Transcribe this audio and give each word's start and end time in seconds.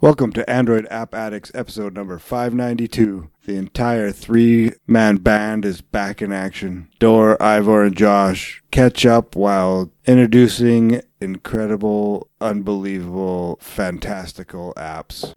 Welcome 0.00 0.32
to 0.34 0.48
Android 0.48 0.86
App 0.92 1.12
Addicts 1.12 1.50
episode 1.56 1.94
number 1.94 2.20
592. 2.20 3.30
The 3.46 3.56
entire 3.56 4.12
three 4.12 4.74
man 4.86 5.16
band 5.16 5.64
is 5.64 5.80
back 5.80 6.22
in 6.22 6.30
action. 6.30 6.86
Dor, 7.00 7.36
Ivor, 7.42 7.82
and 7.82 7.96
Josh 7.96 8.62
catch 8.70 9.04
up 9.04 9.34
while 9.34 9.90
introducing 10.06 11.02
incredible, 11.20 12.28
unbelievable, 12.40 13.58
fantastical 13.60 14.72
apps. 14.76 15.34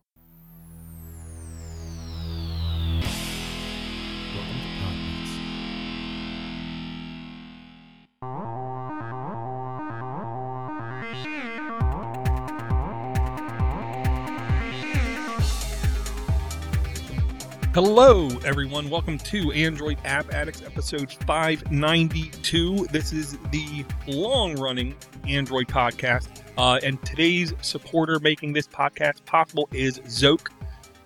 Hello, 17.74 18.28
everyone. 18.44 18.90
Welcome 18.90 19.18
to 19.20 19.50
Android 19.54 19.98
App 20.04 20.34
Addicts 20.34 20.62
episode 20.62 21.10
592. 21.26 22.88
This 22.92 23.14
is 23.14 23.38
the 23.50 23.86
long 24.08 24.60
running 24.60 24.94
Android 25.26 25.70
podcast. 25.70 26.42
Uh, 26.58 26.82
and 26.84 27.02
today's 27.06 27.54
supporter 27.62 28.20
making 28.20 28.52
this 28.52 28.68
podcast 28.68 29.24
possible 29.24 29.70
is 29.72 30.02
Zoke. 30.10 30.52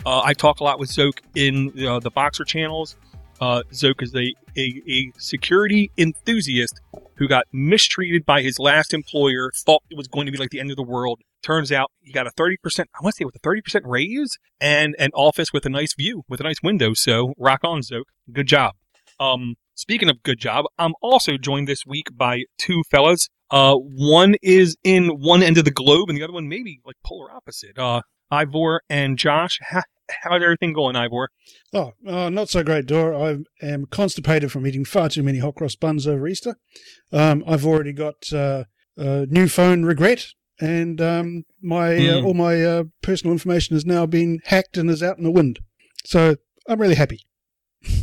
Uh, 0.08 0.22
I 0.24 0.34
talk 0.34 0.60
a 0.60 0.64
lot 0.64 0.80
with 0.80 0.90
Zoke 0.90 1.22
in 1.36 1.68
uh, 1.86 2.00
the 2.00 2.10
Voxer 2.10 2.48
channels. 2.48 2.96
Uh, 3.40 3.62
Zoke 3.72 4.02
is 4.02 4.16
a, 4.16 4.34
a, 4.58 4.82
a 4.90 5.12
security 5.20 5.91
enthusiast 6.00 6.82
who 7.13 7.27
got 7.27 7.46
mistreated 7.54 8.26
by 8.26 8.41
his 8.41 8.58
last 8.58 8.91
employer, 8.91 9.52
thought 9.55 9.84
it 9.91 9.98
was 9.98 10.08
going 10.08 10.26
to 10.26 10.32
be 10.32 10.40
like 10.40 10.50
the 10.50 10.60
end 10.60 10.72
of 10.72 10.77
the 10.77 10.84
world. 10.84 11.22
Turns 11.45 11.72
out 11.72 11.91
he 12.02 12.12
got 12.12 12.26
a 12.26 12.31
30%, 12.31 12.55
I 12.66 13.04
want 13.04 13.13
to 13.13 13.17
say 13.20 13.26
with 13.26 13.35
a 13.35 13.40
30% 13.40 13.81
raise 13.84 14.40
and 14.59 14.95
an 14.98 15.12
office 15.13 15.54
with 15.54 15.63
a 15.68 15.70
nice 15.70 15.94
view, 15.94 16.23
with 16.27 16.40
a 16.40 16.44
nice 16.44 16.63
window. 16.63 16.95
So 16.95 17.34
rock 17.38 17.60
on, 17.63 17.84
Zoke. 17.84 18.07
Good 18.34 18.48
job. 18.48 18.74
Um, 19.20 19.54
speaking 19.76 20.10
of 20.10 20.23
good 20.23 20.40
job, 20.40 20.66
I'm 20.79 20.93
also 21.04 21.38
joined 21.38 21.68
this 21.68 21.85
week 21.85 22.07
by 22.18 22.46
two 22.57 22.82
fellas. 22.90 23.29
Uh, 23.51 23.76
one 23.76 24.38
is 24.41 24.76
in 24.84 25.10
one 25.20 25.43
end 25.43 25.60
of 25.60 25.66
the 25.66 25.71
globe 25.71 26.10
and 26.10 26.18
the 26.18 26.23
other 26.23 26.34
one 26.34 26.49
maybe 26.49 26.79
like 26.84 26.96
polar 27.05 27.32
opposite. 27.32 27.77
Uh, 27.77 28.01
Ivor 28.32 28.82
and 28.90 29.20
Josh, 29.20 29.60
how, 29.62 29.84
how's 30.23 30.41
everything 30.41 30.73
going, 30.73 30.96
Ivor? 30.96 31.29
Oh, 31.71 31.91
uh, 32.07 32.32
not 32.32 32.49
so 32.49 32.63
great, 32.63 32.88
Dor. 32.88 33.13
I 33.13 33.38
am 33.62 33.85
constipated 33.85 34.51
from 34.51 34.66
eating 34.66 34.84
far 34.84 35.10
too 35.10 35.21
many 35.21 35.38
hot 35.38 35.54
cross 35.57 35.76
buns 35.76 36.07
over 36.07 36.27
Easter. 36.27 36.55
Um, 37.12 37.43
I've 37.46 37.68
already 37.68 37.93
got 37.93 38.34
uh, 38.34 38.63
a 38.98 39.27
new 39.27 39.48
phone 39.48 39.84
regret, 39.84 40.26
and 40.59 40.99
um, 41.01 41.45
my 41.61 41.95
uh, 41.95 42.20
Hmm. 42.21 42.25
all 42.25 42.34
my 42.34 42.63
uh, 42.63 42.84
personal 43.01 43.31
information 43.34 43.75
has 43.75 43.85
now 43.85 44.05
been 44.05 44.39
hacked 44.45 44.77
and 44.77 44.89
is 44.89 45.01
out 45.03 45.17
in 45.17 45.23
the 45.23 45.31
wind. 45.31 45.59
So 46.05 46.35
I'm 46.67 46.79
really 46.81 46.95
happy. 46.95 47.21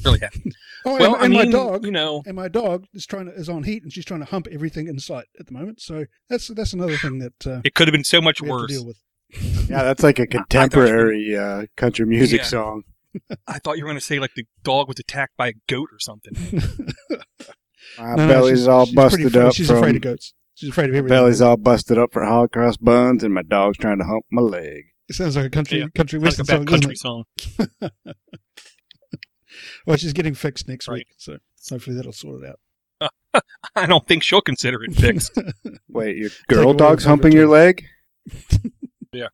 Really 0.05 0.21
happy. 0.21 0.53
Oh, 0.85 0.97
well, 0.99 1.15
and, 1.15 1.23
I 1.23 1.25
and 1.27 1.33
mean, 1.35 1.45
my 1.47 1.53
dog. 1.53 1.85
you 1.85 1.93
know, 1.93 2.25
And 2.27 2.35
my 2.35 2.49
dog 2.49 2.87
is 2.93 3.07
trying 3.07 3.27
to 3.27 3.33
is 3.35 3.49
on 3.49 3.63
heat, 3.63 3.85
and 3.85 3.93
she's 3.93 4.05
trying 4.05 4.19
to 4.19 4.27
hump 4.27 4.49
everything 4.51 4.89
in 4.89 4.99
sight 4.99 5.27
at 5.39 5.47
the 5.47 5.53
moment. 5.53 5.81
So 5.81 6.07
that's 6.29 6.49
that's 6.49 6.73
another 6.73 6.97
thing 6.97 7.21
that 7.21 7.47
uh, 7.47 7.61
it 7.65 7.75
could 7.77 7.87
have 7.87 7.93
been 7.93 8.03
so 8.03 8.21
much 8.21 8.41
we 8.43 8.49
have 8.49 8.57
to 8.57 8.63
worse. 8.63 8.71
deal 8.73 8.87
with. 8.87 8.99
Yeah, 9.71 9.85
that's 9.85 10.03
like 10.03 10.19
a 10.19 10.27
contemporary 10.39 11.37
uh, 11.37 11.67
country 11.77 12.05
music 12.05 12.41
Yeah. 12.41 12.47
song. 12.47 12.83
I 13.47 13.61
thought 13.61 13.77
you 13.79 13.85
were 13.85 13.91
going 13.91 14.01
to 14.01 14.05
say 14.05 14.19
like 14.19 14.35
the 14.35 14.45
dog 14.65 14.89
was 14.89 14.99
attacked 14.99 15.37
by 15.37 15.47
a 15.51 15.53
goat 15.69 15.89
or 15.93 16.01
something. 16.01 16.33
My 17.99 18.15
No, 18.17 18.27
no, 18.27 18.29
belly's 18.29 18.59
she's- 18.61 18.69
all 18.69 18.87
she's 18.87 18.95
busted 18.97 19.37
up 19.37 19.55
She's 19.55 19.67
from 19.69 19.77
afraid 19.77 19.95
of 19.97 20.03
goats. 20.03 20.35
She's 20.63 20.71
afraid 20.71 20.91
of 20.91 20.95
everything. 20.95 21.09
belly's 21.17 21.41
all 21.41 21.57
busted 21.57 21.99
up 21.99 22.13
for 22.13 22.25
hot 22.25 22.53
cross 22.53 22.77
buns, 22.77 23.25
and 23.25 23.35
my 23.35 23.43
dog's 23.43 23.79
trying 23.79 23.99
to 23.99 24.05
hump 24.05 24.25
my 24.31 24.43
leg. 24.43 24.85
It 25.09 25.15
sounds 25.17 25.35
like 25.35 25.47
a 25.47 25.51
country 25.51 25.81
Yeah. 25.81 25.87
country 25.93 26.21
like 26.21 26.39
a 26.39 26.43
western 26.43 26.47
bad 26.47 26.57
song, 26.59 26.67
country 26.67 26.95
song. 26.95 27.25
Well, 29.87 29.97
she's 29.97 30.13
getting 30.13 30.35
fixed 30.35 30.69
next 30.69 30.89
Right. 30.89 30.99
week, 30.99 31.09
so 31.19 31.37
hopefully 31.69 31.97
that'll 31.97 32.13
sort 32.13 32.43
it 32.45 32.49
out. 33.03 33.43
I 33.77 33.87
don't 33.87 34.07
think 34.07 34.23
she'll 34.23 34.41
consider 34.41 34.83
it 34.85 34.95
fixed. 34.95 35.37
Wait, 35.89 36.17
your 36.17 36.29
Take 36.31 36.47
girl 36.49 36.69
away 36.71 36.77
dog's 36.77 37.05
humping 37.05 37.33
your 37.33 37.49
leg? 37.49 37.85
Yeah. 39.13 39.29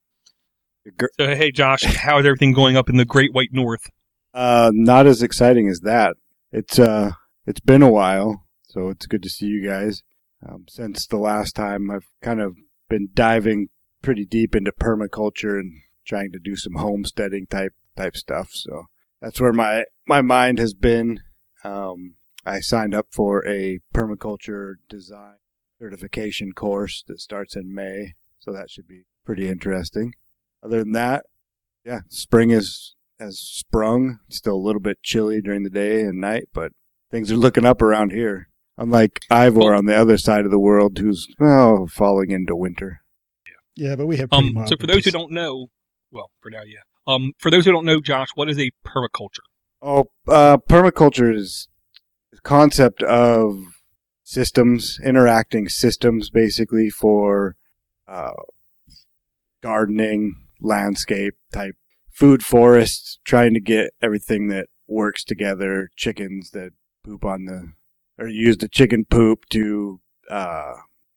Your 0.84 0.94
gir- 0.98 1.10
so, 1.20 1.26
hey, 1.36 1.52
Josh, 1.52 1.82
how's 1.84 2.25
everything 2.25 2.52
going 2.52 2.76
up 2.76 2.88
in 2.88 2.97
the 2.97 3.04
Great 3.04 3.32
White 3.34 3.50
North? 3.52 3.91
Uh, 4.34 4.70
not 4.72 5.06
as 5.06 5.22
exciting 5.22 5.69
as 5.69 5.81
that. 5.81 6.16
It's 6.50 6.78
uh, 6.78 7.12
it's 7.47 7.60
been 7.60 7.82
a 7.82 7.91
while, 7.91 8.44
so 8.64 8.88
it's 8.88 9.06
good 9.06 9.22
to 9.22 9.28
see 9.28 9.47
you 9.47 9.64
guys. 9.66 10.02
Um, 10.47 10.66
since 10.69 11.06
the 11.06 11.16
last 11.16 11.56
time, 11.56 11.91
I've 11.91 12.09
kind 12.22 12.41
of 12.41 12.56
been 12.88 13.09
diving 13.12 13.69
pretty 14.03 14.25
deep 14.25 14.54
into 14.54 14.72
permaculture 14.72 15.59
and 15.59 15.72
trying 16.06 16.32
to 16.32 16.38
do 16.38 16.56
some 16.56 16.75
homesteading 16.75 17.47
type 17.47 17.75
type 17.97 18.16
stuff. 18.16 18.50
So 18.53 18.84
that's 19.21 19.41
where 19.41 19.53
my 19.53 19.84
my 20.06 20.22
mind 20.22 20.59
has 20.59 20.75
been. 20.75 21.21
Um, 21.65 22.15
I 22.47 22.60
signed 22.60 22.94
up 22.94 23.09
for 23.10 23.47
a 23.47 23.81
permaculture 23.94 24.75
design 24.88 25.37
certification 25.78 26.53
course 26.53 27.05
that 27.09 27.20
starts 27.20 27.56
in 27.56 27.75
May, 27.75 28.15
so 28.38 28.53
that 28.53 28.70
should 28.70 28.88
be 28.88 29.03
pretty 29.25 29.49
interesting. 29.49 30.15
Other 30.62 30.78
than 30.78 30.93
that, 30.93 31.25
yeah, 31.84 32.00
spring 32.09 32.50
is 32.50 32.94
has 33.19 33.38
sprung. 33.38 34.19
It's 34.28 34.38
still 34.38 34.55
a 34.55 34.66
little 34.66 34.81
bit 34.81 35.03
chilly 35.03 35.41
during 35.41 35.65
the 35.65 35.70
day 35.70 36.03
and 36.03 36.20
night, 36.20 36.49
but 36.53 36.72
things 37.10 37.32
are 37.32 37.37
looking 37.37 37.66
up 37.66 37.82
around 37.82 38.12
here. 38.12 38.47
Unlike 38.78 39.20
Ivor 39.28 39.74
on 39.74 39.86
the 39.86 39.96
other 39.96 40.16
side 40.16 40.44
of 40.44 40.52
the 40.52 40.58
world, 40.58 40.98
who's 40.98 41.26
well 41.40 41.88
falling 41.88 42.30
into 42.30 42.54
winter. 42.54 43.02
Yeah, 43.74 43.96
but 43.96 44.06
we 44.06 44.16
have 44.16 44.32
Um, 44.32 44.64
so, 44.66 44.76
for 44.76 44.86
those 44.86 45.04
who 45.04 45.10
don't 45.10 45.32
know, 45.32 45.66
well, 46.10 46.30
for 46.40 46.50
now, 46.50 46.62
yeah. 46.62 46.80
Um, 47.06 47.32
for 47.38 47.50
those 47.50 47.64
who 47.64 47.72
don't 47.72 47.84
know, 47.84 48.00
Josh, 48.00 48.28
what 48.34 48.48
is 48.48 48.58
a 48.58 48.70
permaculture? 48.86 49.44
Oh, 49.82 50.06
uh, 50.26 50.58
permaculture 50.58 51.34
is 51.34 51.68
the 52.32 52.40
concept 52.40 53.02
of 53.02 53.58
systems, 54.24 54.98
interacting 55.04 55.68
systems, 55.68 56.30
basically 56.30 56.90
for 56.90 57.56
uh, 58.06 58.32
gardening, 59.62 60.34
landscape 60.60 61.34
type, 61.52 61.76
food 62.12 62.44
forests, 62.44 63.18
trying 63.24 63.54
to 63.54 63.60
get 63.60 63.90
everything 64.02 64.48
that 64.48 64.66
works 64.86 65.24
together. 65.24 65.88
Chickens 65.96 66.50
that 66.50 66.72
poop 67.04 67.24
on 67.24 67.44
the, 67.44 67.72
or 68.18 68.28
use 68.28 68.56
the 68.56 68.68
chicken 68.68 69.04
poop 69.04 69.46
to 69.50 70.00
uh, 70.30 70.74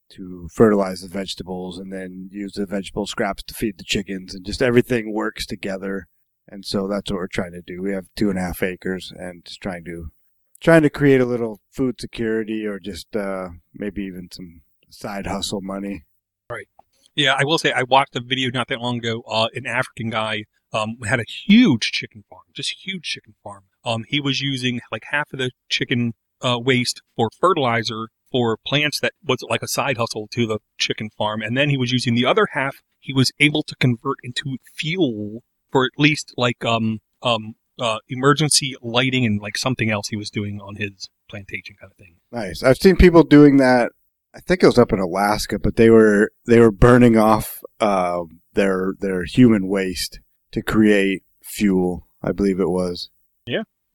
to 0.10 0.48
fertilize 0.54 1.02
the 1.02 1.08
vegetables, 1.08 1.78
and 1.78 1.92
then 1.92 2.30
use 2.32 2.54
the 2.54 2.66
vegetable 2.66 3.08
scraps 3.08 3.44
to 3.44 3.54
feed 3.54 3.78
the 3.78 3.84
chickens, 3.84 4.34
and 4.36 4.46
just 4.46 4.62
everything 4.62 5.14
works 5.14 5.46
together. 5.46 6.08
And 6.48 6.66
so 6.66 6.88
that's 6.88 7.10
what 7.10 7.18
we're 7.18 7.28
trying 7.28 7.54
to 7.54 7.62
do. 7.62 7.82
We 7.82 7.94
have 7.94 8.08
two 8.16 8.30
and 8.30 8.38
a 8.38 8.42
half 8.42 8.62
acres 8.62 9.14
and 9.16 9.46
just 9.46 9.62
trying 9.62 9.86
to 9.86 10.12
trying 10.60 10.82
to 10.84 10.90
create 10.90 11.22
a 11.22 11.26
little 11.26 11.60
food 11.70 12.00
security 12.00 12.66
or 12.66 12.80
just 12.80 13.16
uh, 13.16 13.50
maybe 13.74 14.04
even 14.04 14.30
some 14.32 14.62
side 14.90 15.28
hustle 15.28 15.62
money. 15.62 16.04
Right. 16.50 16.68
Yeah, 17.16 17.36
I 17.38 17.44
will 17.46 17.58
say 17.58 17.72
I 17.72 17.84
watched 17.84 18.16
a 18.16 18.22
video 18.22 18.50
not 18.52 18.68
that 18.68 18.82
long 18.82 18.98
ago. 18.98 19.24
Uh, 19.28 19.48
an 19.54 19.66
African 19.66 20.10
guy 20.10 20.46
um, 20.74 20.98
had 21.06 21.20
a 21.20 21.26
huge 21.26 21.92
chicken 21.92 22.24
farm, 22.30 22.44
just 22.54 22.86
huge 22.86 23.04
chicken 23.04 23.36
farm. 23.44 23.64
Um, 23.84 24.06
he 24.08 24.20
was 24.20 24.42
using 24.42 24.82
like 24.92 25.04
half 25.12 25.34
of 25.34 25.40
the 25.40 25.52
chicken 25.70 26.14
uh, 26.42 26.60
waste 26.60 27.02
for 27.16 27.30
fertilizer 27.40 28.08
for 28.32 28.58
plants 28.66 29.00
that 29.02 29.14
was 29.24 29.40
like 29.50 29.62
a 29.62 29.68
side 29.68 29.98
hustle 29.98 30.28
to 30.32 30.48
the 30.48 30.60
chicken 30.78 31.10
farm, 31.18 31.42
and 31.42 31.58
then 31.58 31.70
he 31.70 31.78
was 31.78 31.92
using 31.92 32.16
the 32.16 32.26
other 32.26 32.48
half. 32.54 32.78
He 33.00 33.14
was 33.14 33.32
able 33.40 33.64
to 33.64 33.76
convert 33.76 34.18
into 34.24 34.58
fuel 34.76 35.44
for 35.72 35.86
at 35.86 35.92
least 35.98 36.34
like 36.38 36.64
um 36.64 37.00
um 37.22 37.56
uh, 37.80 37.98
emergency 38.10 38.76
lighting 38.82 39.26
and 39.26 39.42
like 39.42 39.58
something 39.58 39.90
else 39.90 40.10
he 40.10 40.16
was 40.16 40.30
doing 40.30 40.60
on 40.62 40.76
his 40.76 41.10
plantation 41.30 41.76
kind 41.80 41.92
of 41.92 41.98
thing. 41.98 42.18
Nice. 42.32 42.62
I've 42.62 42.78
seen 42.78 42.96
people 42.96 43.24
doing 43.24 43.58
that. 43.58 43.92
I 44.36 44.40
think 44.40 44.62
it 44.62 44.68
was 44.68 44.78
up 44.78 44.94
in 44.94 45.00
Alaska, 45.00 45.58
but 45.58 45.76
they 45.76 45.90
were 45.90 46.32
they 46.46 46.60
were 46.60 46.72
burning 46.72 47.18
off 47.18 47.60
uh, 47.80 48.22
their 48.54 48.94
their 49.00 49.24
human 49.26 49.68
waste 49.68 50.20
to 50.52 50.62
create 50.62 51.24
fuel. 51.44 52.08
I 52.22 52.32
believe 52.32 52.60
it 52.60 52.70
was. 52.70 53.10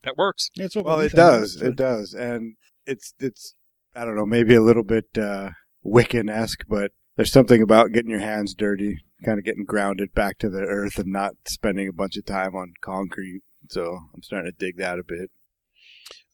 That 0.06 0.16
works. 0.16 0.50
That's 0.54 0.76
what 0.76 0.84
Well, 0.84 1.00
it 1.00 1.12
does. 1.12 1.60
It 1.60 1.74
does, 1.74 2.14
and 2.14 2.54
it's 2.86 3.12
it's 3.18 3.54
I 3.94 4.04
don't 4.04 4.14
know, 4.14 4.24
maybe 4.24 4.54
a 4.54 4.62
little 4.62 4.84
bit 4.84 5.06
uh, 5.18 5.50
Wiccan 5.84 6.30
esque, 6.30 6.64
but 6.68 6.92
there's 7.16 7.32
something 7.32 7.60
about 7.60 7.90
getting 7.92 8.10
your 8.10 8.20
hands 8.20 8.54
dirty, 8.54 8.98
kind 9.24 9.38
of 9.38 9.44
getting 9.44 9.64
grounded 9.64 10.14
back 10.14 10.38
to 10.38 10.48
the 10.48 10.60
earth, 10.60 10.98
and 10.98 11.12
not 11.12 11.32
spending 11.48 11.88
a 11.88 11.92
bunch 11.92 12.16
of 12.16 12.24
time 12.24 12.54
on 12.54 12.74
concrete. 12.80 13.42
So 13.68 13.98
I'm 14.14 14.22
starting 14.22 14.52
to 14.52 14.56
dig 14.56 14.76
that 14.76 15.00
a 15.00 15.04
bit. 15.04 15.30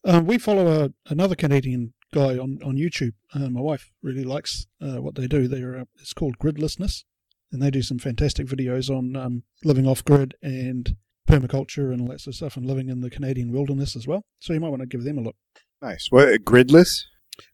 Um, 0.04 0.26
we 0.26 0.36
follow 0.36 0.66
a, 0.84 0.90
another 1.10 1.34
Canadian 1.34 1.94
guy 2.12 2.36
on 2.36 2.58
on 2.62 2.76
YouTube. 2.76 3.14
Uh, 3.32 3.48
my 3.48 3.62
wife 3.62 3.90
really 4.02 4.24
likes 4.24 4.66
uh, 4.82 5.00
what 5.00 5.14
they 5.14 5.26
do. 5.26 5.48
They're 5.48 5.78
uh, 5.78 5.84
it's 5.98 6.12
called 6.12 6.38
Gridlessness, 6.38 7.04
and 7.50 7.62
they 7.62 7.70
do 7.70 7.80
some 7.80 7.98
fantastic 7.98 8.46
videos 8.48 8.90
on 8.90 9.16
um, 9.16 9.44
living 9.64 9.86
off 9.86 10.04
grid 10.04 10.34
and 10.42 10.96
permaculture 11.28 11.92
and 11.92 12.00
all 12.00 12.08
that 12.08 12.20
sort 12.20 12.32
of 12.32 12.36
stuff, 12.36 12.56
and 12.56 12.66
living 12.66 12.88
in 12.88 13.00
the 13.00 13.10
Canadian 13.10 13.52
wilderness 13.52 13.96
as 13.96 14.06
well. 14.06 14.24
So 14.40 14.52
you 14.52 14.60
might 14.60 14.70
want 14.70 14.82
to 14.82 14.86
give 14.86 15.04
them 15.04 15.18
a 15.18 15.22
look. 15.22 15.36
Nice. 15.80 16.08
What 16.10 16.44
gridless? 16.44 17.06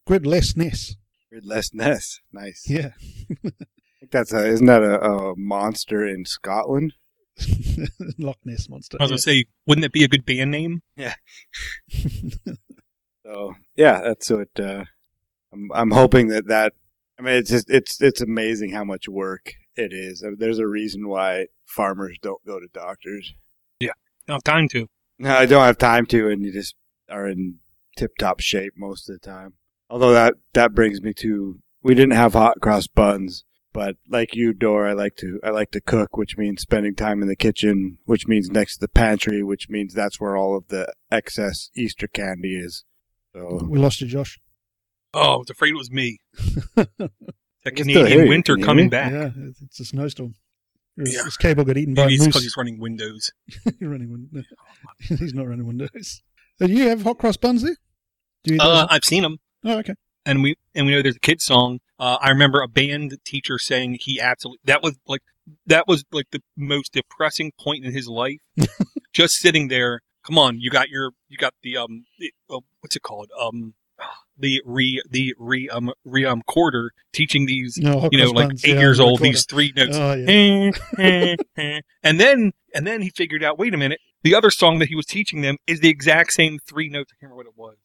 Gridlessness. 0.07 0.97
Gridlessness. 1.31 2.21
Nice. 2.33 2.65
Yeah. 2.69 2.91
I 3.45 3.51
think 4.01 4.13
that's 4.13 4.33
a, 4.33 4.47
isn't 4.47 4.67
that 4.67 4.83
a, 4.83 5.01
a 5.01 5.37
monster 5.37 6.07
in 6.07 6.25
Scotland? 6.25 6.95
Loch 8.19 8.39
Ness 8.45 8.69
monster. 8.69 8.97
I 9.01 9.05
was 9.05 9.11
gonna 9.11 9.19
say, 9.19 9.47
wouldn't 9.67 9.85
it 9.85 9.93
be 9.93 10.05
a 10.05 10.09
good 10.09 10.25
band 10.25 10.51
name? 10.51 10.83
Yeah. 10.97 11.15
so 13.25 13.55
yeah, 13.77 14.01
that's 14.03 14.31
what 14.31 14.49
uh, 14.59 14.85
I'm. 15.53 15.71
I'm 15.73 15.91
hoping 15.91 16.29
that 16.29 16.49
that. 16.49 16.73
I 17.19 17.23
mean, 17.23 17.35
it's 17.35 17.51
just 17.51 17.71
it's 17.71 18.01
it's 18.01 18.21
amazing 18.21 18.73
how 18.73 18.85
much 18.85 19.09
work 19.09 19.55
it 19.77 19.93
is. 19.93 20.23
I 20.23 20.29
mean, 20.29 20.37
there's 20.39 20.59
a 20.59 20.67
reason 20.67 21.09
why 21.09 21.47
farmers 21.67 22.19
don't 22.23 22.45
go 22.45 22.59
to 22.59 22.67
doctors. 22.73 23.35
I 24.29 24.33
don't 24.33 24.47
have 24.47 24.55
time 24.55 24.69
to. 24.69 24.87
No, 25.19 25.35
I 25.35 25.47
don't 25.47 25.65
have 25.65 25.79
time 25.79 26.05
to, 26.07 26.29
and 26.29 26.45
you 26.45 26.53
just 26.53 26.75
are 27.09 27.27
in 27.27 27.57
tip 27.97 28.13
top 28.19 28.41
shape 28.41 28.75
most 28.77 29.09
of 29.09 29.19
the 29.19 29.27
time. 29.27 29.55
Although 29.89 30.13
that 30.13 30.35
that 30.53 30.75
brings 30.75 31.01
me 31.01 31.15
to 31.15 31.61
we 31.83 31.95
didn't 31.95 32.13
have 32.13 32.35
hot 32.35 32.61
cross 32.61 32.87
buns, 32.87 33.45
but 33.73 33.97
like 34.07 34.35
you, 34.35 34.53
Dor, 34.53 34.87
I 34.87 34.93
like 34.93 35.17
to 35.17 35.41
I 35.43 35.49
like 35.49 35.71
to 35.71 35.81
cook, 35.81 36.19
which 36.19 36.37
means 36.37 36.61
spending 36.61 36.95
time 36.95 37.23
in 37.23 37.29
the 37.29 37.37
kitchen, 37.37 37.99
which 38.05 38.27
means 38.27 38.51
next 38.51 38.75
to 38.75 38.81
the 38.81 38.89
pantry, 38.89 39.43
which 39.43 39.71
means 39.71 39.95
that's 39.95 40.21
where 40.21 40.37
all 40.37 40.57
of 40.57 40.69
the 40.69 40.93
excess 41.11 41.71
Easter 41.75 42.07
candy 42.07 42.57
is. 42.57 42.85
So 43.35 43.67
we 43.67 43.79
lost 43.79 44.03
you, 44.03 44.09
Josh. 44.09 44.39
Oh, 45.15 45.35
I 45.35 45.37
was 45.37 45.49
afraid 45.49 45.71
it 45.71 45.79
was 45.79 45.91
me. 45.91 46.19
I 46.77 46.87
That 47.65 47.77
can 47.77 47.85
still 47.85 48.05
hear 48.05 48.09
Canadian 48.09 48.29
winter 48.29 48.57
coming 48.59 48.91
back. 48.91 49.11
Yeah, 49.11 49.31
it's 49.63 49.81
a 49.81 49.87
snowstorm. 49.87 50.35
His, 50.99 51.15
Yeah. 51.15 51.25
his 51.25 51.37
cable 51.37 51.65
got 51.65 51.77
eaten 51.77 51.95
by 51.95 52.03
a 52.03 52.05
Maybe 52.07 52.15
it's 52.17 52.27
because 52.27 52.43
he's 52.43 52.57
running 52.57 52.79
Windows. 52.79 53.31
running 53.81 54.29
he's 55.01 55.35
not 55.35 55.47
running 55.49 55.67
Windows. 55.67 56.23
Uh, 56.61 56.67
Do 56.67 56.73
you 56.73 56.89
have 56.89 57.03
hot 57.03 57.19
cross 57.19 57.37
buns 57.37 57.63
there? 57.63 57.77
Do 58.45 58.55
you? 58.55 58.61
Uh, 58.61 58.87
I've 58.91 59.05
seen 59.05 59.23
them. 59.23 59.39
oh, 59.65 59.79
okay. 59.79 59.95
and 60.27 60.43
we 60.43 60.57
and 60.75 60.87
we 60.87 60.93
know 60.93 61.03
there's 61.03 61.17
a 61.17 61.21
kid 61.21 61.41
song. 61.41 61.81
Uh, 61.99 62.17
I 62.21 62.31
remember 62.31 62.61
a 62.63 62.69
band 62.69 63.17
teacher 63.25 63.59
saying 63.59 63.99
he 64.01 64.21
absolutely 64.21 64.61
that 64.65 64.83
was 64.83 64.97
like 65.07 65.23
that 65.67 65.89
was 65.89 66.05
like 66.13 66.27
the 66.31 66.43
most 66.57 66.93
depressing 66.93 67.53
point 67.59 67.85
in 67.85 67.93
his 67.93 68.09
life. 68.09 68.39
Just 69.13 69.37
sitting 69.37 69.69
there. 69.69 70.01
Come 70.25 70.39
on, 70.39 70.61
you 70.61 70.71
got 70.71 70.89
your 70.91 71.13
you 71.29 71.39
got 71.39 71.55
the 71.63 71.77
um 71.77 72.05
the, 72.19 72.33
uh, 72.51 72.61
what's 72.81 72.95
it 72.97 73.03
called 73.03 73.31
um 73.41 73.75
the 74.39 74.63
re 74.65 75.03
the 75.11 75.35
re 75.39 75.69
um 75.69 75.93
re 76.05 76.25
um 76.25 76.43
quarter 76.47 76.93
teaching 77.13 77.47
these 77.47 77.77
No, 77.77 78.09
you 78.13 78.19
know 78.19 78.31
like 78.31 78.53
eight 78.65 78.75
yeah, 78.75 78.81
years 78.81 79.01
old 79.01 79.21
these 79.21 79.45
three 79.45 79.73
notes. 79.75 79.97
Oh 79.97 80.15
yeah. 80.15 81.41
and 82.03 82.21
then 82.21 82.53
and 82.75 82.87
then 82.87 83.03
he 83.03 83.11
figured 83.11 83.43
out 83.43 83.59
wait 83.59 83.75
a 83.75 83.77
minute 83.77 84.01
the 84.23 84.35
other 84.35 84.51
song 84.51 84.79
that 84.79 84.89
he 84.89 84.95
was 84.95 85.07
teaching 85.07 85.43
them 85.43 85.57
is 85.67 85.81
the 85.81 85.89
exact 85.89 86.33
same 86.33 86.59
three 86.59 86.89
notes. 86.89 87.13
I 87.13 87.17
can't 87.21 87.33
remember 87.33 87.37
what 87.37 87.47
it 87.47 87.57
was. 87.57 87.77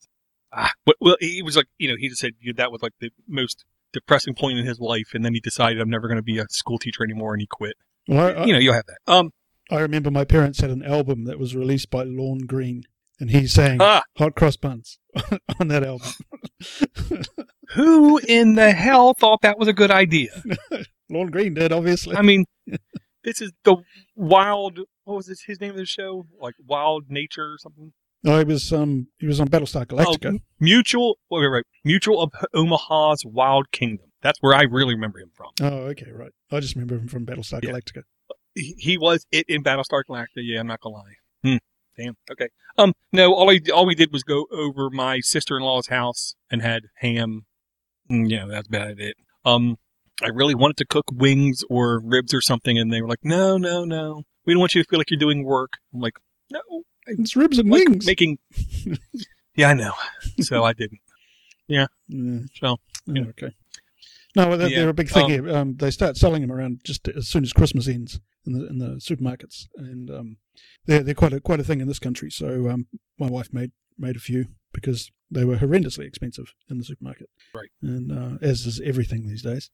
Ah, 0.52 0.72
but 0.86 0.96
well 1.00 1.18
he 1.20 1.42
was 1.42 1.56
like 1.56 1.68
you 1.78 1.90
know 1.90 1.96
he 1.98 2.10
just 2.10 2.22
said 2.22 2.34
you 2.40 2.54
know, 2.54 2.58
that 2.58 2.72
was 2.72 2.82
like 2.84 2.94
the 3.00 3.12
most 3.28 3.66
depressing 3.92 4.34
point 4.34 4.58
in 4.58 4.66
his 4.66 4.80
life 4.80 5.12
and 5.14 5.24
then 5.24 5.36
he 5.36 5.40
decided 5.40 5.80
i'm 5.80 5.90
never 5.90 6.08
going 6.08 6.18
to 6.18 6.24
be 6.24 6.40
a 6.40 6.48
school 6.50 6.80
teacher 6.80 7.04
anymore 7.04 7.34
and 7.34 7.42
he 7.42 7.48
quit. 7.48 7.76
Well, 8.08 8.40
I, 8.40 8.46
you 8.46 8.54
know 8.54 8.60
you'll 8.60 8.74
have 8.74 8.86
that. 8.88 9.12
Um 9.12 9.32
I 9.72 9.80
remember 9.80 10.12
my 10.12 10.26
parents 10.26 10.60
had 10.60 10.70
an 10.70 10.84
album 10.84 11.26
that 11.26 11.40
was 11.40 11.56
released 11.56 11.90
by 11.90 12.04
Lorne 12.04 12.46
Greene, 12.46 12.84
and 13.24 13.32
he 13.32 13.48
sang 13.48 13.78
ah, 13.82 14.02
hot 14.18 14.36
cross 14.36 14.58
buns 14.58 15.00
on 15.60 15.70
that 15.70 15.84
album. 15.84 16.10
who 17.70 18.18
in 18.28 18.56
the 18.56 18.72
hell 18.72 19.14
thought 19.14 19.42
that 19.42 19.58
was 19.58 19.68
a 19.68 19.74
good 19.74 19.92
idea 19.92 20.30
Lorne 21.10 21.32
Greene 21.32 21.54
did, 21.54 21.72
obviously. 21.72 22.16
i 22.16 22.22
mean 22.22 22.46
this 23.24 23.42
is 23.42 23.52
the 23.64 23.78
wild 24.16 24.80
what 25.06 25.16
was 25.16 25.44
his 25.48 25.60
name 25.62 25.72
of 25.72 25.78
the 25.78 25.86
show 25.86 26.26
like 26.40 26.56
wild 26.66 27.06
nature 27.10 27.54
or 27.54 27.58
something 27.58 27.94
no, 28.26 28.38
he 28.40 28.46
was 28.46 28.72
um 28.72 29.08
he 29.20 29.28
was 29.28 29.40
on 29.42 29.48
Battlestar 29.50 29.86
Galactica. 29.86 30.40
mutual 30.60 31.18
wait, 31.30 31.42
wait, 31.42 31.52
wait. 31.52 31.64
mutual 31.84 32.22
of 32.22 32.32
omaha's 32.54 33.24
wild 33.26 33.72
kingdom 33.72 34.08
that's 34.22 34.40
where 34.42 34.54
i 34.56 34.64
really 34.64 34.94
remember 34.96 35.20
him 35.20 35.32
from 35.34 35.50
Oh, 35.62 35.88
okay, 35.92 36.12
right. 36.12 36.32
I 36.52 36.60
just 36.60 36.76
remember 36.76 36.96
him 36.98 37.08
from 37.08 37.26
Battlestar 37.26 37.64
Yeah. 37.64 37.72
Galactica. 37.72 38.04
he, 38.56 38.76
he 38.78 38.98
was 38.98 39.26
it 39.32 39.46
in 39.50 39.64
Battlestar 39.64 40.04
Galactica. 40.10 40.38
Yeah, 40.38 40.60
I'm 40.60 40.68
not 40.68 40.80
gonna 40.82 40.96
lie. 40.96 41.14
Hmm. 41.44 41.58
Damn. 41.98 42.16
Okay. 42.32 42.48
Um. 42.78 42.94
No. 43.12 43.34
All 43.34 43.50
I 43.52 43.60
all 43.74 43.86
we 43.86 43.96
did 43.96 44.12
was 44.12 44.24
go 44.24 44.46
over 44.52 44.90
my 44.90 45.20
sister 45.20 45.58
in 45.58 45.64
law's 45.64 45.88
house 45.88 46.36
and 46.50 46.62
had 46.62 46.84
ham. 46.98 47.46
Mm, 48.12 48.30
Yeah, 48.30 48.46
that's 48.46 48.68
about 48.68 49.00
it. 49.00 49.16
Um. 49.46 49.78
I 50.22 50.28
really 50.28 50.54
wanted 50.56 50.78
to 50.78 50.86
cook 50.86 51.06
wings 51.12 51.64
or 51.72 52.00
ribs 52.00 52.34
or 52.36 52.40
something, 52.42 52.78
and 52.78 52.94
they 52.94 53.02
were 53.02 53.08
like, 53.08 53.24
"No, 53.24 53.58
no, 53.58 53.84
no. 53.84 54.24
We 54.46 54.54
don't 54.54 54.60
want 54.60 54.76
you 54.76 54.84
to 54.84 54.88
feel 54.88 55.00
like 55.00 55.10
you're 55.10 55.20
doing 55.20 55.44
work." 55.44 55.74
I'm 55.94 56.02
like, 56.02 56.14
"No, 56.52 56.62
It's 57.08 57.36
ribs 57.36 57.58
and 57.58 57.70
like 57.70 57.88
wings. 57.88 58.06
making." 58.06 58.38
yeah, 59.56 59.70
I 59.70 59.74
know. 59.74 59.94
So 60.42 60.64
I 60.64 60.74
didn't. 60.74 61.00
Yeah. 61.68 61.88
So, 62.10 62.16
Yeah, 62.62 62.76
you 63.08 63.22
know. 63.22 63.30
okay. 63.30 63.52
No, 64.36 64.56
they're, 64.56 64.70
Yeah, 64.70 64.80
they're 64.82 64.90
a 64.90 64.94
big 64.94 65.10
thing 65.10 65.26
um, 65.26 65.32
here. 65.32 65.50
Um, 65.56 65.76
they 65.78 65.90
start 65.92 66.16
selling 66.18 66.42
them 66.42 66.52
around 66.52 66.82
just 66.84 67.08
as 67.08 67.28
soon 67.28 67.44
as 67.44 67.52
Christmas 67.54 67.88
ends 67.88 68.20
in 68.46 68.54
the 68.54 68.68
in 68.68 68.78
the 68.78 68.96
supermarkets, 69.00 69.66
and 69.78 70.10
um, 70.12 70.38
they're 70.86 71.04
they're 71.04 71.14
quite 71.14 71.34
a 71.34 71.40
quite 71.42 71.60
a 71.60 71.64
thing 71.64 71.82
in 71.82 71.88
this 71.88 72.00
country. 72.00 72.30
So 72.30 72.70
um, 72.70 72.88
my 73.20 73.30
wife 73.30 73.54
made 73.54 73.72
made 73.98 74.16
a 74.16 74.20
few 74.20 74.46
because 74.74 75.12
they 75.30 75.46
were 75.46 75.58
horrendously 75.58 76.06
expensive 76.06 76.54
in 76.70 76.78
the 76.78 76.84
supermarket, 76.84 77.30
Right. 77.56 77.70
And 77.82 78.12
uh, 78.12 78.38
as 78.42 78.66
is 78.66 78.80
everything 78.84 79.28
these 79.28 79.42
days. 79.44 79.70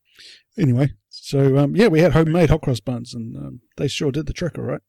Anyway, 0.57 0.93
so 1.09 1.57
um, 1.57 1.75
yeah, 1.75 1.87
we 1.87 1.99
had 2.01 2.13
homemade 2.13 2.49
hot 2.49 2.61
cross 2.61 2.79
buns, 2.79 3.13
and 3.13 3.35
um, 3.35 3.61
they 3.77 3.87
sure 3.87 4.11
did 4.11 4.25
the 4.25 4.33
trick. 4.33 4.57
All 4.57 4.63
right. 4.65 4.81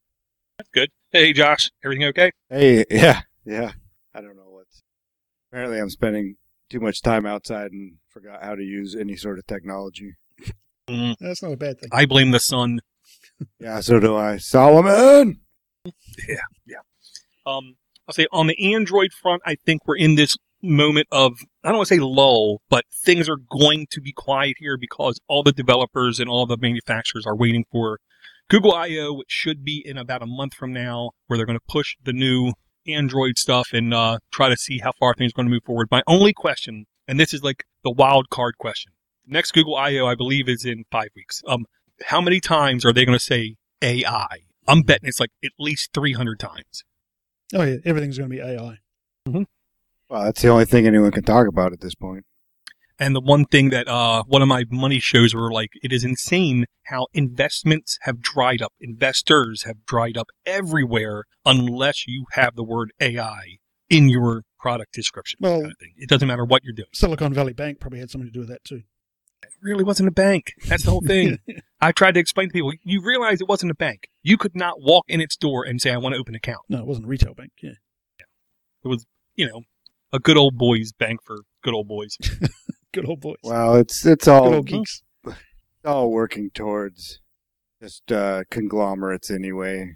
that's 0.59 0.71
good. 0.71 0.91
Hey, 1.11 1.33
Josh, 1.33 1.71
everything 1.85 2.05
okay? 2.07 2.31
Hey, 2.49 2.85
yeah, 2.91 3.23
yeah. 3.45 3.73
I 4.15 4.21
don't 4.21 4.37
know 4.37 4.49
what's. 4.49 4.83
Apparently, 5.51 5.79
I'm 5.81 5.91
spending 5.91 6.37
too 6.69 6.79
much 6.81 7.03
time 7.03 7.27
outside 7.27 7.73
and 7.73 7.95
forgot 8.09 8.43
how 8.45 8.55
to 8.55 8.63
use 8.63 8.95
any 8.95 9.17
sort 9.17 9.39
of 9.39 9.47
technology. 9.47 10.15
Mm, 10.89 11.17
That's 11.21 11.43
not 11.43 11.53
a 11.53 11.57
bad 11.57 11.81
thing. 11.81 11.89
I 11.93 12.07
blame 12.07 12.31
the 12.31 12.41
sun. 12.41 12.81
Yeah, 13.59 13.81
so 13.81 13.99
do 13.99 14.15
I. 14.17 14.37
Solomon. 14.37 15.41
Um, 17.47 17.77
I'll 18.07 18.15
say 18.15 18.27
on 18.33 18.47
the 18.47 18.75
Android 18.75 19.13
front, 19.13 19.43
I 19.47 19.55
think 19.55 19.87
we're 19.87 19.97
in 19.97 20.15
this 20.17 20.37
moment 20.63 21.09
of 21.11 21.39
I 21.65 21.69
don't 21.69 21.79
want 21.79 21.89
to 21.89 21.95
say 21.95 22.01
lull, 22.01 22.61
but 22.69 22.85
things 23.05 23.29
are 23.29 23.37
going 23.37 23.87
to 23.91 24.01
be 24.01 24.13
quiet 24.13 24.57
here 24.59 24.77
because 24.77 25.19
all 25.29 25.43
the 25.43 25.53
developers 25.53 26.21
and 26.21 26.29
all 26.29 26.47
the 26.47 26.57
manufacturers 26.57 27.27
are 27.27 27.37
waiting 27.37 27.65
for 27.71 27.99
Google 28.49 28.75
I/O, 28.75 29.15
which 29.15 29.31
should 29.31 29.65
be 29.65 29.83
in 29.85 29.97
about 29.97 30.23
a 30.23 30.27
month 30.27 30.55
from 30.55 30.73
now, 30.73 31.11
where 31.27 31.37
they're 31.37 31.47
going 31.47 31.59
to 31.59 31.73
push 31.73 31.97
the 32.03 32.13
new 32.13 32.53
Android 32.87 33.39
stuff 33.39 33.69
and 33.73 33.95
uh, 33.95 34.19
try 34.33 34.49
to 34.49 34.57
see 34.57 34.79
how 34.79 34.93
far 34.99 35.15
things 35.15 35.33
are 35.33 35.37
going 35.37 35.47
to 35.47 35.53
move 35.53 35.65
forward. 35.65 35.89
My 35.91 36.03
only 36.07 36.33
question, 36.33 36.87
and 37.07 37.19
this 37.21 37.33
is 37.33 37.43
like 37.43 37.65
the 37.85 37.93
wild 37.93 38.29
card 38.29 38.59
question, 38.59 38.93
next 39.27 39.53
Google 39.53 39.77
I/O, 39.77 40.07
I 40.07 40.15
believe, 40.15 40.49
is 40.49 40.65
in 40.65 40.85
five 40.91 41.11
weeks. 41.15 41.43
Um, 41.47 41.65
how 42.07 42.21
many 42.21 42.41
times 42.41 42.85
are 42.85 42.93
they 42.93 43.05
going 43.05 43.19
to 43.19 43.25
say 43.25 43.57
AI? 43.83 44.41
I'm 44.71 44.83
betting 44.83 45.09
it's 45.09 45.21
like 45.21 45.31
at 45.45 45.51
least 45.59 45.91
300 45.93 46.39
times. 46.39 46.85
Oh 47.53 47.63
yeah, 47.63 47.77
everything's 47.85 48.19
going 48.19 48.31
to 48.31 48.37
be 48.37 48.43
AI. 48.43 48.79
Well, 49.27 50.25
that's 50.25 50.43
the 50.43 50.49
only 50.49 50.65
thing 50.65 50.87
anyone 50.87 51.13
can 51.13 51.23
talk 51.23 51.47
about 51.47 51.73
at 51.73 51.81
this 51.81 51.95
point. 51.95 52.25
And 52.99 53.17
the 53.17 53.21
one 53.21 53.47
thing 53.47 53.71
that 53.71 53.89
uh, 53.89 54.25
one 54.27 54.43
of 54.43 54.49
my 54.49 54.65
money 54.71 55.01
shows 55.01 55.35
were 55.35 55.51
like, 55.51 55.71
it 55.83 55.93
is 55.93 56.05
insane 56.05 56.67
how 56.85 57.07
investments 57.15 57.97
have 58.03 58.21
dried 58.21 58.61
up. 58.61 58.73
Investors 58.81 59.63
have 59.63 59.87
dried 59.87 60.19
up 60.19 60.29
everywhere 60.45 61.25
unless 61.47 62.07
you 62.07 62.27
have 62.33 62.57
the 62.57 62.65
word 62.65 62.93
AI 63.01 63.59
in 63.89 64.09
your 64.09 64.43
product 64.59 64.93
description. 64.93 65.39
Well- 65.41 65.61
kind 65.61 65.73
of 65.73 65.79
thing. 65.79 65.95
It 65.97 66.09
doesn't 66.09 66.29
matter 66.29 66.45
what 66.45 66.63
you're 66.63 66.75
doing. 66.75 66.89
Silicon 66.93 67.33
Valley 67.33 67.55
Bank 67.55 67.81
probably 67.81 68.01
had 68.01 68.11
something 68.11 68.29
to 68.29 68.33
do 68.33 68.41
with 68.41 68.49
that 68.51 68.65
too. 68.65 68.83
It 69.43 69.51
really 69.63 69.85
wasn't 69.85 70.09
a 70.09 70.13
bank. 70.13 70.53
That's 70.67 70.85
the 70.85 70.91
whole 70.91 71.01
thing. 71.01 71.39
I 71.81 71.93
tried 71.93 72.13
to 72.15 72.21
explain 72.21 72.49
to 72.49 72.53
people, 72.53 72.73
you 72.83 73.01
realize 73.03 73.41
it 73.41 73.49
wasn't 73.49 73.71
a 73.73 73.75
bank. 73.75 74.09
You 74.23 74.37
could 74.37 74.55
not 74.55 74.81
walk 74.81 75.05
in 75.09 75.21
its 75.21 75.37
door 75.37 75.65
and 75.65 75.81
say, 75.81 75.91
I 75.93 75.97
want 75.97 76.15
to 76.15 76.21
open 76.21 76.35
an 76.35 76.37
account. 76.37 76.61
no, 76.69 76.79
it 76.81 76.87
wasn't 76.87 77.07
a 77.07 77.09
retail 77.09 77.35
bank. 77.35 77.53
Yeah. 77.63 77.71
It 78.85 78.89
was, 78.89 79.07
you 79.35 79.47
know, 79.47 79.63
a 80.13 80.19
good 80.19 80.37
old 80.37 80.57
boys 80.59 80.93
bank 80.93 81.21
for 81.25 81.39
good 81.63 81.75
old 81.75 81.89
boys. 81.89 82.17
Good 82.93 83.09
old 83.09 83.21
boys. 83.21 83.37
Well, 83.45 83.77
it's 83.77 84.05
it's 84.05 84.25
Good 84.25 84.33
all 84.33 84.53
old 84.55 84.67
geeks. 84.67 85.05
it's 85.25 85.37
all 85.85 86.11
working 86.11 86.51
towards 86.53 87.21
just 87.81 88.11
uh, 88.11 88.43
conglomerates 88.51 89.31
anyway. 89.31 89.95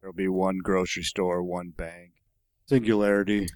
There'll 0.00 0.16
be 0.16 0.26
one 0.26 0.58
grocery 0.60 1.04
store, 1.04 1.44
one 1.44 1.70
bank. 1.76 2.10
Singularity. 2.66 3.46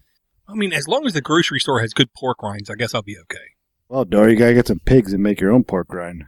I 0.49 0.55
mean, 0.55 0.73
as 0.73 0.87
long 0.87 1.07
as 1.07 1.13
the 1.13 1.21
grocery 1.21 1.59
store 1.59 1.81
has 1.81 1.93
good 1.93 2.13
pork 2.17 2.41
rinds, 2.41 2.71
I 2.71 2.75
guess 2.77 2.95
I'll 2.95 3.03
be 3.03 3.17
okay. 3.23 3.39
Well, 3.93 4.07
Dor, 4.07 4.31
you 4.31 4.37
gotta 4.37 4.55
get 4.55 4.69
some 4.69 4.79
pigs 4.81 5.13
and 5.13 5.23
make 5.23 5.39
your 5.39 5.53
own 5.53 5.65
pork 5.65 5.93
rind. 5.93 6.25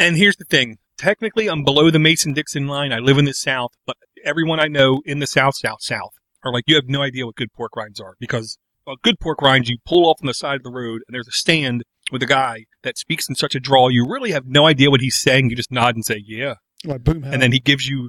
And 0.00 0.16
here's 0.16 0.34
the 0.34 0.44
thing. 0.44 0.78
Technically, 0.96 1.48
I'm 1.48 1.62
below 1.62 1.92
the 1.92 2.00
Mason 2.00 2.32
Dixon 2.32 2.66
line. 2.66 2.92
I 2.92 2.98
live 2.98 3.18
in 3.18 3.24
the 3.24 3.32
South, 3.34 3.70
but 3.86 3.96
everyone 4.24 4.58
I 4.58 4.66
know 4.66 5.00
in 5.04 5.20
the 5.20 5.26
South, 5.28 5.54
South, 5.56 5.80
South 5.80 6.10
are 6.42 6.52
like, 6.52 6.64
you 6.66 6.74
have 6.74 6.88
no 6.88 7.00
idea 7.00 7.24
what 7.24 7.36
good 7.36 7.52
pork 7.52 7.76
rinds 7.76 8.00
are 8.00 8.16
because 8.18 8.58
a 8.88 8.94
good 9.04 9.20
pork 9.20 9.40
rind, 9.40 9.68
you 9.68 9.76
pull 9.86 10.06
off 10.10 10.18
on 10.20 10.26
the 10.26 10.34
side 10.34 10.56
of 10.56 10.64
the 10.64 10.72
road 10.72 11.02
and 11.06 11.14
there's 11.14 11.28
a 11.28 11.32
stand 11.32 11.84
with 12.10 12.20
a 12.20 12.26
guy 12.26 12.64
that 12.82 12.98
speaks 12.98 13.28
in 13.28 13.36
such 13.36 13.54
a 13.54 13.60
drawl. 13.60 13.92
You 13.92 14.04
really 14.04 14.32
have 14.32 14.46
no 14.46 14.66
idea 14.66 14.90
what 14.90 15.00
he's 15.00 15.20
saying. 15.20 15.50
You 15.50 15.54
just 15.56 15.70
nod 15.70 15.94
and 15.94 16.04
say, 16.04 16.20
yeah. 16.26 16.54
Like 16.84 17.04
boom. 17.04 17.22
And 17.22 17.40
then 17.40 17.52
he 17.52 17.60
gives 17.60 17.86
you, 17.86 18.08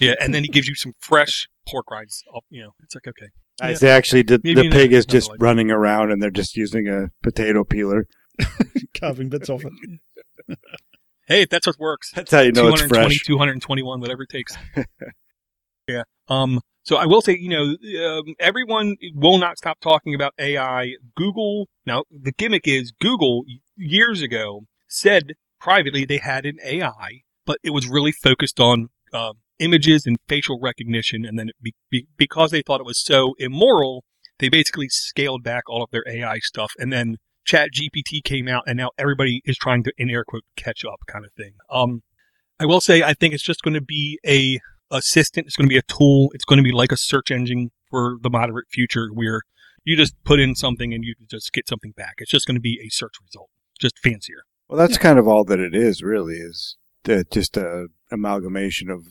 yeah, 0.00 0.14
and 0.20 0.34
then 0.34 0.42
he 0.42 0.48
gives 0.48 0.66
you 0.66 0.74
some 0.74 0.94
fresh 0.98 1.46
pork 1.68 1.88
rinds. 1.88 2.24
Oh, 2.34 2.40
You 2.50 2.62
know, 2.64 2.70
it's 2.82 2.96
like, 2.96 3.06
okay. 3.06 3.28
I 3.60 3.74
say 3.74 3.90
actually 3.90 4.22
the, 4.22 4.40
Maybe 4.42 4.54
the 4.54 4.68
not- 4.70 4.72
pig 4.72 4.92
is 4.92 5.06
just 5.06 5.30
like- 5.30 5.40
running 5.40 5.70
around 5.70 6.10
and 6.10 6.20
they're 6.20 6.32
just 6.32 6.56
using 6.56 6.88
a 6.88 7.10
potato 7.22 7.62
peeler. 7.62 8.06
carving 8.94 9.28
bits 9.28 9.48
off 9.48 9.64
it. 9.64 10.58
Hey, 11.26 11.40
if 11.40 11.48
that's 11.48 11.66
what 11.66 11.78
works. 11.78 12.12
That's 12.12 12.30
how 12.30 12.40
you 12.40 12.52
know 12.52 12.68
it's 12.68 12.82
220, 12.82 13.14
fresh. 13.14 13.24
221, 13.24 14.00
whatever 14.00 14.24
it 14.24 14.28
takes. 14.28 14.54
yeah. 15.88 16.02
Um, 16.28 16.60
so 16.82 16.96
I 16.96 17.06
will 17.06 17.22
say, 17.22 17.34
you 17.38 17.48
know, 17.48 18.18
um, 18.18 18.34
everyone 18.38 18.96
will 19.14 19.38
not 19.38 19.56
stop 19.56 19.80
talking 19.80 20.14
about 20.14 20.34
AI. 20.38 20.96
Google, 21.16 21.68
now 21.86 22.04
the 22.10 22.32
gimmick 22.32 22.68
is 22.68 22.92
Google 23.00 23.44
years 23.74 24.20
ago 24.20 24.66
said 24.86 25.32
privately 25.58 26.04
they 26.04 26.18
had 26.18 26.44
an 26.44 26.58
AI, 26.62 27.22
but 27.46 27.56
it 27.62 27.70
was 27.70 27.88
really 27.88 28.12
focused 28.12 28.60
on 28.60 28.88
uh, 29.14 29.32
images 29.58 30.04
and 30.04 30.18
facial 30.28 30.60
recognition. 30.60 31.24
And 31.24 31.38
then 31.38 31.48
it 31.48 31.54
be, 31.62 31.74
be, 31.90 32.06
because 32.18 32.50
they 32.50 32.60
thought 32.60 32.80
it 32.80 32.86
was 32.86 33.02
so 33.02 33.34
immoral, 33.38 34.04
they 34.38 34.50
basically 34.50 34.90
scaled 34.90 35.42
back 35.42 35.64
all 35.68 35.82
of 35.82 35.90
their 35.90 36.04
AI 36.06 36.38
stuff. 36.40 36.72
And 36.78 36.92
then 36.92 37.16
Chat 37.44 37.70
GPT 37.72 38.22
came 38.22 38.48
out, 38.48 38.64
and 38.66 38.76
now 38.76 38.90
everybody 38.98 39.42
is 39.44 39.56
trying 39.56 39.82
to, 39.84 39.92
in 39.98 40.10
air 40.10 40.24
quote, 40.24 40.44
catch 40.56 40.84
up, 40.84 41.00
kind 41.06 41.24
of 41.24 41.32
thing. 41.32 41.52
Um, 41.70 42.02
I 42.58 42.66
will 42.66 42.80
say, 42.80 43.02
I 43.02 43.14
think 43.14 43.34
it's 43.34 43.42
just 43.42 43.62
going 43.62 43.74
to 43.74 43.82
be 43.82 44.18
a 44.26 44.58
assistant. 44.90 45.46
It's 45.46 45.56
going 45.56 45.68
to 45.68 45.72
be 45.72 45.78
a 45.78 45.82
tool. 45.82 46.30
It's 46.34 46.44
going 46.44 46.58
to 46.58 46.62
be 46.62 46.72
like 46.72 46.92
a 46.92 46.96
search 46.96 47.30
engine 47.30 47.70
for 47.90 48.16
the 48.22 48.30
moderate 48.30 48.68
future, 48.70 49.08
where 49.12 49.42
you 49.84 49.96
just 49.96 50.14
put 50.24 50.40
in 50.40 50.54
something 50.54 50.94
and 50.94 51.04
you 51.04 51.14
just 51.28 51.52
get 51.52 51.68
something 51.68 51.92
back. 51.96 52.14
It's 52.18 52.30
just 52.30 52.46
going 52.46 52.56
to 52.56 52.60
be 52.60 52.80
a 52.84 52.88
search 52.88 53.14
result, 53.22 53.50
just 53.78 53.98
fancier. 53.98 54.44
Well, 54.68 54.78
that's 54.78 54.98
kind 54.98 55.18
of 55.18 55.28
all 55.28 55.44
that 55.44 55.60
it 55.60 55.74
is, 55.74 56.02
really, 56.02 56.36
is 56.36 56.76
the, 57.04 57.24
just 57.30 57.56
a 57.56 57.88
amalgamation 58.10 58.88
of 58.90 59.08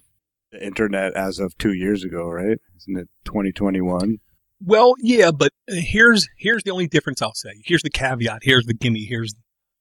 the 0.51 0.65
internet 0.65 1.15
as 1.15 1.39
of 1.39 1.57
two 1.57 1.73
years 1.73 2.03
ago, 2.03 2.27
right? 2.27 2.57
Isn't 2.77 2.97
it 2.97 3.09
2021? 3.25 4.19
Well, 4.65 4.93
yeah, 4.99 5.31
but 5.31 5.51
here's 5.67 6.27
here's 6.37 6.63
the 6.63 6.71
only 6.71 6.87
difference 6.87 7.21
I'll 7.21 7.33
say. 7.33 7.61
Here's 7.65 7.83
the 7.83 7.89
caveat. 7.89 8.39
Here's 8.43 8.65
the 8.65 8.73
gimme. 8.73 9.05
Here's 9.05 9.33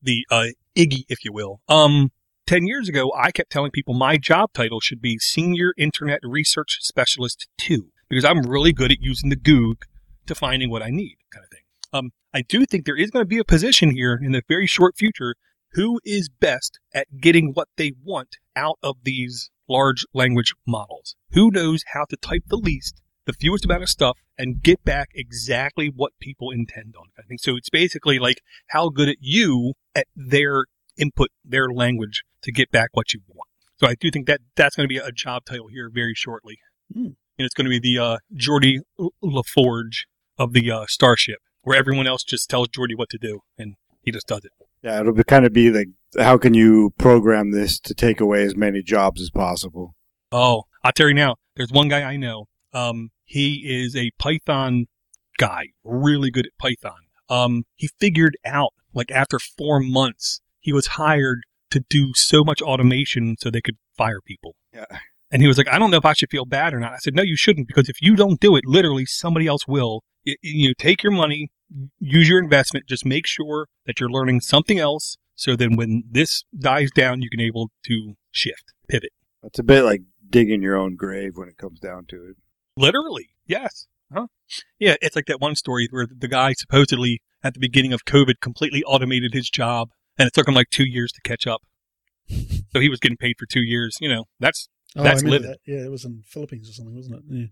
the 0.02 0.26
uh, 0.30 0.46
iggy, 0.76 1.04
if 1.08 1.24
you 1.24 1.32
will. 1.32 1.60
Um, 1.68 2.10
ten 2.46 2.66
years 2.66 2.88
ago, 2.88 3.12
I 3.16 3.30
kept 3.30 3.50
telling 3.50 3.70
people 3.70 3.94
my 3.94 4.16
job 4.16 4.52
title 4.52 4.80
should 4.80 5.00
be 5.00 5.18
Senior 5.18 5.72
Internet 5.78 6.20
Research 6.24 6.78
Specialist 6.80 7.46
Two 7.56 7.90
because 8.08 8.24
I'm 8.24 8.42
really 8.42 8.72
good 8.72 8.90
at 8.90 9.00
using 9.00 9.30
the 9.30 9.36
Goog 9.36 9.84
to 10.26 10.34
finding 10.34 10.70
what 10.70 10.82
I 10.82 10.90
need, 10.90 11.16
kind 11.32 11.44
of 11.44 11.50
thing. 11.50 11.64
Um, 11.92 12.10
I 12.34 12.42
do 12.42 12.64
think 12.64 12.84
there 12.84 12.96
is 12.96 13.10
going 13.10 13.24
to 13.24 13.28
be 13.28 13.38
a 13.38 13.44
position 13.44 13.90
here 13.90 14.18
in 14.20 14.32
the 14.32 14.42
very 14.48 14.66
short 14.66 14.96
future. 14.96 15.36
Who 15.74 16.00
is 16.04 16.28
best 16.28 16.78
at 16.94 17.06
getting 17.20 17.52
what 17.54 17.68
they 17.76 17.92
want 18.04 18.36
out 18.56 18.78
of 18.82 18.96
these 19.04 19.50
large 19.68 20.04
language 20.12 20.54
models? 20.66 21.16
Who 21.30 21.50
knows 21.50 21.84
how 21.92 22.04
to 22.06 22.16
type 22.16 22.42
the 22.48 22.56
least 22.56 23.01
the 23.26 23.32
fewest 23.32 23.64
amount 23.64 23.82
of 23.82 23.88
stuff 23.88 24.18
and 24.38 24.62
get 24.62 24.84
back 24.84 25.10
exactly 25.14 25.90
what 25.94 26.12
people 26.20 26.50
intend 26.50 26.94
on. 26.98 27.06
I 27.18 27.22
think 27.22 27.40
so. 27.40 27.56
It's 27.56 27.70
basically 27.70 28.18
like 28.18 28.40
how 28.68 28.88
good 28.88 29.08
at 29.08 29.16
you 29.20 29.74
at 29.94 30.06
their 30.16 30.66
input, 30.96 31.28
their 31.44 31.68
language 31.68 32.22
to 32.42 32.52
get 32.52 32.70
back 32.70 32.90
what 32.92 33.12
you 33.12 33.20
want. 33.28 33.48
So 33.76 33.86
I 33.86 33.94
do 33.98 34.10
think 34.10 34.26
that 34.26 34.40
that's 34.56 34.76
going 34.76 34.84
to 34.84 34.92
be 34.92 34.98
a 34.98 35.12
job 35.12 35.44
title 35.44 35.68
here 35.68 35.90
very 35.92 36.14
shortly. 36.14 36.58
Hmm. 36.92 37.10
And 37.38 37.46
it's 37.46 37.54
going 37.54 37.64
to 37.64 37.70
be 37.70 37.80
the 37.80 38.02
uh, 38.02 38.16
Geordie 38.34 38.80
LaForge 39.22 40.04
of 40.38 40.52
the 40.52 40.70
uh, 40.70 40.84
Starship, 40.86 41.38
where 41.62 41.78
everyone 41.78 42.06
else 42.06 42.22
just 42.22 42.48
tells 42.50 42.68
Geordi 42.68 42.96
what 42.96 43.08
to 43.10 43.18
do 43.18 43.40
and 43.58 43.74
he 44.02 44.12
just 44.12 44.26
does 44.26 44.44
it. 44.44 44.52
Yeah, 44.82 45.00
it'll 45.00 45.12
be 45.12 45.24
kind 45.24 45.46
of 45.46 45.52
be 45.52 45.70
like, 45.70 45.88
how 46.18 46.36
can 46.36 46.54
you 46.54 46.92
program 46.98 47.52
this 47.52 47.78
to 47.80 47.94
take 47.94 48.20
away 48.20 48.42
as 48.42 48.56
many 48.56 48.82
jobs 48.82 49.22
as 49.22 49.30
possible? 49.30 49.94
Oh, 50.30 50.64
I'll 50.84 50.92
tell 50.92 51.08
you 51.08 51.14
now, 51.14 51.36
there's 51.56 51.70
one 51.70 51.88
guy 51.88 52.02
I 52.02 52.16
know. 52.16 52.46
Um, 52.72 53.10
he 53.24 53.62
is 53.64 53.96
a 53.96 54.10
Python 54.18 54.86
guy, 55.38 55.66
really 55.84 56.30
good 56.30 56.46
at 56.46 56.58
Python. 56.58 57.00
Um, 57.28 57.64
he 57.76 57.88
figured 57.98 58.36
out, 58.44 58.72
like 58.94 59.10
after 59.10 59.38
four 59.38 59.80
months, 59.80 60.40
he 60.60 60.72
was 60.72 60.86
hired 60.88 61.40
to 61.70 61.84
do 61.88 62.12
so 62.14 62.44
much 62.44 62.60
automation 62.60 63.36
so 63.38 63.50
they 63.50 63.60
could 63.60 63.76
fire 63.96 64.20
people. 64.24 64.54
Yeah. 64.72 64.84
And 65.30 65.40
he 65.40 65.48
was 65.48 65.56
like, 65.56 65.68
I 65.68 65.78
don't 65.78 65.90
know 65.90 65.96
if 65.96 66.04
I 66.04 66.12
should 66.12 66.30
feel 66.30 66.44
bad 66.44 66.74
or 66.74 66.78
not. 66.80 66.92
I 66.92 66.98
said, 66.98 67.14
no, 67.14 67.22
you 67.22 67.36
shouldn't, 67.36 67.66
because 67.66 67.88
if 67.88 68.02
you 68.02 68.16
don't 68.16 68.38
do 68.38 68.54
it, 68.54 68.64
literally 68.66 69.06
somebody 69.06 69.46
else 69.46 69.66
will. 69.66 70.02
You 70.24 70.74
take 70.74 71.02
your 71.02 71.12
money, 71.12 71.50
use 71.98 72.28
your 72.28 72.38
investment, 72.38 72.86
just 72.86 73.06
make 73.06 73.26
sure 73.26 73.66
that 73.86 73.98
you're 73.98 74.10
learning 74.10 74.42
something 74.42 74.78
else. 74.78 75.16
So 75.34 75.56
then 75.56 75.74
when 75.74 76.04
this 76.08 76.44
dies 76.56 76.90
down, 76.90 77.22
you 77.22 77.30
can 77.30 77.40
able 77.40 77.70
to 77.86 78.14
shift, 78.30 78.74
pivot. 78.88 79.10
It's 79.42 79.58
a 79.58 79.64
bit 79.64 79.82
like 79.82 80.02
digging 80.28 80.62
your 80.62 80.76
own 80.76 80.96
grave 80.96 81.32
when 81.34 81.48
it 81.48 81.56
comes 81.56 81.80
down 81.80 82.04
to 82.10 82.16
it. 82.16 82.36
Literally, 82.76 83.30
yes. 83.46 83.86
Huh? 84.12 84.26
Yeah, 84.78 84.96
it's 85.00 85.16
like 85.16 85.26
that 85.26 85.40
one 85.40 85.54
story 85.56 85.88
where 85.90 86.06
the 86.06 86.28
guy 86.28 86.52
supposedly 86.52 87.22
at 87.42 87.54
the 87.54 87.60
beginning 87.60 87.92
of 87.92 88.04
COVID 88.04 88.40
completely 88.40 88.82
automated 88.84 89.32
his 89.32 89.48
job, 89.48 89.90
and 90.18 90.26
it 90.26 90.34
took 90.34 90.46
him 90.46 90.54
like 90.54 90.70
two 90.70 90.86
years 90.86 91.12
to 91.12 91.20
catch 91.22 91.46
up. 91.46 91.62
so 92.28 92.80
he 92.80 92.88
was 92.88 93.00
getting 93.00 93.16
paid 93.16 93.36
for 93.38 93.46
two 93.46 93.62
years. 93.62 93.96
You 94.00 94.08
know, 94.08 94.24
that's 94.38 94.68
Oh, 94.94 95.02
That's 95.02 95.22
living. 95.22 95.48
that. 95.48 95.58
Yeah, 95.66 95.84
it 95.84 95.90
was 95.90 96.04
in 96.04 96.22
Philippines 96.26 96.68
or 96.68 96.72
something, 96.72 96.94
wasn't 96.94 97.16
it? 97.16 97.22
Yeah. 97.30 97.46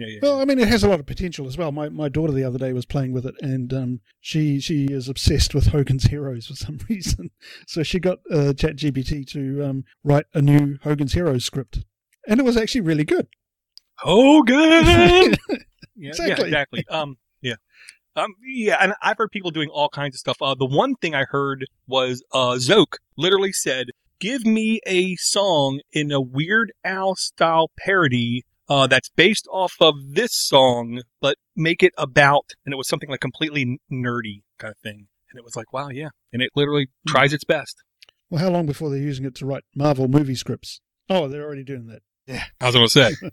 yeah, 0.00 0.06
yeah. 0.14 0.18
Well, 0.22 0.40
I 0.40 0.44
mean, 0.44 0.58
it 0.58 0.66
has 0.66 0.82
a 0.82 0.88
lot 0.88 0.98
of 0.98 1.06
potential 1.06 1.46
as 1.46 1.56
well. 1.56 1.70
My 1.70 1.88
my 1.88 2.08
daughter 2.08 2.32
the 2.32 2.42
other 2.42 2.58
day 2.58 2.72
was 2.72 2.84
playing 2.84 3.12
with 3.12 3.24
it, 3.24 3.36
and 3.40 3.72
um, 3.72 4.00
she 4.20 4.58
she 4.60 4.86
is 4.86 5.08
obsessed 5.08 5.54
with 5.54 5.68
Hogan's 5.68 6.04
Heroes 6.04 6.46
for 6.48 6.54
some 6.56 6.78
reason. 6.88 7.30
So 7.68 7.84
she 7.84 8.00
got 8.00 8.18
uh, 8.30 8.54
ChatGPT 8.56 9.24
to 9.28 9.64
um, 9.64 9.84
write 10.02 10.26
a 10.34 10.42
new 10.42 10.78
Hogan's 10.82 11.12
Heroes 11.12 11.44
script, 11.44 11.84
and 12.26 12.40
it 12.40 12.44
was 12.44 12.56
actually 12.56 12.80
really 12.80 13.04
good. 13.04 13.28
Hogan. 13.96 14.56
yeah, 14.86 15.34
yeah, 15.96 16.08
Exactly. 16.10 16.44
exactly. 16.46 16.84
Um, 16.88 17.16
yeah. 17.40 17.54
Um, 18.16 18.34
yeah, 18.46 18.76
and 18.80 18.94
I've 19.02 19.18
heard 19.18 19.30
people 19.32 19.50
doing 19.50 19.68
all 19.70 19.88
kinds 19.88 20.14
of 20.14 20.20
stuff. 20.20 20.36
Uh, 20.40 20.54
the 20.54 20.66
one 20.66 20.94
thing 20.96 21.14
I 21.14 21.24
heard 21.28 21.66
was 21.86 22.22
uh, 22.32 22.58
Zoke 22.58 22.98
literally 23.16 23.52
said, 23.52 23.86
"Give 24.20 24.46
me 24.46 24.80
a 24.86 25.16
song 25.16 25.80
in 25.92 26.12
a 26.12 26.20
Weird 26.20 26.72
Al 26.84 27.16
style 27.16 27.70
parody 27.76 28.44
uh, 28.68 28.86
that's 28.86 29.08
based 29.16 29.48
off 29.50 29.74
of 29.80 29.94
this 30.12 30.32
song, 30.32 31.02
but 31.20 31.38
make 31.56 31.82
it 31.82 31.92
about." 31.98 32.52
And 32.64 32.72
it 32.72 32.76
was 32.76 32.86
something 32.88 33.10
like 33.10 33.18
completely 33.20 33.62
n- 33.62 33.78
nerdy 33.92 34.42
kind 34.58 34.70
of 34.70 34.78
thing. 34.78 35.08
And 35.30 35.38
it 35.40 35.44
was 35.44 35.56
like, 35.56 35.72
wow, 35.72 35.88
yeah. 35.88 36.10
And 36.32 36.40
it 36.40 36.50
literally 36.54 36.86
tries 37.08 37.32
its 37.32 37.42
best. 37.42 37.82
Well, 38.30 38.40
how 38.40 38.50
long 38.50 38.66
before 38.66 38.88
they're 38.90 39.00
using 39.00 39.24
it 39.24 39.34
to 39.36 39.46
write 39.46 39.64
Marvel 39.74 40.06
movie 40.06 40.36
scripts? 40.36 40.80
Oh, 41.10 41.26
they're 41.26 41.42
already 41.42 41.64
doing 41.64 41.88
that. 41.88 42.02
Yeah, 42.28 42.44
I 42.60 42.66
was 42.66 42.74
going 42.76 42.86
to 42.86 42.92
say. 42.92 43.14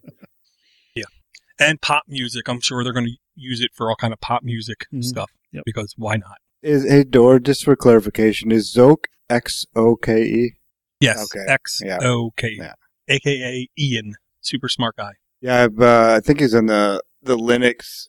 yeah. 1.61 1.69
And 1.69 1.81
pop 1.81 2.03
music. 2.07 2.47
I'm 2.49 2.59
sure 2.61 2.83
they're 2.83 2.93
going 2.93 3.05
to 3.07 3.17
use 3.35 3.61
it 3.61 3.71
for 3.73 3.89
all 3.89 3.95
kind 3.95 4.13
of 4.13 4.19
pop 4.19 4.43
music 4.43 4.85
Mhm. 4.93 5.03
stuff 5.03 5.31
Yep. 5.51 5.63
because 5.65 5.93
why 5.97 6.15
not? 6.17 6.37
Is 6.61 6.83
hey 6.87 7.03
Dor, 7.03 7.39
just 7.39 7.63
for 7.63 7.75
clarification, 7.75 8.51
is 8.51 8.71
Zoke 8.71 9.07
X 9.29 9.65
O 9.75 9.95
K 9.95 10.23
E? 10.23 10.53
Yes. 10.99 11.23
Okay. 11.23 11.45
X 11.51 11.81
Yeah. 11.83 11.97
O 12.01 12.31
K. 12.37 12.55
Yeah. 12.57 12.73
AKA 13.07 13.67
Ian. 13.79 14.13
Super 14.41 14.69
smart 14.69 14.95
guy. 14.97 15.13
Yeah, 15.41 15.63
I've, 15.63 15.79
uh, 15.79 16.13
I 16.17 16.19
think 16.19 16.39
he's 16.39 16.53
in 16.53 16.67
the 16.67 17.01
the 17.21 17.37
Linux 17.37 18.07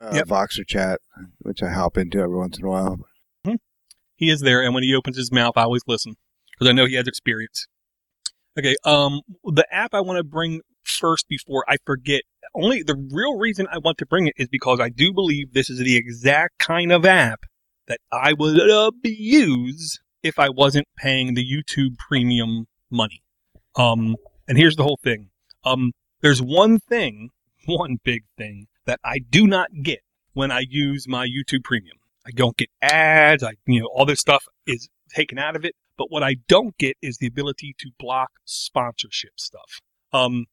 uh, 0.00 0.10
Yep. 0.14 0.26
Voxer 0.28 0.66
chat, 0.66 1.00
which 1.38 1.62
I 1.62 1.70
hop 1.70 1.96
into 1.96 2.18
every 2.18 2.36
once 2.36 2.58
in 2.58 2.64
a 2.64 2.68
while. 2.68 2.98
He 4.16 4.30
is 4.30 4.40
there, 4.42 4.62
and 4.62 4.74
when 4.74 4.84
he 4.84 4.94
opens 4.94 5.16
his 5.16 5.32
mouth, 5.32 5.54
I 5.56 5.62
always 5.62 5.82
listen 5.88 6.14
because 6.52 6.68
I 6.68 6.72
know 6.72 6.86
he 6.86 6.94
has 6.94 7.08
experience. 7.08 7.66
Okay. 8.58 8.76
Um, 8.84 9.22
the 9.44 9.66
app 9.74 9.92
I 9.92 10.00
want 10.00 10.18
to 10.18 10.24
bring 10.24 10.60
first 10.84 11.26
before 11.28 11.64
I 11.68 11.78
forget. 11.84 12.22
Only 12.54 12.82
the 12.82 12.96
real 13.12 13.36
reason 13.36 13.66
I 13.70 13.78
want 13.78 13.98
to 13.98 14.06
bring 14.06 14.26
it 14.26 14.34
is 14.36 14.48
because 14.48 14.80
I 14.80 14.88
do 14.88 15.12
believe 15.12 15.52
this 15.52 15.70
is 15.70 15.78
the 15.78 15.96
exact 15.96 16.58
kind 16.58 16.92
of 16.92 17.04
app 17.04 17.40
that 17.88 17.98
I 18.12 18.32
would 18.32 18.70
abuse 18.70 19.98
if 20.22 20.38
I 20.38 20.48
wasn't 20.48 20.86
paying 20.96 21.34
the 21.34 21.44
YouTube 21.44 21.98
premium 21.98 22.66
money. 22.90 23.22
Um, 23.76 24.16
and 24.48 24.56
here's 24.56 24.76
the 24.76 24.84
whole 24.84 24.98
thing. 25.02 25.30
Um, 25.64 25.92
there's 26.20 26.40
one 26.40 26.78
thing, 26.78 27.30
one 27.66 27.98
big 28.04 28.22
thing 28.38 28.66
that 28.86 29.00
I 29.04 29.18
do 29.18 29.46
not 29.46 29.68
get 29.82 30.00
when 30.32 30.50
I 30.50 30.64
use 30.68 31.06
my 31.08 31.26
YouTube 31.26 31.64
premium. 31.64 31.96
I 32.26 32.30
don't 32.30 32.56
get 32.56 32.68
ads. 32.80 33.42
I, 33.42 33.52
you 33.66 33.80
know, 33.80 33.88
all 33.92 34.06
this 34.06 34.20
stuff 34.20 34.44
is 34.66 34.88
taken 35.10 35.38
out 35.38 35.56
of 35.56 35.64
it. 35.64 35.74
But 35.96 36.10
what 36.10 36.22
I 36.22 36.36
don't 36.48 36.76
get 36.78 36.96
is 37.02 37.18
the 37.18 37.26
ability 37.26 37.74
to 37.78 37.90
block 37.98 38.30
sponsorship 38.44 39.32
stuff. 39.38 39.80
Um, 40.12 40.46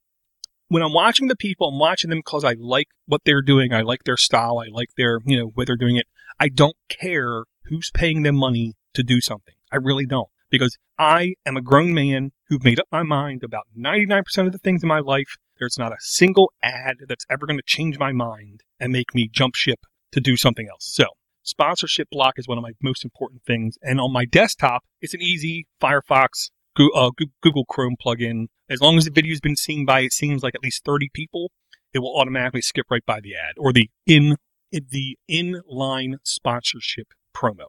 when 0.71 0.81
I'm 0.81 0.93
watching 0.93 1.27
the 1.27 1.35
people, 1.35 1.67
I'm 1.67 1.79
watching 1.79 2.09
them 2.09 2.19
because 2.19 2.45
I 2.45 2.55
like 2.57 2.87
what 3.05 3.19
they're 3.25 3.41
doing. 3.41 3.73
I 3.73 3.81
like 3.81 4.05
their 4.05 4.15
style. 4.15 4.59
I 4.59 4.69
like 4.71 4.87
their, 4.95 5.19
you 5.25 5.37
know, 5.37 5.51
way 5.53 5.65
they're 5.65 5.75
doing 5.75 5.97
it. 5.97 6.05
I 6.39 6.47
don't 6.47 6.77
care 6.87 7.43
who's 7.65 7.91
paying 7.93 8.23
them 8.23 8.37
money 8.37 8.75
to 8.93 9.03
do 9.03 9.19
something. 9.19 9.53
I 9.69 9.75
really 9.75 10.05
don't. 10.05 10.29
Because 10.49 10.77
I 10.97 11.33
am 11.45 11.57
a 11.57 11.61
grown 11.61 11.93
man 11.93 12.31
who've 12.47 12.63
made 12.63 12.79
up 12.79 12.87
my 12.89 13.03
mind 13.03 13.43
about 13.43 13.65
99% 13.77 14.23
of 14.45 14.53
the 14.53 14.59
things 14.59 14.81
in 14.81 14.87
my 14.87 15.01
life. 15.01 15.35
There's 15.59 15.77
not 15.77 15.91
a 15.91 15.97
single 15.99 16.53
ad 16.63 16.99
that's 17.05 17.25
ever 17.29 17.45
going 17.45 17.59
to 17.59 17.65
change 17.65 17.99
my 17.99 18.13
mind 18.13 18.61
and 18.79 18.93
make 18.93 19.13
me 19.13 19.29
jump 19.29 19.55
ship 19.55 19.81
to 20.13 20.21
do 20.21 20.37
something 20.37 20.69
else. 20.69 20.89
So 20.89 21.03
sponsorship 21.43 22.07
block 22.09 22.35
is 22.37 22.47
one 22.47 22.57
of 22.57 22.61
my 22.61 22.71
most 22.81 23.03
important 23.03 23.43
things. 23.43 23.77
And 23.81 23.99
on 23.99 24.13
my 24.13 24.23
desktop, 24.23 24.83
it's 25.01 25.13
an 25.13 25.21
easy 25.21 25.67
Firefox, 25.81 26.49
Google 26.75 27.65
Chrome 27.65 27.95
plugin. 28.03 28.47
As 28.69 28.81
long 28.81 28.97
as 28.97 29.05
the 29.05 29.11
video's 29.11 29.41
been 29.41 29.55
seen 29.55 29.85
by, 29.85 30.01
it 30.01 30.13
seems 30.13 30.43
like 30.43 30.55
at 30.55 30.63
least 30.63 30.85
30 30.85 31.09
people, 31.13 31.51
it 31.93 31.99
will 31.99 32.17
automatically 32.17 32.61
skip 32.61 32.85
right 32.89 33.05
by 33.05 33.19
the 33.19 33.35
ad 33.35 33.55
or 33.57 33.73
the 33.73 33.89
in, 34.05 34.37
the 34.71 35.17
inline 35.29 36.15
sponsorship 36.23 37.07
promo. 37.35 37.67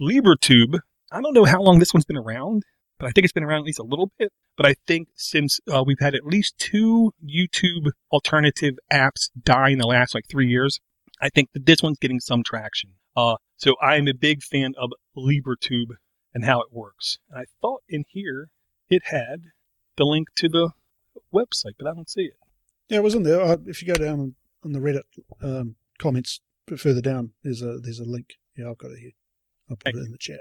LibreTube, 0.00 0.80
I 1.12 1.20
don't 1.20 1.34
know 1.34 1.44
how 1.44 1.60
long 1.60 1.78
this 1.78 1.92
one's 1.92 2.06
been 2.06 2.16
around. 2.16 2.62
but 2.98 3.06
I 3.06 3.10
think 3.10 3.24
it's 3.24 3.32
been 3.32 3.44
around 3.44 3.60
at 3.60 3.66
least 3.66 3.78
a 3.78 3.84
little 3.84 4.10
bit. 4.18 4.32
But 4.56 4.66
I 4.66 4.74
think 4.86 5.08
since 5.16 5.60
uh, 5.70 5.84
we've 5.86 6.00
had 6.00 6.14
at 6.14 6.24
least 6.24 6.56
two 6.58 7.12
YouTube 7.22 7.90
alternative 8.10 8.78
apps 8.90 9.30
die 9.42 9.70
in 9.70 9.78
the 9.78 9.86
last 9.86 10.14
like 10.14 10.24
three 10.30 10.48
years, 10.48 10.80
I 11.20 11.28
think 11.28 11.50
that 11.52 11.66
this 11.66 11.82
one's 11.82 11.98
getting 11.98 12.20
some 12.20 12.42
traction. 12.42 12.92
Uh, 13.14 13.36
so 13.56 13.74
I 13.82 13.96
am 13.96 14.08
a 14.08 14.14
big 14.14 14.42
fan 14.42 14.74
of 14.78 14.90
LibreTube 15.16 15.96
and 16.36 16.44
how 16.44 16.60
it 16.60 16.66
works. 16.70 17.16
And 17.30 17.40
I 17.40 17.44
thought 17.62 17.82
in 17.88 18.04
here 18.06 18.50
it 18.90 19.04
had 19.06 19.44
the 19.96 20.04
link 20.04 20.28
to 20.36 20.50
the 20.50 20.72
website, 21.32 21.72
but 21.78 21.88
I 21.88 21.94
don't 21.94 22.10
see 22.10 22.24
it. 22.24 22.36
Yeah, 22.90 22.98
it 22.98 23.02
was 23.02 23.14
in 23.14 23.22
there. 23.22 23.40
Uh, 23.40 23.56
if 23.64 23.80
you 23.80 23.88
go 23.88 23.94
down 23.94 24.34
on 24.62 24.72
the 24.72 24.78
Reddit 24.78 25.00
um, 25.42 25.76
comments 25.98 26.40
a 26.68 26.72
bit 26.72 26.80
further 26.80 27.00
down, 27.00 27.30
there's 27.42 27.62
a 27.62 27.78
there's 27.78 28.00
a 28.00 28.04
link. 28.04 28.34
Yeah, 28.54 28.68
I've 28.68 28.76
got 28.76 28.90
it 28.90 28.98
here. 28.98 29.12
I'll 29.70 29.76
put 29.76 29.84
Thank 29.84 29.96
it 29.96 30.04
in 30.04 30.12
the 30.12 30.18
chat. 30.18 30.40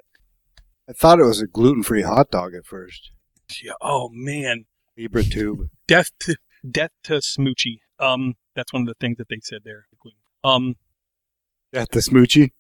I 0.90 0.92
thought 0.92 1.20
it 1.20 1.24
was 1.24 1.40
a 1.40 1.48
gluten-free 1.48 2.02
hot 2.02 2.30
dog 2.30 2.54
at 2.54 2.66
first. 2.66 3.12
Yeah. 3.64 3.72
Oh 3.80 4.10
man, 4.12 4.66
LibreTube. 5.00 5.70
death 5.88 6.10
to 6.20 6.36
death 6.70 6.92
to 7.04 7.14
Smoochy. 7.14 7.80
Um, 8.02 8.34
that's 8.54 8.74
one 8.74 8.82
of 8.82 8.88
the 8.90 8.96
things 9.00 9.18
that 9.18 9.30
they 9.30 9.40
said 9.42 9.60
there. 9.64 9.88
Um, 10.44 10.76
At 11.72 11.92
the 11.92 12.00
smoochy. 12.00 12.52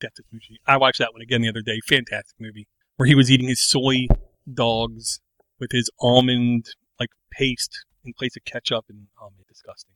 Death 0.00 0.14
to 0.16 0.22
Smoochy. 0.24 0.56
I 0.66 0.76
watched 0.76 0.98
that 0.98 1.12
one 1.12 1.22
again 1.22 1.42
the 1.42 1.48
other 1.48 1.62
day. 1.62 1.78
Fantastic 1.86 2.34
movie 2.40 2.66
where 2.96 3.06
he 3.06 3.14
was 3.14 3.30
eating 3.30 3.48
his 3.48 3.66
soy 3.66 4.06
dogs 4.52 5.20
with 5.58 5.70
his 5.72 5.90
almond 6.00 6.66
like 6.98 7.10
paste 7.30 7.84
in 8.04 8.12
place 8.18 8.36
of 8.36 8.44
ketchup, 8.44 8.84
and 8.88 9.06
man, 9.20 9.30
disgusting. 9.48 9.94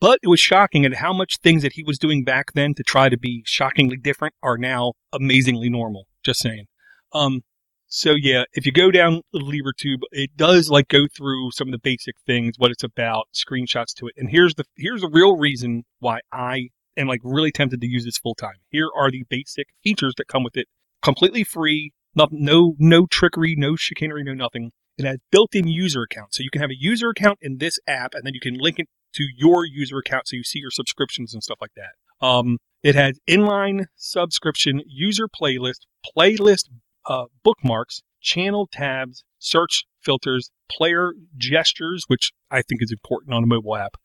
But 0.00 0.18
it 0.22 0.28
was 0.28 0.40
shocking 0.40 0.84
at 0.84 0.94
how 0.94 1.12
much 1.12 1.38
things 1.38 1.62
that 1.62 1.72
he 1.72 1.82
was 1.82 1.98
doing 1.98 2.24
back 2.24 2.52
then 2.52 2.74
to 2.74 2.82
try 2.82 3.08
to 3.08 3.16
be 3.16 3.42
shockingly 3.46 3.96
different 3.96 4.34
are 4.42 4.58
now 4.58 4.92
amazingly 5.12 5.70
normal. 5.70 6.06
Just 6.22 6.40
saying. 6.40 6.66
Um, 7.12 7.42
so 7.88 8.12
yeah, 8.12 8.44
if 8.52 8.66
you 8.66 8.72
go 8.72 8.90
down 8.90 9.22
LibreTube, 9.34 10.00
it 10.10 10.36
does 10.36 10.68
like 10.70 10.88
go 10.88 11.06
through 11.16 11.52
some 11.52 11.68
of 11.68 11.72
the 11.72 11.78
basic 11.78 12.16
things, 12.26 12.56
what 12.58 12.70
it's 12.70 12.82
about, 12.82 13.28
screenshots 13.32 13.94
to 13.96 14.08
it. 14.08 14.14
And 14.16 14.28
here's 14.28 14.54
the 14.54 14.64
here's 14.76 15.02
the 15.02 15.10
real 15.10 15.36
reason 15.36 15.84
why 16.00 16.20
I 16.32 16.68
am 16.96 17.06
like 17.06 17.20
really 17.22 17.52
tempted 17.52 17.80
to 17.80 17.86
use 17.86 18.04
this 18.04 18.18
full 18.18 18.34
time. 18.34 18.56
Here 18.70 18.88
are 18.94 19.10
the 19.10 19.24
basic 19.30 19.68
features 19.82 20.14
that 20.18 20.26
come 20.26 20.42
with 20.42 20.56
it, 20.56 20.66
completely 21.00 21.44
free, 21.44 21.92
no 22.16 22.26
no 22.30 22.74
no 22.78 23.06
trickery, 23.06 23.54
no 23.56 23.76
chicanery, 23.76 24.24
no 24.24 24.34
nothing. 24.34 24.72
It 24.98 25.04
has 25.04 25.18
built-in 25.30 25.68
user 25.68 26.02
accounts, 26.02 26.38
so 26.38 26.42
you 26.42 26.50
can 26.50 26.62
have 26.62 26.70
a 26.70 26.78
user 26.78 27.10
account 27.10 27.38
in 27.42 27.58
this 27.58 27.78
app, 27.86 28.14
and 28.14 28.24
then 28.24 28.32
you 28.32 28.40
can 28.40 28.54
link 28.54 28.78
it 28.78 28.88
to 29.14 29.24
your 29.36 29.66
user 29.66 29.98
account, 29.98 30.26
so 30.26 30.36
you 30.36 30.42
see 30.42 30.58
your 30.58 30.70
subscriptions 30.70 31.34
and 31.34 31.42
stuff 31.42 31.58
like 31.60 31.72
that. 31.76 32.26
Um, 32.26 32.56
it 32.82 32.94
has 32.94 33.18
inline 33.28 33.86
subscription, 33.96 34.82
user 34.86 35.28
playlist, 35.28 35.80
playlist 36.16 36.70
uh, 37.04 37.24
bookmarks, 37.44 38.00
channel 38.22 38.68
tabs, 38.72 39.22
search 39.38 39.84
filters, 40.00 40.50
player 40.70 41.12
gestures, 41.36 42.04
which 42.06 42.32
I 42.50 42.62
think 42.62 42.82
is 42.82 42.90
important 42.90 43.34
on 43.34 43.44
a 43.44 43.46
mobile 43.46 43.76
app, 43.76 43.96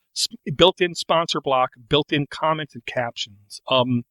built-in 0.56 0.94
sponsor 0.96 1.40
block, 1.42 1.70
built-in 1.88 2.26
comments 2.30 2.76
and 2.76 2.86
captions. 2.86 3.62
Um, 3.70 4.04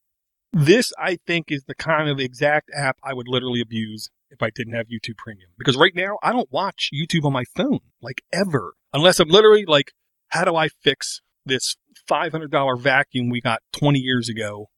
this 0.53 0.91
I 0.97 1.17
think 1.27 1.51
is 1.51 1.63
the 1.65 1.75
kind 1.75 2.09
of 2.09 2.19
exact 2.19 2.69
app 2.75 2.97
I 3.03 3.13
would 3.13 3.27
literally 3.27 3.61
abuse 3.61 4.09
if 4.29 4.41
I 4.41 4.49
didn't 4.49 4.73
have 4.73 4.87
YouTube 4.87 5.17
Premium. 5.17 5.49
Because 5.57 5.77
right 5.77 5.95
now 5.95 6.17
I 6.23 6.31
don't 6.31 6.51
watch 6.51 6.89
YouTube 6.93 7.25
on 7.25 7.33
my 7.33 7.43
phone, 7.55 7.79
like 8.01 8.21
ever, 8.31 8.73
unless 8.93 9.19
I'm 9.19 9.29
literally 9.29 9.65
like, 9.65 9.91
how 10.29 10.45
do 10.45 10.55
I 10.55 10.69
fix 10.69 11.21
this 11.45 11.75
$500 12.09 12.79
vacuum 12.79 13.29
we 13.29 13.41
got 13.41 13.61
20 13.73 13.99
years 13.99 14.29
ago? 14.29 14.69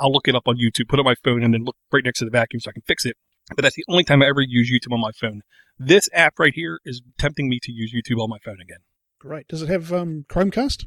I'll 0.00 0.12
look 0.12 0.28
it 0.28 0.34
up 0.34 0.46
on 0.46 0.56
YouTube, 0.56 0.88
put 0.88 0.98
it 0.98 1.00
on 1.00 1.06
my 1.06 1.16
phone, 1.24 1.42
and 1.42 1.52
then 1.52 1.64
look 1.64 1.76
right 1.90 2.04
next 2.04 2.20
to 2.20 2.24
the 2.24 2.30
vacuum 2.30 2.60
so 2.60 2.70
I 2.70 2.72
can 2.72 2.82
fix 2.86 3.04
it 3.04 3.16
but 3.54 3.62
that's 3.62 3.76
the 3.76 3.84
only 3.88 4.04
time 4.04 4.22
I 4.22 4.26
ever 4.26 4.40
use 4.40 4.70
YouTube 4.70 4.92
on 4.92 5.00
my 5.00 5.12
phone. 5.12 5.42
This 5.78 6.08
app 6.12 6.38
right 6.38 6.52
here 6.54 6.80
is 6.84 7.02
tempting 7.18 7.48
me 7.48 7.58
to 7.62 7.72
use 7.72 7.92
YouTube 7.94 8.20
on 8.20 8.30
my 8.30 8.38
phone 8.44 8.60
again. 8.60 8.78
Great. 9.18 9.48
Does 9.48 9.62
it 9.62 9.68
have 9.68 9.92
um, 9.92 10.26
Chromecast? 10.28 10.86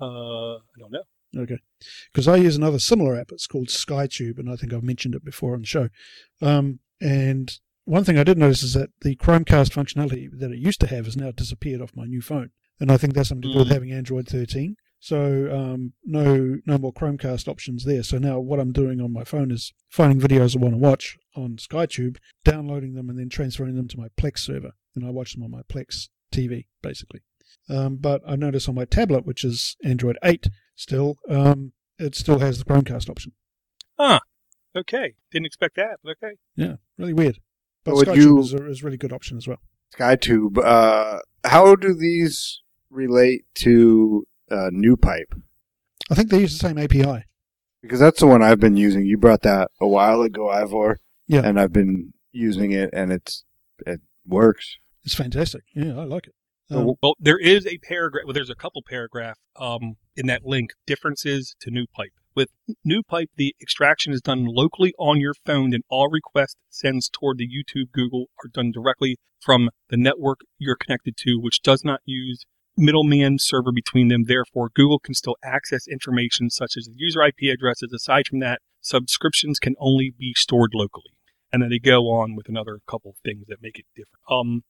Uh, 0.00 0.56
I 0.56 0.78
don't 0.78 0.92
know. 0.92 1.04
Okay. 1.36 1.58
Because 2.12 2.28
I 2.28 2.36
use 2.36 2.56
another 2.56 2.78
similar 2.78 3.16
app. 3.16 3.30
It's 3.32 3.46
called 3.46 3.68
SkyTube, 3.68 4.38
and 4.38 4.50
I 4.50 4.56
think 4.56 4.72
I've 4.72 4.82
mentioned 4.84 5.14
it 5.14 5.24
before 5.24 5.54
on 5.54 5.60
the 5.60 5.66
show. 5.66 5.88
Um, 6.40 6.78
and 7.00 7.58
one 7.84 8.04
thing 8.04 8.18
I 8.18 8.24
did 8.24 8.38
notice 8.38 8.62
is 8.62 8.74
that 8.74 8.90
the 9.02 9.16
Chromecast 9.16 9.70
functionality 9.72 10.28
that 10.38 10.50
it 10.52 10.58
used 10.58 10.80
to 10.80 10.86
have 10.86 11.04
has 11.04 11.16
now 11.16 11.30
disappeared 11.32 11.80
off 11.80 11.96
my 11.96 12.06
new 12.06 12.22
phone. 12.22 12.50
And 12.80 12.90
I 12.90 12.96
think 12.96 13.14
that's 13.14 13.28
something 13.28 13.48
to 13.50 13.52
do 13.52 13.58
with 13.58 13.68
Mm. 13.68 13.72
having 13.72 13.92
Android 13.92 14.26
13. 14.28 14.76
So 15.00 15.54
um, 15.54 15.92
no 16.04 16.56
no 16.64 16.78
more 16.78 16.92
Chromecast 16.92 17.46
options 17.46 17.84
there. 17.84 18.02
So 18.02 18.16
now 18.16 18.38
what 18.40 18.58
I'm 18.58 18.72
doing 18.72 19.02
on 19.02 19.12
my 19.12 19.22
phone 19.24 19.50
is 19.50 19.74
finding 19.90 20.18
videos 20.18 20.56
I 20.56 20.60
want 20.60 20.72
to 20.74 20.78
watch 20.78 21.18
on 21.36 21.56
SkyTube, 21.56 22.16
downloading 22.42 22.94
them, 22.94 23.10
and 23.10 23.18
then 23.18 23.28
transferring 23.28 23.76
them 23.76 23.86
to 23.88 23.98
my 23.98 24.08
Plex 24.16 24.38
server. 24.38 24.72
And 24.94 25.04
I 25.06 25.10
watch 25.10 25.34
them 25.34 25.42
on 25.42 25.50
my 25.50 25.60
Plex 25.62 26.08
TV, 26.32 26.66
basically. 26.82 27.20
Um, 27.68 27.96
but 27.96 28.20
I 28.26 28.36
notice 28.36 28.68
on 28.68 28.74
my 28.74 28.84
tablet, 28.84 29.24
which 29.26 29.44
is 29.44 29.76
Android 29.84 30.18
8 30.22 30.48
still, 30.76 31.16
um, 31.28 31.72
it 31.98 32.14
still 32.14 32.38
has 32.40 32.58
the 32.58 32.64
Chromecast 32.64 33.08
option. 33.08 33.32
Ah, 33.98 34.20
okay, 34.76 35.14
didn't 35.30 35.46
expect 35.46 35.76
that, 35.76 35.98
but 36.02 36.16
okay. 36.22 36.34
Yeah, 36.56 36.76
really 36.98 37.12
weird. 37.14 37.38
But 37.84 37.94
Would 37.96 38.08
SkyTube 38.08 38.16
you- 38.16 38.40
is, 38.40 38.52
a, 38.54 38.66
is 38.68 38.82
a 38.82 38.84
really 38.84 38.96
good 38.96 39.12
option 39.12 39.36
as 39.36 39.46
well. 39.48 39.58
SkyTube. 39.96 40.58
Uh, 40.58 41.20
how 41.44 41.74
do 41.76 41.94
these 41.94 42.62
relate 42.90 43.44
to 43.56 44.26
uh, 44.50 44.70
NewPipe? 44.72 45.40
I 46.10 46.14
think 46.14 46.30
they 46.30 46.40
use 46.40 46.58
the 46.58 46.68
same 46.68 46.78
API. 46.78 47.24
Because 47.80 48.00
that's 48.00 48.20
the 48.20 48.26
one 48.26 48.42
I've 48.42 48.60
been 48.60 48.76
using. 48.76 49.04
You 49.04 49.18
brought 49.18 49.42
that 49.42 49.70
a 49.80 49.86
while 49.86 50.22
ago, 50.22 50.48
Ivor. 50.50 50.98
Yeah. 51.28 51.42
And 51.44 51.60
I've 51.60 51.72
been 51.72 52.12
using 52.32 52.72
it, 52.72 52.90
and 52.92 53.12
it's 53.12 53.44
it 53.86 54.00
works. 54.26 54.76
It's 55.04 55.14
fantastic. 55.14 55.62
Yeah, 55.74 55.98
I 55.98 56.04
like 56.04 56.26
it. 56.26 56.34
Um, 56.70 56.94
Well, 57.02 57.14
there 57.18 57.38
is 57.38 57.66
a 57.66 57.78
paragraph. 57.78 58.24
Well, 58.24 58.34
there's 58.34 58.50
a 58.50 58.54
couple 58.54 58.82
paragraph 58.86 59.38
um, 59.56 59.96
in 60.16 60.26
that 60.26 60.44
link. 60.44 60.70
Differences 60.86 61.54
to 61.60 61.70
NewPipe. 61.70 62.12
With 62.34 62.50
NewPipe, 62.86 63.28
the 63.36 63.54
extraction 63.60 64.12
is 64.12 64.20
done 64.20 64.44
locally 64.44 64.92
on 64.98 65.20
your 65.20 65.34
phone, 65.46 65.72
and 65.72 65.84
all 65.88 66.08
requests 66.08 66.56
sends 66.68 67.08
toward 67.08 67.38
the 67.38 67.48
YouTube, 67.48 67.92
Google 67.92 68.26
are 68.42 68.48
done 68.48 68.72
directly 68.72 69.18
from 69.40 69.70
the 69.88 69.96
network 69.96 70.40
you're 70.58 70.76
connected 70.76 71.16
to, 71.18 71.38
which 71.38 71.62
does 71.62 71.84
not 71.84 72.00
use 72.04 72.44
middleman 72.76 73.38
server 73.38 73.70
between 73.72 74.08
them. 74.08 74.24
Therefore, 74.24 74.70
Google 74.74 74.98
can 74.98 75.14
still 75.14 75.36
access 75.44 75.86
information 75.86 76.50
such 76.50 76.76
as 76.76 76.86
the 76.86 76.94
user 76.96 77.22
IP 77.22 77.52
addresses. 77.52 77.92
Aside 77.92 78.26
from 78.26 78.40
that, 78.40 78.60
subscriptions 78.80 79.58
can 79.58 79.74
only 79.78 80.12
be 80.18 80.32
stored 80.34 80.70
locally. 80.74 81.12
And 81.52 81.62
then 81.62 81.70
they 81.70 81.78
go 81.78 82.10
on 82.10 82.34
with 82.34 82.48
another 82.48 82.80
couple 82.88 83.14
things 83.24 83.46
that 83.46 83.62
make 83.62 83.78
it 83.78 83.86
different. 83.94 84.22
Um, 84.28 84.62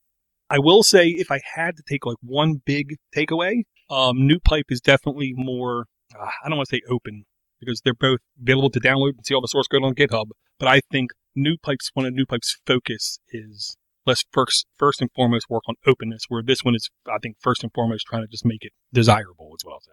I 0.50 0.58
will 0.58 0.82
say 0.82 1.08
if 1.08 1.30
I 1.30 1.40
had 1.54 1.76
to 1.76 1.82
take 1.88 2.06
like 2.06 2.18
one 2.22 2.62
big 2.64 2.96
takeaway, 3.16 3.62
um, 3.90 4.18
NewPipe 4.18 4.70
is 4.70 4.80
definitely 4.80 5.32
more, 5.34 5.86
uh, 6.14 6.28
I 6.44 6.48
don't 6.48 6.58
want 6.58 6.68
to 6.68 6.76
say 6.76 6.82
open 6.88 7.24
because 7.60 7.80
they're 7.84 7.94
both 7.94 8.20
available 8.40 8.70
to 8.70 8.80
download 8.80 9.12
and 9.16 9.26
see 9.26 9.34
all 9.34 9.40
the 9.40 9.48
source 9.48 9.66
code 9.66 9.82
on 9.82 9.94
GitHub. 9.94 10.26
But 10.58 10.68
I 10.68 10.80
think 10.90 11.10
NewPipe's, 11.36 11.90
one 11.94 12.06
of 12.06 12.12
NewPipe's 12.12 12.58
focus 12.66 13.18
is 13.30 13.76
let's 14.06 14.24
first, 14.32 14.66
first 14.76 15.00
and 15.00 15.10
foremost 15.14 15.46
work 15.48 15.62
on 15.66 15.76
openness, 15.86 16.24
where 16.28 16.42
this 16.42 16.62
one 16.62 16.74
is, 16.74 16.90
I 17.06 17.18
think, 17.22 17.36
first 17.40 17.62
and 17.62 17.72
foremost 17.72 18.06
trying 18.06 18.22
to 18.22 18.28
just 18.28 18.44
make 18.44 18.62
it 18.64 18.72
desirable, 18.92 19.52
is 19.58 19.64
what 19.64 19.72
I'll 19.72 19.80
say. 19.80 19.90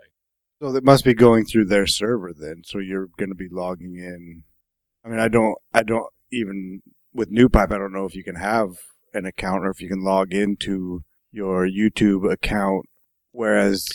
So 0.62 0.76
it 0.76 0.84
must 0.84 1.06
be 1.06 1.14
going 1.14 1.46
through 1.46 1.66
their 1.66 1.88
server 1.88 2.34
then. 2.38 2.62
So 2.66 2.80
you're 2.80 3.08
going 3.18 3.30
to 3.30 3.36
be 3.36 3.48
logging 3.50 3.96
in. 3.96 4.44
I 5.04 5.10
mean, 5.10 5.20
I 5.20 5.28
don't, 5.28 5.56
I 5.74 5.82
don't 5.84 6.08
even 6.32 6.82
with 7.14 7.32
NewPipe. 7.32 7.72
I 7.72 7.78
don't 7.78 7.94
know 7.94 8.06
if 8.06 8.16
you 8.16 8.24
can 8.24 8.36
have 8.36 8.70
an 9.14 9.26
account 9.26 9.66
or 9.66 9.70
if 9.70 9.82
you 9.82 9.90
can 9.90 10.04
log 10.04 10.34
into 10.34 11.04
your 11.32 11.68
YouTube 11.68 12.32
account. 12.32 12.86
Whereas 13.32 13.88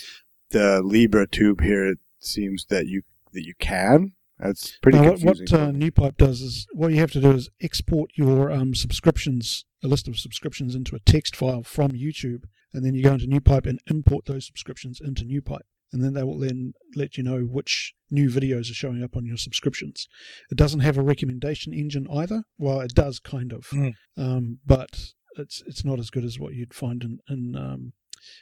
the 0.51 0.83
LibreTube 0.83 1.63
here, 1.63 1.87
it 1.87 1.99
seems 2.21 2.67
that 2.71 2.87
you 2.87 3.03
that 3.33 3.45
you 3.45 3.55
can. 3.59 4.13
That's 4.39 4.77
pretty 4.83 4.99
now, 4.99 5.11
what, 5.11 5.21
confusing. 5.21 5.59
what 5.59 5.69
uh, 5.69 5.73
NewPipe 5.73 6.17
does 6.17 6.41
is 6.41 6.67
what 6.73 6.93
you 6.93 6.99
have 6.99 7.13
to 7.13 7.21
do 7.21 7.33
is 7.33 7.49
export 7.61 8.11
your 8.15 8.51
um, 8.51 8.75
subscriptions, 8.75 9.65
a 9.83 9.89
list 9.89 10.09
of 10.09 10.19
subscriptions, 10.19 10.75
into 10.75 10.95
a 10.95 11.01
text 11.01 11.35
file 11.35 11.63
from 11.63 11.93
YouTube, 11.93 12.45
and 12.73 12.85
then 12.85 12.95
you 12.95 13.03
go 13.03 13.15
into 13.15 13.27
NewPipe 13.27 13.67
and 13.67 13.81
import 13.87 14.27
those 14.27 14.47
subscriptions 14.47 15.01
into 15.01 15.25
NewPipe, 15.25 15.61
and 15.97 16.05
then 16.05 16.13
they 16.13 16.23
will 16.23 16.39
then 16.39 16.75
let 16.95 17.17
you 17.17 17.23
know 17.25 17.41
which 17.41 17.95
new 18.11 18.29
videos 18.29 18.71
are 18.71 18.75
showing 18.75 19.03
up 19.03 19.17
on 19.17 19.25
your 19.25 19.39
subscriptions. 19.39 20.07
It 20.51 20.59
doesn't 20.59 20.81
have 20.81 20.99
a 20.99 21.03
recommendation 21.03 21.73
engine 21.73 22.07
either. 22.13 22.43
Well, 22.59 22.81
it 22.83 22.95
does 22.95 23.19
kind 23.19 23.51
of, 23.51 23.65
Mm. 23.69 23.95
um, 24.19 24.59
but 24.67 25.13
it's 25.39 25.63
it's 25.67 25.87
not 25.87 25.99
as 25.99 26.11
good 26.11 26.25
as 26.27 26.39
what 26.39 26.53
you'd 26.53 26.75
find 26.75 27.03
in 27.03 27.19
in 27.31 27.57
um, 27.57 27.93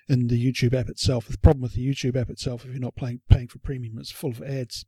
in 0.08 0.26
the 0.26 0.44
YouTube 0.44 0.74
app 0.74 0.88
itself. 0.88 1.28
The 1.28 1.38
problem 1.38 1.62
with 1.62 1.74
the 1.74 1.86
YouTube 1.86 2.16
app 2.20 2.28
itself, 2.28 2.64
if 2.64 2.72
you're 2.72 2.80
not 2.80 2.96
paying 2.96 3.20
paying 3.30 3.46
for 3.46 3.60
premium, 3.60 3.98
it's 3.98 4.10
full 4.10 4.30
of 4.30 4.42
ads. 4.42 4.84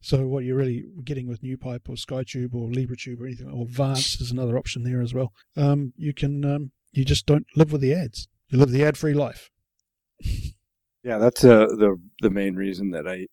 So 0.00 0.26
what 0.26 0.42
you're 0.44 0.56
really 0.56 0.84
getting 1.04 1.28
with 1.28 1.40
NewPipe 1.42 1.88
or 1.88 1.94
SkyTube 1.94 2.52
or 2.54 2.68
LibreTube 2.68 3.20
or 3.20 3.26
anything, 3.26 3.48
or 3.48 3.66
Vance 3.68 4.20
is 4.20 4.32
another 4.32 4.58
option 4.58 4.82
there 4.82 5.00
as 5.00 5.14
well. 5.14 5.32
Um, 5.56 5.92
you 5.96 6.12
can 6.12 6.44
um, 6.44 6.72
you 6.92 7.04
just 7.04 7.26
don't 7.26 7.46
live 7.54 7.70
with 7.72 7.80
the 7.80 7.94
ads. 7.94 8.26
You 8.48 8.58
live 8.58 8.70
the 8.72 8.84
ad-free 8.84 9.14
life. 9.14 9.50
Yeah, 11.02 11.18
that's 11.18 11.44
uh, 11.44 11.66
the 11.66 11.96
the 12.20 12.30
main 12.30 12.56
reason 12.56 12.90
that 12.90 13.06
I 13.06 13.26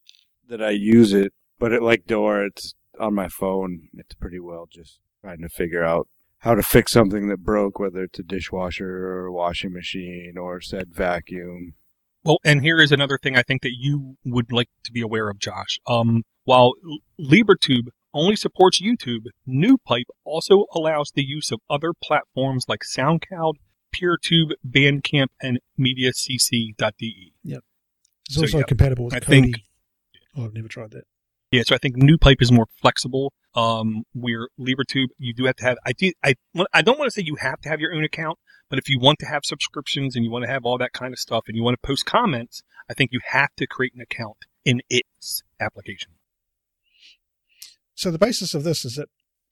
that 0.47 0.61
I 0.61 0.71
use 0.71 1.13
it. 1.13 1.33
But 1.57 1.71
it 1.71 1.81
like 1.81 2.05
Door, 2.05 2.45
it's 2.45 2.75
on 2.99 3.13
my 3.13 3.27
phone. 3.27 3.89
It's 3.93 4.13
pretty 4.15 4.39
well 4.39 4.67
just 4.71 4.99
trying 5.21 5.41
to 5.41 5.49
figure 5.49 5.83
out 5.83 6.07
how 6.39 6.53
to 6.53 6.61
fix 6.61 6.91
something 6.91 7.27
that 7.27 7.43
broke, 7.43 7.79
whether 7.79 8.03
it's 8.03 8.19
a 8.19 8.23
dishwasher 8.23 9.07
or 9.07 9.25
a 9.25 9.33
washing 9.33 9.73
machine 9.73 10.35
or 10.37 10.61
said 10.61 10.93
vacuum. 10.93 11.73
Well, 12.23 12.37
and 12.43 12.61
here 12.61 12.79
is 12.79 12.91
another 12.91 13.17
thing 13.21 13.35
I 13.35 13.43
think 13.43 13.61
that 13.61 13.75
you 13.77 14.17
would 14.25 14.51
like 14.51 14.69
to 14.83 14.91
be 14.91 15.01
aware 15.01 15.29
of, 15.29 15.39
Josh. 15.39 15.79
Um, 15.87 16.23
while 16.43 16.73
LibreTube 17.19 17.87
only 18.13 18.35
supports 18.35 18.81
YouTube, 18.81 19.25
NewPipe 19.47 20.05
also 20.23 20.65
allows 20.73 21.11
the 21.13 21.23
use 21.23 21.51
of 21.51 21.59
other 21.69 21.93
platforms 21.93 22.65
like 22.67 22.81
SoundCloud, 22.81 23.53
PeerTube, 23.95 24.51
Bandcamp, 24.67 25.27
and 25.41 25.59
media.ccc.de. 25.77 27.33
Yep. 27.43 27.63
It's 28.25 28.35
So, 28.35 28.41
also 28.41 28.57
yeah, 28.59 28.63
compatible 28.65 29.05
with 29.05 29.13
I 29.13 29.19
Kodi. 29.19 29.25
think- 29.27 29.55
oh, 30.37 30.45
I've 30.45 30.53
never 30.53 30.67
tried 30.67 30.91
that. 30.91 31.03
Yeah, 31.51 31.61
so 31.65 31.75
I 31.75 31.77
think 31.77 31.95
NewPipe 31.95 32.41
is 32.41 32.51
more 32.51 32.67
flexible. 32.81 33.31
Um, 33.53 34.03
where 34.13 34.49
LibreTube, 34.59 35.07
you 35.17 35.33
do 35.33 35.45
have 35.45 35.55
to 35.57 35.63
have. 35.63 35.77
I 35.85 35.93
do. 35.93 36.11
I. 36.21 36.33
I 36.73 36.81
don't 36.81 36.99
want 36.99 37.07
to 37.09 37.11
say 37.11 37.21
you 37.25 37.37
have 37.39 37.61
to 37.61 37.69
have 37.69 37.79
your 37.79 37.93
own 37.93 38.03
account, 38.03 38.37
but 38.69 38.77
if 38.79 38.89
you 38.89 38.99
want 38.99 39.19
to 39.19 39.25
have 39.27 39.45
subscriptions 39.45 40.13
and 40.15 40.25
you 40.25 40.31
want 40.31 40.43
to 40.43 40.51
have 40.51 40.65
all 40.65 40.77
that 40.79 40.91
kind 40.91 41.13
of 41.13 41.19
stuff, 41.19 41.45
and 41.47 41.55
you 41.55 41.63
want 41.63 41.81
to 41.81 41.87
post 41.87 42.05
comments, 42.05 42.63
I 42.89 42.93
think 42.93 43.11
you 43.13 43.21
have 43.27 43.55
to 43.55 43.65
create 43.65 43.93
an 43.95 44.01
account 44.01 44.39
in 44.65 44.81
its 44.89 45.43
application. 45.61 46.11
So 47.93 48.11
the 48.11 48.19
basis 48.19 48.53
of 48.53 48.65
this 48.65 48.83
is 48.83 48.95
that 48.95 49.07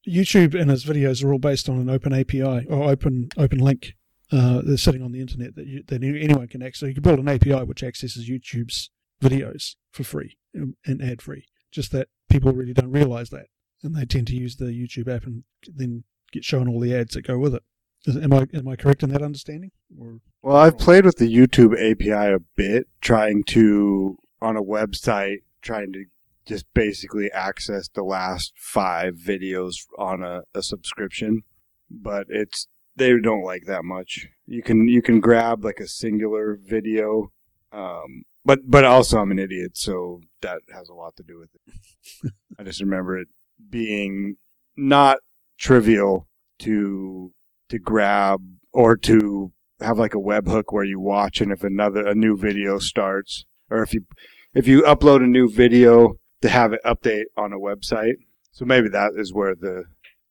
YouTube 0.06 0.60
and 0.60 0.70
its 0.70 0.84
videos 0.84 1.24
are 1.24 1.32
all 1.32 1.40
based 1.40 1.70
on 1.70 1.78
an 1.80 1.90
open 1.90 2.12
API 2.12 2.66
or 2.68 2.90
open 2.90 3.30
open 3.38 3.60
link. 3.60 3.94
Uh, 4.32 4.62
they're 4.64 4.78
sitting 4.78 5.04
on 5.04 5.12
the 5.12 5.20
internet 5.20 5.56
that, 5.56 5.68
you, 5.68 5.84
that 5.88 6.04
anyone 6.04 6.48
can 6.48 6.64
access. 6.64 6.80
So 6.80 6.86
you 6.88 6.94
can 6.94 7.04
build 7.04 7.20
an 7.20 7.30
API 7.30 7.64
which 7.64 7.84
accesses 7.84 8.30
YouTube's 8.30 8.90
videos 9.22 9.76
for 9.92 10.04
free 10.04 10.38
and, 10.54 10.76
and 10.86 11.02
ad 11.02 11.22
free. 11.22 11.46
Just 11.72 11.92
that 11.92 12.08
people 12.30 12.52
really 12.52 12.74
don't 12.74 12.92
realize 12.92 13.30
that, 13.30 13.48
and 13.84 13.96
they 13.96 14.06
tend 14.06 14.28
to 14.28 14.36
use 14.36 14.56
the 14.56 14.66
YouTube 14.66 15.14
app 15.14 15.26
and 15.26 15.44
then 15.68 16.04
get 16.32 16.44
shown 16.44 16.68
all 16.68 16.80
the 16.80 16.96
ads 16.96 17.14
that 17.14 17.28
go 17.28 17.38
with 17.38 17.56
it. 17.56 17.64
Is, 18.06 18.18
am 18.18 18.34
I 18.34 18.48
am 18.54 18.68
I 18.68 18.76
correct 18.76 19.04
in 19.04 19.10
that 19.10 19.22
understanding? 19.22 19.72
Or 20.00 20.20
Well, 20.42 20.58
I've 20.58 20.78
played 20.78 21.06
with 21.06 21.18
the 21.18 21.34
YouTube 21.34 21.74
API 21.74 22.34
a 22.34 22.40
bit, 22.56 22.88
trying 23.02 23.44
to, 23.46 24.18
on 24.42 24.58
a 24.58 24.64
website, 24.64 25.44
trying 25.62 25.94
to 25.94 26.06
just 26.46 26.66
basically 26.74 27.32
access 27.32 27.88
the 27.88 28.04
last 28.04 28.54
five 28.58 29.16
videos 29.16 29.76
on 29.98 30.24
a, 30.24 30.42
a 30.54 30.62
subscription. 30.62 31.44
But 31.90 32.28
it's, 32.30 32.68
they 32.96 33.18
don't 33.20 33.44
like 33.44 33.66
that 33.66 33.84
much. 33.84 34.28
You 34.46 34.62
can, 34.62 34.88
you 34.88 35.02
can 35.02 35.20
grab 35.20 35.64
like 35.64 35.80
a 35.80 35.88
singular 35.88 36.60
video. 36.62 37.32
Um, 37.72 38.24
but, 38.46 38.60
but 38.66 38.84
also 38.84 39.20
I'm 39.20 39.32
an 39.32 39.40
idiot, 39.40 39.78
so 39.78 40.22
that 40.42 40.62
has 40.74 40.90
a 40.90 40.94
lot 40.94 41.16
to 41.16 41.24
do 41.24 41.40
with 41.40 41.50
it. 41.56 42.32
I 42.60 42.64
just 42.64 42.82
remember 42.82 43.18
it 43.18 43.30
being 43.70 44.36
not 44.76 45.18
trivial 45.58 46.28
to, 46.60 47.32
to 47.70 47.80
grab 47.80 48.42
or 48.72 48.98
to 48.98 49.52
have 49.80 50.00
like 50.00 50.16
a 50.16 50.20
webhook 50.20 50.66
where 50.70 50.84
you 50.84 51.00
watch 51.00 51.42
and 51.42 51.52
if 51.52 51.64
another 51.64 52.08
a 52.08 52.16
new 52.16 52.38
video 52.38 52.80
starts 52.80 53.46
or 53.70 53.84
if 53.84 53.94
you 53.94 54.06
if 54.54 54.68
you 54.68 54.82
upload 54.84 55.24
a 55.24 55.28
new 55.28 55.50
video 55.50 56.14
to 56.42 56.50
have 56.50 56.74
it 56.74 56.80
update 56.86 57.26
on 57.38 57.54
a 57.54 57.58
website 57.58 58.16
so 58.52 58.66
maybe 58.66 58.90
that 58.90 59.12
is 59.16 59.34
where 59.34 59.56
the 59.56 59.84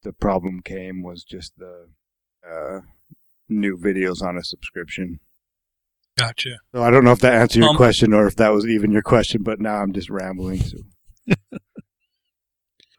the 0.03 0.13
problem 0.13 0.61
came 0.61 1.03
was 1.03 1.23
just 1.23 1.59
the 1.59 1.89
uh, 2.51 2.81
new 3.49 3.77
videos 3.77 4.23
on 4.23 4.37
a 4.37 4.45
subscription 4.45 5.21
Gotcha. 6.19 6.59
so 6.75 6.83
i 6.83 6.91
don't 6.91 7.05
know 7.05 7.13
if 7.13 7.21
that 7.21 7.35
answered 7.35 7.61
your 7.61 7.71
Um, 7.71 7.77
question 7.77 8.13
or 8.13 8.27
if 8.27 8.37
that 8.37 8.53
was 8.53 8.67
even 8.67 8.93
your 8.93 9.03
question 9.03 9.43
but 9.43 9.61
now 9.61 9.77
i'm 9.77 9.93
just 9.93 10.11
rambling 10.11 10.61
so 10.61 10.79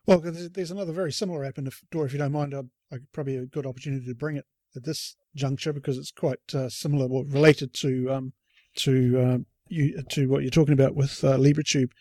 Well, 0.05 0.19
there's, 0.19 0.49
there's 0.49 0.71
another 0.71 0.91
very 0.91 1.11
similar 1.13 1.45
app 1.45 1.57
in 1.57 1.63
the 1.63 1.71
door. 1.91 2.05
If 2.05 2.11
you 2.11 2.19
don't 2.19 2.33
mind, 2.33 2.53
I'd, 2.53 2.67
I 2.91 2.95
could 2.97 3.11
probably 3.13 3.37
a 3.37 3.45
good 3.45 3.65
opportunity 3.65 4.05
to 4.05 4.13
bring 4.15 4.35
it 4.35 4.45
at 4.75 4.83
this 4.83 5.15
juncture 5.33 5.71
because 5.71 5.97
it's 5.97 6.11
quite 6.11 6.39
uh, 6.53 6.67
similar, 6.67 7.07
or 7.07 7.23
related 7.25 7.73
to 7.75 8.11
um, 8.11 8.33
to 8.79 9.19
uh, 9.21 9.37
you 9.69 10.03
to 10.09 10.27
what 10.27 10.41
you're 10.41 10.51
talking 10.51 10.73
about 10.73 10.95
with 10.95 11.23
uh, 11.23 11.37
LibreTube. 11.37 11.91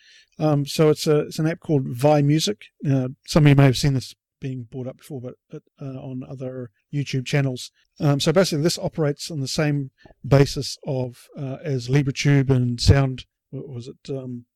Um, 0.41 0.67
so 0.67 0.91
it's 0.91 1.07
a 1.07 1.21
it's 1.21 1.39
an 1.39 1.47
app 1.47 1.61
called 1.61 1.87
ViMusic. 1.87 2.63
Uh, 2.91 3.09
some 3.27 3.45
of 3.47 3.51
you 3.51 3.55
may 3.55 3.65
have 3.67 3.77
seen 3.77 3.95
this 3.95 4.15
being 4.43 4.67
brought 4.71 4.89
up 4.89 4.99
before, 4.99 5.21
but 5.21 5.63
uh, 5.81 5.85
on 5.85 6.23
other 6.29 6.71
YouTube 6.93 7.25
channels. 7.25 7.71
Um, 8.01 8.19
so 8.21 8.33
basically, 8.33 8.63
this 8.63 8.79
operates 8.79 9.31
on 9.31 9.41
the 9.41 9.49
same 9.49 9.93
basis 10.27 10.77
of 10.87 11.29
uh, 11.39 11.59
as 11.65 11.89
LibreTube 11.89 12.51
and 12.51 12.81
Sound. 12.81 13.25
What 13.51 13.69
was 13.69 13.89
it? 13.89 14.11
Um, 14.11 14.47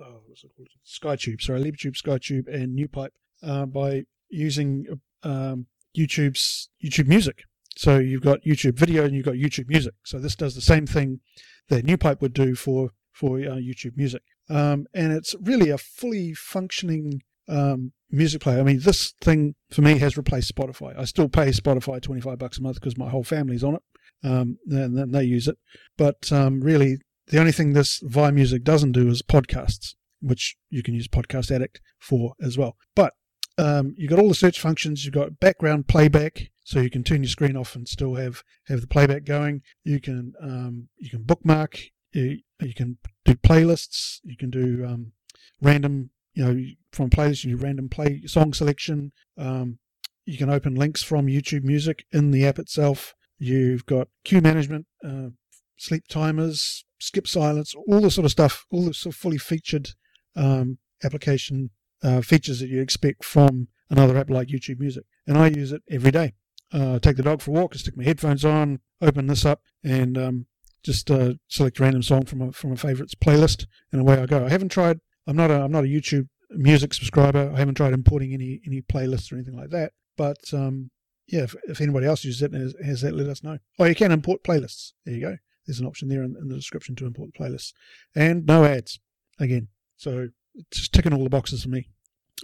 oh, 0.00 0.22
was 0.28 0.44
it 0.44 0.52
called? 0.56 0.68
SkyTube, 0.86 1.42
sorry, 1.42 1.60
LibreTube, 1.60 2.00
SkyTube, 2.00 2.46
and 2.46 2.78
NewPipe 2.78 3.10
uh, 3.42 3.66
by 3.66 4.04
using 4.30 4.86
um, 5.24 5.66
YouTube's 5.98 6.70
YouTube 6.82 7.08
Music. 7.08 7.42
So 7.76 7.98
you've 7.98 8.22
got 8.22 8.44
YouTube 8.44 8.78
video 8.78 9.04
and 9.04 9.14
you've 9.14 9.24
got 9.24 9.34
YouTube 9.34 9.68
Music. 9.68 9.94
So 10.04 10.18
this 10.18 10.36
does 10.36 10.54
the 10.54 10.60
same 10.60 10.86
thing 10.86 11.20
that 11.68 11.84
NewPipe 11.84 12.20
would 12.20 12.34
do 12.34 12.54
for 12.54 12.90
for 13.12 13.38
uh, 13.38 13.56
YouTube 13.56 13.96
Music, 13.96 14.22
um, 14.48 14.86
and 14.94 15.12
it's 15.12 15.34
really 15.42 15.68
a 15.68 15.78
fully 15.78 16.32
functioning 16.32 17.22
um, 17.52 17.92
music 18.10 18.40
player. 18.40 18.60
I 18.60 18.62
mean, 18.62 18.80
this 18.80 19.14
thing 19.20 19.54
for 19.70 19.82
me 19.82 19.98
has 19.98 20.16
replaced 20.16 20.54
Spotify. 20.54 20.98
I 20.98 21.04
still 21.04 21.28
pay 21.28 21.50
Spotify 21.50 22.00
twenty 22.00 22.20
five 22.20 22.38
bucks 22.38 22.58
a 22.58 22.62
month 22.62 22.76
because 22.76 22.98
my 22.98 23.08
whole 23.08 23.24
family's 23.24 23.64
on 23.64 23.74
it, 23.74 23.82
um, 24.24 24.58
and 24.68 24.96
then 24.96 25.10
they 25.10 25.24
use 25.24 25.48
it. 25.48 25.58
But 25.96 26.32
um, 26.32 26.60
really, 26.60 26.98
the 27.28 27.38
only 27.38 27.52
thing 27.52 27.72
this 27.72 28.00
ViMusic 28.02 28.62
doesn't 28.64 28.92
do 28.92 29.08
is 29.08 29.22
podcasts, 29.22 29.94
which 30.20 30.56
you 30.70 30.82
can 30.82 30.94
use 30.94 31.08
Podcast 31.08 31.50
Addict 31.50 31.80
for 31.98 32.34
as 32.40 32.56
well. 32.58 32.76
But 32.96 33.14
um, 33.58 33.94
you've 33.96 34.10
got 34.10 34.18
all 34.18 34.28
the 34.28 34.34
search 34.34 34.60
functions. 34.60 35.04
You've 35.04 35.14
got 35.14 35.38
background 35.40 35.88
playback, 35.88 36.50
so 36.64 36.80
you 36.80 36.90
can 36.90 37.04
turn 37.04 37.22
your 37.22 37.30
screen 37.30 37.56
off 37.56 37.76
and 37.76 37.86
still 37.86 38.14
have 38.14 38.42
have 38.66 38.80
the 38.80 38.86
playback 38.86 39.24
going. 39.24 39.62
You 39.84 40.00
can 40.00 40.32
um, 40.42 40.88
you 40.98 41.10
can 41.10 41.22
bookmark. 41.22 41.78
You, 42.12 42.38
you 42.60 42.74
can 42.74 42.98
do 43.24 43.34
playlists. 43.34 44.20
You 44.22 44.36
can 44.36 44.50
do 44.50 44.84
um, 44.86 45.12
random. 45.60 46.10
You 46.34 46.44
know, 46.44 46.64
from 46.92 47.10
playlists, 47.10 47.44
you 47.44 47.56
random 47.56 47.88
play 47.88 48.22
song 48.26 48.52
selection. 48.52 49.12
Um, 49.36 49.78
you 50.24 50.38
can 50.38 50.50
open 50.50 50.74
links 50.74 51.02
from 51.02 51.26
YouTube 51.26 51.64
Music 51.64 52.04
in 52.12 52.30
the 52.30 52.46
app 52.46 52.58
itself. 52.58 53.14
You've 53.38 53.84
got 53.86 54.08
queue 54.24 54.40
management, 54.40 54.86
uh, 55.04 55.30
sleep 55.76 56.04
timers, 56.08 56.84
skip 57.00 57.26
silence, 57.26 57.74
all 57.88 58.00
the 58.00 58.10
sort 58.10 58.24
of 58.24 58.30
stuff, 58.30 58.64
all 58.70 58.86
the 58.86 58.94
sort 58.94 59.14
of 59.14 59.20
fully 59.20 59.38
featured 59.38 59.90
um, 60.36 60.78
application 61.02 61.70
uh, 62.02 62.20
features 62.20 62.60
that 62.60 62.68
you 62.68 62.80
expect 62.80 63.24
from 63.24 63.68
another 63.90 64.16
app 64.16 64.30
like 64.30 64.48
YouTube 64.48 64.78
Music. 64.78 65.04
And 65.26 65.36
I 65.36 65.48
use 65.48 65.72
it 65.72 65.82
every 65.90 66.10
day. 66.10 66.34
Uh, 66.72 66.98
take 66.98 67.16
the 67.16 67.22
dog 67.22 67.42
for 67.42 67.50
a 67.50 67.54
walk, 67.54 67.74
stick 67.74 67.96
my 67.96 68.04
headphones 68.04 68.44
on, 68.44 68.80
open 69.00 69.26
this 69.26 69.44
up, 69.44 69.60
and 69.84 70.16
um, 70.16 70.46
just 70.82 71.10
uh, 71.10 71.34
select 71.48 71.78
a 71.78 71.82
random 71.82 72.02
song 72.02 72.24
from 72.24 72.40
a 72.40 72.52
from 72.52 72.72
a 72.72 72.76
favorites 72.76 73.14
playlist, 73.14 73.66
and 73.90 74.00
away 74.00 74.18
I 74.18 74.26
go. 74.26 74.46
I 74.46 74.48
haven't 74.48 74.70
tried. 74.70 75.00
I'm 75.26 75.36
not 75.36 75.50
a 75.50 75.62
I'm 75.62 75.72
not 75.72 75.84
a 75.84 75.88
YouTube 75.88 76.28
Music 76.50 76.92
subscriber. 76.92 77.50
I 77.54 77.58
haven't 77.58 77.76
tried 77.76 77.94
importing 77.94 78.34
any 78.34 78.60
any 78.66 78.82
playlists 78.82 79.32
or 79.32 79.36
anything 79.36 79.56
like 79.56 79.70
that. 79.70 79.92
But 80.16 80.52
um, 80.52 80.90
yeah, 81.26 81.44
if, 81.44 81.54
if 81.64 81.80
anybody 81.80 82.06
else 82.06 82.24
uses 82.24 82.42
it 82.42 82.52
and 82.52 82.62
has, 82.62 82.74
has 82.84 83.00
that, 83.02 83.14
let 83.14 83.28
us 83.28 83.42
know. 83.42 83.58
Oh, 83.78 83.84
you 83.84 83.94
can 83.94 84.12
import 84.12 84.44
playlists. 84.44 84.92
There 85.04 85.14
you 85.14 85.20
go. 85.20 85.36
There's 85.66 85.80
an 85.80 85.86
option 85.86 86.08
there 86.08 86.22
in, 86.22 86.36
in 86.40 86.48
the 86.48 86.56
description 86.56 86.94
to 86.96 87.06
import 87.06 87.30
playlists, 87.38 87.72
and 88.14 88.44
no 88.44 88.64
ads 88.64 89.00
again. 89.38 89.68
So 89.96 90.28
it's 90.54 90.80
just 90.80 90.92
ticking 90.92 91.14
all 91.14 91.24
the 91.24 91.30
boxes 91.30 91.62
for 91.62 91.70
me. 91.70 91.88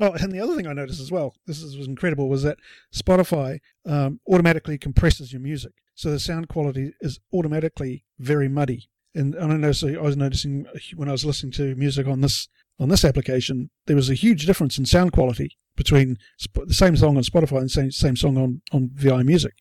Oh, 0.00 0.12
and 0.12 0.32
the 0.32 0.40
other 0.40 0.54
thing 0.54 0.66
I 0.66 0.72
noticed 0.72 1.00
as 1.00 1.10
well, 1.10 1.34
this 1.46 1.60
is, 1.60 1.76
was 1.76 1.88
incredible, 1.88 2.28
was 2.28 2.44
that 2.44 2.58
Spotify 2.94 3.58
um, 3.84 4.20
automatically 4.30 4.78
compresses 4.78 5.32
your 5.32 5.42
music, 5.42 5.72
so 5.94 6.10
the 6.10 6.20
sound 6.20 6.48
quality 6.48 6.92
is 7.00 7.18
automatically 7.32 8.04
very 8.18 8.48
muddy. 8.48 8.88
And 9.14 9.34
I 9.36 9.46
know, 9.46 9.72
so 9.72 9.88
I 9.88 10.02
was 10.02 10.16
noticing 10.16 10.66
when 10.94 11.08
I 11.08 11.12
was 11.12 11.24
listening 11.24 11.50
to 11.52 11.74
music 11.74 12.06
on 12.06 12.20
this 12.20 12.48
on 12.78 12.88
this 12.88 13.04
application, 13.04 13.70
there 13.86 13.96
was 13.96 14.10
a 14.10 14.14
huge 14.14 14.46
difference 14.46 14.78
in 14.78 14.86
sound 14.86 15.12
quality 15.12 15.56
between 15.76 16.16
sp- 16.38 16.66
the 16.66 16.74
same 16.74 16.96
song 16.96 17.16
on 17.16 17.22
Spotify 17.22 17.58
and 17.58 17.70
same 17.70 17.90
same 17.90 18.16
song 18.16 18.36
on 18.36 18.62
on 18.72 18.88
ViMusic. 18.88 19.52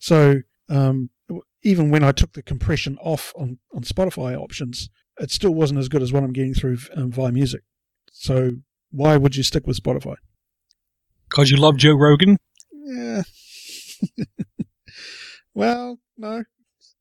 So 0.00 0.40
um, 0.68 1.10
even 1.62 1.90
when 1.90 2.04
I 2.04 2.12
took 2.12 2.32
the 2.32 2.42
compression 2.42 2.98
off 3.00 3.32
on 3.36 3.58
on 3.74 3.82
Spotify 3.82 4.36
options, 4.36 4.90
it 5.18 5.30
still 5.30 5.54
wasn't 5.54 5.80
as 5.80 5.88
good 5.88 6.02
as 6.02 6.12
what 6.12 6.22
I'm 6.22 6.32
getting 6.32 6.54
through 6.54 6.78
um, 6.96 7.12
ViMusic. 7.12 7.62
So 8.12 8.52
why 8.90 9.16
would 9.16 9.36
you 9.36 9.42
stick 9.42 9.66
with 9.66 9.80
Spotify? 9.82 10.16
Because 11.28 11.50
you 11.50 11.58
love 11.58 11.76
Joe 11.76 11.94
Rogan? 11.94 12.38
Yeah. 12.72 13.22
well, 15.54 15.98
no, 16.16 16.44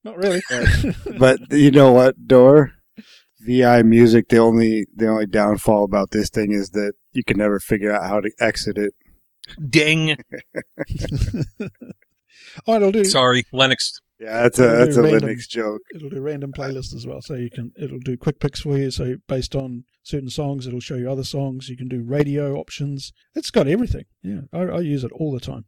not 0.03 0.17
really. 0.17 0.41
but 1.17 1.39
you 1.51 1.71
know 1.71 1.91
what 1.91 2.27
door 2.27 2.73
ViMusic 3.45 4.29
the 4.29 4.37
only 4.39 4.85
the 4.95 5.07
only 5.07 5.25
downfall 5.27 5.83
about 5.83 6.11
this 6.11 6.29
thing 6.29 6.51
is 6.51 6.69
that 6.71 6.93
you 7.11 7.23
can 7.23 7.37
never 7.37 7.59
figure 7.59 7.91
out 7.91 8.07
how 8.07 8.19
to 8.21 8.31
exit 8.39 8.77
it 8.77 8.93
Dang. 9.69 10.17
oh, 12.67 12.75
it'll 12.75 12.91
do. 12.91 13.05
Sorry, 13.05 13.43
Linux. 13.53 13.91
yeah 14.19 14.41
that's 14.43 14.59
a 14.59 14.63
It'll 14.65 14.77
that's 14.77 14.97
a 14.97 15.01
random. 15.03 15.29
linux 15.29 15.47
joke 15.47 15.81
It'll 15.95 16.09
do 16.09 16.19
random 16.21 16.51
playlists 16.51 16.93
as 16.95 17.05
well, 17.07 17.21
so 17.21 17.35
you 17.35 17.49
can. 17.49 17.71
It'll 17.81 17.99
do 17.99 18.17
quick 18.17 18.39
picks 18.39 18.59
for 18.61 18.77
you. 18.77 18.91
So 18.91 19.15
based 19.27 19.55
on 19.55 19.85
certain 20.03 20.29
songs, 20.29 20.67
it'll 20.67 20.79
show 20.79 20.95
you 20.95 21.09
other 21.09 21.23
songs. 21.23 21.69
You 21.69 21.77
can 21.77 21.87
do 21.87 22.03
radio 22.03 22.55
options. 22.55 23.13
It's 23.35 23.51
got 23.51 23.67
everything. 23.67 24.05
Yeah, 24.23 24.41
I, 24.51 24.59
I 24.63 24.79
use 24.79 25.03
it 25.03 25.11
all 25.13 25.31
the 25.31 25.39
time. 25.39 25.65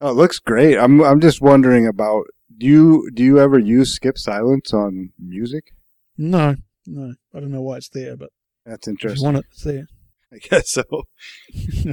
Oh, 0.00 0.10
it 0.10 0.14
looks 0.16 0.38
great. 0.38 0.76
I'm 0.76 1.02
I'm 1.02 1.20
just 1.20 1.40
wondering 1.40 1.86
about 1.86 2.24
do 2.58 2.66
you 2.66 3.10
do 3.14 3.22
you 3.22 3.38
ever 3.40 3.58
use 3.58 3.94
skip 3.94 4.18
silence 4.18 4.74
on 4.74 5.10
music? 5.18 5.72
No, 6.18 6.56
no, 6.86 7.14
I 7.34 7.40
don't 7.40 7.50
know 7.52 7.62
why 7.62 7.76
it's 7.78 7.88
there, 7.90 8.16
but 8.16 8.30
That's 8.66 8.86
if 8.86 8.90
you 8.90 8.92
interesting. 8.92 9.24
want 9.24 9.36
it, 9.38 9.44
it's 9.52 9.62
there. 9.64 9.86
I 10.32 10.38
guess 10.38 10.70
so. 10.70 10.82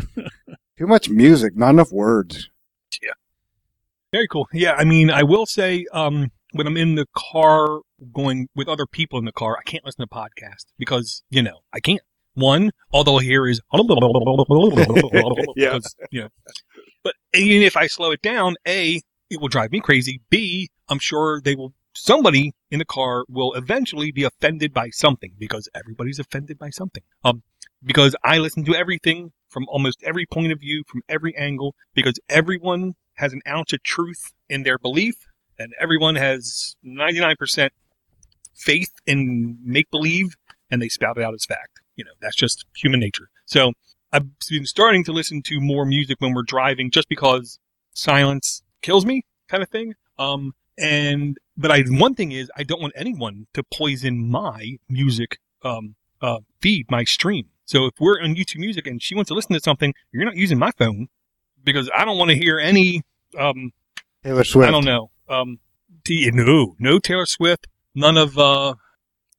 Too 0.78 0.88
much 0.88 1.10
music, 1.10 1.56
not 1.58 1.72
enough 1.72 1.92
words. 1.92 2.50
Yeah. 3.02 3.12
Very 4.14 4.28
cool. 4.28 4.48
Yeah, 4.54 4.74
I 4.74 4.86
mean, 4.86 5.12
I 5.12 5.24
will 5.24 5.46
say, 5.46 5.86
um, 5.92 6.32
when 6.54 6.66
I'm 6.66 6.78
in 6.78 6.96
the 6.96 7.06
car 7.16 7.82
going 8.14 8.48
with 8.56 8.68
other 8.70 8.86
people 8.88 9.20
in 9.20 9.26
the 9.26 9.32
car, 9.34 9.58
I 9.60 9.64
can't 9.70 9.84
listen 9.86 10.08
to 10.08 10.10
podcasts 10.10 10.66
because, 10.78 11.22
you 11.30 11.42
know, 11.44 11.60
I 11.74 11.80
can't. 11.80 12.02
One, 12.36 12.72
all 12.92 13.04
they'll 13.04 13.20
hear 13.20 13.48
is, 13.48 13.60
Yeah. 13.74 13.82
you 16.12 16.22
know, 16.22 16.30
but 17.04 17.16
even 17.34 17.64
if 17.64 17.76
I 17.76 17.88
slow 17.88 18.12
it 18.12 18.22
down, 18.22 18.56
A, 18.68 19.02
it 19.30 19.42
will 19.42 19.48
drive 19.50 19.72
me 19.72 19.82
crazy. 19.82 20.22
B, 20.30 20.70
I'm 20.88 21.00
sure 21.00 21.42
they 21.42 21.56
will, 21.56 21.74
somebody 21.94 22.54
in 22.72 22.80
the 22.80 22.86
car 22.86 23.26
will 23.28 23.54
eventually 23.54 24.12
be 24.12 24.24
offended 24.24 24.74
by 24.74 24.90
something 24.90 25.34
because 25.38 25.68
everybody's 25.74 26.20
offended 26.20 26.58
by 26.58 26.70
something. 26.70 27.04
Um, 27.24 27.44
because 27.84 28.16
I 28.24 28.38
listen 28.38 28.66
to 28.66 28.76
everything 28.76 29.32
from 29.50 29.66
almost 29.68 30.04
every 30.04 30.26
point 30.26 30.52
of 30.52 30.60
view, 30.60 30.84
from 30.88 31.02
every 31.10 31.36
angle, 31.36 31.76
because 31.94 32.20
everyone 32.30 32.94
has 33.16 33.34
an 33.34 33.42
ounce 33.48 33.74
of 33.74 33.84
truth 33.84 34.32
in 34.50 34.64
their 34.64 34.78
belief, 34.78 35.16
and 35.58 35.74
everyone 35.80 36.16
has 36.16 36.76
99% 36.86 37.70
faith 38.56 38.92
in 39.06 39.58
make 39.64 39.90
believe, 39.92 40.36
and 40.70 40.82
they 40.82 40.90
spout 40.90 41.18
it 41.18 41.24
out 41.24 41.34
as 41.34 41.46
fact. 41.46 41.82
You 41.96 42.06
know, 42.06 42.12
that's 42.22 42.36
just 42.36 42.66
human 42.76 43.00
nature. 43.00 43.30
So 43.46 43.74
I've 44.12 44.26
been 44.50 44.66
starting 44.66 45.04
to 45.06 45.12
listen 45.12 45.42
to 45.44 45.60
more 45.60 45.86
music 45.86 46.18
when 46.20 46.34
we're 46.34 46.44
driving 46.44 46.92
just 46.92 47.10
because 47.10 47.60
silence 47.94 48.62
kills 48.82 49.06
me, 49.06 49.24
kind 49.48 49.64
of 49.64 49.70
thing. 49.70 49.96
Um, 50.18 50.54
and, 50.78 51.38
but 51.60 51.72
I, 51.72 51.84
one 51.88 52.16
thing 52.16 52.32
is, 52.32 52.50
I 52.56 52.64
don't 52.64 52.82
want 52.82 52.94
anyone 52.96 53.48
to 53.54 53.64
poison 53.64 54.30
my 54.30 54.78
music, 54.88 55.40
um, 55.64 55.96
uh, 56.22 56.40
feed, 56.62 56.90
my 56.90 57.04
stream. 57.04 57.48
So 57.66 57.86
if 57.86 57.94
we're 58.00 58.22
on 58.22 58.36
YouTube 58.36 58.60
Music 58.60 58.88
and 58.88 59.04
she 59.04 59.14
wants 59.14 59.28
to 59.28 59.36
listen 59.36 59.54
to 59.54 59.60
something, 59.60 59.94
you're 60.12 60.26
not 60.26 60.38
using 60.38 60.58
my 60.58 60.72
phone 60.72 61.10
because 61.64 61.90
I 61.96 62.06
don't 62.06 62.18
want 62.18 62.32
to 62.32 62.38
hear 62.38 62.58
any, 62.60 63.04
um, 63.38 63.72
Taylor 64.24 64.46
Swift. 64.46 64.70
I 64.70 64.72
don't 64.72 64.86
know. 64.86 65.12
Um, 65.28 65.60
T- 66.06 66.32
no, 66.34 66.76
no 66.80 66.98
Taylor 66.98 67.26
Swift, 67.26 67.68
none 67.94 68.18
of, 68.18 68.38
uh, 68.38 68.76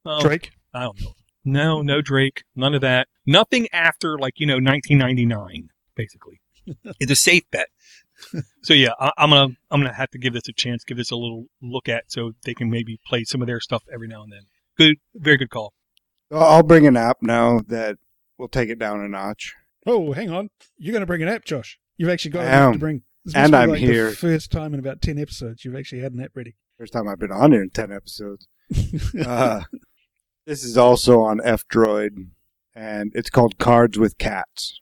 oh, 0.05 0.21
Drake. 0.21 0.51
I 0.73 0.83
don't 0.83 1.01
know. 1.01 1.13
No, 1.43 1.81
no 1.81 2.01
Drake, 2.01 2.43
none 2.55 2.75
of 2.75 2.81
that. 2.81 3.07
Nothing 3.25 3.67
after 3.73 4.19
like, 4.19 4.39
you 4.39 4.45
know, 4.45 4.55
1999, 4.55 5.69
basically. 5.95 6.39
it's 6.99 7.11
a 7.11 7.15
safe 7.15 7.43
bet. 7.51 7.67
So 8.61 8.73
yeah, 8.73 8.91
I, 8.99 9.11
I'm 9.17 9.29
gonna, 9.29 9.55
I'm 9.69 9.81
gonna 9.81 9.93
have 9.93 10.11
to 10.11 10.17
give 10.17 10.33
this 10.33 10.47
a 10.47 10.53
chance, 10.53 10.83
give 10.83 10.97
this 10.97 11.11
a 11.11 11.15
little 11.15 11.45
look 11.61 11.89
at 11.89 12.11
so 12.11 12.33
they 12.45 12.53
can 12.53 12.69
maybe 12.69 12.99
play 13.05 13.23
some 13.23 13.41
of 13.41 13.47
their 13.47 13.59
stuff 13.59 13.83
every 13.91 14.07
now 14.07 14.23
and 14.23 14.31
then. 14.31 14.43
Good, 14.77 14.97
very 15.15 15.37
good 15.37 15.49
call. 15.49 15.73
I'll 16.31 16.43
I'll 16.43 16.63
bring 16.63 16.87
an 16.87 16.97
app 16.97 17.17
now 17.21 17.61
that 17.67 17.97
will 18.37 18.47
take 18.47 18.69
it 18.69 18.79
down 18.79 19.01
a 19.01 19.07
notch. 19.07 19.55
Oh, 19.85 20.13
hang 20.13 20.29
on. 20.29 20.49
You're 20.77 20.91
going 20.91 21.01
to 21.01 21.07
bring 21.07 21.23
an 21.23 21.27
app, 21.27 21.43
Josh. 21.43 21.79
You've 21.97 22.09
actually 22.09 22.31
got 22.31 22.41
an 22.41 22.47
app 22.47 22.73
to 22.73 22.79
bring. 22.79 23.03
This 23.25 23.35
And 23.35 23.55
I'm 23.55 23.69
like 23.69 23.79
here. 23.79 24.09
The 24.09 24.15
first 24.15 24.51
time 24.51 24.73
in 24.73 24.79
about 24.79 25.01
10 25.01 25.19
episodes 25.19 25.63
you've 25.63 25.75
actually 25.75 26.01
had 26.01 26.13
an 26.13 26.21
app 26.21 26.31
ready. 26.35 26.55
First 26.81 26.93
time 26.93 27.07
I've 27.07 27.19
been 27.19 27.31
on 27.31 27.51
here 27.51 27.61
in 27.61 27.69
ten 27.69 27.91
episodes. 27.91 28.47
Uh, 29.23 29.61
this 30.47 30.63
is 30.63 30.79
also 30.79 31.21
on 31.21 31.39
F 31.43 31.63
Droid, 31.67 32.29
and 32.73 33.11
it's 33.13 33.29
called 33.29 33.59
Cards 33.59 33.99
with 33.99 34.17
Cats. 34.17 34.80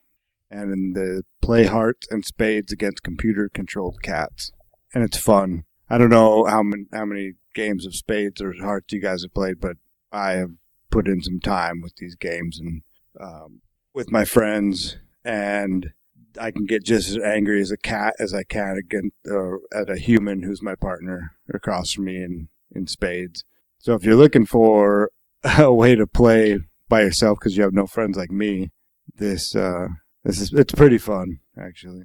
And 0.50 0.72
in 0.72 0.92
the 0.94 1.22
play 1.40 1.64
hearts 1.64 2.08
and 2.10 2.24
spades 2.24 2.72
against 2.72 3.02
computer 3.02 3.48
controlled 3.52 4.02
cats, 4.02 4.50
and 4.92 5.04
it's 5.04 5.16
fun. 5.16 5.64
I 5.88 5.98
don't 5.98 6.10
know 6.10 6.44
how 6.44 6.62
many 6.62 6.84
how 6.92 7.04
many 7.04 7.34
games 7.54 7.86
of 7.86 7.94
spades 7.94 8.40
or 8.40 8.54
hearts 8.60 8.92
you 8.92 9.00
guys 9.00 9.22
have 9.22 9.34
played, 9.34 9.60
but 9.60 9.76
I 10.12 10.32
have 10.32 10.50
put 10.90 11.06
in 11.06 11.22
some 11.22 11.40
time 11.40 11.80
with 11.80 11.94
these 11.96 12.16
games 12.16 12.58
and 12.58 12.82
um, 13.20 13.60
with 13.94 14.10
my 14.10 14.24
friends, 14.24 14.98
and 15.24 15.92
I 16.38 16.50
can 16.50 16.66
get 16.66 16.84
just 16.84 17.08
as 17.10 17.18
angry 17.18 17.60
as 17.60 17.70
a 17.70 17.76
cat 17.76 18.14
as 18.18 18.34
I 18.34 18.42
can 18.42 18.76
against 18.76 19.16
uh, 19.30 19.56
at 19.72 19.90
a 19.90 19.98
human 19.98 20.42
who's 20.42 20.62
my 20.62 20.74
partner 20.74 21.36
across 21.52 21.92
from 21.92 22.04
me 22.04 22.16
in 22.16 22.48
in 22.74 22.86
spades. 22.86 23.44
So 23.78 23.94
if 23.94 24.04
you're 24.04 24.16
looking 24.16 24.46
for 24.46 25.10
a 25.58 25.72
way 25.72 25.94
to 25.94 26.06
play 26.06 26.58
by 26.88 27.02
yourself 27.02 27.38
because 27.38 27.56
you 27.56 27.62
have 27.62 27.72
no 27.72 27.86
friends 27.86 28.16
like 28.16 28.30
me, 28.30 28.70
this 29.16 29.54
uh, 29.56 29.88
this 30.24 30.40
is 30.40 30.52
it's 30.52 30.74
pretty 30.74 30.98
fun 30.98 31.40
actually. 31.58 32.04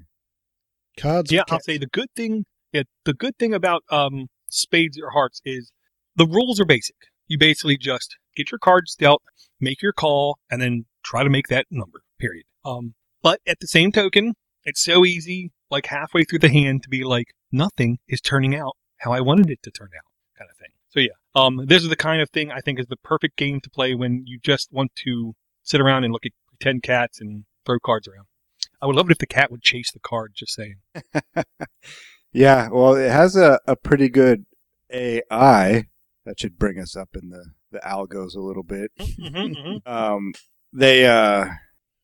Cards. 0.97 1.31
Yeah, 1.31 1.43
I'll 1.49 1.59
say 1.59 1.77
the 1.77 1.87
good 1.87 2.09
thing. 2.15 2.45
Yeah, 2.71 2.83
the 3.03 3.13
good 3.13 3.37
thing 3.37 3.53
about 3.53 3.83
um, 3.89 4.27
spades 4.49 4.97
or 5.01 5.11
hearts 5.11 5.41
is 5.45 5.71
the 6.15 6.25
rules 6.25 6.59
are 6.59 6.65
basic. 6.65 6.95
You 7.27 7.37
basically 7.37 7.77
just 7.77 8.17
get 8.35 8.51
your 8.51 8.59
cards 8.59 8.95
dealt, 8.95 9.21
make 9.59 9.81
your 9.81 9.93
call, 9.93 10.37
and 10.49 10.61
then 10.61 10.85
try 11.03 11.23
to 11.23 11.29
make 11.29 11.47
that 11.47 11.65
number. 11.69 12.01
Period. 12.19 12.45
Um, 12.63 12.93
but 13.21 13.41
at 13.47 13.59
the 13.59 13.67
same 13.67 13.91
token, 13.91 14.35
it's 14.63 14.83
so 14.83 15.05
easy, 15.05 15.51
like 15.69 15.87
halfway 15.87 16.23
through 16.23 16.39
the 16.39 16.49
hand, 16.49 16.83
to 16.83 16.89
be 16.89 17.03
like, 17.03 17.33
nothing 17.51 17.99
is 18.07 18.21
turning 18.21 18.55
out 18.55 18.77
how 18.97 19.11
I 19.11 19.21
wanted 19.21 19.49
it 19.49 19.61
to 19.63 19.71
turn 19.71 19.89
out, 19.95 20.37
kind 20.37 20.49
of 20.49 20.57
thing. 20.57 20.69
So 20.89 20.99
yeah, 20.99 21.15
um, 21.35 21.65
this 21.65 21.83
is 21.83 21.89
the 21.89 21.95
kind 21.95 22.21
of 22.21 22.29
thing 22.29 22.51
I 22.51 22.61
think 22.61 22.79
is 22.79 22.87
the 22.87 22.97
perfect 22.97 23.37
game 23.37 23.59
to 23.61 23.69
play 23.69 23.95
when 23.95 24.23
you 24.25 24.39
just 24.41 24.71
want 24.71 24.91
to 25.03 25.33
sit 25.63 25.81
around 25.81 26.03
and 26.03 26.13
look 26.13 26.25
at 26.25 26.31
pretend 26.47 26.83
cats 26.83 27.19
and 27.19 27.43
throw 27.65 27.79
cards 27.79 28.07
around. 28.07 28.25
I 28.81 28.87
would 28.87 28.95
love 28.95 29.09
it 29.09 29.13
if 29.13 29.17
the 29.17 29.27
cat 29.27 29.51
would 29.51 29.61
chase 29.61 29.91
the 29.91 29.99
card. 29.99 30.33
Just 30.35 30.53
saying. 30.53 30.75
Yeah, 32.35 32.67
well, 32.69 32.95
it 32.95 33.09
has 33.09 33.37
a, 33.37 33.61
a 33.65 33.77
pretty 33.77 34.09
good 34.09 34.45
AI 34.91 35.85
that 36.25 36.37
should 36.37 36.59
bring 36.59 36.77
us 36.81 36.93
up 36.93 37.11
in 37.13 37.29
the 37.29 37.45
the 37.71 37.79
algos 37.79 38.35
a 38.35 38.41
little 38.41 38.61
bit. 38.61 38.91
Mm-hmm, 38.99 39.77
um, 39.89 40.33
they, 40.73 41.05
uh, 41.05 41.45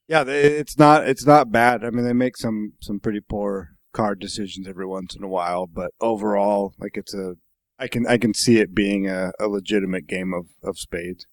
yeah, 0.08 0.24
they, 0.24 0.42
it's 0.44 0.78
not, 0.78 1.06
it's 1.06 1.26
not 1.26 1.52
bad. 1.52 1.84
I 1.84 1.90
mean, 1.90 2.06
they 2.06 2.14
make 2.14 2.38
some, 2.38 2.74
some 2.82 3.02
pretty 3.02 3.20
poor 3.20 3.72
card 3.92 4.22
decisions 4.22 4.70
every 4.70 4.86
once 4.86 5.18
in 5.18 5.24
a 5.24 5.28
while, 5.28 5.68
but 5.68 5.92
overall, 6.00 6.76
like 6.80 6.96
it's 6.96 7.14
a, 7.14 7.34
I 7.78 7.90
can, 7.90 8.08
I 8.08 8.18
can 8.18 8.34
see 8.34 8.60
it 8.60 8.74
being 8.74 9.10
a, 9.10 9.34
a 9.38 9.50
legitimate 9.50 10.08
game 10.08 10.34
of, 10.34 10.46
of 10.64 10.78
spades. 10.78 11.26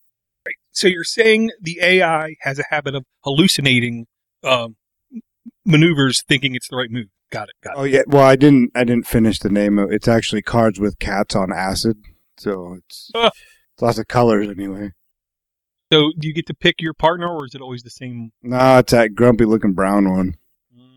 Right. 0.44 0.56
So 0.72 0.88
you're 0.88 1.04
saying 1.04 1.50
the 1.60 1.78
AI 1.80 2.34
has 2.40 2.58
a 2.58 2.64
habit 2.70 2.96
of 2.96 3.04
hallucinating 3.22 4.06
um, 4.44 4.76
maneuvers, 5.64 6.22
thinking 6.26 6.54
it's 6.54 6.68
the 6.68 6.76
right 6.76 6.90
move. 6.90 7.06
Got 7.30 7.48
it. 7.50 7.54
Got 7.62 7.76
it. 7.76 7.80
Oh 7.80 7.84
yeah, 7.84 8.02
well, 8.06 8.24
I 8.24 8.36
didn't, 8.36 8.70
I 8.74 8.84
didn't 8.84 9.06
finish 9.06 9.38
the 9.38 9.50
name 9.50 9.78
of, 9.78 9.92
it's 9.92 10.08
actually 10.08 10.42
cards 10.42 10.80
with 10.80 10.98
cats 10.98 11.36
on 11.36 11.52
acid. 11.52 11.98
So 12.38 12.78
it's, 12.78 13.10
Ah. 13.14 13.30
it's 13.74 13.82
lots 13.82 13.98
of 13.98 14.08
colors 14.08 14.48
anyway. 14.48 14.92
So 15.92 16.12
do 16.18 16.28
you 16.28 16.34
get 16.34 16.46
to 16.48 16.54
pick 16.54 16.80
your 16.80 16.92
partner, 16.94 17.28
or 17.28 17.46
is 17.46 17.54
it 17.54 17.60
always 17.62 17.82
the 17.82 17.90
same? 17.90 18.32
No, 18.42 18.78
it's 18.78 18.92
that 18.92 19.14
grumpy 19.14 19.46
looking 19.46 19.72
brown 19.72 20.10
one. 20.10 20.36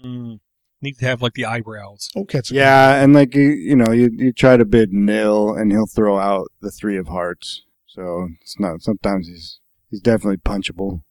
Mm, 0.06 0.40
needs 0.82 0.98
to 1.00 1.06
have 1.06 1.22
like 1.22 1.34
the 1.34 1.46
eyebrows. 1.46 2.10
All 2.14 2.26
cats. 2.26 2.52
Are 2.52 2.56
Yeah, 2.56 3.02
and 3.02 3.14
like 3.14 3.34
you, 3.34 3.50
you 3.52 3.76
know, 3.76 3.92
you 3.92 4.10
you 4.14 4.34
try 4.34 4.58
to 4.58 4.66
bid 4.66 4.92
nil, 4.92 5.54
and 5.54 5.72
he'll 5.72 5.86
throw 5.88 6.20
out 6.20 6.52
the 6.60 6.72
three 6.72 6.98
of 6.98 7.08
hearts. 7.08 7.64
So 7.88 8.30
it's 8.42 8.60
not. 8.60 8.82
Sometimes 8.82 9.28
he's 9.30 9.60
he's 9.90 10.02
definitely 10.02 10.38
punchable. 10.38 11.04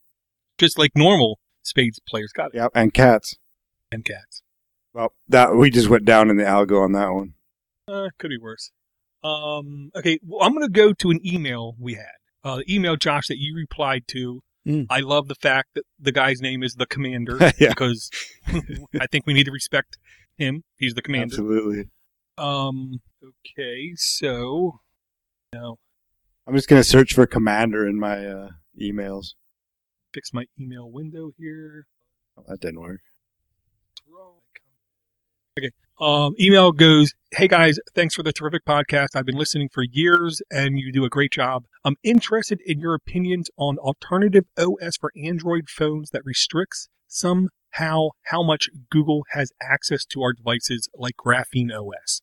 Just 0.59 0.77
like 0.77 0.91
normal 0.95 1.39
spades 1.63 1.99
players. 2.07 2.31
Got 2.31 2.47
it. 2.53 2.57
Yep, 2.57 2.71
and 2.75 2.93
cats. 2.93 3.35
And 3.91 4.05
cats. 4.05 4.41
Well, 4.93 5.13
that 5.27 5.55
we 5.55 5.69
just 5.69 5.89
went 5.89 6.05
down 6.05 6.29
in 6.29 6.37
the 6.37 6.43
algo 6.43 6.83
on 6.83 6.91
that 6.93 7.11
one. 7.13 7.33
Uh, 7.87 8.09
could 8.17 8.29
be 8.29 8.37
worse. 8.37 8.71
Um, 9.23 9.91
okay, 9.95 10.19
well, 10.23 10.43
I'm 10.45 10.53
going 10.53 10.65
to 10.65 10.71
go 10.71 10.93
to 10.93 11.11
an 11.11 11.19
email 11.25 11.75
we 11.79 11.93
had. 11.95 12.05
Uh, 12.43 12.57
the 12.57 12.73
email, 12.73 12.95
Josh, 12.95 13.27
that 13.27 13.37
you 13.37 13.55
replied 13.55 14.03
to. 14.07 14.41
Mm. 14.67 14.87
I 14.89 14.99
love 14.99 15.27
the 15.27 15.35
fact 15.35 15.69
that 15.75 15.83
the 15.99 16.11
guy's 16.11 16.41
name 16.41 16.63
is 16.63 16.75
the 16.75 16.85
commander 16.85 17.37
Yeah. 17.59 17.69
because 17.69 18.09
I 18.99 19.07
think 19.07 19.25
we 19.25 19.33
need 19.33 19.45
to 19.45 19.51
respect 19.51 19.97
him. 20.37 20.63
He's 20.77 20.93
the 20.93 21.01
commander. 21.01 21.33
Absolutely. 21.33 21.85
Um. 22.37 23.01
Okay. 23.23 23.93
So. 23.95 24.79
Now 25.53 25.77
I'm 26.47 26.55
just 26.55 26.67
gonna 26.67 26.83
search 26.83 27.13
for 27.13 27.25
commander 27.25 27.87
in 27.87 27.99
my 27.99 28.25
uh, 28.25 28.49
emails. 28.81 29.33
Fix 30.13 30.33
my 30.33 30.45
email 30.59 30.89
window 30.89 31.31
here. 31.37 31.85
Oh, 32.37 32.43
that 32.47 32.61
didn't 32.61 32.79
work. 32.81 33.01
Okay. 35.59 35.71
Um. 35.99 36.33
Email 36.39 36.71
goes. 36.71 37.13
Hey 37.31 37.47
guys, 37.47 37.77
thanks 37.93 38.15
for 38.15 38.23
the 38.23 38.31
terrific 38.33 38.65
podcast. 38.65 39.09
I've 39.15 39.25
been 39.25 39.37
listening 39.37 39.69
for 39.71 39.83
years, 39.83 40.41
and 40.49 40.79
you 40.79 40.91
do 40.91 41.03
a 41.05 41.09
great 41.09 41.31
job. 41.31 41.65
I'm 41.83 41.95
interested 42.03 42.59
in 42.65 42.79
your 42.79 42.93
opinions 42.93 43.49
on 43.57 43.77
alternative 43.77 44.45
OS 44.57 44.97
for 44.99 45.11
Android 45.21 45.69
phones 45.69 46.09
that 46.11 46.23
restricts 46.25 46.87
somehow 47.07 48.09
how 48.23 48.41
much 48.43 48.69
Google 48.89 49.25
has 49.31 49.51
access 49.61 50.05
to 50.05 50.21
our 50.21 50.33
devices, 50.33 50.89
like 50.95 51.15
Graphene 51.17 51.71
OS. 51.71 52.21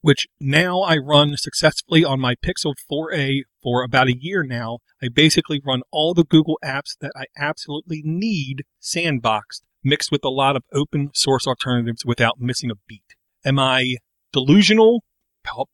which 0.00 0.26
now 0.40 0.80
I 0.80 0.96
run 0.98 1.36
successfully 1.36 2.04
on 2.04 2.20
my 2.20 2.34
Pixel 2.36 2.74
4a 2.90 3.42
for 3.66 3.82
about 3.82 4.06
a 4.06 4.16
year 4.16 4.44
now. 4.44 4.78
I 5.02 5.08
basically 5.08 5.60
run 5.66 5.82
all 5.90 6.14
the 6.14 6.22
Google 6.22 6.56
apps 6.64 6.96
that 7.00 7.10
I 7.16 7.24
absolutely 7.36 8.00
need 8.04 8.62
sandboxed, 8.80 9.62
mixed 9.82 10.12
with 10.12 10.24
a 10.24 10.28
lot 10.28 10.54
of 10.54 10.62
open 10.72 11.10
source 11.14 11.48
alternatives 11.48 12.04
without 12.06 12.38
missing 12.38 12.70
a 12.70 12.76
beat. 12.86 13.02
am 13.44 13.58
I 13.58 13.96
delusional? 14.32 15.02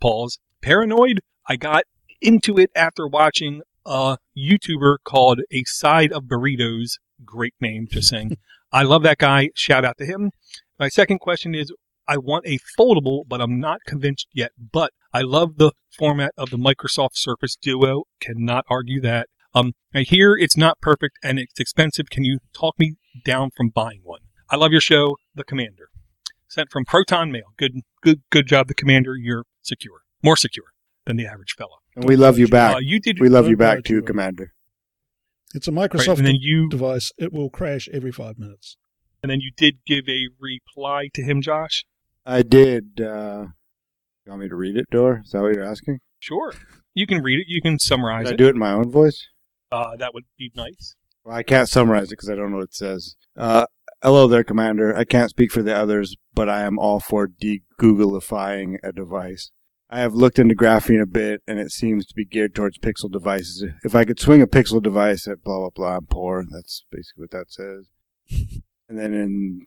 Pause. 0.01 0.39
Paranoid? 0.63 1.21
I 1.47 1.57
got 1.57 1.85
into 2.23 2.57
it 2.57 2.71
after 2.75 3.07
watching 3.07 3.61
a 3.85 4.17
YouTuber 4.39 4.97
called 5.05 5.41
A 5.53 5.63
Side 5.67 6.13
of 6.13 6.23
Burritos. 6.23 6.93
Great 7.27 7.55
name, 7.61 7.89
just 7.91 8.09
saying. 8.09 8.39
I 8.73 8.85
love 8.85 9.03
that 9.03 9.19
guy. 9.19 9.51
Shout 9.55 9.85
out 9.85 9.99
to 9.99 10.07
him. 10.07 10.31
My 10.79 10.89
second 10.89 11.19
question 11.19 11.55
is 11.55 11.71
I 12.09 12.17
want 12.17 12.47
a 12.47 12.59
foldable, 12.79 13.25
but 13.29 13.43
I'm 13.43 13.61
not 13.61 13.81
convinced 13.87 14.29
yet. 14.33 14.53
But 14.73 14.93
I 15.15 15.21
love 15.21 15.59
the 15.59 15.73
format 15.91 16.33
of 16.39 16.51
the 16.51 16.57
Microsoft 16.57 17.17
Surface 17.17 17.55
Duo. 17.55 18.05
Cannot 18.21 18.65
argue 18.71 19.01
that. 19.03 19.29
Um, 19.55 19.73
I 19.95 20.01
hear 20.01 20.35
it's 20.35 20.57
not 20.57 20.81
perfect 20.81 21.19
and 21.23 21.39
it's 21.39 21.61
expensive. 21.61 22.09
Can 22.09 22.25
you 22.25 22.39
talk 22.55 22.79
me 22.79 22.95
down 23.25 23.51
from 23.55 23.69
buying 23.69 24.01
one? 24.03 24.21
I 24.49 24.57
love 24.57 24.73
your 24.73 24.81
show, 24.81 25.17
The 25.35 25.45
Commander. 25.45 25.89
Sent 26.49 26.71
from 26.71 26.87
Proton 26.87 27.31
Mail. 27.31 27.53
Good, 27.59 27.81
good, 28.03 28.23
good 28.31 28.47
job, 28.47 28.69
The 28.69 28.75
Commander. 28.75 29.15
You're 29.17 29.45
secure, 29.61 30.01
more 30.23 30.37
secure 30.37 30.67
than 31.05 31.17
the 31.17 31.27
average 31.27 31.57
fella. 31.59 31.77
And 31.95 32.07
we 32.07 32.17
love 32.17 32.39
you 32.39 32.49
back. 32.49 32.77
Uh, 32.77 32.79
you 32.79 32.99
did, 32.99 33.21
we 33.21 33.29
love 33.29 33.49
you 33.49 33.57
back 33.57 33.77
worry, 33.77 33.83
too, 33.83 34.03
Commander. 34.03 34.55
It's 35.55 35.69
a 35.69 35.73
right, 35.73 35.91
Microsoft 35.91 36.19
and 36.19 36.27
then 36.27 36.39
you, 36.41 36.71
device. 36.71 37.13
It 37.19 37.35
will 37.35 37.51
crash 37.51 37.87
every 37.93 38.13
five 38.13 38.39
minutes. 38.39 38.79
and 39.23 39.31
then 39.31 39.41
you 39.41 39.51
did 39.55 39.77
give 39.87 40.09
a 40.09 40.29
reply 40.41 41.11
to 41.13 41.23
him, 41.23 41.43
Josh. 41.43 41.85
I 42.25 42.41
did. 42.43 43.01
Uh, 43.01 43.49
you 44.33 44.39
want 44.39 44.45
me 44.45 44.49
to 44.49 44.57
read 44.57 44.77
it, 44.77 44.89
Dor? 44.91 45.21
Is 45.25 45.33
that 45.33 45.43
what 45.43 45.55
you're 45.55 45.65
asking? 45.65 46.01
Sure, 46.19 46.55
you 46.95 47.07
can 47.07 47.23
read 47.23 47.41
it. 47.41 47.47
You 47.49 47.61
can 47.61 47.79
summarize 47.79 48.25
Did 48.25 48.31
I 48.31 48.35
it. 48.35 48.39
do 48.39 48.47
it 48.47 48.51
in 48.51 48.59
my 48.59 48.73
own 48.73 48.91
voice? 48.91 49.29
Uh, 49.71 49.97
that 49.97 50.15
would 50.15 50.25
be 50.39 50.51
nice. 50.55 50.95
Well, 51.25 51.37
I 51.37 51.43
can't 51.43 51.69
summarize 51.69 52.07
it 52.09 52.13
because 52.17 52.31
I 52.31 52.35
don't 52.35 52.51
know 52.51 52.59
what 52.59 52.65
it 52.65 52.75
says. 52.75 53.17
Uh, 53.37 53.67
hello 54.03 54.27
there, 54.27 54.45
Commander. 54.45 54.97
I 54.97 55.05
can't 55.05 55.31
speak 55.31 55.53
for 55.53 55.63
the 55.63 55.75
others, 55.75 56.17
but 56.33 56.49
I 56.49 56.63
am 56.63 56.79
all 56.79 56.99
for 56.99 57.27
de-Googleifying 57.27 58.77
a 58.83 58.93
device. 58.93 59.51
I 59.91 60.01
have 60.01 60.15
looked 60.15 60.39
into 60.39 60.55
graphene 60.55 61.03
a 61.03 61.07
bit, 61.07 61.43
and 61.47 61.59
it 61.59 61.71
seems 61.71 62.07
to 62.07 62.15
be 62.15 62.25
geared 62.25 62.55
towards 62.55 62.79
pixel 62.79 63.13
devices. 63.13 63.65
If 63.85 63.95
I 63.95 64.07
could 64.07 64.19
swing 64.19 64.41
a 64.41 64.47
pixel 64.47 64.83
device 64.83 65.29
at 65.29 65.45
blah 65.45 65.59
blah 65.59 65.71
blah, 65.71 65.97
I'm 65.97 66.07
poor. 66.07 66.45
That's 66.51 66.87
basically 66.91 67.25
what 67.25 67.31
that 67.33 67.53
says. 67.53 67.89
and 68.89 68.99
then 68.99 69.13
in 69.13 69.67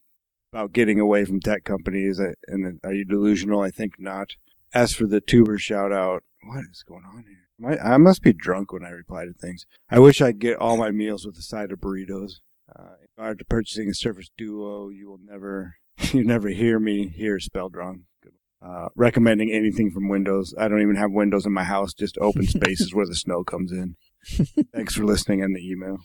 about 0.51 0.73
getting 0.73 0.99
away 0.99 1.25
from 1.25 1.41
tech 1.41 1.63
companies, 1.65 2.19
I, 2.19 2.33
and 2.47 2.65
then, 2.65 2.79
are 2.83 2.93
you 2.93 3.05
delusional? 3.05 3.61
I 3.61 3.69
think 3.69 3.99
not. 3.99 4.31
As 4.75 4.93
for 4.93 5.07
the 5.07 5.21
tuber 5.21 5.57
shout 5.57 5.93
out, 5.93 6.23
what 6.43 6.65
is 6.69 6.83
going 6.83 7.05
on 7.05 7.23
here? 7.25 7.47
Am 7.79 7.87
I, 7.87 7.93
I 7.93 7.97
must 7.97 8.21
be 8.21 8.33
drunk 8.33 8.73
when 8.73 8.83
I 8.83 8.89
reply 8.89 9.23
to 9.23 9.31
things. 9.31 9.65
I 9.89 9.99
wish 9.99 10.21
I'd 10.21 10.37
get 10.37 10.57
all 10.57 10.75
my 10.75 10.91
meals 10.91 11.25
with 11.25 11.37
a 11.37 11.41
side 11.41 11.71
of 11.71 11.79
burritos. 11.79 12.41
Uh, 12.77 12.95
in 12.99 13.07
regard 13.17 13.39
to 13.39 13.45
purchasing 13.45 13.87
a 13.87 13.93
Surface 13.93 14.29
Duo, 14.37 14.89
you 14.89 15.07
will 15.07 15.21
never, 15.23 15.75
you 16.11 16.25
never 16.25 16.49
hear 16.49 16.77
me 16.77 17.07
here 17.07 17.39
spelled 17.39 17.77
wrong. 17.77 18.03
Uh, 18.61 18.89
recommending 18.95 19.49
anything 19.49 19.91
from 19.91 20.09
Windows. 20.09 20.53
I 20.57 20.67
don't 20.67 20.81
even 20.81 20.95
have 20.97 21.11
windows 21.11 21.45
in 21.45 21.53
my 21.53 21.63
house, 21.63 21.93
just 21.93 22.17
open 22.17 22.45
spaces 22.45 22.93
where 22.93 23.05
the 23.05 23.15
snow 23.15 23.45
comes 23.45 23.71
in. 23.71 23.95
Thanks 24.73 24.95
for 24.95 25.05
listening 25.05 25.39
in 25.39 25.53
the 25.53 25.65
email. 25.65 25.99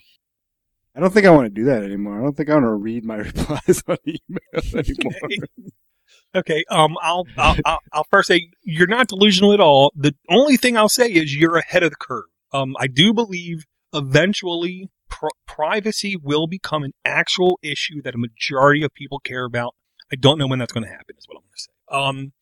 I 0.95 1.01
don't 1.01 1.13
think 1.13 1.27
I 1.27 1.31
want 1.31 1.47
to 1.47 1.61
do 1.61 1.65
that 1.65 1.83
anymore. 1.83 2.21
I 2.21 2.23
don't 2.23 2.37
think 2.37 2.51
I 2.51 2.55
want 2.55 2.67
to 2.67 2.75
read 2.75 3.05
my 3.05 3.17
replies 3.17 3.83
on 3.89 3.97
email 4.07 4.79
anymore. 4.79 5.49
Okay. 6.35 6.65
Um, 6.71 6.97
I'll, 7.03 7.27
I'll, 7.37 7.57
I'll, 7.65 7.79
I'll 7.93 8.07
first 8.11 8.29
say 8.29 8.51
you're 8.63 8.87
not 8.87 9.09
delusional 9.09 9.53
at 9.53 9.61
all. 9.61 9.93
The 9.97 10.15
only 10.29 10.57
thing 10.57 10.77
I'll 10.77 10.89
say 10.89 11.11
is 11.11 11.35
you're 11.35 11.57
ahead 11.57 11.83
of 11.83 11.91
the 11.91 11.97
curve. 11.97 12.25
Um, 12.53 12.75
I 12.79 12.87
do 12.87 13.13
believe 13.13 13.65
eventually 13.93 14.89
pr- 15.09 15.29
privacy 15.47 16.17
will 16.17 16.47
become 16.47 16.83
an 16.83 16.93
actual 17.05 17.59
issue 17.63 18.03
that 18.03 18.15
a 18.15 18.19
majority 18.19 18.83
of 18.83 18.95
people 18.95 19.19
care 19.19 19.45
about. 19.45 19.75
I 20.13 20.17
don't 20.17 20.39
know 20.39 20.47
when 20.47 20.59
that's 20.59 20.73
going 20.73 20.85
to 20.85 20.91
happen 20.91 21.15
is 21.17 21.27
what 21.29 21.37
I'm 21.37 21.43
going 21.43 21.53
to 21.57 21.61
say. 21.61 21.73
Um, 21.93 22.33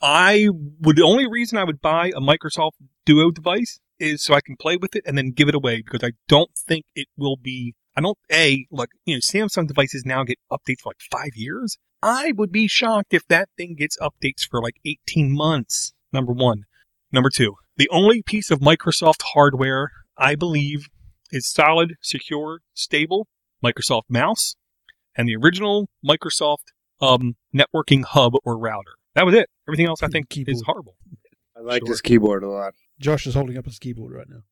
I 0.00 0.48
would, 0.80 0.96
the 0.96 1.02
only 1.02 1.26
reason 1.26 1.58
I 1.58 1.64
would 1.64 1.80
buy 1.80 2.08
a 2.08 2.20
Microsoft 2.20 2.72
Duo 3.04 3.30
device 3.30 3.80
is 3.98 4.22
so 4.22 4.34
I 4.34 4.40
can 4.40 4.56
play 4.56 4.76
with 4.76 4.94
it 4.94 5.02
and 5.06 5.16
then 5.16 5.30
give 5.30 5.48
it 5.48 5.54
away 5.54 5.82
because 5.82 6.04
I 6.06 6.12
don't 6.28 6.50
think 6.54 6.84
it 6.94 7.08
will 7.16 7.36
be, 7.36 7.74
I 7.96 8.02
don't, 8.02 8.18
A, 8.30 8.66
like, 8.70 8.90
you 9.06 9.14
know, 9.14 9.20
Samsung 9.20 9.66
devices 9.66 10.04
now 10.04 10.22
get 10.22 10.38
updates 10.52 10.80
for 10.82 10.90
like 10.90 11.00
five 11.10 11.30
years. 11.34 11.78
I 12.06 12.32
would 12.36 12.52
be 12.52 12.68
shocked 12.68 13.12
if 13.12 13.26
that 13.26 13.48
thing 13.56 13.74
gets 13.74 13.98
updates 13.98 14.48
for 14.48 14.62
like 14.62 14.76
18 14.84 15.34
months. 15.34 15.92
Number 16.12 16.32
one. 16.32 16.64
Number 17.10 17.30
two, 17.30 17.54
the 17.76 17.88
only 17.90 18.22
piece 18.22 18.50
of 18.50 18.60
Microsoft 18.60 19.22
hardware 19.34 19.90
I 20.16 20.34
believe 20.36 20.86
is 21.32 21.48
solid, 21.50 21.94
secure, 22.00 22.60
stable 22.74 23.26
Microsoft 23.64 24.02
mouse 24.08 24.54
and 25.16 25.28
the 25.28 25.34
original 25.34 25.88
Microsoft 26.06 26.66
um, 27.00 27.34
networking 27.54 28.04
hub 28.04 28.34
or 28.44 28.56
router. 28.56 28.92
That 29.14 29.26
was 29.26 29.34
it. 29.34 29.48
Everything 29.68 29.86
else 29.86 30.02
I 30.02 30.08
think 30.08 30.26
is 30.36 30.62
horrible. 30.64 30.96
I 31.56 31.60
like 31.60 31.82
Sure. 31.82 31.88
this 31.88 32.00
keyboard 32.00 32.44
a 32.44 32.48
lot. 32.48 32.74
Josh 33.00 33.26
is 33.26 33.34
holding 33.34 33.58
up 33.58 33.64
his 33.64 33.78
keyboard 33.78 34.12
right 34.12 34.28
now. 34.28 34.42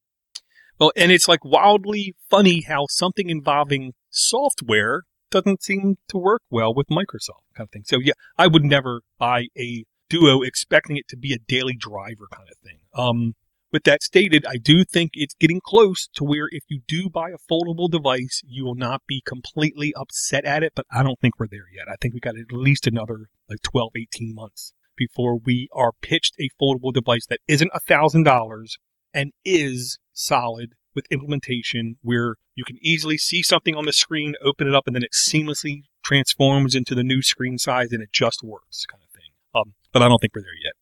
Well, 0.80 0.92
and 0.96 1.12
it's 1.12 1.28
like 1.28 1.44
wildly 1.44 2.16
funny 2.28 2.62
how 2.62 2.86
something 2.88 3.30
involving 3.30 3.92
software 4.10 5.02
doesn't 5.34 5.62
seem 5.62 5.96
to 6.08 6.16
work 6.16 6.42
well 6.50 6.72
with 6.72 6.86
Microsoft 6.86 7.44
kind 7.56 7.66
of 7.66 7.70
thing. 7.70 7.82
So 7.84 7.98
yeah, 8.00 8.14
I 8.38 8.46
would 8.46 8.64
never 8.64 9.02
buy 9.18 9.48
a 9.58 9.84
Duo 10.08 10.42
expecting 10.42 10.96
it 10.96 11.08
to 11.08 11.16
be 11.16 11.32
a 11.32 11.38
daily 11.38 11.74
driver 11.76 12.28
kind 12.32 12.48
of 12.48 12.56
thing. 12.58 12.78
Um, 12.94 13.34
with 13.72 13.82
that 13.84 14.04
stated, 14.04 14.46
I 14.46 14.56
do 14.56 14.84
think 14.84 15.10
it's 15.14 15.34
getting 15.34 15.60
close 15.60 16.08
to 16.14 16.22
where 16.22 16.46
if 16.52 16.62
you 16.68 16.82
do 16.86 17.10
buy 17.10 17.30
a 17.30 17.52
foldable 17.52 17.90
device, 17.90 18.40
you 18.46 18.64
will 18.64 18.76
not 18.76 19.02
be 19.08 19.20
completely 19.26 19.92
upset 19.96 20.44
at 20.44 20.62
it, 20.62 20.72
but 20.76 20.86
I 20.92 21.02
don't 21.02 21.18
think 21.18 21.40
we're 21.40 21.48
there 21.48 21.66
yet. 21.74 21.86
I 21.90 21.96
think 22.00 22.14
we 22.14 22.20
got 22.20 22.36
at 22.36 22.52
least 22.52 22.86
another 22.86 23.30
like 23.48 23.62
12, 23.62 23.90
18 23.96 24.34
months 24.34 24.72
before 24.96 25.36
we 25.36 25.68
are 25.72 25.90
pitched 26.00 26.36
a 26.38 26.50
foldable 26.62 26.92
device 26.92 27.26
that 27.26 27.40
isn't 27.48 27.70
a 27.74 27.80
thousand 27.80 28.22
dollars 28.22 28.78
and 29.12 29.32
is 29.44 29.98
solid 30.12 30.74
with 30.94 31.06
implementation 31.10 31.96
where 32.02 32.36
you 32.54 32.64
can 32.64 32.78
easily 32.80 33.16
see 33.18 33.42
something 33.42 33.74
on 33.74 33.84
the 33.84 33.92
screen, 33.92 34.34
open 34.42 34.68
it 34.68 34.74
up, 34.74 34.86
and 34.86 34.94
then 34.94 35.02
it 35.02 35.12
seamlessly 35.12 35.82
transforms 36.02 36.74
into 36.74 36.94
the 36.94 37.02
new 37.04 37.22
screen 37.22 37.58
size 37.58 37.92
and 37.92 38.02
it 38.02 38.12
just 38.12 38.42
works 38.42 38.86
kind 38.86 39.02
of 39.02 39.10
thing. 39.10 39.30
Um, 39.54 39.74
but 39.92 40.02
I 40.02 40.08
don't 40.08 40.18
think 40.20 40.34
we're 40.34 40.42
there 40.42 40.50
yet. 40.62 40.74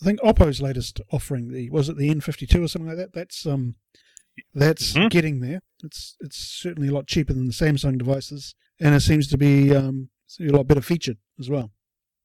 I 0.00 0.04
think 0.04 0.20
Oppo's 0.20 0.60
latest 0.60 1.00
offering, 1.12 1.52
the 1.52 1.70
was 1.70 1.88
it 1.88 1.96
the 1.96 2.10
N52 2.10 2.64
or 2.64 2.68
something 2.68 2.88
like 2.88 2.96
that? 2.98 3.12
That's 3.12 3.46
um, 3.46 3.76
that's 4.54 4.94
Mhm. 4.94 5.10
getting 5.10 5.40
there. 5.40 5.60
It's 5.84 6.16
it's 6.20 6.36
certainly 6.36 6.88
a 6.88 6.92
lot 6.92 7.06
cheaper 7.06 7.32
than 7.32 7.46
the 7.46 7.52
Samsung 7.52 7.98
devices, 7.98 8.54
and 8.80 8.94
it 8.94 9.00
seems 9.00 9.28
to 9.28 9.38
be 9.38 9.74
um, 9.74 10.10
a 10.40 10.44
lot 10.46 10.66
better 10.66 10.80
featured 10.80 11.18
as 11.38 11.48
well. 11.50 11.70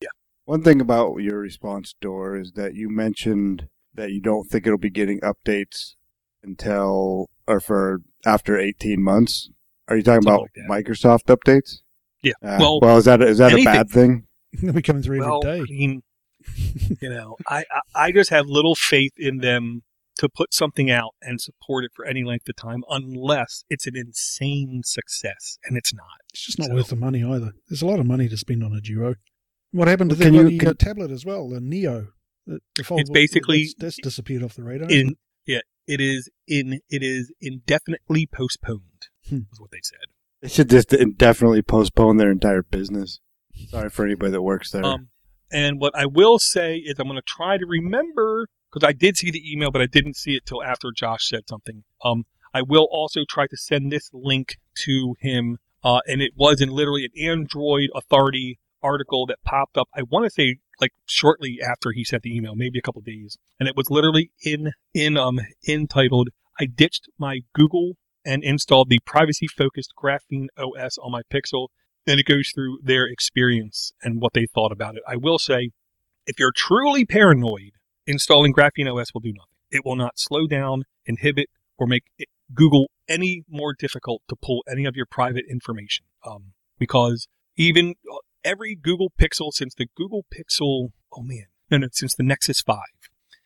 Yeah. 0.02 0.10
One 0.46 0.64
thing 0.64 0.82
about 0.82 1.18
your 1.18 1.40
response, 1.40 1.94
Door, 2.02 2.38
is 2.38 2.54
that 2.54 2.74
you 2.76 2.90
mentioned 2.90 3.68
that 3.94 4.12
you 4.12 4.22
don't 4.22 4.46
think 4.50 4.66
it'll 4.66 4.78
be 4.78 4.90
getting 4.90 5.20
updates 5.22 5.96
until 6.44 7.30
or 7.48 7.60
for 7.60 8.02
after 8.26 8.58
18 8.58 9.02
months. 9.02 9.50
Are 9.88 9.96
you 9.98 10.04
talking 10.04 10.24
Something 10.24 10.48
about 10.58 10.70
like 10.70 10.86
Microsoft 10.86 11.26
updates? 11.36 11.78
Yeah. 12.22 12.34
Uh, 12.44 12.58
well, 12.60 12.80
well, 12.82 12.98
is 12.98 13.06
that 13.06 13.22
is 13.22 13.38
that 13.38 13.52
anything- 13.54 13.68
a 13.74 13.78
bad 13.78 13.90
thing? 13.90 14.24
They'll 14.62 14.74
be 14.74 14.82
coming 14.82 15.04
through 15.04 15.20
well, 15.20 15.46
every 15.46 15.60
I 15.62 15.64
mean, 15.70 16.02
you 17.02 17.10
know, 17.10 17.36
I, 17.48 17.60
I 17.96 18.06
I 18.08 18.12
just 18.12 18.30
have 18.32 18.48
little 18.48 18.76
faith 18.76 19.12
in 19.18 19.38
them 19.40 19.84
to 20.18 20.28
put 20.30 20.52
something 20.54 20.90
out 20.90 21.12
and 21.22 21.40
support 21.40 21.84
it 21.86 21.92
for 21.94 22.04
any 22.06 22.24
length 22.24 22.50
of 22.50 22.56
time 22.56 22.82
unless 22.90 23.64
it's 23.70 23.86
an 23.86 23.94
insane 23.96 24.82
success, 24.84 25.60
and 25.66 25.78
it's 25.78 25.94
not. 25.94 26.06
It's 26.34 26.44
just 26.46 26.58
not 26.58 26.70
So- 26.70 26.74
worth 26.76 26.88
the 26.88 26.96
money 26.96 27.24
either. 27.24 27.52
There's 27.70 27.82
a 27.82 27.86
lot 27.86 28.00
of 28.00 28.06
money 28.08 28.28
to 28.30 28.38
spend 28.38 28.64
on 28.64 28.74
a 28.74 28.82
Duo. 28.82 29.16
What 29.72 29.88
happened 29.88 30.10
to 30.12 30.16
Well, 30.16 30.32
the 30.32 30.38
can 30.40 30.52
you- 30.52 30.60
can- 30.60 30.68
uh, 30.70 30.74
tablet 30.74 31.12
as 31.12 31.24
well, 31.26 31.50
the 31.50 31.60
Neo? 31.62 32.08
The, 32.48 32.60
the 32.76 32.84
foldable- 32.84 33.14
basically- 33.14 33.64
that's, 33.78 33.98
that's 33.98 33.98
disappeared 34.02 34.42
off 34.44 34.56
the 34.56 34.64
radar. 34.64 34.90
In 34.90 35.16
yeah, 35.46 35.60
it 35.88 36.02
is 36.02 36.30
in 36.48 36.82
it 36.90 37.04
is 37.04 37.32
indefinitely 37.42 38.28
postponed. 38.28 38.82
Hmm. 39.28 39.42
Is 39.52 39.60
what 39.60 39.72
they 39.72 39.82
said. 39.82 40.08
They 40.42 40.50
should 40.50 40.70
just 40.70 40.94
indefinitely 40.94 41.62
postpone 41.62 42.18
their 42.18 42.32
entire 42.32 42.64
business. 42.64 43.20
Sorry 43.70 43.90
for 43.90 44.06
anybody 44.06 44.32
that 44.32 44.42
works 44.42 44.72
there. 44.72 44.86
Um, 44.86 45.10
and 45.52 45.80
what 45.80 45.96
I 45.96 46.06
will 46.06 46.40
say 46.40 46.78
is 46.78 47.00
I'm 47.00 47.08
going 47.08 47.16
to 47.16 47.24
try 47.26 47.58
to 47.58 47.66
remember 47.66 48.48
because 48.72 48.88
I 48.88 48.94
did 48.94 49.18
see 49.18 49.32
the 49.32 49.52
email, 49.52 49.72
but 49.72 49.82
I 49.82 49.86
didn't 49.88 50.16
see 50.16 50.36
it 50.36 50.46
till 50.46 50.64
after 50.64 50.92
Josh 50.96 51.28
said 51.28 51.48
something. 51.50 51.84
Um, 52.04 52.26
I 52.54 52.62
will 52.62 52.88
also 52.92 53.22
try 53.28 53.48
to 53.48 53.58
send 53.58 53.92
this 53.92 54.10
link 54.14 54.58
to 54.86 55.16
him, 55.20 55.58
uh, 55.84 56.02
and 56.08 56.22
it 56.22 56.34
was 56.36 56.62
in 56.62 56.70
literally 56.70 57.06
an 57.06 57.30
Android 57.30 57.90
Authority 57.96 58.60
article 58.84 59.26
that 59.28 59.38
popped 59.44 59.78
up. 59.78 59.88
I 59.96 60.04
want 60.04 60.26
to 60.26 60.30
say 60.30 60.58
like 60.80 60.92
shortly 61.06 61.60
after 61.62 61.92
he 61.92 62.04
sent 62.04 62.24
the 62.24 62.36
email, 62.36 62.56
maybe 62.56 62.80
a 62.80 62.82
couple 62.82 63.02
days, 63.02 63.38
and 63.60 63.68
it 63.68 63.76
was 63.76 63.90
literally 63.90 64.32
in 64.44 64.72
in 64.94 65.18
um 65.18 65.40
entitled 65.68 66.30
"I 66.60 66.66
ditched 66.66 67.10
my 67.18 67.42
Google 67.54 67.94
and 68.26 68.44
installed 68.44 68.90
the 68.90 69.00
privacy-focused 69.06 69.94
Graphene 69.98 70.48
OS 70.58 70.98
on 70.98 71.12
my 71.12 71.22
Pixel." 71.32 71.68
and 72.08 72.20
it 72.20 72.26
goes 72.26 72.50
through 72.56 72.80
their 72.82 73.06
experience 73.06 73.92
and 74.02 74.22
what 74.22 74.34
they 74.34 74.46
thought 74.46 74.72
about 74.72 74.96
it. 74.96 75.04
I 75.08 75.18
will 75.18 75.38
say, 75.38 75.72
if 76.26 76.40
you're 76.40 76.54
truly 76.56 77.06
paranoid, 77.06 77.72
installing 78.08 78.54
Graphene 78.54 78.90
OS 78.90 79.14
will 79.14 79.22
do 79.22 79.34
nothing. 79.34 79.58
It 79.70 79.86
will 79.86 79.98
not 79.98 80.14
slow 80.16 80.48
down, 80.48 80.84
inhibit, 81.06 81.50
or 81.78 81.86
make 81.86 82.04
it, 82.18 82.30
Google 82.54 82.90
any 83.10 83.44
more 83.50 83.76
difficult 83.78 84.22
to 84.30 84.38
pull 84.42 84.64
any 84.72 84.86
of 84.86 84.96
your 84.96 85.06
private 85.06 85.44
information. 85.50 86.06
Um, 86.26 86.54
because 86.80 87.28
even 87.58 87.96
every 88.48 88.76
Google 88.76 89.12
Pixel 89.20 89.52
since 89.52 89.76
the 89.76 89.88
Google 89.96 90.26
Pixel, 90.34 90.92
oh 91.14 91.22
man, 91.22 91.48
no, 91.70 91.78
no, 91.78 91.88
since 91.92 92.16
the 92.16 92.24
Nexus 92.24 92.62
5. 92.62 92.78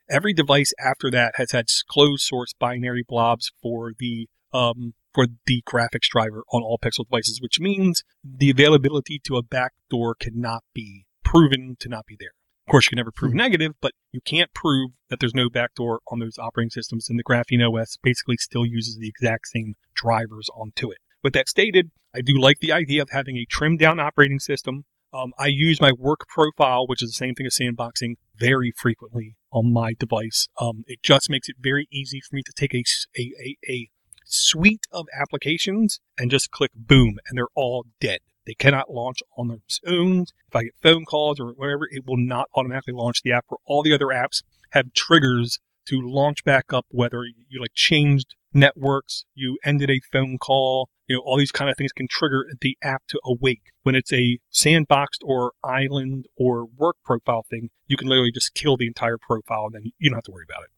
Every 0.09 0.33
device 0.33 0.73
after 0.79 1.09
that 1.11 1.33
has 1.37 1.51
had 1.51 1.65
closed 1.89 2.23
source 2.23 2.53
binary 2.53 3.03
blobs 3.07 3.51
for 3.61 3.93
the 3.97 4.27
um, 4.53 4.93
for 5.13 5.25
the 5.45 5.63
graphics 5.67 6.09
driver 6.09 6.43
on 6.51 6.61
all 6.61 6.77
Pixel 6.77 7.05
devices, 7.09 7.39
which 7.41 7.59
means 7.59 8.03
the 8.23 8.49
availability 8.49 9.19
to 9.25 9.37
a 9.37 9.43
backdoor 9.43 10.15
cannot 10.15 10.63
be 10.73 11.05
proven 11.23 11.77
to 11.79 11.89
not 11.89 12.05
be 12.05 12.17
there. 12.19 12.31
Of 12.67 12.71
course, 12.71 12.85
you 12.85 12.89
can 12.89 12.97
never 12.97 13.11
prove 13.11 13.31
Hmm. 13.31 13.37
negative, 13.37 13.73
but 13.81 13.93
you 14.11 14.21
can't 14.21 14.53
prove 14.53 14.91
that 15.09 15.19
there's 15.19 15.33
no 15.33 15.49
backdoor 15.49 16.01
on 16.09 16.19
those 16.19 16.37
operating 16.37 16.69
systems, 16.69 17.09
and 17.09 17.17
the 17.17 17.23
Graphene 17.23 17.65
OS 17.65 17.97
basically 18.03 18.37
still 18.37 18.65
uses 18.65 18.97
the 18.97 19.07
exact 19.07 19.47
same 19.47 19.75
drivers 19.95 20.49
onto 20.53 20.91
it. 20.91 20.99
With 21.23 21.33
that 21.33 21.49
stated, 21.49 21.91
I 22.13 22.21
do 22.21 22.37
like 22.37 22.59
the 22.59 22.71
idea 22.73 23.01
of 23.01 23.09
having 23.11 23.37
a 23.37 23.45
trimmed 23.45 23.79
down 23.79 23.99
operating 23.99 24.39
system. 24.39 24.85
Um, 25.13 25.33
I 25.37 25.47
use 25.47 25.81
my 25.81 25.91
work 25.91 26.27
profile, 26.27 26.87
which 26.87 27.03
is 27.03 27.09
the 27.09 27.13
same 27.13 27.35
thing 27.35 27.45
as 27.45 27.57
sandboxing, 27.57 28.15
very 28.37 28.71
frequently 28.71 29.35
on 29.51 29.73
my 29.73 29.93
device. 29.93 30.47
Um, 30.59 30.83
it 30.87 31.03
just 31.03 31.29
makes 31.29 31.49
it 31.49 31.57
very 31.59 31.87
easy 31.91 32.21
for 32.21 32.35
me 32.35 32.43
to 32.43 32.53
take 32.55 32.73
a 32.73 32.83
a 33.17 33.57
a 33.69 33.89
suite 34.25 34.85
of 34.91 35.07
applications 35.19 35.99
and 36.17 36.31
just 36.31 36.51
click 36.51 36.71
boom, 36.73 37.17
and 37.27 37.37
they're 37.37 37.47
all 37.55 37.85
dead. 37.99 38.19
They 38.45 38.53
cannot 38.53 38.89
launch 38.89 39.19
on 39.37 39.49
their 39.49 39.59
own. 39.85 40.21
If 40.21 40.55
I 40.55 40.63
get 40.63 40.73
phone 40.81 41.05
calls 41.05 41.39
or 41.39 41.47
whatever, 41.53 41.87
it 41.91 42.05
will 42.07 42.17
not 42.17 42.47
automatically 42.55 42.93
launch 42.93 43.21
the 43.21 43.33
app. 43.33 43.45
Where 43.49 43.59
all 43.65 43.83
the 43.83 43.93
other 43.93 44.07
apps 44.07 44.43
have 44.71 44.93
triggers 44.93 45.59
to 45.87 46.01
launch 46.01 46.43
back 46.43 46.71
up, 46.71 46.85
whether 46.89 47.25
you 47.25 47.59
like 47.59 47.73
changed 47.73 48.35
networks, 48.53 49.25
you 49.33 49.57
ended 49.63 49.89
a 49.89 49.99
phone 50.11 50.37
call, 50.37 50.89
you 51.07 51.15
know, 51.15 51.21
all 51.25 51.37
these 51.37 51.51
kind 51.51 51.69
of 51.69 51.77
things 51.77 51.91
can 51.91 52.07
trigger 52.09 52.45
the 52.61 52.77
app 52.81 53.03
to 53.09 53.19
awake. 53.25 53.63
When 53.83 53.95
it's 53.95 54.13
a 54.13 54.39
sandboxed 54.53 55.23
or 55.23 55.53
island 55.63 56.25
or 56.37 56.65
work 56.65 56.97
profile 57.03 57.45
thing, 57.49 57.69
you 57.87 57.97
can 57.97 58.07
literally 58.07 58.31
just 58.31 58.53
kill 58.53 58.77
the 58.77 58.87
entire 58.87 59.17
profile 59.17 59.65
and 59.65 59.75
then 59.75 59.91
you 59.97 60.09
don't 60.09 60.17
have 60.17 60.23
to 60.25 60.31
worry 60.31 60.45
about 60.49 60.63
it. 60.63 60.69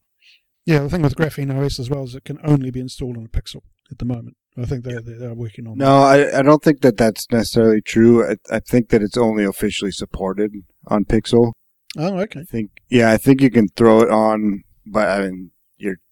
Yeah, 0.65 0.79
the 0.79 0.89
thing 0.89 1.01
with 1.01 1.15
Graphene 1.15 1.53
OS 1.53 1.79
as 1.79 1.89
well 1.89 2.03
is 2.03 2.15
it 2.15 2.23
can 2.23 2.39
only 2.43 2.71
be 2.71 2.79
installed 2.79 3.17
on 3.17 3.25
a 3.25 3.27
Pixel 3.27 3.61
at 3.91 3.99
the 3.99 4.05
moment. 4.05 4.37
I 4.57 4.65
think 4.65 4.83
they're, 4.83 5.01
they're, 5.01 5.17
they're 5.17 5.33
working 5.33 5.67
on 5.67 5.77
No, 5.77 6.03
I, 6.03 6.39
I 6.39 6.41
don't 6.41 6.63
think 6.63 6.81
that 6.81 6.97
that's 6.97 7.29
necessarily 7.31 7.81
true. 7.81 8.27
I, 8.27 8.37
I 8.49 8.59
think 8.59 8.89
that 8.89 9.01
it's 9.01 9.17
only 9.17 9.43
officially 9.43 9.91
supported 9.91 10.53
on 10.87 11.05
Pixel. 11.05 11.53
Oh, 11.97 12.17
okay. 12.19 12.41
I 12.41 12.43
think, 12.43 12.71
yeah, 12.89 13.11
I 13.11 13.17
think 13.17 13.41
you 13.41 13.51
can 13.51 13.67
throw 13.67 14.01
it 14.01 14.09
on, 14.09 14.63
but 14.85 15.09
I 15.09 15.21
mean, 15.23 15.51
you're 15.51 15.52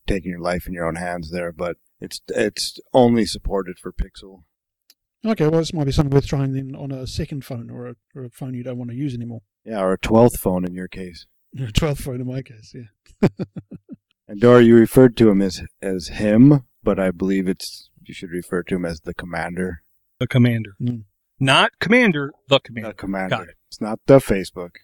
taking 0.07 0.31
your 0.31 0.39
life 0.39 0.67
in 0.67 0.73
your 0.73 0.85
own 0.85 0.95
hands 0.95 1.31
there, 1.31 1.51
but 1.51 1.77
it's, 1.99 2.21
it's 2.29 2.79
only 2.93 3.25
supported 3.25 3.77
for 3.79 3.91
Pixel. 3.91 4.43
Okay, 5.23 5.47
well, 5.47 5.59
this 5.59 5.73
might 5.73 5.85
be 5.85 5.91
something 5.91 6.13
worth 6.13 6.25
trying 6.25 6.53
then 6.53 6.75
on 6.75 6.91
a 6.91 7.05
second 7.05 7.45
phone 7.45 7.69
or 7.69 7.87
a, 7.87 7.95
or 8.15 8.25
a 8.25 8.29
phone 8.29 8.55
you 8.55 8.63
don't 8.63 8.77
want 8.77 8.89
to 8.89 8.95
use 8.95 9.13
anymore. 9.13 9.41
Yeah, 9.63 9.79
or 9.81 9.93
a 9.93 9.97
12th 9.97 10.39
phone 10.39 10.65
in 10.65 10.73
your 10.73 10.87
case. 10.87 11.27
A 11.57 11.63
12th 11.63 12.03
phone 12.03 12.21
in 12.21 12.27
my 12.27 12.41
case, 12.41 12.73
yeah. 12.73 13.27
And 14.31 14.39
Dora, 14.39 14.63
you 14.63 14.75
referred 14.75 15.17
to 15.17 15.29
him 15.29 15.41
as, 15.41 15.61
as 15.81 16.07
him, 16.07 16.63
but 16.81 16.97
I 16.97 17.11
believe 17.11 17.49
it's, 17.49 17.89
you 18.01 18.13
should 18.13 18.29
refer 18.29 18.63
to 18.63 18.75
him 18.75 18.85
as 18.85 19.01
the 19.01 19.13
commander. 19.13 19.83
The 20.19 20.27
commander. 20.27 20.75
Mm. 20.81 21.03
Not 21.37 21.71
commander, 21.81 22.31
the 22.47 22.61
commander. 22.61 22.91
The 22.91 22.93
commander. 22.93 23.27
commander. 23.27 23.35
Got 23.35 23.49
it. 23.49 23.55
It's 23.67 23.81
not 23.81 23.99
the 24.05 24.19
Facebook. 24.19 24.75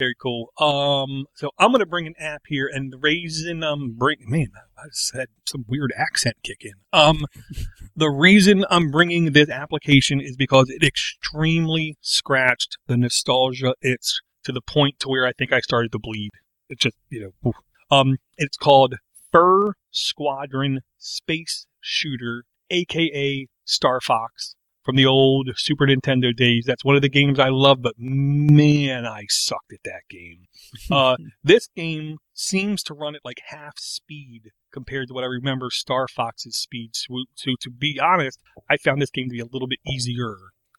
Very 0.00 0.14
cool. 0.18 0.50
Um, 0.58 1.26
so 1.34 1.50
I'm 1.58 1.72
gonna 1.72 1.84
bring 1.84 2.06
an 2.06 2.14
app 2.18 2.44
here, 2.46 2.70
and 2.72 2.90
the 2.90 2.96
reason 2.96 3.62
I'm 3.62 3.92
bring 3.98 4.16
man, 4.22 4.48
I 4.78 4.88
just 4.88 5.14
had 5.14 5.28
some 5.46 5.66
weird 5.68 5.92
accent 5.94 6.36
kick 6.42 6.62
in. 6.62 6.72
Um, 6.90 7.26
the 7.96 8.08
reason 8.08 8.64
I'm 8.70 8.90
bringing 8.90 9.32
this 9.32 9.50
application 9.50 10.18
is 10.18 10.36
because 10.36 10.70
it 10.70 10.82
extremely 10.82 11.98
scratched 12.00 12.78
the 12.86 12.96
nostalgia 12.96 13.74
itch 13.82 14.20
to 14.44 14.52
the 14.52 14.62
point 14.62 14.98
to 15.00 15.08
where 15.08 15.26
I 15.26 15.32
think 15.32 15.52
I 15.52 15.60
started 15.60 15.92
to 15.92 15.98
bleed. 15.98 16.30
It's 16.70 16.80
just 16.80 16.96
you 17.10 17.20
know, 17.20 17.50
oof. 17.50 17.56
um, 17.90 18.16
it's 18.38 18.56
called 18.56 18.94
Fur 19.30 19.74
Squadron 19.90 20.80
Space 20.96 21.66
Shooter, 21.82 22.44
aka 22.70 23.48
Star 23.66 24.00
Fox 24.00 24.54
from 24.82 24.96
the 24.96 25.06
old 25.06 25.50
Super 25.56 25.86
Nintendo 25.86 26.34
days. 26.34 26.64
That's 26.66 26.84
one 26.84 26.96
of 26.96 27.02
the 27.02 27.08
games 27.08 27.38
I 27.38 27.48
love, 27.48 27.82
but 27.82 27.94
man, 27.98 29.06
I 29.06 29.24
sucked 29.28 29.72
at 29.72 29.84
that 29.84 30.02
game. 30.08 30.46
Uh, 30.90 31.16
this 31.42 31.68
game 31.74 32.18
seems 32.32 32.82
to 32.82 32.94
run 32.94 33.16
at 33.16 33.24
like 33.24 33.40
half 33.48 33.78
speed 33.78 34.50
compared 34.72 35.08
to 35.08 35.14
what 35.14 35.24
I 35.24 35.26
remember 35.26 35.68
Star 35.70 36.06
Fox's 36.06 36.56
speed. 36.56 36.90
So, 36.94 37.24
so 37.34 37.52
to 37.60 37.70
be 37.70 37.98
honest, 38.00 38.40
I 38.68 38.76
found 38.76 39.02
this 39.02 39.10
game 39.10 39.28
to 39.28 39.32
be 39.32 39.40
a 39.40 39.46
little 39.46 39.66
bit 39.66 39.80
easier 39.86 40.36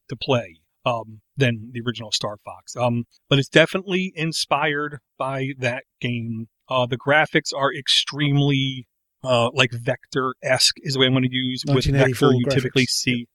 to 0.07 0.15
play 0.15 0.61
um, 0.85 1.21
than 1.35 1.71
the 1.73 1.81
original 1.85 2.11
Star 2.11 2.37
Fox. 2.43 2.75
Um, 2.75 3.05
but 3.29 3.39
it's 3.39 3.49
definitely 3.49 4.13
inspired 4.15 4.99
by 5.17 5.49
that 5.59 5.83
game. 5.99 6.47
Uh, 6.69 6.85
the 6.85 6.97
graphics 6.97 7.53
are 7.55 7.73
extremely 7.73 8.87
uh, 9.23 9.49
like 9.53 9.71
vector 9.71 10.33
esque 10.41 10.75
is 10.77 10.93
the 10.93 10.99
way 10.99 11.05
I'm 11.05 11.13
going 11.13 11.23
to 11.23 11.29
use. 11.35 11.63
With 11.67 11.85
vector, 11.85 12.31
you 12.33 12.45
typically 12.49 12.83
graphics. 12.83 12.89
see 12.89 13.27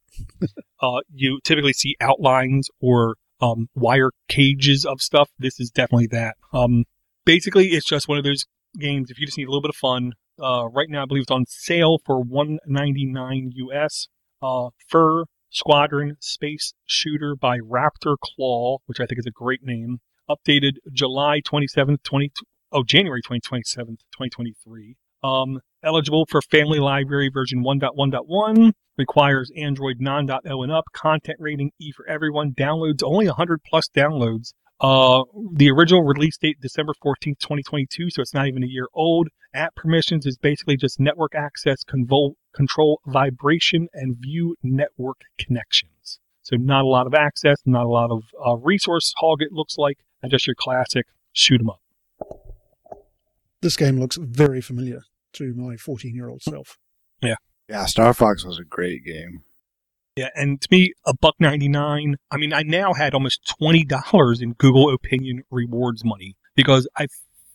uh, 0.82 1.00
you 1.12 1.40
typically 1.44 1.72
see 1.72 1.96
outlines 2.00 2.68
or 2.80 3.16
um, 3.40 3.68
wire 3.74 4.10
cages 4.28 4.84
of 4.84 5.00
stuff. 5.00 5.30
This 5.38 5.60
is 5.60 5.70
definitely 5.70 6.08
that. 6.08 6.36
Um, 6.52 6.84
basically, 7.24 7.68
it's 7.68 7.86
just 7.86 8.08
one 8.08 8.18
of 8.18 8.24
those 8.24 8.46
games. 8.78 9.10
If 9.10 9.18
you 9.18 9.26
just 9.26 9.38
need 9.38 9.48
a 9.48 9.50
little 9.50 9.62
bit 9.62 9.70
of 9.70 9.76
fun, 9.76 10.12
uh, 10.40 10.68
right 10.72 10.88
now 10.88 11.02
I 11.02 11.06
believe 11.06 11.22
it's 11.22 11.30
on 11.30 11.44
sale 11.46 11.98
for 12.04 12.20
199 12.20 13.52
US. 13.54 14.08
Uh, 14.42 14.68
Fur 14.88 15.24
Squadron 15.50 16.16
Space 16.20 16.74
Shooter 16.84 17.34
by 17.34 17.58
Raptor 17.58 18.16
Claw, 18.22 18.78
which 18.86 19.00
I 19.00 19.06
think 19.06 19.18
is 19.18 19.26
a 19.26 19.30
great 19.30 19.60
name. 19.62 19.98
Updated 20.28 20.72
July 20.92 21.40
27th, 21.40 22.02
20, 22.02 22.32
oh, 22.72 22.82
January 22.82 23.22
2027th, 23.22 24.02
2023. 24.12 24.96
Um, 25.26 25.60
eligible 25.82 26.26
for 26.28 26.40
Family 26.42 26.78
Library 26.78 27.30
version 27.32 27.64
1.1.1. 27.64 28.72
Requires 28.98 29.50
Android 29.56 29.96
9.0 30.00 30.62
and 30.62 30.72
up. 30.72 30.84
Content 30.92 31.36
rating 31.40 31.70
E 31.80 31.92
for 31.92 32.06
everyone. 32.08 32.52
Downloads 32.52 33.02
only 33.02 33.26
100 33.26 33.60
plus 33.68 33.88
downloads. 33.94 34.52
Uh, 34.80 35.22
the 35.54 35.70
original 35.70 36.02
release 36.02 36.36
date 36.36 36.58
December 36.60 36.92
14th, 37.04 37.38
2022, 37.40 38.10
so 38.10 38.20
it's 38.20 38.34
not 38.34 38.46
even 38.46 38.62
a 38.62 38.66
year 38.66 38.88
old. 38.94 39.28
App 39.54 39.74
permissions 39.74 40.26
is 40.26 40.36
basically 40.36 40.76
just 40.76 41.00
network 41.00 41.34
access, 41.34 41.82
convol- 41.82 42.34
control 42.54 43.00
vibration, 43.06 43.88
and 43.94 44.16
view 44.18 44.54
network 44.62 45.22
connections. 45.38 46.18
So 46.42 46.56
not 46.56 46.84
a 46.84 46.88
lot 46.88 47.06
of 47.06 47.14
access, 47.14 47.56
not 47.64 47.84
a 47.84 47.88
lot 47.88 48.10
of 48.10 48.22
uh, 48.46 48.56
resource 48.56 49.14
hog. 49.16 49.40
It 49.40 49.50
looks 49.50 49.76
like, 49.78 49.98
and 50.22 50.30
just 50.30 50.46
your 50.46 50.56
classic 50.58 51.06
shoot 51.32 51.60
'em 51.60 51.70
up. 51.70 51.80
This 53.62 53.76
game 53.76 53.98
looks 53.98 54.16
very 54.16 54.60
familiar 54.60 55.02
to 55.36 55.54
my 55.54 55.76
14 55.76 56.14
year 56.14 56.28
old 56.28 56.42
self. 56.42 56.78
Yeah, 57.22 57.36
Yeah, 57.68 57.86
Star 57.86 58.12
Fox 58.14 58.44
was 58.44 58.58
a 58.58 58.64
great 58.64 59.04
game. 59.04 59.42
Yeah, 60.16 60.30
and 60.34 60.60
to 60.62 60.68
me, 60.70 60.94
a 61.04 61.12
buck 61.14 61.34
ninety 61.38 61.68
nine. 61.68 62.16
I 62.30 62.38
mean, 62.38 62.54
I 62.54 62.62
now 62.62 62.94
had 62.94 63.12
almost 63.12 63.46
twenty 63.46 63.84
dollars 63.84 64.40
in 64.40 64.54
Google 64.54 64.92
Opinion 64.92 65.42
rewards 65.50 66.04
money 66.04 66.36
because 66.54 66.88
I 66.96 67.08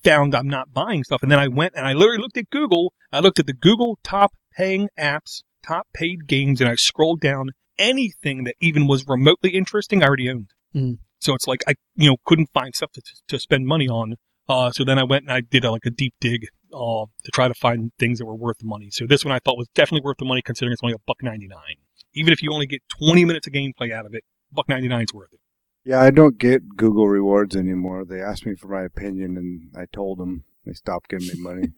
found 0.03 0.36
I'm 0.36 0.47
not 0.47 0.71
buying 0.71 1.03
stuff, 1.03 1.23
and 1.23 1.32
then 1.32 1.39
I 1.39 1.47
went 1.47 1.73
and 1.75 1.88
I 1.88 1.93
literally 1.93 2.21
looked 2.21 2.38
at 2.38 2.51
Google. 2.51 2.93
I 3.11 3.19
looked 3.19 3.39
at 3.39 3.47
the 3.47 3.53
Google 3.53 3.97
top 4.03 4.34
paying 4.55 4.89
apps, 4.97 5.41
top 5.65 5.88
paid 5.93 6.27
games, 6.27 6.61
and 6.61 6.69
I 6.69 6.75
scrolled 6.75 7.19
down. 7.19 7.49
Anything 7.79 8.43
that 8.43 8.55
even 8.59 8.86
was 8.86 9.07
remotely 9.07 9.51
interesting, 9.51 10.03
I 10.03 10.07
already 10.07 10.29
owned. 10.29 10.51
Mm. 10.75 10.99
So 11.19 11.34
it's 11.34 11.47
like 11.47 11.63
I, 11.67 11.73
you 11.95 12.11
know, 12.11 12.17
couldn't 12.25 12.49
find 12.53 12.75
stuff 12.75 12.91
to, 12.91 13.01
to 13.27 13.39
spend 13.39 13.65
money 13.65 13.88
on. 13.88 14.15
Uh, 14.47 14.69
so 14.71 14.84
then 14.84 14.99
I 14.99 15.03
went 15.03 15.23
and 15.23 15.34
I 15.34 15.41
did 15.41 15.65
a, 15.65 15.71
like 15.71 15.86
a 15.86 15.89
deep 15.89 16.13
dig 16.19 16.47
uh, 16.74 17.05
to 17.24 17.32
try 17.32 17.47
to 17.47 17.53
find 17.53 17.91
things 17.99 18.19
that 18.19 18.26
were 18.26 18.36
worth 18.36 18.59
the 18.59 18.65
money. 18.65 18.89
So 18.91 19.05
this 19.05 19.26
one 19.26 19.34
I 19.34 19.39
thought 19.39 19.57
was 19.57 19.67
definitely 19.76 20.05
worth 20.05 20.17
the 20.17 20.26
money 20.26 20.41
considering 20.41 20.74
it's 20.74 20.84
only 20.84 20.95
a 20.95 21.01
buck 21.05 21.22
ninety 21.24 21.47
nine. 21.47 21.78
Even 22.13 22.34
if 22.34 22.41
you 22.41 22.53
only 22.53 22.65
get 22.65 22.82
twenty 22.89 23.26
minutes 23.26 23.47
of 23.47 23.53
gameplay 23.53 23.91
out 23.91 24.05
of 24.05 24.13
it, 24.13 24.24
buck 24.51 24.69
ninety 24.69 24.88
nine 24.88 25.03
is 25.03 25.13
worth 25.13 25.34
it. 25.34 25.39
Yeah, 25.84 26.01
I 26.01 26.11
don't 26.11 26.38
get 26.38 26.78
Google 26.78 27.07
rewards 27.07 27.55
anymore. 27.55 28.05
They 28.05 28.22
asked 28.22 28.45
me 28.45 28.55
for 28.55 28.67
my 28.67 28.84
opinion, 28.84 29.38
and 29.38 29.72
I 29.76 29.86
told 29.91 30.19
them 30.19 30.43
they 30.65 30.74
stopped 30.74 31.09
giving 31.09 31.28
me 31.28 31.34
money. 31.38 31.67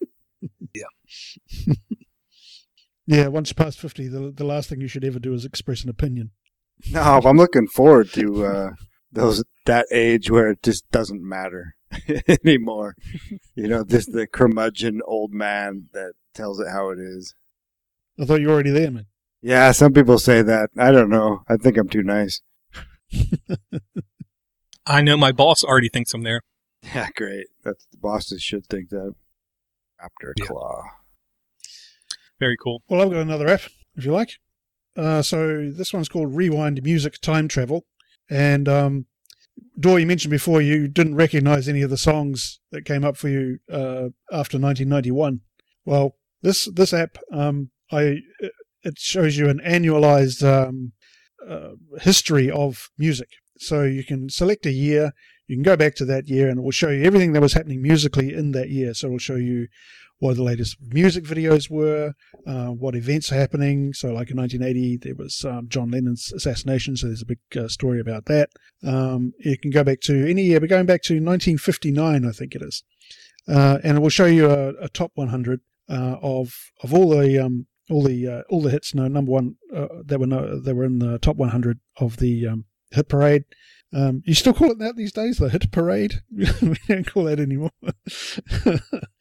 Yeah, 0.74 1.72
yeah, 3.06 3.28
once 3.28 3.48
you 3.48 3.54
pass 3.54 3.76
50, 3.76 4.08
the, 4.08 4.30
the 4.30 4.44
last 4.44 4.68
thing 4.68 4.80
you 4.82 4.88
should 4.88 5.04
ever 5.04 5.18
do 5.18 5.32
is 5.32 5.46
express 5.46 5.82
an 5.82 5.88
opinion. 5.88 6.32
no, 6.90 7.00
I'm 7.00 7.38
looking 7.38 7.66
forward 7.66 8.12
to 8.12 8.44
uh, 8.44 8.70
those 9.10 9.42
that 9.64 9.86
age 9.90 10.30
where 10.30 10.50
it 10.50 10.62
just 10.62 10.90
doesn't 10.90 11.22
matter 11.22 11.76
anymore. 12.44 12.96
You 13.54 13.68
know, 13.68 13.84
just 13.84 14.12
the 14.12 14.26
curmudgeon 14.26 15.00
old 15.06 15.32
man 15.32 15.88
that 15.92 16.12
tells 16.34 16.60
it 16.60 16.68
how 16.70 16.90
it 16.90 16.98
is. 16.98 17.34
I 18.18 18.24
thought 18.24 18.40
you 18.40 18.48
were 18.48 18.54
already 18.54 18.70
there, 18.70 18.90
man. 18.90 19.06
Yeah, 19.42 19.72
some 19.72 19.92
people 19.92 20.18
say 20.18 20.42
that. 20.42 20.70
I 20.78 20.90
don't 20.90 21.10
know. 21.10 21.42
I 21.48 21.56
think 21.56 21.76
I'm 21.76 21.88
too 21.88 22.02
nice. 22.02 22.40
I 24.86 25.02
know 25.02 25.16
my 25.16 25.32
boss 25.32 25.64
already 25.64 25.88
thinks 25.88 26.14
I'm 26.14 26.22
there. 26.22 26.42
Yeah, 26.82 27.08
great. 27.16 27.46
That's 27.62 27.86
the 27.90 27.98
bosses 27.98 28.42
should 28.42 28.66
think 28.66 28.90
that. 28.90 29.14
Raptor 30.00 30.32
Yeah. 30.36 30.46
Claw. 30.46 30.82
Very 32.38 32.56
cool. 32.62 32.82
Well, 32.88 33.00
I've 33.00 33.10
got 33.10 33.20
another 33.20 33.48
app, 33.48 33.62
if 33.96 34.04
you 34.04 34.12
like. 34.12 34.38
Uh, 34.96 35.22
so 35.22 35.70
this 35.70 35.92
one's 35.92 36.08
called 36.08 36.34
Rewind 36.34 36.82
Music 36.82 37.20
Time 37.20 37.48
Travel. 37.48 37.84
And 38.28 38.68
um, 38.68 39.06
Dor, 39.78 39.98
you 39.98 40.06
mentioned 40.06 40.30
before 40.30 40.60
you 40.60 40.86
didn't 40.86 41.16
recognize 41.16 41.68
any 41.68 41.82
of 41.82 41.90
the 41.90 41.96
songs 41.96 42.60
that 42.70 42.84
came 42.84 43.04
up 43.04 43.16
for 43.16 43.28
you 43.28 43.58
uh, 43.70 44.10
after 44.30 44.58
1991. 44.58 45.40
Well, 45.84 46.16
this 46.42 46.68
this 46.72 46.92
app, 46.92 47.18
um, 47.32 47.70
I 47.90 48.18
it 48.82 48.98
shows 48.98 49.36
you 49.36 49.48
an 49.48 49.60
annualized 49.66 50.42
um, 50.46 50.92
uh, 51.48 51.70
history 52.00 52.50
of 52.50 52.90
music. 52.98 53.28
So 53.58 53.82
you 53.82 54.04
can 54.04 54.28
select 54.28 54.66
a 54.66 54.70
year, 54.70 55.12
you 55.46 55.56
can 55.56 55.62
go 55.62 55.76
back 55.76 55.94
to 55.96 56.04
that 56.06 56.28
year, 56.28 56.48
and 56.48 56.58
it 56.58 56.62
will 56.62 56.70
show 56.70 56.90
you 56.90 57.02
everything 57.02 57.32
that 57.32 57.42
was 57.42 57.54
happening 57.54 57.82
musically 57.82 58.32
in 58.32 58.52
that 58.52 58.68
year. 58.68 58.94
So 58.94 59.08
it 59.08 59.10
will 59.10 59.18
show 59.18 59.36
you 59.36 59.68
what 60.18 60.36
the 60.36 60.42
latest 60.42 60.76
music 60.80 61.24
videos 61.24 61.68
were, 61.70 62.14
uh, 62.46 62.68
what 62.68 62.94
events 62.94 63.30
are 63.32 63.36
happening. 63.36 63.92
So, 63.92 64.08
like 64.08 64.30
in 64.30 64.36
1980, 64.36 64.98
there 64.98 65.14
was 65.14 65.44
um, 65.44 65.68
John 65.68 65.90
Lennon's 65.90 66.32
assassination, 66.32 66.96
so 66.96 67.08
there's 67.08 67.22
a 67.22 67.26
big 67.26 67.40
uh, 67.56 67.68
story 67.68 68.00
about 68.00 68.26
that. 68.26 68.50
Um, 68.86 69.32
you 69.38 69.58
can 69.58 69.70
go 69.70 69.84
back 69.84 70.00
to 70.02 70.28
any 70.28 70.42
year, 70.42 70.60
but 70.60 70.68
going 70.68 70.86
back 70.86 71.02
to 71.02 71.14
1959, 71.14 72.24
I 72.24 72.30
think 72.30 72.54
it 72.54 72.62
is, 72.62 72.84
uh, 73.48 73.78
and 73.82 73.98
it 73.98 74.00
will 74.00 74.08
show 74.08 74.26
you 74.26 74.50
a, 74.50 74.70
a 74.80 74.88
top 74.88 75.12
100 75.14 75.60
uh, 75.88 76.16
of 76.22 76.54
of 76.82 76.94
all 76.94 77.10
the 77.10 77.38
um, 77.44 77.66
all 77.90 78.02
the 78.02 78.26
uh, 78.28 78.42
all 78.48 78.62
the 78.62 78.70
hits. 78.70 78.94
No, 78.94 79.08
number 79.08 79.30
one, 79.30 79.56
uh, 79.74 79.88
they 80.04 80.16
were 80.16 80.26
no, 80.26 80.60
they 80.60 80.72
were 80.72 80.84
in 80.84 80.98
the 80.98 81.18
top 81.18 81.36
100 81.36 81.80
of 81.98 82.18
the 82.18 82.46
um, 82.46 82.64
hit 82.90 83.08
parade. 83.08 83.44
Um, 83.94 84.22
you 84.26 84.34
still 84.34 84.54
call 84.54 84.70
it 84.72 84.78
that 84.80 84.96
these 84.96 85.12
days, 85.12 85.38
the 85.38 85.48
hit 85.48 85.70
parade? 85.70 86.22
we 86.30 86.76
don't 86.88 87.06
call 87.06 87.24
that 87.24 87.38
anymore. 87.38 87.70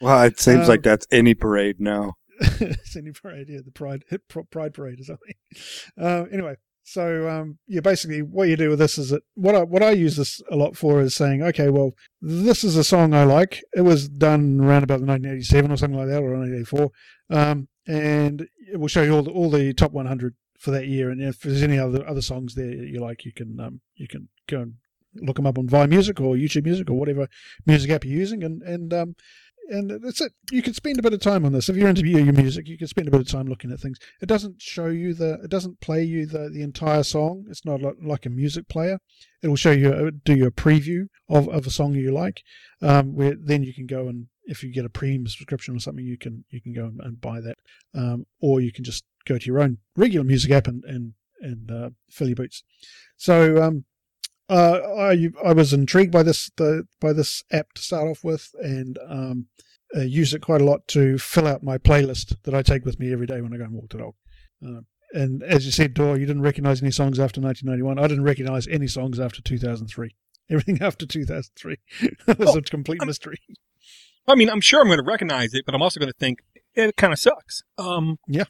well, 0.01 0.23
it 0.23 0.39
seems 0.39 0.63
Um, 0.63 0.67
like 0.67 0.83
that's 0.83 1.05
any 1.11 1.33
parade 1.35 1.79
now. 1.79 2.15
it's 2.39 2.95
any 2.95 3.11
parade, 3.11 3.47
yeah, 3.49 3.59
the 3.63 3.71
pride 3.71 4.03
hit 4.09 4.21
pride 4.27 4.73
parade 4.73 4.99
or 4.99 5.03
something. 5.03 5.33
Uh, 5.95 6.25
anyway, 6.31 6.55
so 6.83 7.29
um, 7.29 7.59
yeah, 7.67 7.81
basically 7.81 8.23
what 8.23 8.49
you 8.49 8.57
do 8.57 8.69
with 8.69 8.79
this 8.79 8.97
is 8.97 9.11
that 9.11 9.21
what 9.35 9.53
I 9.55 9.63
what 9.63 9.83
I 9.83 9.91
use 9.91 10.17
this 10.17 10.41
a 10.51 10.55
lot 10.55 10.75
for 10.75 11.01
is 11.01 11.15
saying, 11.15 11.43
okay, 11.43 11.69
well, 11.69 11.91
this 12.21 12.63
is 12.63 12.75
a 12.75 12.83
song 12.83 13.13
I 13.13 13.23
like. 13.23 13.61
It 13.75 13.81
was 13.81 14.09
done 14.09 14.59
around 14.59 14.83
about 14.83 15.01
1987 15.01 15.71
or 15.71 15.77
something 15.77 15.99
like 15.99 16.09
that, 16.09 16.23
or 16.23 16.35
1984, 16.35 16.89
um, 17.29 17.67
and 17.87 18.47
it 18.71 18.79
will 18.79 18.87
show 18.87 19.03
you 19.03 19.13
all 19.13 19.21
the, 19.23 19.31
all 19.31 19.51
the 19.51 19.73
top 19.73 19.91
100 19.91 20.35
for 20.57 20.71
that 20.71 20.87
year. 20.87 21.11
And 21.11 21.21
if 21.21 21.39
there's 21.41 21.61
any 21.63 21.77
other 21.77 22.07
other 22.07 22.21
songs 22.21 22.55
there 22.55 22.67
that 22.67 22.87
you 22.87 22.99
like, 22.99 23.23
you 23.23 23.31
can 23.31 23.59
um, 23.59 23.81
you 23.95 24.07
can 24.07 24.29
go 24.47 24.61
and 24.61 24.73
look 25.15 25.35
them 25.35 25.47
up 25.47 25.57
on 25.57 25.67
ViMusic 25.67 26.19
or 26.19 26.35
YouTube 26.35 26.65
Music 26.65 26.89
or 26.89 26.93
whatever 26.93 27.27
music 27.65 27.91
app 27.91 28.05
you're 28.05 28.17
using, 28.17 28.43
and 28.43 28.61
and 28.63 28.93
um, 28.93 29.15
and 29.69 29.89
that's 30.03 30.21
it. 30.21 30.33
You 30.51 30.61
can 30.61 30.73
spend 30.73 30.99
a 30.99 31.01
bit 31.01 31.13
of 31.13 31.21
time 31.21 31.45
on 31.45 31.53
this. 31.53 31.69
If 31.69 31.75
you're 31.75 31.89
into 31.89 32.05
your 32.05 32.33
music, 32.33 32.67
you 32.67 32.77
can 32.77 32.87
spend 32.87 33.07
a 33.07 33.11
bit 33.11 33.21
of 33.21 33.29
time 33.29 33.47
looking 33.47 33.71
at 33.71 33.79
things. 33.79 33.97
It 34.21 34.25
doesn't 34.25 34.61
show 34.61 34.87
you 34.87 35.13
the, 35.13 35.35
it 35.43 35.49
doesn't 35.49 35.79
play 35.79 36.03
you 36.03 36.25
the, 36.25 36.49
the 36.49 36.61
entire 36.61 37.03
song. 37.03 37.45
It's 37.49 37.65
not 37.65 37.81
like, 37.81 37.95
like 38.01 38.25
a 38.25 38.29
music 38.29 38.67
player. 38.67 38.99
It 39.41 39.47
will 39.47 39.55
show 39.55 39.71
you, 39.71 40.11
do 40.25 40.35
you 40.35 40.47
a 40.47 40.51
preview 40.51 41.07
of, 41.29 41.47
of 41.47 41.65
a 41.65 41.69
song 41.69 41.95
you 41.95 42.11
like. 42.11 42.43
Um, 42.81 43.15
where 43.15 43.35
then 43.39 43.63
you 43.63 43.73
can 43.73 43.85
go 43.85 44.07
and 44.07 44.27
if 44.45 44.63
you 44.63 44.73
get 44.73 44.85
a 44.85 44.89
premium 44.89 45.27
subscription 45.27 45.75
or 45.75 45.79
something, 45.79 46.05
you 46.05 46.17
can 46.17 46.43
you 46.49 46.61
can 46.61 46.73
go 46.73 46.85
and, 46.85 46.99
and 47.01 47.21
buy 47.21 47.39
that, 47.39 47.55
um, 47.95 48.25
or 48.41 48.59
you 48.59 48.73
can 48.73 48.83
just 48.83 49.05
go 49.25 49.37
to 49.37 49.45
your 49.45 49.61
own 49.61 49.77
regular 49.95 50.25
music 50.25 50.51
app 50.51 50.67
and 50.67 50.83
and 50.83 51.13
and 51.39 51.71
uh, 51.71 51.89
fill 52.09 52.27
your 52.27 52.35
boots. 52.35 52.63
So 53.15 53.63
um, 53.63 53.85
uh, 54.53 54.79
I 55.11 55.29
I 55.43 55.53
was 55.53 55.73
intrigued 55.73 56.11
by 56.11 56.23
this 56.23 56.51
the 56.57 56.85
by 56.99 57.13
this 57.13 57.43
app 57.51 57.73
to 57.73 57.81
start 57.81 58.07
off 58.07 58.23
with, 58.23 58.51
and 58.61 58.97
um, 59.07 59.47
uh, 59.95 60.01
use 60.01 60.33
it 60.33 60.41
quite 60.41 60.61
a 60.61 60.65
lot 60.65 60.87
to 60.89 61.17
fill 61.17 61.47
out 61.47 61.63
my 61.63 61.77
playlist 61.77 62.35
that 62.43 62.53
I 62.53 62.61
take 62.61 62.85
with 62.85 62.99
me 62.99 63.11
every 63.11 63.27
day 63.27 63.41
when 63.41 63.53
I 63.53 63.57
go 63.57 63.63
and 63.65 63.73
walk 63.73 63.89
the 63.89 63.97
dog. 63.97 64.13
Uh, 64.65 64.81
and 65.13 65.43
as 65.43 65.65
you 65.65 65.71
said, 65.71 65.93
Dor, 65.93 66.17
you 66.17 66.25
didn't 66.25 66.41
recognize 66.41 66.81
any 66.81 66.91
songs 66.91 67.19
after 67.19 67.39
1991. 67.39 67.99
I 68.03 68.07
didn't 68.07 68.23
recognize 68.23 68.67
any 68.67 68.87
songs 68.87 69.19
after 69.19 69.41
2003. 69.41 70.15
Everything 70.49 70.81
after 70.81 71.05
2003 71.05 71.77
was 72.37 72.55
a 72.55 72.61
complete 72.61 73.01
I'm- 73.01 73.07
mystery. 73.07 73.37
I 74.27 74.35
mean, 74.35 74.49
I'm 74.49 74.61
sure 74.61 74.79
I'm 74.81 74.87
going 74.87 74.99
to 74.99 75.03
recognize 75.05 75.53
it, 75.53 75.65
but 75.65 75.75
I'm 75.75 75.81
also 75.81 75.99
going 75.99 76.11
to 76.11 76.17
think 76.17 76.39
it 76.75 76.95
kind 76.95 77.11
of 77.13 77.19
sucks. 77.19 77.61
Um, 77.77 78.17
Yeah. 78.27 78.45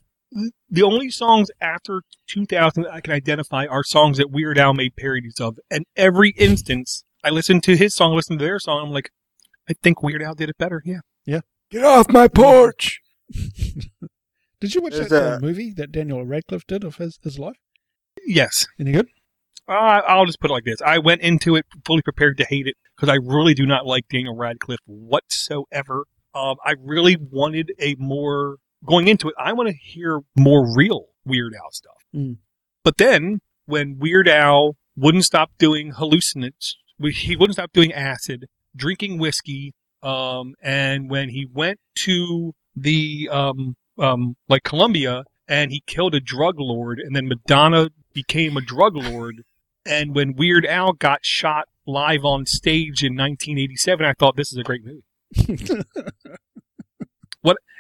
The 0.69 0.84
only 0.84 1.09
songs 1.09 1.49
after 1.61 2.01
2000 2.27 2.84
that 2.84 2.93
I 2.93 3.01
can 3.01 3.13
identify 3.13 3.65
are 3.65 3.84
songs 3.84 4.17
that 4.17 4.31
Weird 4.31 4.57
Al 4.57 4.73
made 4.73 4.95
parodies 4.95 5.39
of, 5.39 5.59
and 5.69 5.86
every 5.95 6.31
instance 6.31 7.03
I 7.23 7.29
listen 7.29 7.61
to 7.61 7.75
his 7.77 7.95
song, 7.95 8.15
listen 8.15 8.38
to 8.38 8.43
their 8.45 8.59
song, 8.59 8.88
I'm 8.88 8.91
like, 8.91 9.11
I 9.69 9.73
think 9.81 10.01
Weird 10.03 10.21
Al 10.23 10.34
did 10.36 10.49
it 10.49 10.57
better. 10.57 10.81
Yeah. 10.86 10.99
Yeah. 11.25 11.41
Get 11.71 11.84
off 11.86 12.09
my 12.09 12.27
porch! 12.27 12.99
Did 14.59 14.75
you 14.75 14.81
watch 14.81 14.93
There's 14.93 15.09
that 15.09 15.34
uh, 15.34 15.38
a- 15.38 15.39
movie 15.41 15.73
that 15.75 15.91
Daniel 15.91 16.25
Radcliffe 16.25 16.65
did 16.67 16.84
of 16.84 16.95
his, 16.95 17.19
his 17.23 17.38
life? 17.38 17.57
Yes. 18.25 18.65
Any 18.79 18.91
good? 18.93 19.07
Uh, 19.67 20.01
I'll 20.07 20.25
just 20.25 20.39
put 20.39 20.49
it 20.51 20.53
like 20.53 20.63
this. 20.65 20.81
I 20.81 20.99
went 20.99 21.21
into 21.21 21.55
it 21.55 21.65
fully 21.86 22.01
prepared 22.01 22.38
to 22.38 22.45
hate 22.45 22.67
it 22.67 22.75
because 22.95 23.09
I 23.09 23.15
really 23.15 23.53
do 23.53 23.65
not 23.65 23.86
like 23.86 24.07
Daniel 24.07 24.36
Radcliffe 24.36 24.79
whatsoever. 24.86 26.05
Um, 26.34 26.55
I 26.65 26.75
really 26.79 27.17
wanted 27.17 27.73
a 27.79 27.95
more, 27.97 28.57
going 28.86 29.07
into 29.07 29.29
it, 29.29 29.36
I 29.38 29.53
want 29.53 29.69
to 29.69 29.75
hear 29.75 30.21
more 30.36 30.75
real 30.75 31.07
Weird 31.25 31.53
Al 31.55 31.71
stuff. 31.71 31.93
Mm. 32.15 32.38
But 32.84 32.97
then 32.97 33.39
when 33.65 33.97
Weird 33.99 34.27
Al 34.27 34.75
wouldn't 34.95 35.25
stop 35.25 35.51
doing 35.57 35.93
hallucinates, 35.93 36.73
he 36.99 37.36
wouldn't 37.36 37.55
stop 37.55 37.71
doing 37.73 37.93
acid, 37.93 38.47
drinking 38.75 39.17
whiskey, 39.17 39.73
um, 40.01 40.53
and 40.61 41.09
when 41.09 41.29
he 41.29 41.47
went 41.51 41.79
to 41.99 42.53
the, 42.75 43.29
um, 43.31 43.75
um, 43.97 44.36
like 44.49 44.63
Colombia 44.63 45.23
and 45.47 45.71
he 45.71 45.81
killed 45.86 46.13
a 46.13 46.19
drug 46.19 46.55
lord 46.59 46.99
and 46.99 47.15
then 47.15 47.27
Madonna 47.27 47.89
became 48.13 48.57
a 48.57 48.61
drug 48.61 48.95
lord. 48.95 49.43
And 49.86 50.13
when 50.13 50.36
Weird 50.36 50.65
Al 50.65 50.93
got 50.93 51.25
shot 51.25 51.67
live 51.86 52.25
on 52.25 52.45
stage 52.45 53.03
in 53.03 53.13
1987, 53.13 54.05
I 54.05 54.13
thought 54.13 54.36
this 54.36 54.51
is 54.51 54.57
a 54.57 54.63
great 54.63 54.81
movie. 54.84 55.03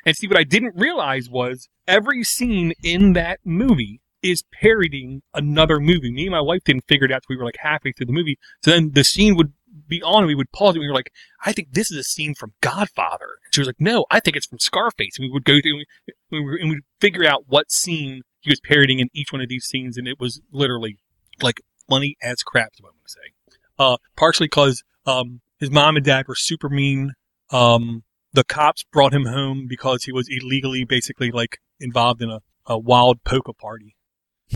And 0.05 0.15
see, 0.15 0.27
what 0.27 0.37
I 0.37 0.43
didn't 0.43 0.75
realize 0.75 1.29
was 1.29 1.69
every 1.87 2.23
scene 2.23 2.73
in 2.83 3.13
that 3.13 3.39
movie 3.43 4.01
is 4.21 4.43
parodying 4.61 5.21
another 5.33 5.79
movie. 5.79 6.11
Me 6.11 6.23
and 6.23 6.31
my 6.31 6.41
wife 6.41 6.63
didn't 6.63 6.87
figure 6.87 7.05
it 7.05 7.11
out 7.11 7.23
till 7.23 7.35
we 7.35 7.37
were 7.37 7.45
like 7.45 7.57
halfway 7.59 7.91
through 7.91 8.05
the 8.05 8.13
movie. 8.13 8.39
So 8.63 8.71
then 8.71 8.91
the 8.93 9.03
scene 9.03 9.35
would 9.35 9.53
be 9.87 10.01
on 10.01 10.19
and 10.19 10.27
we 10.27 10.35
would 10.35 10.51
pause 10.51 10.75
it 10.75 10.77
and 10.77 10.81
we 10.81 10.87
were 10.87 10.93
like, 10.93 11.11
I 11.45 11.51
think 11.51 11.73
this 11.73 11.91
is 11.91 11.97
a 11.97 12.03
scene 12.03 12.33
from 12.33 12.53
Godfather. 12.61 13.37
She 13.51 13.59
was 13.59 13.67
like, 13.67 13.79
no, 13.79 14.05
I 14.09 14.19
think 14.19 14.37
it's 14.37 14.45
from 14.45 14.59
Scarface. 14.59 15.17
And 15.17 15.25
we 15.25 15.31
would 15.31 15.43
go 15.43 15.59
through 15.61 15.79
and 15.79 15.85
we, 16.31 16.39
we, 16.39 16.61
and 16.61 16.69
we'd 16.69 16.83
figure 17.01 17.25
out 17.25 17.45
what 17.47 17.71
scene 17.71 18.21
he 18.39 18.49
was 18.49 18.61
parodying 18.61 18.99
in 18.99 19.09
each 19.13 19.33
one 19.33 19.41
of 19.41 19.49
these 19.49 19.65
scenes. 19.65 19.97
And 19.97 20.07
it 20.07 20.19
was 20.19 20.41
literally 20.51 20.97
like 21.41 21.61
funny 21.89 22.15
as 22.23 22.43
crap 22.43 22.71
is 22.73 22.81
what 22.81 22.89
I'm 22.89 22.93
going 22.93 23.05
to 23.05 23.11
say. 23.11 23.57
Uh, 23.77 23.97
partially 24.15 24.47
because, 24.47 24.83
um, 25.05 25.41
his 25.59 25.71
mom 25.71 25.95
and 25.95 26.05
dad 26.05 26.27
were 26.27 26.35
super 26.35 26.69
mean. 26.69 27.13
Um, 27.49 28.03
the 28.33 28.43
cops 28.43 28.83
brought 28.91 29.13
him 29.13 29.25
home 29.25 29.67
because 29.67 30.03
he 30.03 30.11
was 30.11 30.27
illegally 30.29 30.83
basically 30.83 31.31
like 31.31 31.59
involved 31.79 32.21
in 32.21 32.29
a, 32.29 32.39
a 32.65 32.77
wild 32.77 33.23
poker 33.23 33.53
party 33.53 33.95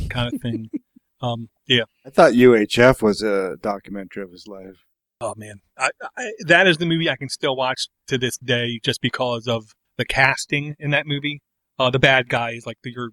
kind 0.10 0.34
of 0.34 0.42
thing. 0.42 0.70
um, 1.22 1.50
yeah. 1.68 1.84
I 2.06 2.10
thought 2.10 2.34
UHF 2.34 3.02
was 3.02 3.22
a 3.22 3.58
documentary 3.62 4.24
of 4.24 4.32
his 4.32 4.48
life. 4.48 4.86
Oh 5.20 5.34
man, 5.36 5.62
I, 5.78 5.90
I, 6.16 6.32
that 6.46 6.68
is 6.68 6.78
the 6.78 6.86
movie 6.86 7.10
I 7.10 7.16
can 7.16 7.30
still 7.30 7.56
watch 7.56 7.88
to 8.08 8.20
this 8.20 8.38
day 8.38 8.80
just 8.84 9.02
because 9.02 9.48
of 9.48 9.74
the 9.98 10.06
casting 10.06 10.76
in 10.80 10.92
that 10.92 11.08
movie. 11.08 11.42
Uh, 11.80 11.90
the 11.90 12.00
bad 12.00 12.30
guy 12.30 12.52
is 12.52 12.66
like 12.66 12.78
the, 12.84 12.92
your 12.92 13.10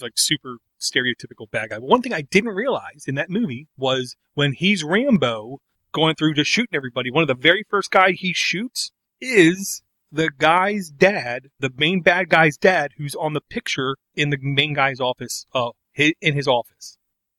like 0.00 0.12
super 0.16 0.56
stereotypical 0.78 1.50
bad 1.50 1.70
guy. 1.70 1.78
But 1.78 1.88
one 1.88 2.02
thing 2.02 2.12
I 2.12 2.22
didn't 2.22 2.54
realize 2.54 3.04
in 3.06 3.14
that 3.14 3.30
movie 3.30 3.66
was 3.76 4.14
when 4.34 4.52
he's 4.52 4.84
Rambo 4.84 5.58
going 5.92 6.14
through 6.14 6.34
just 6.34 6.50
shooting 6.50 6.74
everybody. 6.74 7.10
One 7.10 7.22
of 7.22 7.28
the 7.28 7.34
very 7.34 7.64
first 7.68 7.90
guy 7.90 8.12
he 8.12 8.32
shoots 8.34 8.92
is 9.20 9.82
the 10.10 10.30
guy's 10.38 10.90
dad, 10.90 11.48
the 11.60 11.70
main 11.76 12.00
bad 12.00 12.28
guy's 12.28 12.56
dad, 12.56 12.92
who's 12.96 13.14
on 13.14 13.32
the 13.34 13.40
picture 13.40 13.96
in 14.14 14.30
the 14.30 14.38
main 14.40 14.74
guy's 14.74 15.00
office, 15.00 15.46
uh, 15.54 15.70
hi- 15.96 16.14
in 16.20 16.34
his 16.34 16.48
office. 16.48 16.96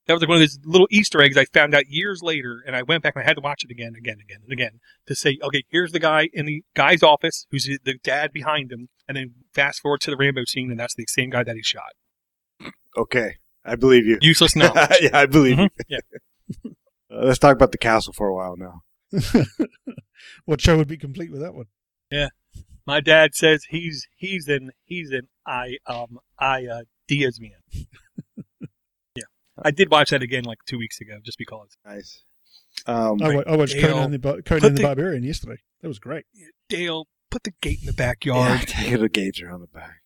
That 0.08 0.14
was 0.14 0.22
like 0.24 0.30
one 0.30 0.38
of 0.38 0.42
those 0.42 0.58
little 0.66 0.88
Easter 0.90 1.22
eggs 1.22 1.38
I 1.38 1.46
found 1.46 1.76
out 1.76 1.84
years 1.88 2.22
later, 2.24 2.64
and 2.66 2.76
I 2.76 2.82
went 2.82 3.04
back 3.04 3.16
and 3.16 3.24
I 3.24 3.28
had 3.28 3.36
to 3.36 3.42
watch 3.42 3.64
it 3.64 3.70
again, 3.70 3.94
again, 3.96 4.18
again, 4.20 4.40
and 4.44 4.52
again 4.52 4.80
to 5.06 5.14
say, 5.16 5.38
okay, 5.44 5.64
here's 5.70 5.92
the 5.92 6.00
guy 6.00 6.30
in 6.34 6.46
the 6.48 6.64
guy's 6.76 7.04
office 7.04 7.46
who's 7.52 7.66
the 7.84 7.96
dad 8.04 8.32
behind 8.34 8.72
him, 8.72 8.90
and 9.08 9.16
then 9.18 9.34
fast 9.54 9.82
forward 9.82 10.02
to 10.02 10.12
the 10.12 10.18
Rambo 10.18 10.46
scene, 10.46 10.72
and 10.72 10.80
that's 10.80 10.96
the 10.96 11.06
same 11.08 11.30
guy 11.30 11.44
that 11.44 11.56
he 11.56 11.62
shot. 11.62 11.94
Okay, 12.98 13.36
I 13.64 13.76
believe 13.76 14.06
you. 14.08 14.18
Useless 14.22 14.56
knowledge. 14.56 14.98
yeah, 15.02 15.10
I 15.14 15.26
believe 15.28 15.58
Mhm. 15.58 15.70
you. 15.88 15.98
Yeah. 16.64 16.72
Uh, 17.12 17.26
let's 17.26 17.40
talk 17.40 17.56
about 17.56 17.72
the 17.72 17.78
castle 17.80 18.14
for 18.14 18.28
a 18.28 18.36
while 18.36 18.56
now. 18.56 18.84
what 20.46 20.62
show 20.62 20.78
would 20.78 20.88
be 20.88 20.96
complete 20.96 21.32
with 21.32 21.42
that 21.42 21.56
one? 21.56 21.66
My 22.90 23.02
dad 23.02 23.36
says 23.36 23.66
he's 23.70 24.08
he's 24.18 24.48
an 24.48 24.72
he's 24.84 25.12
an 25.12 25.28
I 25.46 25.78
um 25.86 26.18
I 26.40 26.66
uh 26.66 26.82
Diaz 27.08 27.40
man. 27.40 27.52
yeah, 29.16 29.24
I 29.62 29.70
did 29.72 29.92
watch 29.92 30.10
that 30.10 30.22
again 30.24 30.44
like 30.44 30.58
two 30.68 30.78
weeks 30.80 31.00
ago 31.00 31.20
just 31.24 31.38
because. 31.38 31.78
Nice. 31.86 32.24
Um, 32.88 33.22
I, 33.22 33.44
I 33.48 33.56
watched 33.56 33.74
Dale, 33.74 33.94
Conan 33.94 34.12
the, 34.12 34.20
Bar- 34.20 34.42
Conan 34.42 34.62
the 34.64 34.70
the- 34.72 34.82
Barbarian 34.84 35.24
yesterday. 35.24 35.62
That 35.82 35.88
was 35.88 36.00
great. 36.00 36.26
Dale, 36.68 37.08
put 37.30 37.44
the 37.44 37.54
gate 37.62 37.80
in 37.82 37.86
the 37.86 37.94
yeah, 37.94 38.06
backyard. 38.08 38.62
take 38.68 38.92
a 39.00 39.10
gauge 39.10 39.42
around 39.44 39.62
the 39.62 39.68
back. 39.68 40.02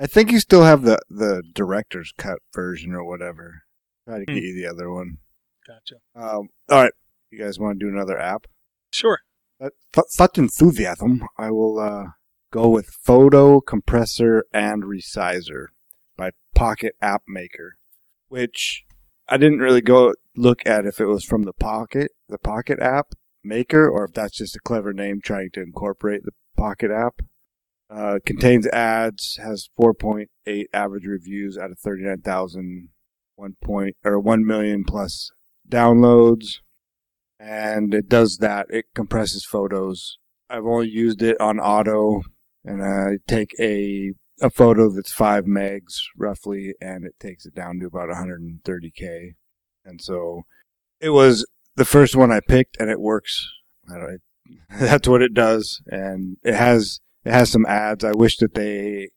I 0.00 0.06
think 0.06 0.32
you 0.32 0.40
still 0.40 0.62
have 0.64 0.82
the 0.82 0.98
the 1.08 1.42
director's 1.54 2.12
cut 2.18 2.38
version 2.54 2.92
or 2.92 3.04
whatever. 3.04 3.62
Try 4.08 4.18
to 4.18 4.24
get 4.24 4.32
Hmm. 4.32 4.38
you 4.38 4.54
the 4.54 4.68
other 4.68 4.90
one. 4.90 5.18
Gotcha. 5.66 5.96
Um, 6.16 6.48
all 6.70 6.82
right, 6.82 6.92
you 7.30 7.38
guys 7.38 7.58
want 7.60 7.78
to 7.78 7.84
do 7.86 7.92
another 7.94 8.18
app? 8.18 8.46
Sure. 8.90 9.20
That- 9.60 9.72
fu- 9.92 10.02
Such 10.08 10.38
enthusiasm. 10.38 11.24
I 11.38 11.50
will 11.50 11.78
uh, 11.78 12.04
go 12.56 12.68
with 12.68 12.86
Photo 13.02 13.60
Compressor 13.60 14.46
and 14.50 14.82
Resizer 14.82 15.66
by 16.16 16.30
Pocket 16.54 16.94
App 17.02 17.20
Maker, 17.28 17.76
which 18.28 18.86
I 19.28 19.36
didn't 19.36 19.58
really 19.58 19.82
go 19.82 20.14
look 20.34 20.66
at 20.66 20.86
if 20.86 20.98
it 20.98 21.04
was 21.04 21.22
from 21.22 21.42
the 21.42 21.52
Pocket, 21.52 22.12
the 22.30 22.38
Pocket 22.38 22.80
App 22.80 23.08
Maker, 23.44 23.86
or 23.86 24.06
if 24.06 24.14
that's 24.14 24.38
just 24.38 24.56
a 24.56 24.60
clever 24.60 24.94
name 24.94 25.20
trying 25.22 25.50
to 25.52 25.60
incorporate 25.60 26.22
the 26.24 26.32
Pocket 26.56 26.90
App. 26.90 27.20
Uh, 27.90 28.20
contains 28.24 28.66
ads, 28.68 29.38
has 29.40 29.68
4.8 29.78 30.64
average 30.72 31.04
reviews 31.04 31.58
out 31.58 31.70
of 31.70 31.78
39,000, 31.78 32.88
one 33.34 33.56
point 33.62 33.96
or 34.02 34.18
1 34.18 34.46
million 34.46 34.82
plus 34.82 35.30
downloads 35.68 36.60
and 37.38 37.92
it 37.92 38.08
does 38.08 38.38
that. 38.38 38.66
It 38.70 38.86
compresses 38.94 39.44
photos. 39.44 40.16
I've 40.48 40.64
only 40.64 40.88
used 40.88 41.22
it 41.22 41.38
on 41.38 41.60
auto, 41.60 42.22
and 42.66 42.84
I 42.84 43.18
take 43.26 43.54
a 43.58 44.12
a 44.42 44.50
photo 44.50 44.90
that's 44.90 45.12
five 45.12 45.44
megs 45.44 45.94
roughly, 46.16 46.74
and 46.80 47.04
it 47.06 47.14
takes 47.18 47.46
it 47.46 47.54
down 47.54 47.80
to 47.80 47.86
about 47.86 48.10
130k. 48.10 49.34
And 49.84 50.02
so 50.02 50.42
it 51.00 51.10
was 51.10 51.46
the 51.76 51.86
first 51.86 52.14
one 52.14 52.30
I 52.30 52.40
picked, 52.40 52.76
and 52.78 52.90
it 52.90 53.00
works. 53.00 53.48
I 53.88 54.16
that's 54.78 55.08
what 55.08 55.22
it 55.22 55.32
does, 55.32 55.80
and 55.86 56.36
it 56.42 56.54
has 56.54 57.00
it 57.24 57.32
has 57.32 57.50
some 57.50 57.66
ads. 57.66 58.04
I 58.04 58.12
wish 58.12 58.36
that 58.38 58.54
they, 58.54 59.08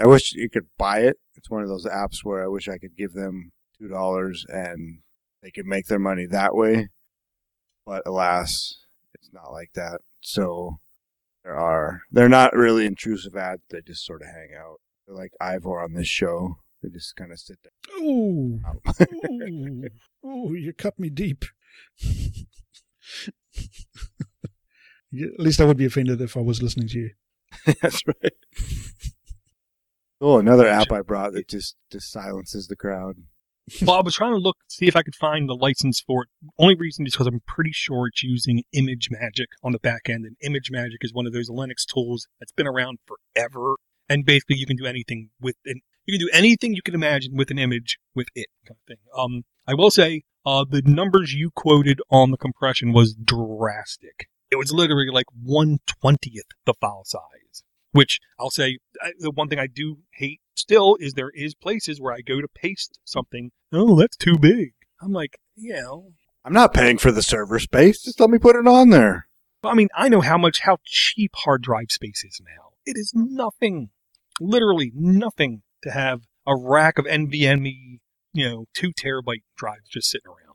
I 0.00 0.06
wish 0.06 0.32
you 0.34 0.48
could 0.48 0.68
buy 0.78 1.00
it. 1.00 1.16
It's 1.34 1.50
one 1.50 1.62
of 1.62 1.68
those 1.68 1.86
apps 1.86 2.22
where 2.22 2.42
I 2.42 2.48
wish 2.48 2.68
I 2.68 2.78
could 2.78 2.96
give 2.96 3.12
them 3.12 3.50
two 3.78 3.88
dollars 3.88 4.44
and 4.48 5.00
they 5.42 5.50
could 5.50 5.66
make 5.66 5.86
their 5.86 5.98
money 5.98 6.26
that 6.26 6.54
way 6.54 6.88
but 7.88 8.02
alas, 8.06 8.84
it's 9.14 9.30
not 9.32 9.50
like 9.50 9.70
that. 9.74 10.02
So 10.20 10.78
there 11.48 11.56
are 11.58 12.02
they're 12.12 12.28
not 12.28 12.54
really 12.54 12.84
intrusive 12.84 13.34
ads. 13.34 13.62
They 13.70 13.80
just 13.80 14.04
sort 14.04 14.20
of 14.20 14.28
hang 14.28 14.50
out. 14.54 14.80
They're 15.06 15.16
like 15.16 15.32
Ivor 15.40 15.80
on 15.80 15.94
this 15.94 16.06
show. 16.06 16.58
They 16.82 16.90
just 16.90 17.16
kind 17.16 17.32
of 17.32 17.40
sit 17.40 17.58
there. 17.62 17.72
Oh, 17.98 18.60
oh, 18.86 19.88
oh, 20.24 20.52
you 20.52 20.74
cut 20.74 20.98
me 20.98 21.08
deep. 21.08 21.46
At 25.14 25.40
least 25.40 25.58
I 25.60 25.64
would 25.64 25.78
be 25.78 25.86
offended 25.86 26.20
if 26.20 26.36
I 26.36 26.40
was 26.40 26.62
listening 26.62 26.88
to 26.88 26.98
you. 26.98 27.10
That's 27.80 28.02
right. 28.06 28.32
Oh, 30.20 30.38
another 30.38 30.68
app 30.68 30.92
I 30.92 31.00
brought 31.00 31.32
that 31.32 31.48
just 31.48 31.76
just 31.90 32.12
silences 32.12 32.66
the 32.66 32.76
crowd. 32.76 33.16
Well, 33.82 33.96
I 33.96 34.02
was 34.02 34.14
trying 34.14 34.32
to 34.32 34.38
look, 34.38 34.56
see 34.68 34.86
if 34.86 34.96
I 34.96 35.02
could 35.02 35.14
find 35.14 35.48
the 35.48 35.54
license 35.54 36.00
for 36.00 36.24
it. 36.24 36.28
Only 36.58 36.74
reason 36.74 37.06
is 37.06 37.12
because 37.12 37.26
I'm 37.26 37.40
pretty 37.46 37.72
sure 37.72 38.06
it's 38.06 38.22
using 38.22 38.62
ImageMagick 38.74 39.46
on 39.62 39.72
the 39.72 39.78
back 39.78 40.08
end, 40.08 40.24
and 40.24 40.36
ImageMagick 40.44 41.02
is 41.02 41.12
one 41.12 41.26
of 41.26 41.32
those 41.32 41.50
Linux 41.50 41.86
tools 41.86 42.26
that's 42.38 42.52
been 42.52 42.66
around 42.66 42.98
forever. 43.06 43.76
And 44.08 44.24
basically, 44.24 44.56
you 44.56 44.66
can 44.66 44.76
do 44.76 44.86
anything 44.86 45.30
with 45.40 45.56
it. 45.64 45.78
You 46.06 46.18
can 46.18 46.26
do 46.26 46.30
anything 46.32 46.74
you 46.74 46.82
can 46.82 46.94
imagine 46.94 47.36
with 47.36 47.50
an 47.50 47.58
image 47.58 47.98
with 48.14 48.28
it, 48.34 48.48
kind 48.66 48.78
of 48.80 48.86
thing. 48.86 48.96
Um, 49.16 49.42
I 49.66 49.74
will 49.74 49.90
say, 49.90 50.22
uh, 50.46 50.64
the 50.68 50.80
numbers 50.82 51.34
you 51.34 51.50
quoted 51.50 52.00
on 52.10 52.30
the 52.30 52.38
compression 52.38 52.94
was 52.94 53.14
drastic. 53.14 54.28
It 54.50 54.56
was 54.56 54.72
literally 54.72 55.10
like 55.12 55.26
one 55.42 55.78
twentieth 55.86 56.46
the 56.64 56.72
file 56.80 57.04
size. 57.04 57.64
Which 57.98 58.20
I'll 58.38 58.50
say, 58.50 58.78
I, 59.02 59.10
the 59.18 59.32
one 59.32 59.48
thing 59.48 59.58
I 59.58 59.66
do 59.66 59.96
hate 60.12 60.40
still 60.54 60.96
is 61.00 61.14
there 61.14 61.32
is 61.34 61.56
places 61.56 62.00
where 62.00 62.12
I 62.12 62.20
go 62.20 62.40
to 62.40 62.46
paste 62.46 63.00
something. 63.04 63.50
Oh, 63.72 63.98
that's 63.98 64.16
too 64.16 64.38
big. 64.38 64.74
I'm 65.02 65.10
like, 65.10 65.36
you 65.56 65.74
know, 65.74 66.12
I'm 66.44 66.52
not 66.52 66.72
paying 66.72 66.98
for 66.98 67.10
the 67.10 67.24
server 67.24 67.58
space. 67.58 68.00
Just 68.04 68.20
let 68.20 68.30
me 68.30 68.38
put 68.38 68.54
it 68.54 68.68
on 68.68 68.90
there. 68.90 69.26
I 69.64 69.74
mean, 69.74 69.88
I 69.96 70.08
know 70.08 70.20
how 70.20 70.38
much 70.38 70.60
how 70.60 70.76
cheap 70.84 71.32
hard 71.38 71.62
drive 71.62 71.90
space 71.90 72.22
is 72.22 72.40
now. 72.40 72.70
It 72.86 72.96
is 72.96 73.10
nothing, 73.16 73.90
literally 74.40 74.92
nothing, 74.94 75.62
to 75.82 75.90
have 75.90 76.20
a 76.46 76.54
rack 76.56 76.98
of 76.98 77.04
NVMe, 77.04 77.98
you 78.32 78.48
know, 78.48 78.66
two 78.74 78.92
terabyte 78.92 79.42
drives 79.56 79.88
just 79.90 80.08
sitting 80.08 80.28
around. 80.28 80.54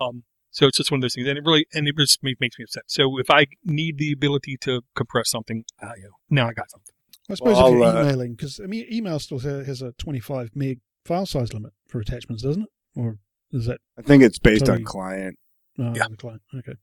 Um, 0.00 0.24
so 0.50 0.66
it's 0.66 0.76
just 0.76 0.90
one 0.90 0.98
of 0.98 1.02
those 1.02 1.14
things, 1.14 1.26
and 1.28 1.38
it 1.38 1.44
really 1.44 1.66
and 1.74 1.86
it 1.88 1.94
just 1.96 2.22
ma- 2.22 2.30
makes 2.40 2.58
me 2.58 2.64
upset. 2.64 2.84
So 2.86 3.18
if 3.18 3.30
I 3.30 3.46
need 3.64 3.98
the 3.98 4.12
ability 4.12 4.56
to 4.62 4.82
compress 4.94 5.30
something, 5.30 5.64
uh, 5.82 5.92
you 5.96 6.04
know, 6.04 6.10
now 6.30 6.48
I 6.48 6.52
got 6.52 6.70
something. 6.70 6.94
I 7.28 7.34
suppose 7.34 7.56
Well, 7.56 7.66
if 7.68 7.72
you're 7.74 7.84
I'll, 7.84 7.96
uh, 7.98 8.02
emailing, 8.02 8.32
because 8.34 8.60
I 8.62 8.66
mean, 8.66 8.86
email 8.90 9.18
still 9.20 9.38
has 9.38 9.82
a 9.82 9.92
25 9.92 10.50
meg 10.54 10.80
file 11.04 11.26
size 11.26 11.52
limit 11.54 11.72
for 11.86 12.00
attachments, 12.00 12.42
doesn't 12.42 12.62
it? 12.62 12.68
Or 12.96 13.18
is 13.52 13.66
that 13.66 13.78
I 13.98 14.02
think 14.02 14.22
it's 14.22 14.38
based 14.38 14.66
Totally. 14.66 14.78
on 14.78 14.84
client. 14.84 15.38
uh, 15.78 15.92
Yeah. 15.96 16.06
the 16.10 16.16
client? 16.16 16.42
Okay. 16.56 16.74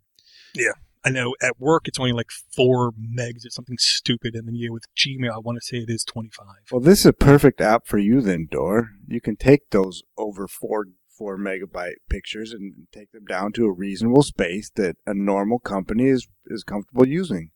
Yeah, 0.55 0.71
I 1.03 1.09
know 1.09 1.35
at 1.41 1.59
work 1.59 1.87
it's 1.87 1.99
only 1.99 2.13
like 2.13 2.29
four 2.55 2.91
megs 2.93 3.45
or 3.45 3.49
something 3.49 3.77
stupid, 3.77 4.35
and 4.35 4.47
then 4.47 4.55
yeah, 4.55 4.69
with 4.69 4.83
Gmail 4.95 5.31
I 5.33 5.39
want 5.39 5.57
to 5.57 5.65
say 5.65 5.77
it 5.77 5.89
is 5.89 6.03
twenty 6.05 6.29
five. 6.29 6.47
Well, 6.71 6.79
this 6.81 7.01
is 7.01 7.05
a 7.07 7.13
perfect 7.13 7.59
app 7.61 7.85
for 7.85 7.97
you 7.97 8.21
then, 8.21 8.47
Dor. 8.49 8.91
You 9.07 9.19
can 9.21 9.35
take 9.35 9.69
those 9.71 10.03
over 10.17 10.47
four 10.47 10.85
four 11.17 11.37
megabyte 11.37 11.95
pictures 12.09 12.51
and 12.51 12.87
take 12.91 13.11
them 13.11 13.25
down 13.25 13.51
to 13.53 13.65
a 13.65 13.71
reasonable 13.71 14.23
space 14.23 14.69
that 14.75 14.95
a 15.05 15.13
normal 15.13 15.59
company 15.59 16.07
is 16.07 16.27
is 16.45 16.63
comfortable 16.63 17.07
using. 17.07 17.51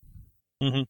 Mm-hmm. 0.62 0.84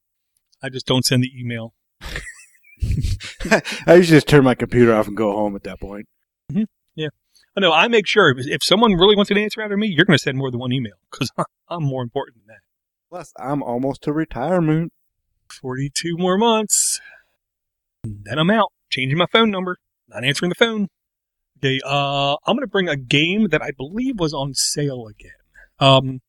I 0.64 0.70
just 0.70 0.86
don't 0.86 1.06
send 1.06 1.24
the 1.24 1.32
email. 1.40 1.74
I 2.02 3.96
usually 3.96 4.18
just 4.18 4.28
turn 4.28 4.44
my 4.44 4.56
computer 4.56 4.94
off 4.94 5.08
and 5.08 5.18
go 5.18 5.32
home 5.32 5.56
at 5.56 5.64
that 5.64 5.80
point. 5.80 6.08
Mm-hmm. 6.52 6.64
Yeah. 6.96 7.10
I 7.56 7.60
know 7.60 7.72
I 7.72 7.88
make 7.88 8.08
sure 8.08 8.30
if, 8.32 8.48
if 8.48 8.64
someone 8.64 8.94
really 8.94 9.16
wants 9.16 9.32
an 9.32 9.38
answer 9.38 9.62
out 9.62 9.72
of 9.72 9.80
me, 9.80 9.88
you're 9.88 10.06
going 10.06 10.18
to 10.18 10.24
send 10.24 10.38
more 10.38 10.52
than 10.52 10.60
one 10.60 10.72
email 10.72 10.94
because 11.12 11.32
I'm 11.70 11.84
more 11.84 12.04
important 12.04 12.38
than 12.38 12.56
that. 12.56 12.62
Plus, 13.10 13.34
I'm 13.38 13.62
almost 13.62 14.04
to 14.04 14.14
retirement. 14.14 14.94
42 15.52 16.16
more 16.18 16.38
months. 16.38 17.02
Then 18.04 18.40
I'm 18.40 18.50
out. 18.50 18.72
Changing 18.90 19.18
my 19.18 19.26
phone 19.26 19.52
number. 19.52 19.78
Not 20.08 20.24
answering 20.24 20.50
the 20.50 20.56
phone. 20.56 20.88
Okay, 21.64 21.80
uh, 21.86 22.36
I'm 22.46 22.56
going 22.56 22.62
to 22.62 22.68
bring 22.68 22.90
a 22.90 22.96
game 22.96 23.50
that 23.50 23.62
I 23.62 23.72
believe 23.72 24.20
was 24.20 24.34
on 24.34 24.54
sale 24.56 25.06
again. 25.08 25.32
Um, 25.80 26.22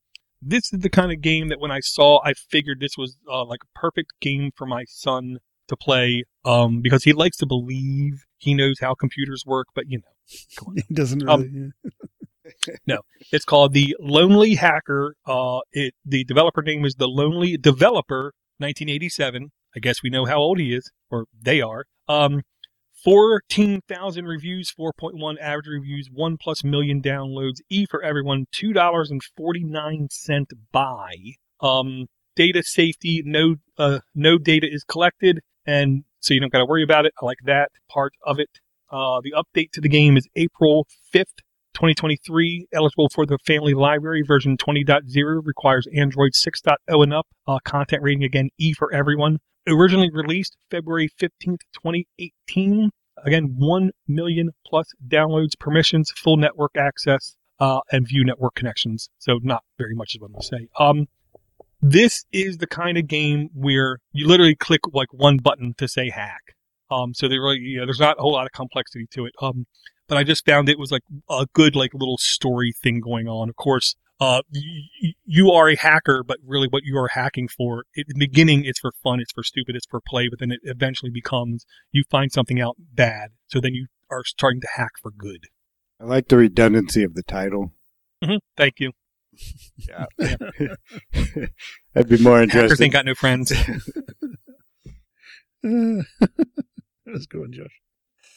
this 0.42 0.72
is 0.72 0.80
the 0.80 0.90
kind 0.90 1.10
of 1.10 1.22
game 1.22 1.48
that 1.48 1.58
when 1.58 1.70
I 1.70 1.80
saw, 1.80 2.20
I 2.22 2.34
figured 2.34 2.80
this 2.80 2.98
was 2.98 3.16
uh, 3.30 3.44
like 3.44 3.60
a 3.62 3.78
perfect 3.78 4.12
game 4.20 4.50
for 4.54 4.66
my 4.66 4.84
son 4.86 5.38
to 5.68 5.76
play 5.76 6.24
um, 6.44 6.80
because 6.82 7.04
he 7.04 7.12
likes 7.12 7.36
to 7.38 7.46
believe 7.46 8.24
he 8.36 8.52
knows 8.52 8.76
how 8.80 8.94
computers 8.94 9.44
work, 9.46 9.68
but 9.74 9.84
you 9.88 9.98
know. 9.98 10.72
It 10.74 10.86
doesn't 10.92 11.20
really. 11.20 11.32
Um, 11.32 11.72
yeah. 12.86 12.96
It's 13.30 13.44
called 13.44 13.72
the 13.72 13.96
Lonely 14.00 14.56
Hacker. 14.56 15.14
Uh, 15.24 15.60
it 15.72 15.94
the 16.04 16.24
developer 16.24 16.60
name 16.60 16.84
is 16.84 16.96
the 16.96 17.06
Lonely 17.06 17.56
Developer 17.56 18.34
1987. 18.58 19.50
I 19.74 19.80
guess 19.80 20.02
we 20.02 20.10
know 20.10 20.26
how 20.26 20.38
old 20.38 20.58
he 20.58 20.74
is, 20.74 20.90
or 21.10 21.26
they 21.40 21.62
are. 21.62 21.86
Um, 22.08 22.42
14,000 23.04 24.26
reviews, 24.26 24.72
4.1 24.78 25.36
average 25.40 25.66
reviews, 25.66 26.08
1 26.12 26.36
plus 26.40 26.62
million 26.62 27.02
downloads, 27.02 27.56
E 27.68 27.84
for 27.90 28.02
everyone, 28.02 28.46
$2.49 28.54 30.46
buy. 30.70 31.14
Um, 31.60 32.06
data 32.36 32.62
safety, 32.64 33.22
no, 33.24 33.56
uh, 33.76 33.98
no 34.14 34.38
data 34.38 34.68
is 34.70 34.84
collected, 34.84 35.40
and 35.66 36.04
so 36.20 36.32
you 36.34 36.40
don't 36.40 36.52
got 36.52 36.60
to 36.60 36.64
worry 36.64 36.84
about 36.84 37.04
it. 37.06 37.12
I 37.20 37.26
like 37.26 37.38
that 37.44 37.70
part 37.90 38.12
of 38.24 38.38
it. 38.38 38.50
Uh, 38.90 39.20
the 39.22 39.32
update 39.32 39.72
to 39.72 39.80
the 39.80 39.88
game 39.88 40.16
is 40.16 40.28
April 40.36 40.86
5th, 41.12 41.40
2023. 41.74 42.68
Eligible 42.72 43.08
for 43.08 43.26
the 43.26 43.38
family 43.44 43.74
library 43.74 44.22
version 44.22 44.56
20.0 44.56 45.40
requires 45.44 45.88
Android 45.96 46.32
6.0 46.32 46.76
and 47.02 47.12
up. 47.12 47.26
Uh, 47.48 47.58
content 47.64 48.02
rating 48.02 48.22
again 48.22 48.50
E 48.58 48.72
for 48.72 48.92
everyone. 48.92 49.38
Originally 49.66 50.10
released 50.12 50.56
February 50.70 51.08
15th, 51.20 51.60
2018. 51.74 52.90
Again, 53.24 53.54
1 53.56 53.90
million 54.08 54.50
plus 54.66 54.86
downloads, 55.06 55.58
permissions, 55.58 56.10
full 56.16 56.36
network 56.36 56.72
access, 56.76 57.36
uh, 57.60 57.80
and 57.92 58.06
view 58.06 58.24
network 58.24 58.54
connections. 58.54 59.08
So 59.18 59.38
not 59.42 59.62
very 59.78 59.94
much 59.94 60.14
is 60.14 60.20
what 60.20 60.28
I'm 60.28 60.32
going 60.32 60.42
to 60.42 60.46
say. 60.46 60.68
Um, 60.78 61.06
this 61.80 62.24
is 62.32 62.58
the 62.58 62.66
kind 62.66 62.96
of 62.96 63.06
game 63.06 63.50
where 63.54 63.98
you 64.12 64.26
literally 64.26 64.56
click 64.56 64.80
like 64.92 65.12
one 65.12 65.38
button 65.38 65.74
to 65.78 65.86
say 65.86 66.10
hack. 66.10 66.56
Um, 66.90 67.14
so 67.14 67.28
there 67.28 67.40
really, 67.40 67.58
you 67.58 67.78
know, 67.78 67.86
there's 67.86 68.00
not 68.00 68.18
a 68.18 68.22
whole 68.22 68.32
lot 68.32 68.46
of 68.46 68.52
complexity 68.52 69.06
to 69.12 69.26
it. 69.26 69.32
Um, 69.40 69.66
but 70.08 70.18
I 70.18 70.24
just 70.24 70.44
found 70.44 70.68
it 70.68 70.78
was 70.78 70.92
like 70.92 71.02
a 71.30 71.46
good 71.54 71.74
like 71.74 71.94
little 71.94 72.18
story 72.18 72.72
thing 72.82 73.00
going 73.00 73.28
on. 73.28 73.48
Of 73.48 73.56
course, 73.56 73.96
uh, 74.22 74.42
y- 74.52 75.12
you 75.24 75.50
are 75.50 75.68
a 75.68 75.76
hacker, 75.76 76.22
but 76.26 76.38
really 76.46 76.68
what 76.68 76.82
you 76.84 76.96
are 76.98 77.08
hacking 77.08 77.48
for, 77.48 77.84
in 77.96 78.04
the 78.06 78.14
beginning, 78.18 78.64
it's 78.64 78.78
for 78.80 78.92
fun, 79.02 79.20
it's 79.20 79.32
for 79.32 79.42
stupid, 79.42 79.74
it's 79.76 79.86
for 79.90 80.00
play, 80.00 80.28
but 80.28 80.38
then 80.38 80.52
it 80.52 80.60
eventually 80.62 81.10
becomes 81.10 81.64
you 81.90 82.04
find 82.10 82.30
something 82.32 82.60
out 82.60 82.76
bad. 82.78 83.30
So 83.48 83.60
then 83.60 83.74
you 83.74 83.86
are 84.10 84.22
starting 84.24 84.60
to 84.60 84.68
hack 84.76 84.92
for 85.02 85.10
good. 85.10 85.46
I 86.00 86.04
like 86.04 86.28
the 86.28 86.36
redundancy 86.36 87.02
of 87.02 87.14
the 87.14 87.22
title. 87.22 87.72
hmm 88.24 88.36
Thank 88.56 88.74
you. 88.80 88.92
Yeah. 89.88 90.04
that'd 91.94 92.08
be 92.08 92.18
more 92.18 92.40
interesting. 92.42 92.50
Hackers 92.50 92.80
interested. 92.80 92.84
ain't 92.84 92.92
got 92.92 93.06
no 93.06 93.14
friends. 93.14 93.50
That's 95.62 97.26
good 97.26 97.40
one, 97.40 97.52
Josh. 97.52 97.80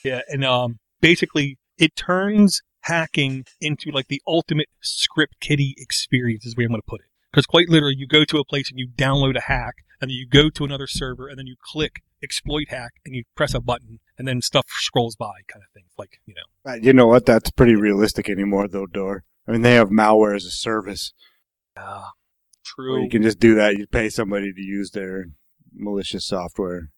Yeah, 0.03 0.21
and 0.29 0.43
um, 0.45 0.79
basically 1.01 1.57
it 1.77 1.95
turns 1.95 2.61
hacking 2.85 3.45
into 3.59 3.91
like 3.91 4.07
the 4.07 4.21
ultimate 4.27 4.69
script 4.81 5.39
kiddie 5.39 5.75
experience 5.77 6.45
is 6.45 6.53
the 6.53 6.61
way 6.61 6.65
I'm 6.65 6.71
going 6.71 6.81
to 6.81 6.87
put 6.87 7.01
it. 7.01 7.07
Because 7.31 7.45
quite 7.45 7.67
literally, 7.67 7.95
you 7.97 8.07
go 8.07 8.23
to 8.23 8.37
a 8.37 8.45
place 8.45 8.69
and 8.69 8.79
you 8.79 8.87
download 8.87 9.35
a 9.35 9.41
hack, 9.41 9.75
and 9.99 10.09
then 10.09 10.15
you 10.15 10.27
go 10.27 10.49
to 10.49 10.63
another 10.63 10.87
server, 10.87 11.27
and 11.27 11.37
then 11.37 11.47
you 11.47 11.55
click 11.61 12.01
exploit 12.23 12.69
hack, 12.69 12.93
and 13.05 13.13
you 13.13 13.23
press 13.35 13.53
a 13.53 13.59
button, 13.59 13.99
and 14.17 14.27
then 14.27 14.41
stuff 14.41 14.65
scrolls 14.69 15.15
by, 15.15 15.33
kind 15.51 15.63
of 15.63 15.71
thing. 15.73 15.83
Like 15.97 16.21
you 16.25 16.33
know, 16.33 16.75
You 16.75 16.93
know 16.93 17.07
what? 17.07 17.25
That's 17.25 17.51
pretty 17.51 17.75
realistic 17.75 18.29
anymore, 18.29 18.67
though, 18.67 18.85
Door. 18.85 19.23
I 19.47 19.51
mean, 19.51 19.61
they 19.61 19.75
have 19.75 19.89
malware 19.89 20.35
as 20.35 20.45
a 20.45 20.51
service. 20.51 21.13
uh, 21.75 22.09
true. 22.63 23.03
you 23.03 23.09
can 23.09 23.21
just 23.21 23.39
do 23.39 23.55
that. 23.55 23.77
You 23.77 23.87
pay 23.87 24.09
somebody 24.09 24.53
to 24.53 24.61
use 24.61 24.91
their 24.91 25.25
malicious 25.73 26.25
software. 26.25 26.89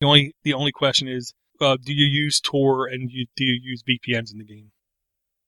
The 0.00 0.06
only 0.06 0.34
the 0.42 0.54
only 0.54 0.72
question 0.72 1.08
is, 1.08 1.34
uh, 1.60 1.76
do 1.82 1.92
you 1.92 2.06
use 2.06 2.40
Tor 2.40 2.86
and 2.86 3.10
you, 3.10 3.26
do 3.36 3.44
you 3.44 3.58
use 3.62 3.82
VPNs 3.82 4.32
in 4.32 4.38
the 4.38 4.44
game? 4.44 4.71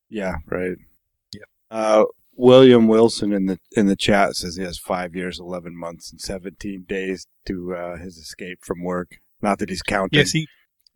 Yeah, 0.08 0.36
right. 0.46 0.76
Yeah. 1.32 1.42
Uh, 1.70 2.04
William 2.36 2.88
Wilson 2.88 3.32
in 3.32 3.46
the 3.46 3.58
in 3.72 3.86
the 3.86 3.96
chat 3.96 4.34
says 4.34 4.56
he 4.56 4.64
has 4.64 4.78
five 4.78 5.14
years, 5.14 5.38
eleven 5.38 5.78
months, 5.78 6.10
and 6.10 6.20
seventeen 6.20 6.84
days 6.86 7.26
to 7.46 7.74
uh, 7.74 7.96
his 7.96 8.16
escape 8.16 8.58
from 8.62 8.82
work. 8.82 9.18
Not 9.40 9.58
that 9.58 9.68
he's 9.68 9.82
counting. 9.82 10.18
Yeah, 10.18 10.24
see, 10.24 10.46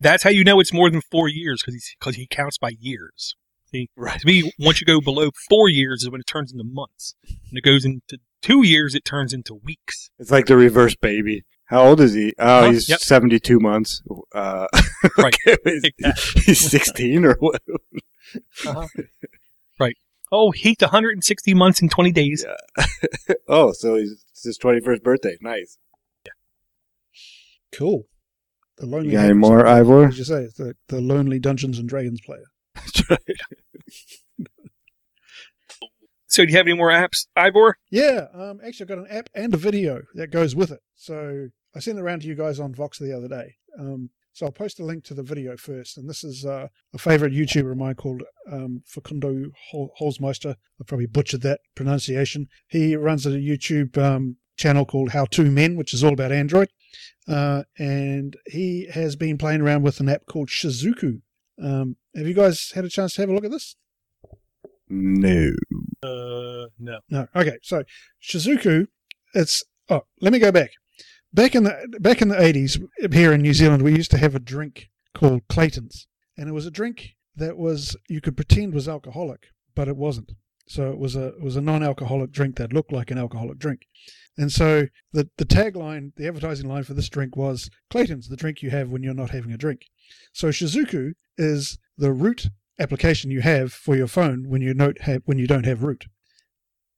that's 0.00 0.22
how 0.22 0.30
you 0.30 0.44
know 0.44 0.60
it's 0.60 0.72
more 0.72 0.90
than 0.90 1.02
four 1.10 1.28
years 1.28 1.62
because 1.64 1.94
because 1.98 2.16
he 2.16 2.26
counts 2.26 2.58
by 2.58 2.72
years. 2.78 3.34
See, 3.70 3.88
right. 3.96 4.18
To 4.20 4.26
me, 4.26 4.50
once 4.58 4.80
you 4.80 4.86
go 4.86 5.00
below 5.00 5.30
four 5.48 5.68
years 5.68 6.02
is 6.02 6.10
when 6.10 6.20
it 6.20 6.26
turns 6.26 6.52
into 6.52 6.64
months. 6.64 7.14
and 7.28 7.58
it 7.58 7.62
goes 7.62 7.84
into 7.84 8.18
two 8.40 8.64
years, 8.66 8.94
it 8.94 9.04
turns 9.04 9.34
into 9.34 9.54
weeks. 9.54 10.10
It's 10.18 10.30
like 10.30 10.46
the 10.46 10.56
reverse 10.56 10.96
baby. 10.96 11.44
How 11.68 11.84
old 11.86 12.00
is 12.00 12.14
he? 12.14 12.32
Oh, 12.38 12.62
Huh? 12.64 12.70
he's 12.70 12.88
Yep. 12.88 13.00
seventy-two 13.00 13.60
months. 13.60 14.02
Uh, 14.34 14.66
Right. 15.18 15.36
he's, 15.64 15.84
he's 16.44 16.60
sixteen 16.70 17.24
or 17.24 17.36
what? 17.40 17.60
Right. 19.80 19.96
Oh, 20.30 20.50
he's 20.50 20.76
160 20.80 21.54
months 21.54 21.80
and 21.80 21.90
20 21.90 22.12
days. 22.12 22.44
Oh, 23.50 23.72
so 23.72 23.96
he's 23.96 24.24
it's 24.30 24.44
his 24.44 24.58
twenty-first 24.58 25.02
birthday. 25.02 25.36
Nice. 25.40 25.78
Yeah. 26.26 26.32
Cool. 27.72 28.04
The 28.76 28.86
lonely. 28.86 29.06
You 29.08 29.12
got 29.12 29.18
any 29.20 29.28
Dungeons- 29.28 29.40
more, 29.48 29.56
What 29.58 29.66
Ivor? 29.68 30.06
did 30.08 30.18
you 30.18 30.24
say? 30.24 30.48
The, 30.56 30.74
the 30.88 31.00
lonely 31.00 31.38
Dungeons 31.38 31.78
and 31.78 31.88
Dragons 31.88 32.20
player. 32.20 32.44
That's 32.74 33.10
right. 33.10 33.20
So, 36.28 36.44
do 36.44 36.52
you 36.52 36.58
have 36.58 36.66
any 36.66 36.76
more 36.76 36.90
apps, 36.90 37.26
Ivor? 37.34 37.78
Yeah, 37.90 38.26
um, 38.34 38.60
actually, 38.64 38.84
I've 38.84 38.88
got 38.88 38.98
an 38.98 39.06
app 39.10 39.30
and 39.34 39.52
a 39.54 39.56
video 39.56 40.02
that 40.14 40.30
goes 40.30 40.54
with 40.54 40.70
it. 40.70 40.80
So 40.94 41.48
I 41.74 41.80
sent 41.80 41.98
it 41.98 42.02
around 42.02 42.20
to 42.20 42.28
you 42.28 42.34
guys 42.34 42.60
on 42.60 42.74
Vox 42.74 42.98
the 42.98 43.16
other 43.16 43.28
day. 43.28 43.56
Um, 43.78 44.10
so 44.32 44.46
I'll 44.46 44.52
post 44.52 44.78
a 44.78 44.84
link 44.84 45.04
to 45.04 45.14
the 45.14 45.22
video 45.22 45.56
first. 45.56 45.96
And 45.96 46.08
this 46.08 46.22
is 46.22 46.44
uh, 46.44 46.68
a 46.94 46.98
favorite 46.98 47.32
YouTuber 47.32 47.72
of 47.72 47.78
mine 47.78 47.94
called 47.94 48.22
um, 48.50 48.82
Facundo 48.86 49.50
Holzmeister. 49.72 50.52
I 50.52 50.84
probably 50.86 51.06
butchered 51.06 51.42
that 51.42 51.60
pronunciation. 51.74 52.46
He 52.68 52.94
runs 52.94 53.26
a 53.26 53.30
YouTube 53.30 53.96
um, 53.98 54.36
channel 54.56 54.84
called 54.84 55.10
How 55.10 55.24
To 55.24 55.50
Men, 55.50 55.76
which 55.76 55.92
is 55.92 56.04
all 56.04 56.12
about 56.12 56.30
Android. 56.30 56.68
Uh, 57.26 57.64
and 57.78 58.36
he 58.46 58.88
has 58.92 59.16
been 59.16 59.38
playing 59.38 59.60
around 59.60 59.82
with 59.82 59.98
an 59.98 60.08
app 60.08 60.26
called 60.26 60.50
Shizuku. 60.50 61.22
Um, 61.60 61.96
have 62.14 62.26
you 62.28 62.34
guys 62.34 62.70
had 62.74 62.84
a 62.84 62.88
chance 62.88 63.14
to 63.14 63.22
have 63.22 63.30
a 63.30 63.34
look 63.34 63.44
at 63.44 63.50
this? 63.50 63.76
No. 64.90 65.50
Uh, 66.02 66.66
no. 66.78 67.00
No. 67.10 67.26
Okay. 67.34 67.58
So 67.62 67.84
Shizuku, 68.22 68.86
it's 69.34 69.64
oh, 69.88 70.02
let 70.20 70.32
me 70.32 70.38
go 70.38 70.52
back. 70.52 70.70
Back 71.32 71.54
in 71.54 71.64
the 71.64 71.98
back 72.00 72.22
in 72.22 72.28
the 72.28 72.40
eighties, 72.40 72.78
here 73.12 73.32
in 73.32 73.42
New 73.42 73.54
Zealand, 73.54 73.82
we 73.82 73.94
used 73.94 74.10
to 74.12 74.18
have 74.18 74.34
a 74.34 74.40
drink 74.40 74.88
called 75.14 75.42
Clayton's, 75.48 76.06
and 76.36 76.48
it 76.48 76.52
was 76.52 76.66
a 76.66 76.70
drink 76.70 77.16
that 77.36 77.56
was 77.56 77.96
you 78.08 78.20
could 78.20 78.36
pretend 78.36 78.72
was 78.72 78.88
alcoholic, 78.88 79.48
but 79.74 79.88
it 79.88 79.96
wasn't. 79.96 80.32
So 80.66 80.90
it 80.90 80.98
was 80.98 81.16
a 81.16 81.28
it 81.28 81.42
was 81.42 81.56
a 81.56 81.60
non-alcoholic 81.60 82.30
drink 82.30 82.56
that 82.56 82.72
looked 82.72 82.92
like 82.92 83.10
an 83.10 83.18
alcoholic 83.18 83.58
drink. 83.58 83.86
And 84.36 84.52
so 84.52 84.86
the 85.12 85.28
the 85.36 85.44
tagline, 85.44 86.14
the 86.16 86.26
advertising 86.26 86.68
line 86.68 86.84
for 86.84 86.94
this 86.94 87.08
drink 87.08 87.36
was 87.36 87.70
Clayton's, 87.90 88.28
the 88.28 88.36
drink 88.36 88.62
you 88.62 88.70
have 88.70 88.90
when 88.90 89.02
you're 89.02 89.14
not 89.14 89.30
having 89.30 89.52
a 89.52 89.58
drink. 89.58 89.86
So 90.32 90.48
Shizuku 90.48 91.12
is 91.36 91.78
the 91.96 92.12
root 92.12 92.48
application 92.78 93.30
you 93.30 93.40
have 93.40 93.72
for 93.72 93.96
your 93.96 94.06
phone 94.06 94.48
when 94.48 94.62
you 94.62 94.74
don't 94.74 95.00
have 95.02 95.22
when 95.24 95.38
you 95.38 95.46
don't 95.46 95.66
have 95.66 95.82
root. 95.82 96.06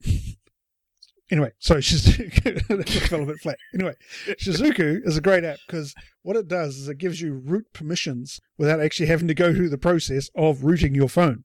anyway, 1.31 1.53
so 1.59 1.76
Shizuku 1.76 3.09
fell 3.09 3.22
a 3.22 3.26
bit 3.26 3.41
flat. 3.41 3.59
Anyway, 3.74 3.95
Shizuku 4.26 5.07
is 5.07 5.16
a 5.16 5.22
great 5.22 5.45
app 5.45 5.59
because 5.66 5.95
what 6.22 6.37
it 6.37 6.49
does 6.49 6.76
is 6.76 6.89
it 6.89 6.99
gives 6.99 7.20
you 7.20 7.35
root 7.35 7.66
permissions 7.72 8.41
without 8.59 8.81
actually 8.81 9.07
having 9.07 9.28
to 9.28 9.35
go 9.35 9.55
through 9.55 9.70
the 9.70 9.78
process 9.78 10.31
of 10.35 10.64
rooting 10.64 10.95
your 10.95 11.09
phone. 11.09 11.45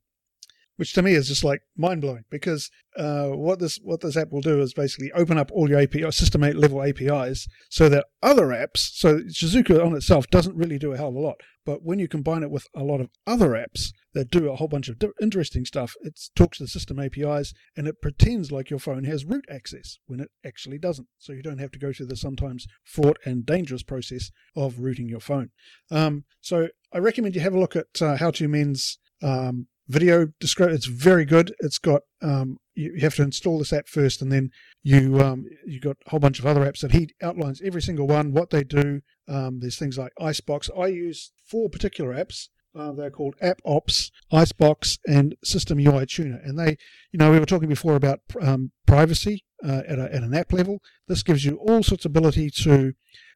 Which 0.78 0.94
to 0.94 1.02
me 1.02 1.14
is 1.14 1.28
just 1.28 1.44
like 1.44 1.62
mind 1.78 2.02
blowing 2.02 2.26
because 2.30 2.70
uh, 2.98 3.30
what 3.30 3.60
this 3.60 3.80
what 3.82 4.02
this 4.02 4.18
app 4.18 4.32
will 4.32 4.42
do 4.42 4.62
is 4.62 4.74
basically 4.74 5.12
open 5.14 5.38
up 5.38 5.52
all 5.52 5.70
your 5.70 5.80
API 5.80 6.12
system 6.12 6.42
level 6.42 6.84
APIs 6.84 7.48
so 7.70 7.88
that 7.90 8.06
other 8.22 8.48
apps 8.48 8.90
so 8.94 9.20
Shizuku 9.20 9.84
on 9.84 9.96
itself 9.96 10.28
doesn't 10.28 10.56
really 10.56 10.78
do 10.78 10.92
a 10.92 10.98
hell 10.98 11.10
of 11.10 11.16
a 11.16 11.20
lot 11.20 11.38
but 11.66 11.84
when 11.84 11.98
you 11.98 12.08
combine 12.08 12.44
it 12.44 12.52
with 12.52 12.68
a 12.76 12.84
lot 12.84 13.02
of 13.02 13.10
other 13.26 13.50
apps 13.50 13.92
that 14.14 14.30
do 14.30 14.50
a 14.50 14.56
whole 14.56 14.68
bunch 14.68 14.88
of 14.88 15.02
interesting 15.20 15.66
stuff, 15.66 15.96
it 16.02 16.20
talks 16.36 16.60
to 16.60 16.66
the 16.66 16.70
system 16.70 17.00
APIs 17.00 17.54
and 17.76 17.88
it 17.88 18.02
pretends 18.02 18.52
like 18.52 18.70
your 18.70 18.80
phone 18.80 19.04
has 19.06 19.26
root 19.26 19.46
access 19.50 19.98
when 20.06 20.20
it 20.20 20.30
actually 20.46 20.78
doesn't. 20.78 21.08
So 21.18 21.34
you 21.34 21.42
don't 21.42 21.58
have 21.58 21.72
to 21.72 21.80
go 21.80 21.92
through 21.92 22.06
the 22.06 22.16
sometimes 22.16 22.68
fraught 22.84 23.18
and 23.26 23.46
dangerous 23.46 23.82
process 23.82 24.32
of 24.56 24.80
rooting 24.80 25.10
your 25.10 25.20
phone. 25.20 25.50
Um, 25.90 26.26
so 26.40 26.70
I 26.94 27.00
recommend 27.00 27.36
you 27.36 27.42
have 27.42 27.56
a 27.56 27.60
look 27.60 27.76
at 27.76 28.00
uh, 28.00 28.18
How 28.18 28.30
to 28.32 28.48
Men's 28.48 29.00
um, 29.24 29.68
video 29.88 30.28
description. 30.40 30.76
It's 30.76 30.88
very 30.88 31.26
good. 31.26 31.54
It's 31.60 31.78
got 31.78 32.02
um, 32.22 32.58
you 32.74 33.00
have 33.02 33.16
to 33.16 33.24
install 33.24 33.60
this 33.60 33.74
app 33.74 33.88
first, 33.88 34.22
and 34.22 34.32
then 34.32 34.52
you 34.84 35.20
um, 35.22 35.46
you 35.66 35.80
got 35.80 35.98
a 36.06 36.10
whole 36.10 36.20
bunch 36.20 36.40
of 36.40 36.46
other 36.46 36.62
apps 36.62 36.80
that 36.82 36.92
he 36.92 37.10
outlines 37.22 37.62
every 37.64 37.82
single 37.82 38.08
one, 38.08 38.34
what 38.34 38.50
they 38.50 38.64
do. 38.64 39.02
Um, 39.28 39.60
there's 39.60 39.78
things 39.78 39.98
like 39.98 40.14
Icebox. 40.20 40.70
I 40.78 40.88
use 40.88 41.32
four 41.46 41.70
particular 41.70 42.14
apps. 42.14 42.50
Uh, 42.78 42.92
they're 42.92 43.10
called 43.10 43.36
App 43.42 43.62
Ops, 43.64 44.12
Icebox, 44.32 45.00
and 45.08 45.36
System 45.44 45.80
UI 45.80 46.06
Tuner. 46.06 46.42
And 46.44 46.60
they, 46.60 46.78
you 47.12 47.18
know, 47.18 47.32
we 47.32 47.40
were 47.40 47.46
talking 47.46 47.70
before 47.70 47.96
about 47.96 48.20
um, 48.42 48.72
privacy 48.86 49.46
uh, 49.66 49.84
at, 49.88 49.98
a, 49.98 50.14
at 50.14 50.24
an 50.24 50.34
app 50.34 50.52
level. 50.52 50.82
This 51.08 51.24
gives 51.24 51.46
you 51.46 51.56
all 51.56 51.84
sorts 51.84 52.04
of 52.04 52.12
ability 52.12 52.50
to 52.64 52.94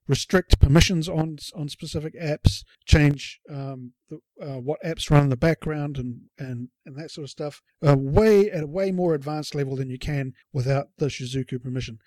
restrict 0.10 0.60
permissions 0.60 1.08
on 1.08 1.38
on 1.56 1.70
specific 1.70 2.20
apps, 2.20 2.64
change 2.86 3.40
um, 3.50 3.94
the, 4.10 4.18
uh, 4.42 4.60
what 4.60 4.82
apps 4.84 5.10
run 5.10 5.24
in 5.24 5.30
the 5.30 5.38
background, 5.38 5.98
and 5.98 6.22
and 6.38 6.70
and 6.86 6.98
that 6.98 7.12
sort 7.12 7.24
of 7.24 7.30
stuff. 7.30 7.62
Uh, 7.88 7.96
way 7.96 8.50
at 8.50 8.64
a 8.64 8.68
way 8.68 8.92
more 8.92 9.14
advanced 9.14 9.56
level 9.56 9.78
than 9.78 9.90
you 9.90 10.00
can 10.00 10.34
without 10.52 10.88
the 10.98 11.06
Shizuku 11.06 11.62
permission. 11.62 12.00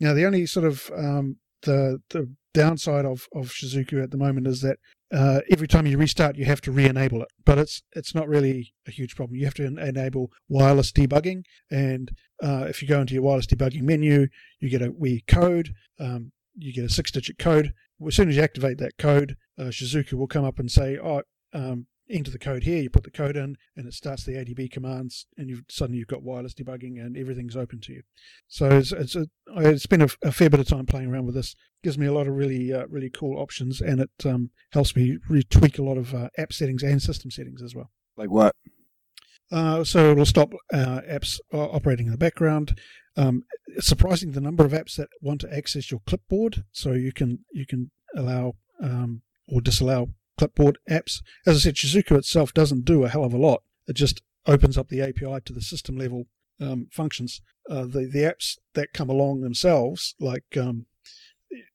Now, 0.00 0.12
the 0.12 0.26
only 0.26 0.44
sort 0.44 0.66
of 0.66 0.90
um, 0.94 1.36
the 1.62 2.02
the 2.10 2.34
downside 2.52 3.06
of 3.06 3.28
of 3.32 3.48
Shizuku 3.48 4.02
at 4.02 4.10
the 4.10 4.18
moment 4.18 4.48
is 4.48 4.60
that 4.62 4.78
uh, 5.14 5.40
every 5.48 5.68
time 5.68 5.86
you 5.86 5.96
restart, 5.96 6.36
you 6.36 6.44
have 6.44 6.60
to 6.62 6.72
re-enable 6.72 7.22
it. 7.22 7.28
But 7.44 7.58
it's 7.58 7.82
it's 7.92 8.14
not 8.16 8.28
really 8.28 8.74
a 8.88 8.90
huge 8.90 9.14
problem. 9.14 9.38
You 9.38 9.44
have 9.44 9.54
to 9.54 9.66
en- 9.66 9.78
enable 9.78 10.32
wireless 10.48 10.90
debugging, 10.90 11.44
and 11.70 12.10
uh, 12.42 12.66
if 12.68 12.82
you 12.82 12.88
go 12.88 13.00
into 13.00 13.14
your 13.14 13.22
wireless 13.22 13.46
debugging 13.46 13.82
menu, 13.82 14.26
you 14.58 14.68
get 14.68 14.82
a 14.82 14.90
wee 14.90 15.22
code. 15.28 15.70
Um, 16.00 16.32
you 16.54 16.72
get 16.72 16.84
a 16.84 16.88
six-digit 16.88 17.38
code. 17.38 17.72
As 18.06 18.16
soon 18.16 18.28
as 18.28 18.36
you 18.36 18.42
activate 18.42 18.78
that 18.78 18.98
code, 18.98 19.36
uh, 19.58 19.64
Shizuku 19.64 20.14
will 20.14 20.26
come 20.26 20.44
up 20.44 20.58
and 20.58 20.70
say, 20.70 20.98
"Oh, 20.98 21.22
um, 21.52 21.86
enter 22.10 22.30
the 22.30 22.38
code 22.38 22.64
here." 22.64 22.82
You 22.82 22.90
put 22.90 23.04
the 23.04 23.10
code 23.10 23.36
in, 23.36 23.56
and 23.76 23.86
it 23.86 23.94
starts 23.94 24.24
the 24.24 24.36
ADB 24.36 24.70
commands, 24.70 25.26
and 25.38 25.48
you've 25.48 25.62
suddenly 25.68 25.98
you've 25.98 26.08
got 26.08 26.22
wireless 26.22 26.54
debugging, 26.54 27.00
and 27.00 27.16
everything's 27.16 27.56
open 27.56 27.80
to 27.82 27.92
you. 27.92 28.02
So 28.48 28.68
it's, 28.68 28.92
it's 28.92 29.16
a, 29.16 29.26
I 29.54 29.76
spent 29.76 30.02
a, 30.02 30.16
a 30.22 30.32
fair 30.32 30.50
bit 30.50 30.60
of 30.60 30.68
time 30.68 30.86
playing 30.86 31.08
around 31.08 31.26
with 31.26 31.34
this. 31.34 31.54
Gives 31.82 31.98
me 31.98 32.06
a 32.06 32.12
lot 32.12 32.26
of 32.26 32.34
really 32.34 32.72
uh, 32.72 32.86
really 32.88 33.10
cool 33.10 33.38
options, 33.38 33.80
and 33.80 34.00
it 34.00 34.26
um, 34.26 34.50
helps 34.72 34.96
me 34.96 35.18
retweak 35.30 35.78
a 35.78 35.82
lot 35.82 35.98
of 35.98 36.14
uh, 36.14 36.28
app 36.36 36.52
settings 36.52 36.82
and 36.82 37.00
system 37.00 37.30
settings 37.30 37.62
as 37.62 37.74
well. 37.74 37.90
Like 38.16 38.30
what? 38.30 38.54
Uh, 39.52 39.84
so 39.84 40.10
it'll 40.12 40.26
stop 40.26 40.52
uh, 40.72 41.00
apps 41.08 41.38
operating 41.52 42.06
in 42.06 42.12
the 42.12 42.18
background. 42.18 42.78
Um, 43.16 43.44
surprising 43.78 44.32
the 44.32 44.40
number 44.40 44.64
of 44.64 44.72
apps 44.72 44.96
that 44.96 45.08
want 45.20 45.40
to 45.42 45.56
access 45.56 45.90
your 45.90 46.00
clipboard, 46.06 46.64
so 46.72 46.92
you 46.92 47.12
can 47.12 47.40
you 47.52 47.66
can 47.66 47.90
allow 48.16 48.54
um, 48.82 49.22
or 49.48 49.60
disallow 49.60 50.08
clipboard 50.38 50.78
apps. 50.90 51.22
As 51.46 51.56
I 51.56 51.60
said, 51.60 51.74
Shizuku 51.74 52.16
itself 52.16 52.52
doesn't 52.52 52.84
do 52.84 53.04
a 53.04 53.08
hell 53.08 53.24
of 53.24 53.32
a 53.32 53.38
lot. 53.38 53.62
It 53.86 53.94
just 53.94 54.22
opens 54.46 54.76
up 54.76 54.88
the 54.88 55.00
API 55.00 55.40
to 55.44 55.52
the 55.52 55.60
system 55.60 55.96
level 55.96 56.26
um, 56.60 56.88
functions. 56.90 57.40
Uh, 57.70 57.82
the 57.82 58.08
the 58.12 58.20
apps 58.20 58.58
that 58.74 58.92
come 58.92 59.08
along 59.08 59.40
themselves, 59.40 60.14
like 60.20 60.56
um, 60.56 60.86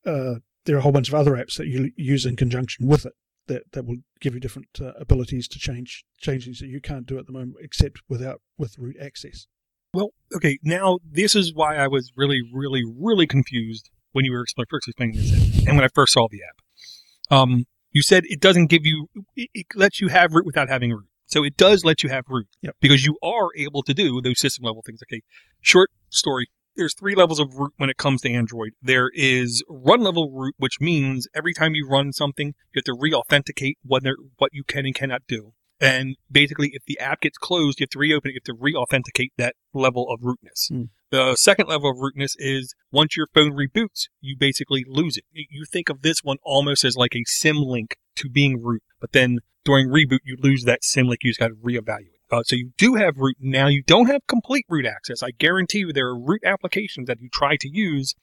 uh, 0.06 0.36
there 0.66 0.76
are 0.76 0.80
a 0.80 0.82
whole 0.82 0.92
bunch 0.92 1.08
of 1.08 1.16
other 1.16 1.36
apps 1.36 1.58
that 1.58 1.68
you 1.68 1.92
use 1.96 2.26
in 2.26 2.36
conjunction 2.36 2.88
with 2.88 3.06
it 3.06 3.14
that, 3.48 3.72
that 3.72 3.86
will 3.86 3.98
give 4.22 4.34
you 4.34 4.40
different 4.40 4.68
uh, 4.82 4.92
abilities 5.00 5.48
to 5.48 5.60
change 5.60 6.06
change 6.20 6.46
things 6.46 6.60
that 6.60 6.68
you 6.68 6.80
can't 6.80 7.06
do 7.06 7.18
at 7.18 7.26
the 7.26 7.34
moment 7.34 7.56
except 7.62 8.02
without 8.08 8.42
with 8.58 8.78
root 8.78 8.98
access. 9.02 9.48
Well, 9.94 10.10
okay, 10.36 10.60
now 10.64 11.00
this 11.10 11.36
is 11.36 11.54
why 11.54 11.76
I 11.78 11.88
was 11.88 12.12
really, 12.16 12.42
really, 12.54 12.84
really 12.86 13.26
confused 13.26 13.90
when 14.12 14.26
you 14.26 14.32
were 14.32 14.46
first 14.70 14.88
explaining 14.88 15.18
this 15.18 15.66
and 15.68 15.76
when 15.78 15.84
I 15.84 15.90
first 15.94 16.14
saw 16.14 16.28
the 16.30 16.42
app. 16.44 17.36
Um, 17.36 17.66
You 17.92 18.04
said 18.04 18.24
it 18.28 18.40
doesn't 18.40 18.68
give 18.68 18.86
you, 18.86 19.08
it, 19.36 19.50
it 19.54 19.66
lets 19.76 20.00
you 20.00 20.10
have 20.10 20.34
root 20.34 20.46
without 20.46 20.70
having 20.70 20.92
root. 20.92 21.08
So 21.26 21.44
it 21.44 21.58
does 21.58 21.84
let 21.86 22.04
you 22.04 22.10
have 22.10 22.26
root 22.28 22.48
Yep. 22.62 22.76
because 22.82 23.06
you 23.06 23.18
are 23.24 23.50
able 23.56 23.84
to 23.84 23.94
do 23.94 24.22
those 24.22 24.40
system 24.40 24.66
level 24.66 24.84
things. 24.86 25.00
Okay. 25.04 25.22
Short 25.62 25.90
story. 26.10 26.48
There's 26.76 26.94
three 26.94 27.16
levels 27.16 27.40
of 27.40 27.56
root 27.56 27.74
when 27.78 27.90
it 27.90 27.98
comes 27.98 28.22
to 28.22 28.32
Android. 28.32 28.72
There 28.82 29.10
is 29.14 29.64
run 29.68 30.02
level 30.02 30.32
root, 30.32 30.56
which 30.58 30.80
means 30.80 31.28
every 31.36 31.54
time 31.54 31.74
you 31.76 31.88
run 31.88 32.14
something, 32.14 32.48
you 32.74 32.80
have 32.80 32.84
to 32.86 32.98
re-authenticate 32.98 33.78
what, 33.84 34.04
what 34.38 34.52
you 34.54 34.64
can 34.64 34.86
and 34.86 34.96
cannot 34.96 35.24
do. 35.28 35.54
And 35.82 36.16
basically, 36.30 36.72
if 36.74 36.84
the 36.86 37.00
app 37.00 37.22
gets 37.22 37.38
closed, 37.38 37.80
you 37.80 37.86
have 37.86 37.90
to 37.92 38.00
reopen 38.00 38.32
it. 38.32 38.34
You 38.34 38.40
have 38.46 38.56
to 38.56 38.62
re-authenticate 38.62 39.32
that 39.38 39.56
level 39.74 40.10
of 40.10 40.20
rootness. 40.22 40.68
Hmm. 40.70 40.84
The 41.12 41.36
second 41.36 41.68
level 41.68 41.90
of 41.90 41.98
rootness 41.98 42.36
is 42.38 42.76
once 42.92 43.16
your 43.16 43.28
phone 43.34 43.52
reboots, 43.52 44.08
you 44.22 44.36
basically 44.38 44.86
lose 44.88 45.18
it. 45.18 45.24
You 45.32 45.46
you 45.50 45.66
think 45.66 45.90
of 45.90 46.02
this 46.02 46.20
one 46.22 46.38
almost 46.44 46.84
as 46.84 46.96
like 46.96 47.16
a 47.16 47.24
symlink 47.24 47.94
to 48.18 48.30
being 48.30 48.62
root, 48.62 48.84
but 49.00 49.14
then 49.14 49.40
during 49.64 49.88
reboot, 49.88 50.20
you 50.24 50.38
lose 50.40 50.64
that 50.66 50.82
symlink. 50.82 51.18
You 51.22 51.32
just 51.32 51.40
got 51.40 51.48
to 51.48 51.56
reevaluate. 51.56 52.20
Uh, 52.32 52.44
so 52.44 52.56
you 52.56 52.72
do 52.78 52.96
have 52.96 53.18
root 53.18 53.38
now. 53.40 53.68
You 53.68 53.82
don't 53.82 54.06
have 54.06 54.22
complete 54.28 54.66
root 54.70 54.86
access. 54.86 55.24
I 55.24 55.32
guarantee 55.32 55.80
you 55.80 55.94
there 55.94 56.08
are 56.08 56.20
root 56.20 56.42
applications 56.46 57.08
that 57.08 57.20
you 57.20 57.30
try 57.30 57.56
to 57.60 57.70
use, 57.70 58.14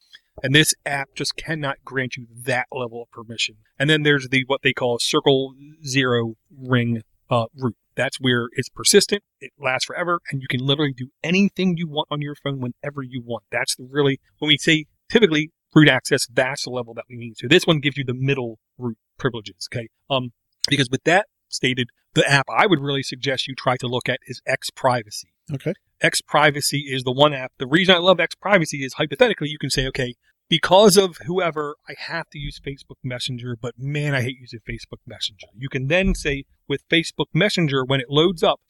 and 0.43 0.55
this 0.55 0.75
app 0.85 1.09
just 1.15 1.37
cannot 1.37 1.79
grant 1.85 2.17
you 2.17 2.27
that 2.45 2.67
level 2.71 3.03
of 3.03 3.11
permission. 3.11 3.57
And 3.79 3.91
then 3.91 4.05
there's 4.05 4.29
the 4.29 4.45
what 4.47 4.63
they 4.63 4.73
call 4.73 4.99
circle 5.01 5.55
zero 5.85 6.35
ring 6.57 7.03
uh, 7.31 7.47
root. 7.57 7.77
That's 7.97 8.19
where 8.21 8.49
it's 8.53 8.69
persistent, 8.69 9.23
it 9.41 9.53
lasts 9.59 9.87
forever, 9.87 10.21
and 10.31 10.43
you 10.43 10.49
can 10.49 10.61
literally 10.61 10.93
do 10.93 11.09
anything 11.25 11.77
you 11.79 11.89
want 11.89 12.09
on 12.11 12.21
your 12.21 12.35
phone 12.35 12.61
whenever 12.61 13.03
you 13.03 13.23
want. 13.25 13.45
That's 13.51 13.75
the 13.77 13.89
really 13.91 14.21
when 14.39 14.49
we 14.49 14.59
say 14.59 14.87
typically 15.09 15.51
root 15.75 15.89
access, 15.89 16.27
that's 16.33 16.65
the 16.65 16.71
level 16.71 16.95
that 16.95 17.05
we 17.09 17.17
mean. 17.17 17.35
So 17.37 17.47
this 17.49 17.67
one 17.67 17.81
gives 17.81 17.97
you 17.97 18.05
the 18.05 18.15
middle 18.15 18.59
root 18.79 18.99
privileges. 19.19 19.69
Okay. 19.73 19.89
Um, 20.11 20.33
because 20.69 20.89
with 20.91 21.05
that 21.05 21.27
stated, 21.49 21.89
the 22.15 22.29
app 22.29 22.47
I 22.49 22.67
would 22.67 22.81
really 22.81 23.03
suggest 23.03 23.47
you 23.47 23.55
try 23.55 23.77
to 23.79 23.87
look 23.87 24.09
at 24.09 24.21
is 24.27 24.41
X 24.47 24.71
Privacy. 24.71 25.29
Okay. 25.53 25.75
X 26.01 26.21
Privacy 26.21 26.87
is 26.91 27.03
the 27.05 27.13
one 27.13 27.33
app. 27.33 27.53
The 27.59 27.67
reason 27.67 27.95
I 27.95 27.99
love 27.99 28.21
X 28.21 28.35
Privacy 28.35 28.85
is 28.85 28.95
hypothetically 28.95 29.49
you 29.49 29.59
can 29.59 29.71
say, 29.71 29.87
okay, 29.89 30.15
because 30.49 30.97
of 30.97 31.17
whoever, 31.27 31.77
I 31.89 31.95
have 31.99 32.29
to 32.31 32.39
use 32.39 32.61
Facebook 32.61 32.99
Messenger, 33.03 33.57
but 33.61 33.75
man, 33.79 34.15
I 34.15 34.23
hate 34.23 34.39
using 34.41 34.61
Facebook 34.61 35.01
Messenger. 35.07 35.49
You 35.57 35.69
can 35.69 35.89
then 35.89 36.15
say 36.15 36.45
with 36.69 36.89
Facebook 36.89 37.27
Messenger, 37.35 37.85
when 37.85 38.01
it 38.01 38.11
loads 38.11 38.43
up, 38.43 38.61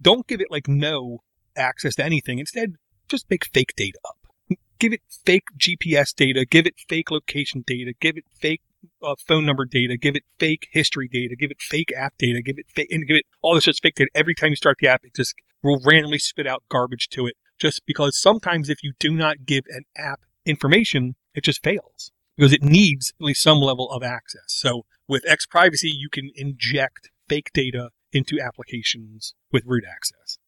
don't 0.00 0.26
give 0.26 0.40
it 0.40 0.50
like 0.50 0.68
no 0.68 1.18
access 1.56 1.96
to 1.96 2.04
anything. 2.04 2.38
Instead, 2.38 2.74
just 3.08 3.28
make 3.30 3.46
fake 3.46 3.74
data 3.76 3.98
up. 4.04 4.58
Give 4.78 4.92
it 4.92 5.02
fake 5.24 5.44
GPS 5.58 6.14
data, 6.14 6.44
give 6.44 6.66
it 6.66 6.74
fake 6.88 7.10
location 7.10 7.64
data, 7.66 7.94
give 8.00 8.16
it 8.16 8.24
fake 8.40 8.62
uh, 9.02 9.14
phone 9.26 9.46
number 9.46 9.64
data, 9.64 9.96
give 9.96 10.16
it 10.16 10.24
fake 10.38 10.68
history 10.72 11.08
data, 11.08 11.36
give 11.36 11.50
it 11.50 11.62
fake 11.62 11.92
app 11.96 12.14
data, 12.18 12.42
give 12.42 12.58
it 12.58 12.66
fake, 12.68 12.88
and 12.90 13.06
give 13.06 13.16
it 13.16 13.26
all 13.40 13.54
this 13.54 13.64
just 13.64 13.82
fake 13.82 13.94
data. 13.94 14.10
Every 14.14 14.34
time 14.34 14.50
you 14.50 14.56
start 14.56 14.78
the 14.80 14.88
app, 14.88 15.04
it 15.04 15.14
just 15.14 15.34
will 15.62 15.80
randomly 15.84 16.18
spit 16.18 16.46
out 16.46 16.62
garbage 16.68 17.08
to 17.10 17.26
it. 17.26 17.36
Just 17.58 17.86
because 17.86 18.20
sometimes 18.20 18.68
if 18.68 18.82
you 18.82 18.92
do 18.98 19.12
not 19.12 19.46
give 19.46 19.64
an 19.68 19.84
app 19.96 20.20
information, 20.44 21.14
it 21.34 21.44
just 21.44 21.62
fails 21.62 22.12
because 22.36 22.52
it 22.52 22.62
needs 22.62 23.12
at 23.20 23.24
least 23.24 23.42
some 23.42 23.58
level 23.58 23.90
of 23.90 24.02
access. 24.02 24.44
So 24.48 24.84
with 25.08 25.28
X 25.28 25.46
Privacy, 25.46 25.90
you 25.90 26.08
can 26.08 26.30
inject 26.34 27.10
fake 27.28 27.50
data 27.52 27.90
into 28.12 28.40
applications 28.40 29.34
with 29.52 29.64
root 29.66 29.84
access. 29.90 30.38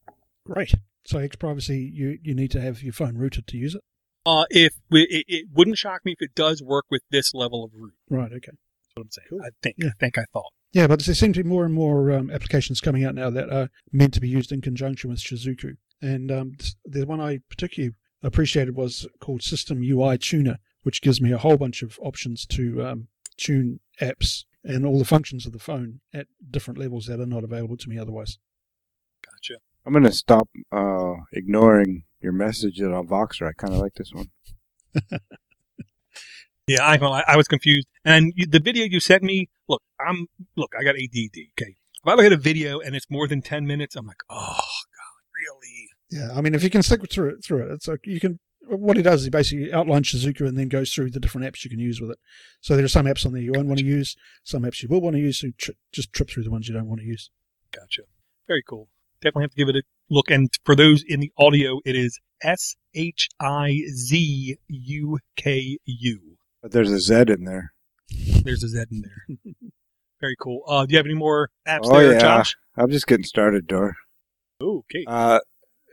Great. 0.47 0.75
So 1.05 1.19
X 1.19 1.37
privacy, 1.37 1.91
you 1.93 2.19
you 2.23 2.35
need 2.35 2.51
to 2.53 2.61
have 2.61 2.83
your 2.83 2.93
phone 2.93 3.17
rooted 3.17 3.47
to 3.49 3.57
use 3.57 3.75
it. 3.75 3.83
Uh, 4.25 4.45
if 4.51 4.75
it, 4.91 5.25
it 5.29 5.47
wouldn't 5.53 5.79
shock 5.79 6.05
me 6.05 6.13
if 6.13 6.23
it 6.23 6.35
does 6.35 6.63
work 6.63 6.87
with 6.91 7.03
this 7.11 7.33
level 7.33 7.65
of 7.65 7.71
root. 7.75 7.95
Right. 8.11 8.33
Okay. 8.33 8.53
That's 8.53 8.95
what 8.95 9.03
I'm 9.03 9.11
saying. 9.11 9.27
Cool. 9.31 9.41
I 9.45 9.51
think. 9.63 9.77
Yeah. 9.79 9.89
I 9.89 9.99
think 10.01 10.19
I 10.19 10.25
thought. 10.33 10.53
Yeah, 10.73 10.89
but 10.89 11.01
there 11.05 11.15
seem 11.15 11.33
to 11.33 11.45
be 11.45 11.49
more 11.49 11.65
and 11.65 11.73
more 11.73 12.13
um, 12.13 12.31
applications 12.31 12.81
coming 12.81 13.05
out 13.05 13.15
now 13.15 13.31
that 13.31 13.51
are 13.51 13.69
meant 13.93 14.15
to 14.15 14.21
be 14.21 14.29
used 14.29 14.53
in 14.53 14.61
conjunction 14.61 15.11
with 15.11 15.21
Shizuku. 15.21 15.77
And 16.03 16.31
um, 16.31 16.57
the 16.85 17.07
one 17.07 17.21
I 17.21 17.39
particularly 17.49 17.95
appreciated 18.23 18.75
was 18.75 19.07
called 19.21 19.43
System 19.43 19.81
UI 19.83 20.19
Tuner, 20.19 20.59
which 20.87 21.03
gives 21.03 21.21
me 21.21 21.33
a 21.33 21.39
whole 21.39 21.57
bunch 21.57 21.83
of 21.83 21.99
options 22.01 22.47
to 22.47 22.87
um, 22.87 23.09
tune 23.37 23.81
apps 24.01 24.45
and 24.63 24.87
all 24.87 25.01
the 25.01 25.05
functions 25.05 25.45
of 25.45 25.53
the 25.53 25.59
phone 25.59 25.99
at 26.15 26.29
different 26.49 26.79
levels 26.79 27.07
that 27.07 27.19
are 27.19 27.27
not 27.27 27.43
available 27.43 27.77
to 27.77 27.89
me 27.89 27.99
otherwise. 27.99 28.39
Gotcha. 29.25 29.61
I'm 29.85 29.93
gonna 29.93 30.13
stop 30.13 30.49
uh, 30.71 31.15
ignoring 31.33 32.05
your 32.21 32.31
message 32.31 32.81
on 32.81 33.09
Voxer. 33.09 33.49
I 33.49 33.53
kind 33.53 33.75
of 33.75 33.81
like 33.81 33.95
this 33.95 34.13
one. 34.13 34.31
Yeah, 36.67 36.85
I 36.85 36.97
know. 36.97 37.13
I, 37.13 37.23
I 37.29 37.37
was 37.37 37.47
confused. 37.47 37.87
And 38.05 38.33
you, 38.35 38.47
the 38.47 38.59
video 38.59 38.87
you 38.87 38.99
sent 38.99 39.23
me, 39.23 39.49
look, 39.69 39.83
I'm 40.01 40.27
look. 40.57 40.73
I 40.77 40.83
got 40.83 40.97
ADD. 40.97 41.39
Okay, 41.53 41.77
if 41.77 42.07
I 42.07 42.15
look 42.15 42.27
at 42.27 42.33
a 42.33 42.37
video 42.37 42.81
and 42.81 42.97
it's 42.97 43.09
more 43.09 43.29
than 43.29 43.41
ten 43.41 43.67
minutes, 43.67 43.95
I'm 43.95 44.07
like, 44.07 44.23
oh 44.29 44.59
god, 44.59 45.23
really? 45.33 45.89
Yeah, 46.11 46.37
I 46.37 46.41
mean, 46.41 46.55
if 46.55 46.65
you 46.65 46.71
can 46.71 46.83
stick 46.83 47.09
through 47.11 47.31
it, 47.31 47.45
through 47.45 47.69
it, 47.69 47.73
it's 47.73 47.87
like 47.87 48.01
you 48.05 48.19
can. 48.19 48.41
What 48.69 48.97
he 48.97 49.03
does 49.03 49.21
is 49.21 49.25
he 49.27 49.31
basically 49.31 49.73
outlines 49.73 50.09
Shizuku 50.13 50.47
and 50.47 50.59
then 50.59 50.69
goes 50.69 50.93
through 50.93 51.11
the 51.11 51.21
different 51.21 51.47
apps 51.47 51.65
you 51.65 51.71
can 51.71 51.79
use 51.79 52.01
with 52.01 52.11
it. 52.11 52.19
So 52.61 52.75
there 52.77 52.85
are 52.85 52.89
some 52.89 53.07
apps 53.07 53.25
on 53.25 53.33
there 53.33 53.43
you 53.43 53.53
won't 53.55 53.69
want 53.69 53.79
to 53.81 53.85
use, 53.87 54.17
some 54.45 54.63
apps 54.63 54.83
you 54.83 54.89
will 54.89 55.01
want 55.01 55.15
to 55.15 55.21
use. 55.21 55.41
So 55.41 55.49
tri- 55.57 55.75
just 55.93 56.13
trip 56.13 56.29
through 56.31 56.45
the 56.45 56.51
ones 56.51 56.69
you 56.69 56.75
don't 56.75 56.89
want 56.89 57.01
to 57.01 57.07
use. 57.07 57.31
Gotcha. 57.73 58.03
Very 58.49 58.63
cool. 58.69 58.89
Definitely 59.21 59.45
have 59.45 59.51
to 59.53 59.57
give 59.57 59.69
it 59.69 59.77
a 59.77 59.83
look. 60.11 60.31
And 60.31 60.51
for 60.65 60.75
those 60.77 61.03
in 61.07 61.21
the 61.21 61.33
audio, 61.39 61.81
it 61.85 61.97
is 61.97 62.19
S 62.43 62.77
H 62.95 63.29
I 63.41 63.83
Z 63.89 64.57
U 64.69 65.19
K 65.37 65.79
U. 65.85 66.21
But 66.63 66.73
there's 66.73 66.91
a 66.91 67.01
Z 67.01 67.15
in 67.33 67.45
there. 67.45 67.73
There's 68.43 68.63
a 68.63 68.69
Z 68.69 68.85
in 68.91 69.03
there. 69.03 69.37
Very 70.21 70.37
cool. 70.41 70.63
Uh, 70.67 70.87
do 70.87 70.93
you 70.93 70.97
have 70.99 71.07
any 71.07 71.15
more 71.15 71.51
apps 71.69 71.81
Oh, 71.85 71.99
there, 71.99 72.13
yeah. 72.15 72.19
Josh? 72.21 72.57
I'm 72.77 72.91
just 72.91 73.07
getting 73.07 73.25
started, 73.25 73.67
Dor. 73.67 73.97
Oh, 74.61 74.79
okay. 74.91 75.05
Uh, 75.07 75.41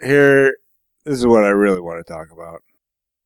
here, 0.01 0.55
this 1.05 1.19
is 1.19 1.27
what 1.27 1.43
I 1.43 1.49
really 1.49 1.81
want 1.81 2.05
to 2.05 2.13
talk 2.13 2.27
about. 2.31 2.61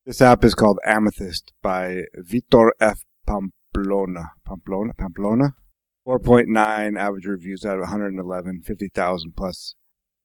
This 0.05 0.21
app 0.21 0.43
is 0.43 0.55
called 0.55 0.79
Amethyst 0.85 1.53
by 1.61 2.03
Vitor 2.17 2.69
F. 2.79 3.01
Pamplona. 3.27 4.31
Pamplona? 4.45 4.93
Pamplona? 4.93 5.55
4.9 6.07 6.97
average 6.97 7.25
reviews 7.25 7.65
out 7.65 7.75
of 7.75 7.81
111, 7.81 8.61
50,000 8.61 9.35
plus 9.35 9.75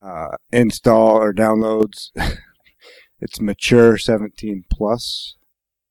uh, 0.00 0.36
install 0.52 1.16
or 1.16 1.34
downloads. 1.34 2.10
it's 3.20 3.40
mature 3.40 3.98
17 3.98 4.64
plus, 4.70 5.36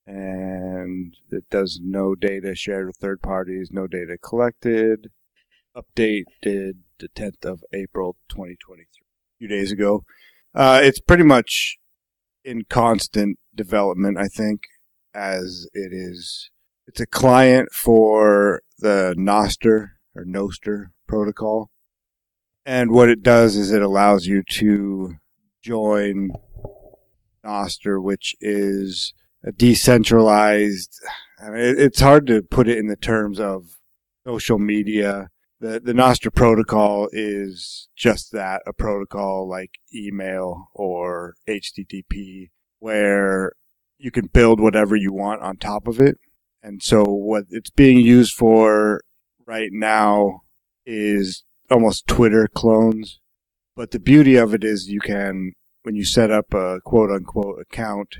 and 0.08 1.14
it 1.30 1.50
does 1.50 1.80
no 1.84 2.16
data 2.16 2.56
shared 2.56 2.88
with 2.88 2.96
third 2.98 3.22
parties, 3.22 3.70
no 3.72 3.86
data 3.88 4.18
collected. 4.18 5.12
Updated 5.76 6.78
the 7.00 7.10
10th 7.16 7.46
of 7.46 7.64
April 7.74 8.18
2023 8.30 8.86
a 8.86 9.38
few 9.38 9.48
days 9.48 9.72
ago. 9.72 10.04
Uh, 10.54 10.82
it's 10.84 11.00
pretty 11.00 11.24
much 11.24 11.78
in 12.44 12.64
constant 12.70 13.38
development, 13.56 14.18
I 14.18 14.28
think, 14.28 14.62
as 15.14 15.68
it 15.74 15.92
is. 15.94 16.50
It's 16.88 17.00
a 17.00 17.06
client 17.06 17.70
for 17.72 18.62
the 18.80 19.16
Nostr 19.18 19.92
or 20.16 20.26
Nostr 20.26 20.88
protocol. 21.08 21.70
And 22.66 22.92
what 22.92 23.10
it 23.10 23.24
does 23.24 23.56
is 23.56 23.72
it 23.72 23.82
allows 23.82 24.26
you 24.26 24.44
to 24.50 25.16
join 25.64 26.32
Nostr, 27.46 28.02
which 28.02 28.36
is 28.42 29.14
a 29.44 29.52
decentralized, 29.52 30.94
I 31.42 31.50
mean, 31.50 31.76
it's 31.78 32.02
hard 32.02 32.28
to 32.28 32.42
put 32.42 32.68
it 32.68 32.78
in 32.78 32.88
the 32.88 32.96
terms 32.96 33.40
of 33.40 33.78
social 34.26 34.60
media 34.60 35.30
the 35.62 35.80
the 35.80 35.94
Nostr 35.94 36.34
protocol 36.34 37.08
is 37.14 37.88
just 37.96 38.32
that 38.32 38.64
a 38.66 38.74
protocol 38.74 39.48
like 39.48 39.76
email 39.94 40.70
or 40.74 41.36
HTTP 41.48 42.50
where 42.80 43.54
you 44.00 44.10
can 44.10 44.26
build 44.26 44.60
whatever 44.60 44.96
you 44.96 45.14
want 45.14 45.44
on 45.44 45.58
top 45.58 45.88
of 45.88 46.02
it. 46.02 46.18
And 46.64 46.82
so 46.82 47.04
what 47.04 47.46
it's 47.52 47.70
being 47.70 48.00
used 48.00 48.34
for 48.34 49.02
right 49.46 49.70
now 49.72 50.42
is 50.84 51.44
almost 51.70 52.08
Twitter 52.08 52.48
clones. 52.48 53.20
But 53.76 53.92
the 53.92 54.00
beauty 54.00 54.36
of 54.36 54.56
it 54.56 54.64
is 54.64 54.90
you 54.90 55.00
can 55.00 55.54
when 55.84 55.96
you 55.96 56.06
set 56.06 56.32
up 56.32 56.56
a 56.56 56.80
quote 56.84 57.12
unquote 57.12 57.60
account, 57.62 58.18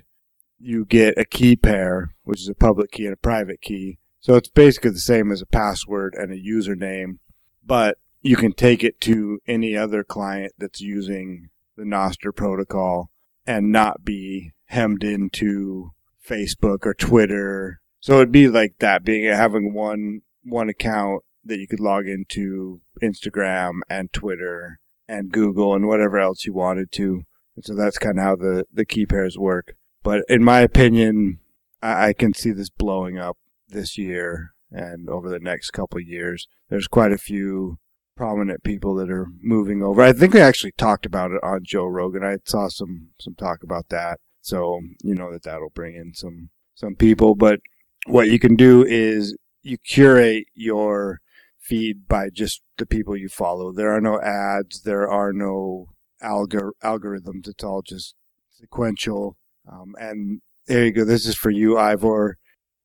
you 0.60 0.86
get 0.86 1.18
a 1.18 1.26
key 1.26 1.56
pair, 1.56 2.14
which 2.24 2.42
is 2.42 2.50
a 2.50 2.54
public 2.54 2.92
key 2.92 3.06
and 3.06 3.14
a 3.14 3.18
private 3.18 3.62
key. 3.62 3.98
So 4.20 4.36
it's 4.36 4.50
basically 4.50 4.92
the 4.92 5.00
same 5.00 5.32
as 5.32 5.42
a 5.42 5.48
password 5.48 6.14
and 6.16 6.32
a 6.32 6.40
username 6.40 7.18
but 7.66 7.98
you 8.22 8.36
can 8.36 8.54
take 8.54 8.84
it 8.84 9.02
to 9.02 9.40
any 9.48 9.76
other 9.76 10.04
client 10.04 10.54
that's 10.58 10.82
using 10.82 11.50
the 11.76 11.84
Nostr 11.84 12.36
protocol 12.36 13.10
and 13.46 13.72
not 13.72 14.04
be 14.04 14.52
hemmed 14.66 15.04
into 15.04 15.92
Facebook 16.26 16.86
or 16.86 16.94
Twitter. 16.94 17.82
So 18.00 18.16
it'd 18.18 18.32
be 18.32 18.48
like 18.48 18.76
that, 18.80 19.04
being 19.04 19.26
having 19.26 19.74
one 19.74 20.22
one 20.44 20.70
account 20.70 21.24
that 21.44 21.60
you 21.60 21.68
could 21.68 21.80
log 21.80 22.08
into 22.08 22.82
Instagram 23.02 23.80
and 23.90 24.12
Twitter 24.14 24.80
and 25.08 25.32
Google 25.32 25.76
and 25.76 25.88
whatever 25.88 26.20
else 26.20 26.46
you 26.46 26.54
wanted 26.54 26.92
to. 26.94 27.24
And 27.56 27.66
so 27.66 27.76
that's 27.76 27.98
kind 27.98 28.20
of 28.20 28.24
how 28.24 28.36
the 28.36 28.66
the 28.72 28.86
key 28.86 29.06
pairs 29.06 29.38
work. 29.38 29.76
But 30.04 30.24
in 30.30 30.44
my 30.44 30.62
opinion, 30.62 31.40
I, 31.82 32.10
I 32.10 32.14
can 32.14 32.34
see 32.34 32.52
this 32.52 32.70
blowing 32.70 33.18
up 33.18 33.38
this 33.68 33.98
year 33.98 34.54
and 34.72 35.10
over 35.10 35.30
the 35.30 35.40
next 35.40 35.72
couple 35.72 36.00
years, 36.00 36.48
there's 36.70 36.88
quite 36.88 37.12
a 37.12 37.18
few 37.18 37.78
prominent 38.16 38.64
people 38.64 38.96
that 38.96 39.10
are 39.10 39.28
moving 39.42 39.82
over. 39.82 40.02
I 40.02 40.14
think 40.14 40.34
we 40.34 40.42
actually 40.42 40.74
talked 40.78 41.06
about 41.06 41.32
it 41.32 41.44
on 41.44 41.62
Joe 41.64 41.86
Rogan. 41.86 42.24
I 42.24 42.38
saw 42.46 42.68
some 42.68 43.10
some 43.20 43.36
talk 43.36 43.64
about 43.64 43.90
that. 43.90 44.20
So, 44.42 44.82
you 45.04 45.14
know 45.16 45.32
that 45.32 45.44
that'll 45.44 45.70
bring 45.70 45.96
in 45.96 46.14
some 46.14 46.50
some 46.76 46.96
people, 46.96 47.36
but 47.36 47.60
what 48.08 48.30
you 48.30 48.40
can 48.40 48.56
do 48.56 48.84
is 48.84 49.38
you 49.62 49.78
curate 49.78 50.46
your 50.56 51.20
feed 51.60 52.08
by 52.08 52.30
just 52.30 52.62
the 52.78 52.86
people 52.86 53.16
you 53.16 53.30
follow. 53.30 53.72
There 53.72 53.92
are 53.96 54.02
no 54.02 54.20
ads, 54.20 54.82
there 54.82 55.08
are 55.08 55.32
no 55.32 55.90
algor- 56.24 56.72
algorithms. 56.84 57.48
It's 57.48 57.64
all 57.64 57.82
just 57.82 58.16
sequential. 58.52 59.38
Um, 59.72 59.94
and 60.00 60.42
there 60.68 60.86
you 60.86 60.92
go. 60.92 61.06
This 61.06 61.26
is 61.26 61.36
for 61.36 61.52
you, 61.52 61.78
Ivor. 61.78 62.38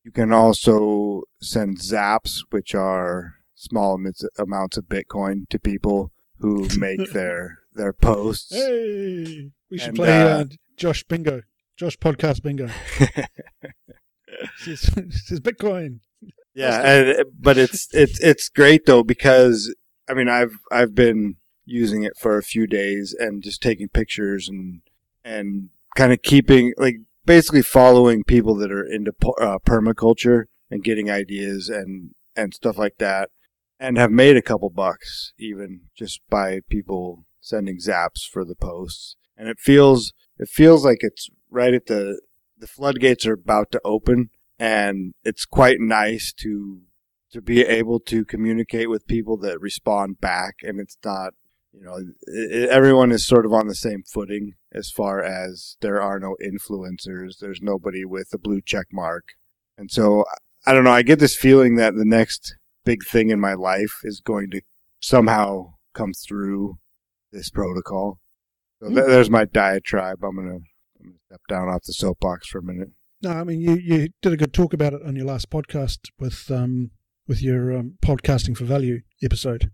You 0.06 0.12
can 0.12 0.32
also 0.32 1.22
send 1.40 1.78
zaps, 1.78 2.44
which 2.50 2.76
are 2.76 3.34
small 3.56 4.00
amounts 4.38 4.76
of 4.76 4.84
Bitcoin 4.84 5.48
to 5.48 5.58
people 5.58 6.12
who 6.38 6.68
make 6.76 7.10
their 7.12 7.58
their 7.74 7.92
posts. 7.92 8.54
Hey, 8.54 9.50
we 9.68 9.78
should 9.78 9.88
and, 9.88 9.96
play 9.96 10.22
uh, 10.22 10.28
uh, 10.28 10.44
Josh 10.76 11.02
Bingo, 11.02 11.42
Josh 11.76 11.98
Podcast 11.98 12.44
Bingo. 12.44 12.68
this, 14.64 14.96
is 14.96 15.40
Bitcoin. 15.40 15.98
Yeah, 16.54 16.88
and, 16.88 17.24
but 17.36 17.58
it's 17.58 17.92
it's 17.92 18.20
it's 18.20 18.48
great 18.48 18.86
though 18.86 19.02
because 19.02 19.74
I 20.08 20.14
mean 20.14 20.28
I've 20.28 20.54
I've 20.70 20.94
been 20.94 21.34
using 21.64 22.04
it 22.04 22.16
for 22.16 22.38
a 22.38 22.44
few 22.44 22.68
days 22.68 23.12
and 23.12 23.42
just 23.42 23.60
taking 23.60 23.88
pictures 23.88 24.48
and 24.48 24.82
and 25.24 25.70
kind 25.96 26.12
of 26.12 26.22
keeping 26.22 26.74
like 26.76 26.98
basically 27.26 27.62
following 27.62 28.24
people 28.24 28.54
that 28.56 28.72
are 28.72 28.84
into 28.84 29.12
uh, 29.40 29.58
permaculture 29.66 30.44
and 30.70 30.84
getting 30.84 31.10
ideas 31.10 31.68
and 31.68 32.10
and 32.34 32.54
stuff 32.54 32.78
like 32.78 32.98
that 32.98 33.30
and 33.78 33.98
have 33.98 34.10
made 34.10 34.36
a 34.36 34.42
couple 34.42 34.70
bucks 34.70 35.32
even 35.38 35.82
just 35.96 36.20
by 36.30 36.60
people 36.68 37.24
sending 37.40 37.78
zaps 37.78 38.28
for 38.28 38.44
the 38.44 38.54
posts. 38.54 39.16
And 39.36 39.48
it 39.48 39.58
feels 39.58 40.12
it 40.38 40.48
feels 40.48 40.84
like 40.84 40.98
it's 41.00 41.28
right 41.50 41.74
at 41.74 41.86
the 41.86 42.20
the 42.58 42.66
floodgates 42.66 43.26
are 43.26 43.34
about 43.34 43.70
to 43.72 43.80
open 43.84 44.30
and 44.58 45.12
it's 45.24 45.44
quite 45.44 45.78
nice 45.78 46.32
to 46.32 46.80
to 47.32 47.42
be 47.42 47.62
able 47.62 48.00
to 48.00 48.24
communicate 48.24 48.88
with 48.88 49.06
people 49.06 49.36
that 49.36 49.60
respond 49.60 50.20
back 50.20 50.56
and 50.62 50.80
it's 50.80 50.96
not 51.04 51.34
you 51.76 51.84
know 51.84 51.98
it, 52.22 52.70
everyone 52.70 53.12
is 53.12 53.26
sort 53.26 53.44
of 53.44 53.52
on 53.52 53.68
the 53.68 53.74
same 53.74 54.02
footing 54.02 54.54
as 54.72 54.90
far 54.90 55.22
as 55.22 55.76
there 55.80 56.00
are 56.00 56.18
no 56.18 56.36
influencers 56.42 57.38
there's 57.40 57.60
nobody 57.60 58.04
with 58.04 58.28
a 58.32 58.38
blue 58.38 58.60
check 58.60 58.86
mark 58.92 59.24
and 59.76 59.90
so 59.90 60.24
i 60.66 60.72
don't 60.72 60.84
know 60.84 60.90
i 60.90 61.02
get 61.02 61.18
this 61.18 61.36
feeling 61.36 61.76
that 61.76 61.94
the 61.94 62.04
next 62.04 62.56
big 62.84 63.04
thing 63.04 63.28
in 63.28 63.38
my 63.38 63.52
life 63.52 64.00
is 64.04 64.20
going 64.20 64.50
to 64.50 64.62
somehow 65.00 65.74
come 65.92 66.12
through 66.12 66.78
this 67.32 67.50
protocol. 67.50 68.20
So 68.80 68.88
th- 68.88 69.06
there's 69.06 69.30
my 69.30 69.44
diatribe. 69.44 70.22
I'm 70.22 70.36
gonna, 70.36 70.54
I'm 70.54 71.02
gonna 71.02 71.18
step 71.26 71.40
down 71.48 71.68
off 71.68 71.82
the 71.82 71.92
soapbox 71.92 72.48
for 72.48 72.58
a 72.58 72.62
minute. 72.62 72.88
No, 73.22 73.30
I 73.30 73.44
mean 73.44 73.60
you, 73.60 73.74
you 73.74 74.08
did 74.22 74.32
a 74.32 74.36
good 74.36 74.54
talk 74.54 74.72
about 74.72 74.94
it 74.94 75.02
on 75.04 75.16
your 75.16 75.26
last 75.26 75.50
podcast 75.50 75.98
with 76.18 76.50
um 76.50 76.90
with 77.26 77.42
your 77.42 77.76
um, 77.76 77.94
podcasting 78.02 78.56
for 78.56 78.64
value 78.64 79.00
episode. 79.22 79.70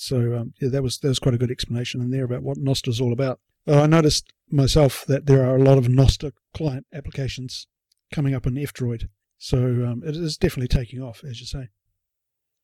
So 0.00 0.36
um, 0.36 0.54
yeah, 0.60 0.68
that 0.68 0.84
was 0.84 0.98
that 0.98 1.08
was 1.08 1.18
quite 1.18 1.34
a 1.34 1.38
good 1.38 1.50
explanation 1.50 2.00
in 2.00 2.10
there 2.10 2.22
about 2.22 2.44
what 2.44 2.56
Nostr 2.56 2.86
is 2.86 3.00
all 3.00 3.12
about. 3.12 3.40
Uh, 3.66 3.82
I 3.82 3.86
noticed 3.86 4.32
myself 4.48 5.04
that 5.08 5.26
there 5.26 5.44
are 5.44 5.56
a 5.56 5.62
lot 5.62 5.76
of 5.76 5.88
Nostr 5.88 6.30
client 6.54 6.86
applications 6.94 7.66
coming 8.14 8.32
up 8.32 8.46
in 8.46 8.56
F-Droid. 8.56 9.08
So 9.38 9.58
um, 9.58 10.02
it 10.06 10.14
is 10.14 10.36
definitely 10.36 10.68
taking 10.68 11.02
off, 11.02 11.24
as 11.24 11.40
you 11.40 11.46
say. 11.46 11.68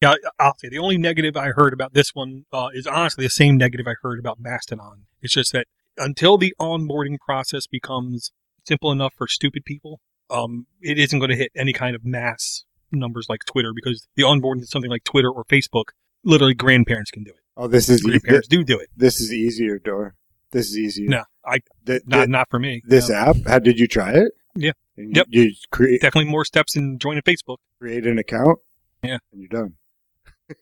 Yeah, 0.01 0.14
I'll 0.39 0.57
say 0.59 0.68
the 0.68 0.78
only 0.78 0.97
negative 0.97 1.37
I 1.37 1.49
heard 1.49 1.72
about 1.72 1.93
this 1.93 2.14
one 2.14 2.45
uh, 2.53 2.68
is 2.72 2.87
honestly 2.87 3.24
the 3.24 3.30
same 3.30 3.57
negative 3.57 3.89
I 3.89 3.95
heard 4.01 4.20
about 4.20 4.39
Mastodon. 4.39 5.07
It's 5.20 5.35
just 5.35 5.53
that 5.53 5.66
until 5.99 6.39
the 6.39 6.55
onboarding 6.61 7.18
process 7.18 7.66
becomes 7.66 8.30
simple 8.64 8.93
enough 8.93 9.12
for 9.16 9.26
stupid 9.26 9.64
people, 9.64 10.01
um, 10.30 10.66
it 10.80 11.01
isn't 11.01 11.18
going 11.18 11.30
to 11.30 11.37
hit 11.37 11.51
any 11.57 11.72
kind 11.72 11.97
of 11.97 12.05
mass 12.05 12.64
numbers 12.93 13.26
like 13.28 13.45
Twitter 13.45 13.72
because 13.74 14.07
the 14.14 14.22
onboarding 14.22 14.62
is 14.62 14.70
something 14.70 14.91
like 14.91 15.03
Twitter 15.03 15.30
or 15.30 15.45
Facebook. 15.45 15.87
Literally, 16.25 16.55
grandparents 16.55 17.11
can 17.11 17.25
do 17.25 17.31
it. 17.31 17.41
Oh, 17.57 17.68
this 17.68 17.89
is 17.89 18.03
grandparents 18.03 18.49
e- 18.51 18.57
do 18.57 18.64
do 18.64 18.79
it. 18.79 18.89
This 18.97 19.20
is 19.20 19.33
easier, 19.33 19.79
Door. 19.79 20.14
This 20.51 20.68
is 20.68 20.79
easier. 20.79 21.09
No, 21.09 21.25
I 21.45 21.59
the, 21.85 22.01
not 22.07 22.20
the, 22.22 22.27
not 22.29 22.51
for 22.51 22.59
me. 22.59 22.83
This 22.87 23.09
no. 23.09 23.16
app. 23.16 23.37
How 23.47 23.59
did 23.59 23.79
you 23.79 23.87
try 23.87 24.12
it? 24.12 24.33
Yeah. 24.55 24.72
And 24.97 25.16
yep. 25.16 25.27
You, 25.29 25.43
you 25.43 25.55
create 25.70 26.01
definitely 26.01 26.31
more 26.31 26.45
steps 26.45 26.77
in 26.77 26.99
joining 26.99 27.22
Facebook. 27.22 27.57
Create 27.81 28.07
an 28.07 28.18
account. 28.18 28.59
Yeah. 29.03 29.18
And 29.33 29.41
you're 29.41 29.49
done. 29.49 29.75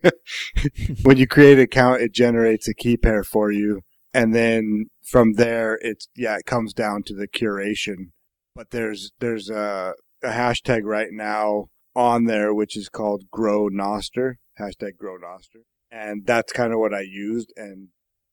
when 1.03 1.17
you 1.17 1.27
create 1.27 1.59
an 1.59 1.65
account, 1.65 2.01
it 2.01 2.13
generates 2.13 2.69
a 2.69 2.75
key 2.75 2.97
pair 2.97 3.23
for 3.23 3.51
you. 3.51 3.83
And 4.15 4.35
then 4.35 4.87
from 5.03 5.35
there, 5.35 5.79
it's, 5.81 6.09
yeah, 6.17 6.37
it 6.37 6.47
comes 6.47 6.73
down 6.73 7.03
to 7.05 7.15
the 7.15 7.29
curation. 7.29 8.11
But 8.55 8.71
there's, 8.71 9.13
there's 9.21 9.49
a, 9.49 9.95
a 10.23 10.29
hashtag 10.29 10.83
right 10.85 11.09
now 11.11 11.67
on 11.95 12.25
there, 12.25 12.53
which 12.55 12.77
is 12.77 12.89
called 12.89 13.31
Grow 13.31 13.69
Nostr, 13.69 14.35
hashtag 14.59 14.97
Grow 14.99 15.17
Nostr. 15.19 15.63
And 15.91 16.27
that's 16.27 16.53
kind 16.53 16.73
of 16.73 16.79
what 16.79 16.95
I 16.95 17.03
used. 17.03 17.53
And 17.57 17.89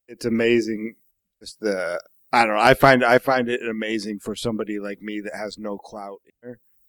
it's 0.07 0.25
amazing. 0.25 0.95
Just 1.39 1.59
the, 1.59 2.01
I 2.31 2.45
don't 2.45 2.55
know. 2.55 2.61
I 2.61 2.73
find, 2.73 3.03
I 3.03 3.17
find 3.17 3.49
it 3.49 3.61
amazing 3.67 4.19
for 4.19 4.35
somebody 4.35 4.79
like 4.79 5.01
me 5.01 5.21
that 5.21 5.35
has 5.35 5.57
no 5.57 5.77
clout 5.77 6.21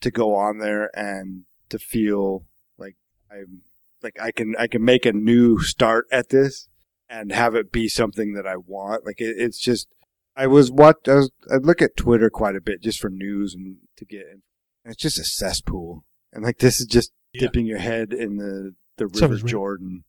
to 0.00 0.10
go 0.10 0.34
on 0.34 0.58
there 0.58 0.90
and 0.96 1.44
to 1.68 1.78
feel 1.78 2.44
like 2.78 2.96
I'm 3.30 3.62
like 4.02 4.20
I 4.20 4.30
can 4.30 4.54
I 4.58 4.66
can 4.66 4.84
make 4.84 5.06
a 5.06 5.12
new 5.12 5.60
start 5.60 6.06
at 6.10 6.30
this 6.30 6.68
and 7.08 7.32
have 7.32 7.54
it 7.54 7.72
be 7.72 7.88
something 7.88 8.34
that 8.34 8.46
I 8.46 8.56
want. 8.56 9.04
Like 9.04 9.20
it, 9.20 9.36
it's 9.38 9.58
just 9.58 9.88
I 10.36 10.46
was 10.46 10.70
what 10.70 11.08
I 11.08 11.14
was 11.14 11.30
I 11.50 11.56
look 11.56 11.82
at 11.82 11.96
Twitter 11.96 12.30
quite 12.30 12.56
a 12.56 12.60
bit 12.60 12.82
just 12.82 13.00
for 13.00 13.10
news 13.10 13.54
and 13.54 13.76
to 13.96 14.04
get. 14.04 14.26
And 14.30 14.42
it's 14.84 15.02
just 15.02 15.18
a 15.18 15.24
cesspool. 15.24 16.04
And 16.32 16.44
like 16.44 16.58
this 16.58 16.80
is 16.80 16.86
just 16.86 17.12
yeah. 17.32 17.40
dipping 17.42 17.66
your 17.66 17.78
head 17.78 18.12
in 18.12 18.36
the 18.36 18.74
the 19.00 19.06
river 19.20 19.38
so 19.38 19.46
Jordan. 19.46 20.04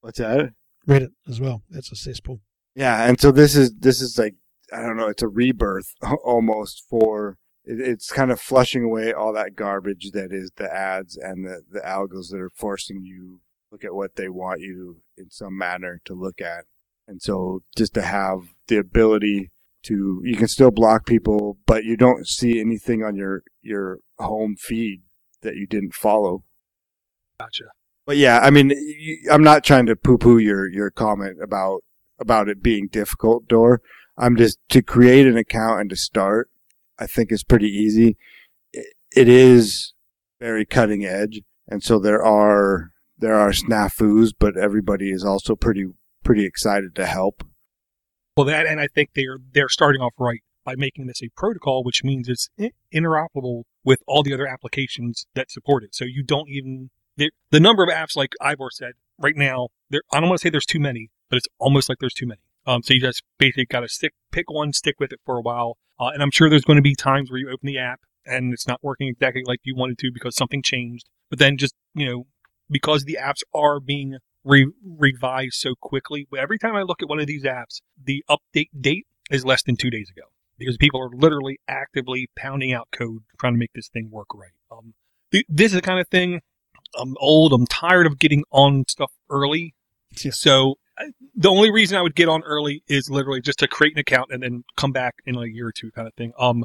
What's 0.00 0.18
that? 0.18 0.52
Reddit 0.86 1.10
as 1.28 1.40
well. 1.40 1.62
That's 1.68 1.90
a 1.90 1.96
cesspool. 1.96 2.40
Yeah, 2.74 3.08
and 3.08 3.20
so 3.20 3.32
this 3.32 3.56
is 3.56 3.74
this 3.74 4.00
is 4.00 4.18
like 4.18 4.34
I 4.72 4.82
don't 4.82 4.96
know, 4.96 5.08
it's 5.08 5.22
a 5.22 5.28
rebirth 5.28 5.94
almost 6.24 6.84
for 6.88 7.38
it's 7.64 8.12
kind 8.12 8.30
of 8.30 8.40
flushing 8.40 8.84
away 8.84 9.12
all 9.12 9.32
that 9.32 9.56
garbage 9.56 10.12
that 10.12 10.30
is 10.30 10.52
the 10.56 10.72
ads 10.72 11.16
and 11.16 11.44
the, 11.44 11.62
the 11.68 11.80
algos 11.80 12.30
that 12.30 12.40
are 12.40 12.52
forcing 12.54 13.02
you 13.02 13.40
look 13.72 13.84
at 13.84 13.94
what 13.94 14.14
they 14.14 14.28
want 14.28 14.60
you 14.60 15.02
in 15.16 15.30
some 15.30 15.58
manner 15.58 16.00
to 16.04 16.14
look 16.14 16.40
at. 16.40 16.64
And 17.08 17.20
so 17.20 17.62
just 17.76 17.94
to 17.94 18.02
have 18.02 18.40
the 18.68 18.76
ability 18.76 19.50
to, 19.84 20.20
you 20.24 20.36
can 20.36 20.48
still 20.48 20.70
block 20.70 21.06
people, 21.06 21.58
but 21.66 21.84
you 21.84 21.96
don't 21.96 22.26
see 22.26 22.60
anything 22.60 23.02
on 23.02 23.16
your, 23.16 23.42
your 23.62 23.98
home 24.18 24.56
feed 24.56 25.02
that 25.42 25.56
you 25.56 25.66
didn't 25.66 25.94
follow. 25.94 26.44
Gotcha. 27.40 27.64
But 28.06 28.16
yeah, 28.16 28.38
I 28.38 28.50
mean, 28.50 28.72
I'm 29.30 29.42
not 29.42 29.64
trying 29.64 29.86
to 29.86 29.96
poo 29.96 30.16
poo 30.16 30.38
your, 30.38 30.70
your 30.70 30.90
comment 30.90 31.42
about, 31.42 31.82
about 32.18 32.48
it 32.48 32.62
being 32.62 32.88
difficult, 32.88 33.48
Door. 33.48 33.82
I'm 34.16 34.36
just 34.36 34.58
to 34.70 34.80
create 34.80 35.26
an 35.26 35.36
account 35.36 35.80
and 35.80 35.90
to 35.90 35.96
start 35.96 36.48
I 36.98 37.06
think 37.06 37.30
is 37.30 37.44
pretty 37.44 37.68
easy. 37.68 38.16
It 38.72 39.28
is 39.28 39.92
very 40.40 40.64
cutting 40.64 41.04
edge, 41.04 41.42
and 41.68 41.82
so 41.82 41.98
there 41.98 42.22
are 42.22 42.90
there 43.18 43.34
are 43.34 43.50
snafus, 43.50 44.32
but 44.38 44.56
everybody 44.56 45.10
is 45.10 45.24
also 45.24 45.56
pretty 45.56 45.86
pretty 46.22 46.44
excited 46.44 46.94
to 46.96 47.06
help. 47.06 47.44
Well, 48.36 48.46
that 48.46 48.66
and 48.66 48.80
I 48.80 48.88
think 48.88 49.10
they're 49.14 49.38
they're 49.52 49.68
starting 49.68 50.00
off 50.00 50.14
right 50.18 50.42
by 50.64 50.74
making 50.76 51.06
this 51.06 51.22
a 51.22 51.28
protocol, 51.36 51.84
which 51.84 52.02
means 52.02 52.28
it's 52.28 52.48
interoperable 52.92 53.62
with 53.84 54.02
all 54.06 54.22
the 54.22 54.34
other 54.34 54.46
applications 54.46 55.26
that 55.34 55.50
support 55.50 55.84
it. 55.84 55.94
So 55.94 56.04
you 56.04 56.24
don't 56.24 56.48
even 56.48 56.90
the 57.16 57.60
number 57.60 57.82
of 57.82 57.88
apps, 57.88 58.16
like 58.16 58.32
Ivor 58.40 58.70
said, 58.70 58.92
right 59.18 59.36
now. 59.36 59.68
There, 59.90 60.02
I 60.12 60.20
don't 60.20 60.28
want 60.28 60.40
to 60.40 60.46
say 60.46 60.50
there's 60.50 60.66
too 60.66 60.80
many, 60.80 61.10
but 61.30 61.36
it's 61.36 61.46
almost 61.58 61.88
like 61.88 61.98
there's 61.98 62.14
too 62.14 62.26
many. 62.26 62.40
Um, 62.66 62.82
so 62.82 62.94
you 62.94 63.00
just 63.00 63.22
basically 63.38 63.66
got 63.66 63.80
to 63.80 63.88
stick, 63.88 64.12
pick 64.32 64.50
one, 64.50 64.72
stick 64.72 64.96
with 64.98 65.12
it 65.12 65.20
for 65.24 65.36
a 65.36 65.40
while. 65.40 65.78
Uh, 65.98 66.10
and 66.12 66.22
I'm 66.22 66.30
sure 66.30 66.50
there's 66.50 66.64
going 66.64 66.76
to 66.76 66.82
be 66.82 66.94
times 66.94 67.30
where 67.30 67.38
you 67.38 67.48
open 67.48 67.66
the 67.66 67.78
app 67.78 68.00
and 68.26 68.52
it's 68.52 68.66
not 68.66 68.82
working 68.82 69.08
exactly 69.08 69.42
like 69.46 69.60
you 69.62 69.74
wanted 69.76 69.98
to 69.98 70.10
because 70.12 70.34
something 70.34 70.62
changed. 70.62 71.08
But 71.30 71.38
then 71.38 71.56
just, 71.56 71.74
you 71.94 72.06
know, 72.06 72.26
because 72.68 73.04
the 73.04 73.18
apps 73.20 73.42
are 73.54 73.78
being 73.78 74.18
re- 74.44 74.72
revised 74.84 75.54
so 75.54 75.74
quickly, 75.80 76.26
every 76.36 76.58
time 76.58 76.74
I 76.74 76.82
look 76.82 77.02
at 77.02 77.08
one 77.08 77.20
of 77.20 77.26
these 77.26 77.44
apps, 77.44 77.80
the 78.02 78.24
update 78.28 78.70
date 78.78 79.06
is 79.30 79.44
less 79.44 79.62
than 79.62 79.76
two 79.76 79.90
days 79.90 80.10
ago 80.10 80.26
because 80.58 80.76
people 80.76 81.00
are 81.00 81.10
literally 81.10 81.60
actively 81.68 82.28
pounding 82.36 82.72
out 82.72 82.88
code 82.90 83.22
trying 83.38 83.54
to 83.54 83.58
make 83.58 83.72
this 83.74 83.88
thing 83.88 84.10
work 84.10 84.34
right. 84.34 84.50
Um, 84.70 84.94
th- 85.30 85.46
this 85.48 85.72
is 85.72 85.76
the 85.76 85.82
kind 85.82 86.00
of 86.00 86.08
thing 86.08 86.40
I'm 86.98 87.16
old. 87.20 87.52
I'm 87.52 87.66
tired 87.66 88.06
of 88.06 88.18
getting 88.18 88.44
on 88.50 88.84
stuff 88.88 89.12
early. 89.30 89.74
Yeah. 90.22 90.30
So 90.32 90.76
the 91.34 91.50
only 91.50 91.70
reason 91.70 91.98
I 91.98 92.02
would 92.02 92.14
get 92.14 92.28
on 92.28 92.42
early 92.42 92.82
is 92.88 93.10
literally 93.10 93.40
just 93.40 93.58
to 93.60 93.68
create 93.68 93.94
an 93.94 94.00
account 94.00 94.30
and 94.30 94.42
then 94.42 94.64
come 94.76 94.92
back 94.92 95.16
in 95.26 95.36
a 95.36 95.44
year 95.44 95.68
or 95.68 95.72
two 95.72 95.90
kind 95.90 96.08
of 96.08 96.14
thing. 96.14 96.32
Um, 96.38 96.64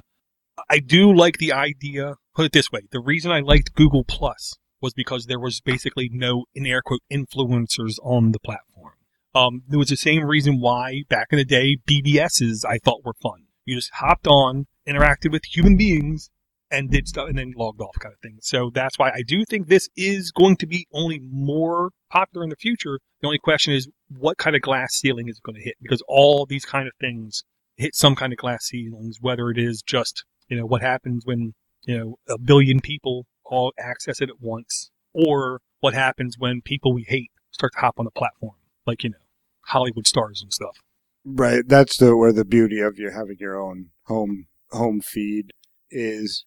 I 0.70 0.80
do 0.80 1.14
like 1.14 1.38
the 1.38 1.54
idea. 1.54 2.16
Put 2.36 2.46
it 2.46 2.52
this 2.52 2.72
way: 2.72 2.82
the 2.92 3.00
reason 3.00 3.32
I 3.32 3.42
liked 3.42 3.76
Google 3.76 4.04
Plus 4.04 4.58
was 4.82 4.94
because 4.94 5.26
there 5.26 5.40
was 5.40 5.62
basically 5.62 6.10
no, 6.12 6.46
in 6.56 6.66
air 6.66 6.82
quote, 6.82 7.02
influencers 7.12 7.96
on 8.04 8.32
the 8.32 8.40
platform. 8.40 8.94
Um, 9.34 9.64
there 9.68 9.80
was 9.80 9.90
the 9.90 9.96
same 9.96 10.26
reason 10.26 10.60
why 10.60 11.04
back 11.08 11.28
in 11.32 11.38
the 11.38 11.46
day 11.46 11.78
BBSs 11.90 12.66
I 12.66 12.80
thought 12.80 13.06
were 13.06 13.14
fun. 13.22 13.46
You 13.66 13.76
just 13.76 13.92
hopped 13.94 14.28
on, 14.28 14.66
interacted 14.88 15.32
with 15.32 15.46
human 15.46 15.78
beings, 15.78 16.30
and 16.72 16.90
did 16.90 17.08
stuff, 17.08 17.30
and 17.30 17.38
then 17.38 17.54
logged 17.56 17.82
off, 17.82 17.96
kind 18.00 18.14
of 18.14 18.20
thing. 18.20 18.38
So 18.42 18.72
that's 18.74 18.98
why 18.98 19.10
I 19.10 19.24
do 19.26 19.44
think 19.46 19.68
this 19.68 19.90
is 19.96 20.32
going 20.32 20.58
to 20.58 20.68
be 20.68 20.88
only 20.94 21.20
more 21.20 21.92
popular 22.10 22.44
in 22.44 22.50
the 22.50 22.56
future. 22.56 23.00
The 23.22 23.28
only 23.28 23.40
question 23.40 23.74
is 23.74 23.88
what 24.10 24.38
kind 24.38 24.56
of 24.56 24.62
glass 24.62 24.94
ceiling 24.94 25.28
is 25.28 25.38
it 25.38 25.44
going 25.44 25.56
to 25.56 25.62
hit? 25.62 25.76
Because 25.82 26.02
all 26.08 26.46
these 26.46 26.66
kind 26.66 26.88
of 26.88 26.94
things 27.00 27.44
hit 27.78 27.96
some 27.96 28.16
kind 28.16 28.34
of 28.34 28.38
glass 28.38 28.66
ceilings, 28.66 29.18
whether 29.22 29.50
it 29.50 29.58
is 29.58 29.82
just 29.82 30.24
you 30.48 30.58
know 30.58 30.66
what 30.66 30.82
happens 30.82 31.26
when 31.26 31.54
you 31.84 31.98
know 31.98 32.16
a 32.30 32.38
billion 32.38 32.80
people 32.80 33.26
all 33.46 33.74
access 33.80 34.22
it 34.22 34.30
at 34.30 34.40
once, 34.40 34.92
or 35.14 35.62
what 35.80 35.94
happens 35.94 36.36
when 36.38 36.62
people 36.62 36.94
we 36.94 37.04
hate 37.04 37.32
start 37.52 37.74
to 37.74 37.80
hop 37.80 37.96
on 37.98 38.06
the 38.06 38.12
platform, 38.12 38.56
like 38.86 39.04
you 39.04 39.10
know 39.10 39.18
Hollywood 39.66 40.08
stars 40.08 40.42
and 40.42 40.52
stuff. 40.52 40.78
Right. 41.24 41.68
That's 41.68 41.98
the 41.98 42.18
where 42.18 42.34
the 42.34 42.46
beauty 42.46 42.80
of 42.80 42.98
you 42.98 43.12
having 43.12 43.38
your 43.40 43.62
own 43.62 43.90
home 44.06 44.48
home 44.72 45.02
feed 45.02 45.52
is. 45.90 46.46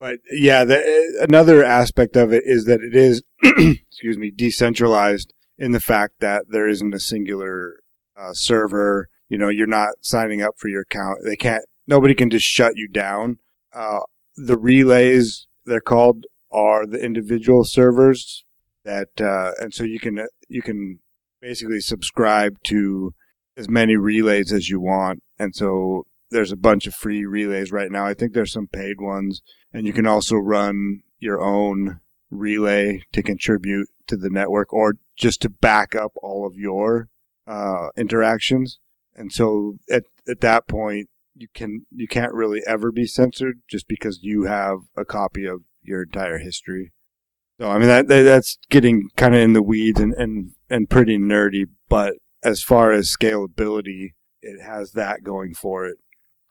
But 0.00 0.20
yeah, 0.30 0.64
the, 0.64 1.26
another 1.28 1.64
aspect 1.64 2.16
of 2.16 2.32
it 2.32 2.44
is 2.46 2.66
that 2.66 2.80
it 2.80 2.94
is, 2.94 3.22
excuse 3.42 4.16
me, 4.16 4.30
decentralized 4.30 5.32
in 5.58 5.72
the 5.72 5.80
fact 5.80 6.20
that 6.20 6.44
there 6.48 6.68
isn't 6.68 6.94
a 6.94 7.00
singular 7.00 7.80
uh, 8.16 8.32
server. 8.32 9.08
You 9.28 9.38
know, 9.38 9.48
you're 9.48 9.66
not 9.66 9.94
signing 10.00 10.40
up 10.40 10.54
for 10.56 10.68
your 10.68 10.82
account. 10.82 11.18
They 11.24 11.36
can't. 11.36 11.64
Nobody 11.86 12.14
can 12.14 12.30
just 12.30 12.46
shut 12.46 12.74
you 12.76 12.88
down. 12.88 13.38
Uh, 13.72 14.00
the 14.36 14.58
relays, 14.58 15.46
they're 15.64 15.80
called, 15.80 16.26
are 16.50 16.86
the 16.86 17.02
individual 17.02 17.64
servers 17.64 18.44
that, 18.84 19.20
uh, 19.20 19.52
and 19.60 19.74
so 19.74 19.84
you 19.84 19.98
can 20.00 20.26
you 20.48 20.62
can 20.62 21.00
basically 21.40 21.80
subscribe 21.80 22.56
to 22.64 23.14
as 23.56 23.68
many 23.68 23.96
relays 23.96 24.52
as 24.52 24.68
you 24.68 24.80
want. 24.80 25.22
And 25.38 25.54
so 25.54 26.06
there's 26.30 26.52
a 26.52 26.56
bunch 26.56 26.86
of 26.86 26.94
free 26.94 27.24
relays 27.24 27.72
right 27.72 27.90
now. 27.90 28.04
I 28.06 28.14
think 28.14 28.32
there's 28.32 28.52
some 28.52 28.68
paid 28.68 29.00
ones 29.00 29.42
and 29.72 29.86
you 29.86 29.92
can 29.92 30.06
also 30.06 30.36
run 30.36 31.02
your 31.18 31.40
own 31.40 32.00
relay 32.30 33.02
to 33.12 33.22
contribute 33.22 33.88
to 34.06 34.16
the 34.16 34.30
network 34.30 34.72
or 34.72 34.94
just 35.16 35.42
to 35.42 35.48
back 35.48 35.94
up 35.94 36.12
all 36.22 36.46
of 36.46 36.56
your 36.56 37.08
uh, 37.46 37.88
interactions. 37.96 38.78
And 39.14 39.32
so 39.32 39.78
at, 39.90 40.04
at 40.28 40.40
that 40.40 40.68
point, 40.68 41.08
you 41.34 41.48
can 41.54 41.86
you 41.90 42.08
can't 42.08 42.34
really 42.34 42.62
ever 42.66 42.90
be 42.90 43.06
censored 43.06 43.60
just 43.68 43.86
because 43.86 44.20
you 44.22 44.44
have 44.44 44.78
a 44.96 45.04
copy 45.04 45.46
of 45.46 45.62
your 45.82 46.02
entire 46.02 46.38
history. 46.38 46.92
So 47.60 47.68
I 47.68 47.78
mean 47.78 47.88
that, 47.88 48.08
that 48.08 48.22
that's 48.22 48.58
getting 48.70 49.08
kind 49.16 49.34
of 49.34 49.40
in 49.40 49.52
the 49.52 49.62
weeds 49.62 50.00
and, 50.00 50.14
and 50.14 50.52
and 50.68 50.90
pretty 50.90 51.16
nerdy, 51.16 51.66
but 51.88 52.14
as 52.42 52.62
far 52.62 52.92
as 52.92 53.14
scalability, 53.14 54.14
it 54.42 54.62
has 54.62 54.92
that 54.92 55.22
going 55.22 55.54
for 55.54 55.86
it. 55.86 55.98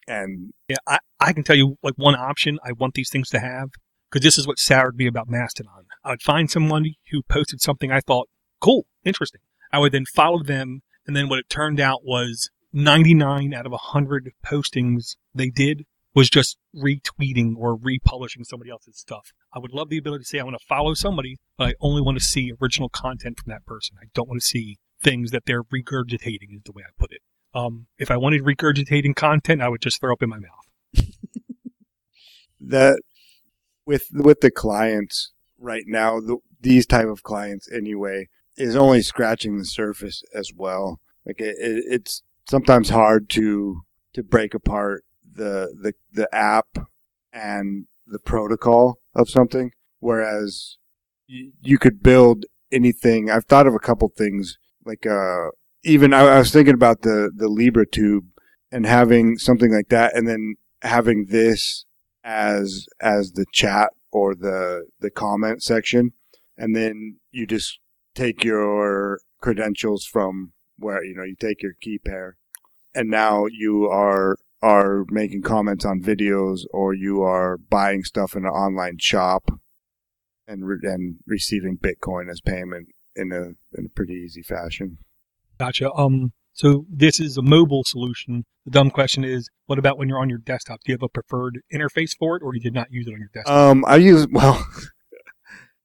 And 0.08 0.52
yeah, 0.68 0.78
I, 0.88 1.00
I 1.20 1.34
can 1.34 1.44
tell 1.44 1.56
you 1.56 1.78
like 1.84 1.96
one 1.96 2.16
option 2.16 2.60
I 2.64 2.72
want 2.72 2.94
these 2.94 3.10
things 3.10 3.30
to 3.30 3.40
have 3.40 3.70
because 4.10 4.24
this 4.24 4.38
is 4.38 4.48
what 4.48 4.60
soured 4.60 4.96
me 4.96 5.08
about 5.08 5.28
Mastodon. 5.28 5.86
I 6.04 6.12
would 6.12 6.22
find 6.22 6.50
someone 6.50 6.86
who 7.12 7.24
posted 7.24 7.62
something 7.62 7.92
I 7.92 8.00
thought 8.00 8.30
cool, 8.62 8.86
interesting. 9.04 9.42
I 9.72 9.80
would 9.80 9.92
then 9.92 10.06
follow 10.06 10.44
them, 10.44 10.82
and 11.06 11.16
then 11.16 11.28
what 11.28 11.40
it 11.40 11.50
turned 11.50 11.80
out 11.80 12.02
was 12.04 12.50
99 12.74 13.54
out 13.54 13.66
of 13.66 13.72
100 13.72 14.32
postings 14.46 15.16
they 15.34 15.50
did 15.50 15.84
was 16.16 16.30
just 16.30 16.58
retweeting 16.76 17.54
or 17.58 17.76
republishing 17.76 18.44
somebody 18.44 18.72
else's 18.72 18.98
stuff. 18.98 19.34
I 19.54 19.60
would 19.60 19.72
love 19.72 19.90
the 19.90 19.98
ability 19.98 20.24
to 20.24 20.28
say 20.28 20.40
I 20.40 20.44
want 20.44 20.58
to 20.60 20.66
follow 20.66 20.94
somebody, 20.94 21.38
but 21.58 21.68
I 21.68 21.74
only 21.80 22.02
want 22.02 22.18
to 22.18 22.24
see 22.24 22.52
original 22.60 22.90
content 22.90 23.40
from 23.40 23.52
that 23.52 23.66
person. 23.66 23.98
I 24.02 24.08
don't 24.16 24.28
want 24.28 24.42
to 24.42 24.46
see 24.46 24.78
things 25.02 25.32
that 25.32 25.44
they're 25.46 25.64
regurgitating 25.64 26.56
is 26.56 26.64
the 26.66 26.72
way 26.72 26.84
I 26.84 26.92
put 26.98 27.12
it. 27.12 27.22
Um, 27.58 27.88
if 27.98 28.12
I 28.12 28.18
wanted 28.18 28.44
regurgitating 28.44 29.16
content, 29.16 29.62
I 29.62 29.70
would 29.70 29.82
just 29.82 30.00
throw 30.00 30.14
up 30.14 30.22
in 30.22 30.30
my 30.30 30.38
mouth. 30.38 31.06
that 32.62 33.02
with 33.86 34.06
with 34.14 34.42
the 34.42 34.52
clients 34.52 35.32
right 35.58 35.86
now, 35.88 36.20
the, 36.20 36.38
these 36.62 36.86
type 36.86 37.08
of 37.08 37.24
clients 37.24 37.72
anyway 37.72 38.28
is 38.58 38.76
only 38.76 39.02
scratching 39.02 39.58
the 39.58 39.66
surface 39.66 40.22
as 40.36 40.52
well. 40.56 41.00
Like 41.26 41.42
it, 41.42 41.56
it, 41.58 41.84
it's 41.88 42.22
sometimes 42.48 42.90
hard 42.90 43.28
to 43.32 43.82
to 44.14 44.24
break 44.24 44.54
apart 44.54 45.04
the 45.24 45.76
the 45.82 45.94
the 46.12 46.34
app 46.36 46.68
and 47.34 47.88
the 48.06 48.20
protocol 48.20 49.00
of 49.16 49.30
something, 49.30 49.72
whereas 50.00 50.78
you, 51.28 51.78
could 51.78 52.02
build 52.02 52.46
anything. 52.72 53.30
I've 53.30 53.46
thought 53.46 53.68
of 53.68 53.74
a 53.74 53.80
couple 53.80 54.10
things 54.16 54.58
like 54.86 55.08
uh 55.08 55.48
even 55.88 56.14
I, 56.14 56.22
I 56.22 56.40
was 56.40 56.52
thinking 56.52 56.74
about 56.74 57.02
the 57.02 57.32
the 57.36 57.48
LibreTube 57.48 58.28
and 58.72 58.86
having 58.86 59.38
something 59.38 59.74
like 59.74 59.90
that, 59.90 60.16
and 60.16 60.28
then 60.28 60.56
having 60.82 61.28
this 61.30 61.86
as 62.24 62.86
as 63.02 63.32
the 63.32 63.46
chat 63.54 63.92
or 64.12 64.36
the 64.36 64.88
the 65.00 65.10
comment 65.10 65.64
section, 65.64 66.12
and 66.58 66.76
then 66.76 67.18
you 67.32 67.48
just 67.48 67.80
take 68.14 68.44
your 68.44 69.20
credentials 69.42 70.06
from 70.06 70.54
where 70.78 71.04
you 71.04 71.16
know 71.16 71.24
you 71.24 71.36
take 71.40 71.64
your 71.64 71.74
key 71.82 71.98
pair, 71.98 72.38
and 72.94 73.10
now 73.10 73.46
you 73.50 73.86
are 73.86 74.38
are 74.62 75.06
making 75.10 75.42
comments 75.42 75.86
on 75.86 76.02
videos 76.02 76.62
or 76.72 76.94
you 76.94 77.22
are 77.22 77.58
buying 77.58 78.04
stuff 78.04 78.36
in 78.36 78.44
an 78.44 78.50
online 78.50 78.98
shop 79.00 79.52
and 80.48 80.68
re- 80.68 80.80
and 80.82 81.18
receiving 81.28 81.78
Bitcoin 81.78 82.30
as 82.30 82.42
payment 82.42 82.88
in 83.16 83.32
a 83.32 83.50
in 83.78 83.86
a 83.86 83.96
pretty 83.96 84.14
easy 84.14 84.42
fashion. 84.42 84.98
Gotcha. 85.60 85.92
Um, 85.94 86.34
so 86.54 86.86
this 86.90 87.20
is 87.20 87.38
a 87.38 87.42
mobile 87.42 87.84
solution. 87.84 88.46
The 88.66 88.72
dumb 88.72 88.90
question 88.90 89.24
is, 89.24 89.48
what 89.68 89.78
about 89.78 89.98
when 89.98 90.10
you're 90.10 90.20
on 90.20 90.30
your 90.30 90.40
desktop? 90.40 90.80
Do 90.84 90.92
you 90.92 90.96
have 90.96 91.04
a 91.04 91.10
preferred 91.10 91.62
interface 91.74 92.12
for 92.18 92.36
it, 92.36 92.44
or 92.44 92.56
you 92.56 92.62
did 92.62 92.74
not 92.74 92.88
use 92.92 93.08
it 93.08 93.14
on 93.14 93.20
your 93.20 93.30
desktop? 93.34 93.56
Um, 93.56 93.86
I 93.88 93.98
use 93.98 94.28
well, 94.32 94.66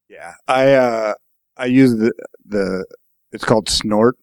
yeah, 0.08 0.34
I 0.48 0.72
uh, 0.72 1.14
I 1.56 1.66
use 1.66 1.96
the 1.96 2.12
the 2.44 2.86
it's 3.32 3.44
called 3.44 3.68
Snort, 3.68 4.16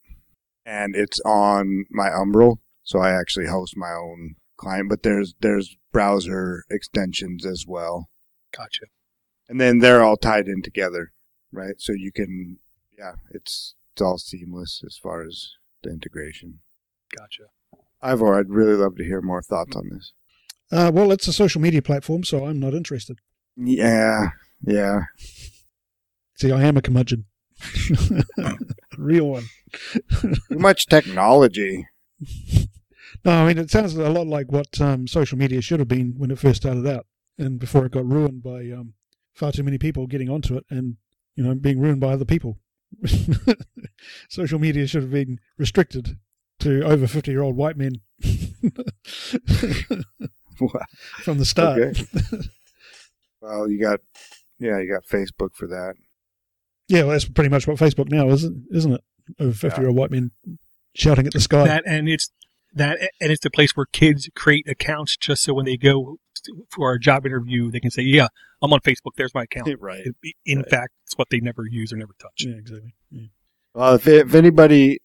and 0.66 0.96
it's 0.96 1.20
on 1.22 1.86
my 1.90 2.10
Umbrel, 2.10 2.58
so 2.84 3.00
I 3.00 3.12
actually 3.12 3.48
host 3.48 3.78
my 3.78 3.92
own 3.92 4.36
client. 4.58 4.90
But 4.90 5.04
there's 5.04 5.36
there's 5.42 5.76
browser 5.92 6.64
extensions 6.70 7.46
as 7.46 7.66
well, 7.68 8.10
Gotcha. 8.56 8.86
and 9.48 9.60
then 9.62 9.80
they're 9.80 10.04
all 10.04 10.18
tied 10.18 10.48
in 10.48 10.62
together, 10.62 11.12
right? 11.52 11.76
So 11.78 11.94
you 11.94 12.12
can, 12.12 12.60
yeah, 12.98 13.14
it's 13.32 13.76
it's 14.00 14.06
all 14.06 14.18
seamless 14.18 14.82
as 14.86 14.98
far 14.98 15.26
as 15.26 15.56
the 15.84 15.90
integration. 15.90 16.60
Gotcha. 17.14 17.50
Ivor, 18.02 18.40
I'd 18.40 18.50
really 18.50 18.76
love 18.76 18.96
to 18.96 19.04
hear 19.04 19.22
more 19.22 19.42
thoughts 19.42 19.76
on 19.76 19.90
this. 19.92 20.14
Uh, 20.72 20.90
well, 20.94 21.12
it's 21.12 21.28
a 21.28 21.34
social 21.34 21.60
media 21.60 21.82
platform, 21.82 22.24
so 22.24 22.46
I'm 22.46 22.62
not 22.62 22.74
interested. 22.74 23.20
Yeah, 23.58 24.30
yeah. 24.66 25.02
See, 26.36 26.50
I 26.50 26.62
am 26.62 26.78
a 26.78 26.82
curmudgeon. 26.82 27.26
Real 28.98 29.26
one. 29.26 29.44
Too 30.22 30.36
much 30.52 30.86
technology. 30.86 31.88
No, 33.26 33.32
I 33.32 33.48
mean, 33.48 33.58
it 33.58 33.72
sounds 33.72 33.96
a 33.96 34.08
lot 34.08 34.28
like 34.28 34.52
what 34.52 34.80
um, 34.80 35.08
social 35.08 35.38
media 35.38 35.62
should 35.62 35.80
have 35.80 35.88
been 35.88 36.14
when 36.18 36.30
it 36.30 36.38
first 36.38 36.62
started 36.62 36.86
out 36.86 37.08
and 37.40 37.60
before 37.60 37.86
it 37.86 37.92
got 37.92 38.06
ruined 38.06 38.44
by 38.44 38.70
um, 38.70 38.94
far 39.34 39.52
too 39.52 39.64
many 39.64 39.80
people 39.80 40.06
getting 40.06 40.30
onto 40.30 40.56
it 40.56 40.64
and, 40.70 40.98
you 41.36 41.44
know, 41.44 41.56
being 41.56 41.80
ruined 41.80 42.00
by 42.00 42.14
other 42.14 42.24
people. 42.24 42.60
social 44.30 44.60
media 44.60 44.88
should 44.88 45.04
have 45.04 45.12
been 45.12 45.40
restricted 45.58 46.18
to 46.60 46.84
over 46.84 47.08
50 47.08 47.32
year 47.32 47.42
old 47.42 47.56
white 47.56 47.78
men 47.78 48.02
from 51.24 51.38
the 51.38 51.46
start. 51.46 51.80
Okay. 51.80 52.04
Well, 53.42 53.70
you 53.70 53.82
got, 53.82 54.02
yeah, 54.60 54.80
you 54.80 54.92
got 54.92 55.06
Facebook 55.06 55.56
for 55.56 55.68
that. 55.68 55.96
Yeah, 56.88 57.04
well, 57.04 57.12
that's 57.12 57.30
pretty 57.30 57.50
much 57.50 57.68
what 57.68 57.78
Facebook 57.78 58.10
now 58.10 58.30
is, 58.30 58.50
isn't 58.72 58.94
it? 58.94 59.02
Over 59.40 59.54
50 59.54 59.80
year 59.80 59.90
old 59.90 59.98
white 59.98 60.12
men 60.12 60.32
shouting 60.96 61.28
at 61.28 61.34
the 61.34 61.40
sky. 61.40 61.66
That 61.66 61.84
and 61.86 62.10
it's 62.10 62.32
that 62.74 63.00
and 63.22 63.32
it's 63.32 63.44
the 63.44 63.52
place 63.52 63.76
where 63.76 63.86
kids 63.92 64.28
create 64.36 64.68
accounts 64.68 65.16
just 65.16 65.44
so 65.44 65.54
when 65.54 65.66
they 65.66 65.78
go 65.78 66.18
for 66.70 66.94
a 66.94 67.00
job 67.00 67.26
interview, 67.26 67.70
they 67.70 67.80
can 67.80 67.92
say, 67.92 68.02
"Yeah, 68.02 68.30
I'm 68.62 68.74
on 68.74 68.80
Facebook. 68.82 69.12
There's 69.18 69.34
my 69.34 69.44
account." 69.44 69.70
right. 69.80 70.04
In 70.46 70.60
Right. 70.60 70.70
fact, 70.70 70.94
it's 71.06 71.18
what 71.18 71.28
they 71.30 71.40
never 71.40 71.64
use 71.70 71.94
or 71.94 71.98
never 71.98 72.14
touch. 72.20 72.32
yeah, 72.46 72.56
exactly. 72.56 72.94
Yeah. 73.12 73.28
Well, 73.74 73.96
if, 73.96 74.08
if 74.08 74.34
anybody 74.34 75.00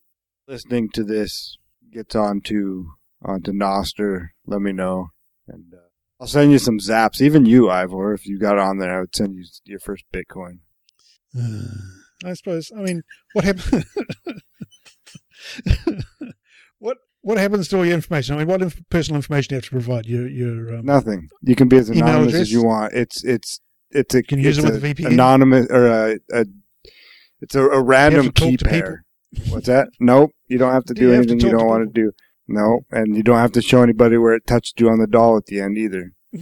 listening 0.49 0.89
to 0.91 1.05
this 1.05 1.57
gets 1.93 2.15
onto 2.15 2.87
onto 3.23 3.53
Nostr, 3.53 4.29
let 4.47 4.61
me 4.61 4.73
know, 4.73 5.09
and 5.49 5.73
uh, 5.73 5.79
I'll 6.21 6.27
send 6.27 6.53
you 6.53 6.59
some 6.59 6.79
zaps. 6.79 7.21
Even 7.21 7.47
you, 7.47 7.71
Ivor, 7.71 8.13
if 8.15 8.27
you 8.27 8.39
got 8.39 8.59
on 8.59 8.79
there, 8.79 8.97
I 8.97 9.01
would 9.01 9.15
send 9.15 9.35
you 9.37 9.45
your 9.65 9.81
first 9.81 10.05
Bitcoin. 10.13 10.59
I 12.25 12.33
suppose. 12.35 12.71
I 12.77 12.81
mean, 12.81 13.03
what 13.35 13.45
happens? 13.45 13.85
what 17.25 17.39
happens 17.39 17.69
to 17.69 17.77
all 17.79 17.85
your 17.87 17.95
information? 17.95 18.35
I 18.35 18.39
mean, 18.39 18.49
what 18.49 18.63
inf- 18.63 18.83
personal 18.91 19.17
information 19.17 19.49
do 19.51 19.55
you 19.55 19.57
have 19.59 19.65
to 19.65 19.71
provide? 19.71 20.07
Your 20.07 20.27
your 20.29 20.77
um, 20.77 20.85
Nothing. 20.87 21.29
You 21.43 21.57
can 21.57 21.69
be 21.69 21.77
as 21.79 21.89
anonymous 21.91 22.35
as 22.35 22.53
you 22.53 22.63
want. 22.65 22.93
It's 22.95 23.25
it's 23.25 23.61
it's 23.91 24.15
a 24.15 24.23
Can 24.23 24.39
you 24.39 24.45
use 24.47 24.59
it 24.59 24.65
with 24.65 24.83
a 24.85 24.95
VPN? 24.95 25.07
anonymous 25.13 25.67
or 25.71 25.87
a, 25.87 26.19
a 26.33 26.47
it's 27.41 27.55
a, 27.55 27.63
a 27.63 27.83
random 27.83 28.27
to 28.27 28.33
key 28.33 28.57
to 28.57 28.65
pair. 28.65 29.05
What's 29.49 29.67
that? 29.67 29.89
Nope. 30.01 30.31
You 30.49 30.59
don't 30.59 30.73
have 30.73 30.85
to 30.85 30.95
Do 30.95 31.01
do, 31.03 31.07
you 31.09 31.13
have 31.15 31.27
to 31.27 31.33
anything 31.33 31.51
you 31.51 31.57
don't 31.59 31.67
want 31.67 31.93
to 31.95 32.01
do. 32.03 32.13
No, 32.47 32.81
and 32.91 33.17
you 33.17 33.23
don't 33.23 33.39
have 33.39 33.53
to 33.53 33.63
show 33.63 33.83
anybody 33.83 34.17
where 34.19 34.35
it 34.35 34.47
touched 34.47 34.79
you 34.81 34.89
on 34.91 34.99
the 34.99 35.07
doll 35.07 35.37
at 35.39 35.47
the 35.47 35.61
end 35.61 35.77
either. 35.79 36.13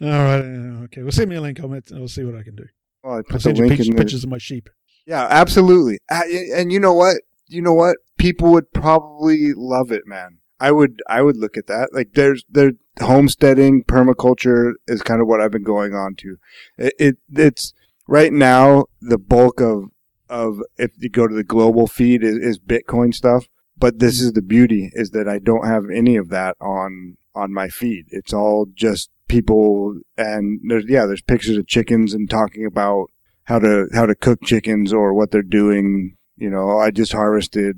All 0.00 0.08
right. 0.08 0.40
uh, 0.40 0.84
Okay. 0.84 1.02
Well, 1.02 1.12
send 1.12 1.30
me 1.30 1.36
a 1.36 1.40
link. 1.40 1.60
I'll, 1.60 1.68
met- 1.68 1.90
I'll 1.94 2.08
see 2.08 2.24
what 2.24 2.34
I 2.34 2.42
can 2.42 2.56
do. 2.56 2.64
Well, 3.02 3.14
I 3.14 3.16
I'll 3.18 3.22
put 3.22 3.32
the 3.34 3.40
send 3.40 3.58
you 3.58 3.66
link 3.66 3.78
pic- 3.78 3.88
in 3.88 3.94
the, 3.94 4.02
pictures 4.02 4.24
of 4.24 4.30
my 4.30 4.38
sheep. 4.38 4.68
Yeah, 5.06 5.26
absolutely. 5.30 5.98
And 6.10 6.72
you 6.72 6.80
know 6.80 6.94
what? 6.94 7.16
You 7.48 7.62
know 7.62 7.74
what? 7.74 7.96
People 8.18 8.52
would 8.52 8.72
probably 8.72 9.52
love 9.54 9.90
it, 9.90 10.06
man. 10.06 10.38
I 10.60 10.72
would, 10.72 11.02
I 11.08 11.22
would 11.22 11.36
look 11.36 11.56
at 11.56 11.66
that. 11.66 11.90
Like 11.92 12.12
there's, 12.14 12.44
there, 12.48 12.72
homesteading, 13.00 13.84
permaculture 13.84 14.74
is 14.86 15.02
kind 15.02 15.20
of 15.20 15.26
what 15.26 15.40
I've 15.40 15.50
been 15.50 15.64
going 15.64 15.94
on 15.94 16.14
to. 16.16 16.36
It, 16.78 16.94
it, 16.98 17.16
it's 17.32 17.74
right 18.06 18.32
now 18.32 18.86
the 19.00 19.18
bulk 19.18 19.60
of, 19.60 19.90
of 20.28 20.60
if 20.78 20.92
you 20.98 21.10
go 21.10 21.26
to 21.26 21.34
the 21.34 21.44
global 21.44 21.86
feed 21.86 22.22
is, 22.22 22.36
is 22.36 22.58
Bitcoin 22.58 23.12
stuff. 23.12 23.48
But 23.76 23.98
this 23.98 24.20
is 24.20 24.32
the 24.32 24.42
beauty 24.42 24.90
is 24.94 25.10
that 25.10 25.28
I 25.28 25.40
don't 25.40 25.66
have 25.66 25.90
any 25.92 26.16
of 26.16 26.28
that 26.30 26.56
on, 26.60 27.16
on 27.34 27.52
my 27.52 27.68
feed. 27.68 28.06
It's 28.10 28.32
all 28.32 28.68
just 28.72 29.10
people 29.26 29.98
and 30.16 30.60
there's, 30.62 30.84
yeah, 30.86 31.06
there's 31.06 31.22
pictures 31.22 31.56
of 31.56 31.66
chickens 31.66 32.14
and 32.14 32.30
talking 32.30 32.64
about 32.64 33.08
how 33.44 33.58
to 33.58 33.88
how 33.92 34.06
to 34.06 34.14
cook 34.14 34.42
chickens 34.42 34.92
or 34.92 35.12
what 35.14 35.30
they're 35.30 35.42
doing. 35.42 36.16
You 36.36 36.50
know, 36.50 36.78
I 36.78 36.90
just 36.90 37.12
harvested 37.12 37.76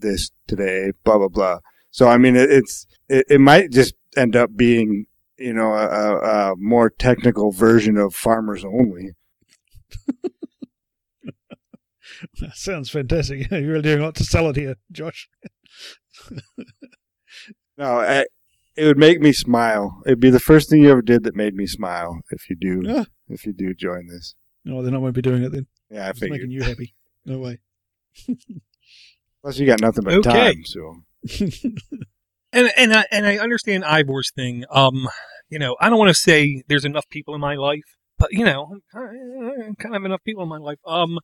this 0.00 0.30
today. 0.46 0.92
Blah 1.04 1.18
blah 1.18 1.28
blah. 1.28 1.58
So 1.90 2.08
I 2.08 2.18
mean, 2.18 2.36
it, 2.36 2.50
it's 2.50 2.86
it, 3.08 3.26
it 3.28 3.40
might 3.40 3.70
just 3.70 3.94
end 4.16 4.36
up 4.36 4.50
being 4.56 5.06
you 5.38 5.52
know 5.52 5.72
a, 5.74 6.50
a, 6.50 6.54
more 6.56 6.90
technical 6.90 7.52
version 7.52 7.96
of 7.96 8.14
farmers 8.14 8.64
only. 8.64 9.10
That 12.40 12.56
sounds 12.56 12.88
fantastic. 12.88 13.50
You're 13.50 13.60
really 13.62 13.82
doing 13.82 14.00
a 14.00 14.04
lot 14.04 14.14
to 14.16 14.24
sell 14.24 14.48
it 14.48 14.56
here, 14.56 14.76
Josh. 14.90 15.28
No, 17.78 18.00
I, 18.00 18.24
it 18.74 18.86
would 18.86 18.96
make 18.96 19.20
me 19.20 19.34
smile. 19.34 20.00
It'd 20.06 20.18
be 20.18 20.30
the 20.30 20.40
first 20.40 20.70
thing 20.70 20.82
you 20.82 20.90
ever 20.90 21.02
did 21.02 21.24
that 21.24 21.36
made 21.36 21.54
me 21.54 21.66
smile 21.66 22.20
if 22.30 22.48
you 22.48 22.56
do 22.56 22.82
Ah. 22.88 23.04
if 23.28 23.44
you 23.44 23.52
do 23.52 23.74
join 23.74 24.06
this. 24.06 24.34
No, 24.64 24.82
then 24.82 24.94
I 24.94 24.98
won't 24.98 25.14
be 25.14 25.20
doing 25.20 25.42
it 25.42 25.52
then. 25.52 25.66
Yeah, 25.90 26.04
I 26.08 26.12
think 26.12 26.12
It's 26.12 26.20
figured. 26.20 26.40
making 26.40 26.50
you 26.52 26.62
happy. 26.62 26.94
No 27.26 27.38
way. 27.38 27.58
Plus, 29.42 29.58
you 29.58 29.66
got 29.66 29.80
nothing 29.80 30.04
but 30.04 30.14
Okay. 30.14 30.54
time. 30.54 30.64
So 30.64 31.02
And 32.52 32.70
and 32.76 32.94
I, 32.94 33.04
and 33.10 33.26
I 33.26 33.36
understand 33.38 33.84
Ivor's 33.84 34.30
thing. 34.30 34.64
Um, 34.70 35.08
you 35.50 35.58
know, 35.58 35.76
I 35.80 35.90
don't 35.90 35.98
want 35.98 36.08
to 36.08 36.14
say 36.14 36.62
there's 36.68 36.84
enough 36.84 37.08
people 37.10 37.34
in 37.34 37.40
my 37.40 37.54
life, 37.54 37.96
but 38.18 38.32
you 38.32 38.44
know, 38.44 38.78
I 38.94 38.98
kind 38.98 39.76
of 39.84 39.92
have 39.92 40.04
enough 40.04 40.24
people 40.24 40.42
in 40.42 40.48
my 40.48 40.58
life. 40.58 40.78
Um, 40.86 41.18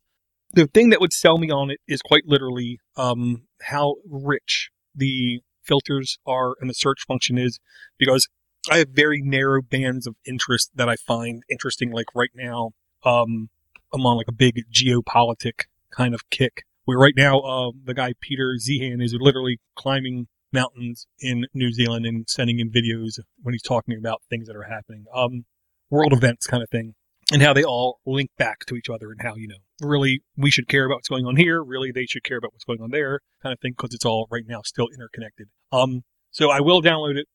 the 0.53 0.67
thing 0.67 0.89
that 0.91 1.01
would 1.01 1.13
sell 1.13 1.39
me 1.39 1.49
on 1.49 1.71
it 1.71 1.79
is 1.87 2.01
quite 2.01 2.23
literally 2.27 2.79
um 2.95 3.43
how 3.63 3.95
rich 4.07 4.69
the 4.93 5.41
filters 5.63 6.19
are 6.27 6.55
and 6.59 6.69
the 6.69 6.73
search 6.75 7.03
function 7.07 7.37
is, 7.37 7.59
because 7.97 8.27
I 8.69 8.77
have 8.77 8.89
very 8.89 9.21
narrow 9.23 9.61
bands 9.61 10.05
of 10.05 10.15
interest 10.25 10.71
that 10.75 10.87
I 10.89 10.97
find 10.97 11.43
interesting. 11.49 11.91
Like 11.91 12.13
right 12.13 12.31
now, 12.35 12.71
um, 13.03 13.49
I'm 13.91 14.05
on 14.05 14.17
like 14.17 14.27
a 14.27 14.33
big 14.33 14.65
geopolitic 14.71 15.63
kind 15.89 16.13
of 16.13 16.29
kick. 16.29 16.63
Where 16.85 16.97
right 16.97 17.13
now, 17.15 17.39
uh, 17.39 17.71
the 17.83 17.93
guy 17.93 18.13
Peter 18.19 18.55
Zeihan 18.59 19.01
is 19.03 19.15
literally 19.17 19.59
climbing 19.75 20.27
mountains 20.51 21.07
in 21.19 21.45
New 21.53 21.71
Zealand 21.71 22.05
and 22.05 22.25
sending 22.29 22.59
in 22.59 22.69
videos 22.69 23.19
when 23.41 23.53
he's 23.53 23.61
talking 23.61 23.97
about 23.97 24.21
things 24.29 24.47
that 24.47 24.55
are 24.55 24.63
happening. 24.63 25.05
Um, 25.13 25.45
world 25.89 26.13
events 26.13 26.45
kind 26.45 26.61
of 26.61 26.69
thing. 26.69 26.95
And 27.31 27.41
how 27.41 27.53
they 27.53 27.63
all 27.63 27.99
link 28.05 28.31
back 28.37 28.65
to 28.67 28.75
each 28.75 28.89
other 28.89 29.09
and 29.09 29.21
how, 29.21 29.35
you 29.35 29.47
know, 29.47 29.55
really 29.81 30.21
we 30.35 30.51
should 30.51 30.67
care 30.67 30.85
about 30.85 30.95
what's 30.95 31.07
going 31.07 31.25
on 31.25 31.37
here. 31.37 31.63
Really 31.63 31.91
they 31.91 32.05
should 32.05 32.23
care 32.23 32.37
about 32.37 32.51
what's 32.51 32.65
going 32.65 32.81
on 32.81 32.91
there 32.91 33.21
kind 33.41 33.53
of 33.53 33.59
thing 33.59 33.73
because 33.77 33.93
it's 33.93 34.05
all 34.05 34.27
right 34.29 34.43
now 34.45 34.61
still 34.63 34.87
interconnected. 34.93 35.47
Um, 35.71 36.01
so 36.31 36.51
I 36.51 36.59
will 36.59 36.81
download 36.81 37.17
it, 37.17 37.27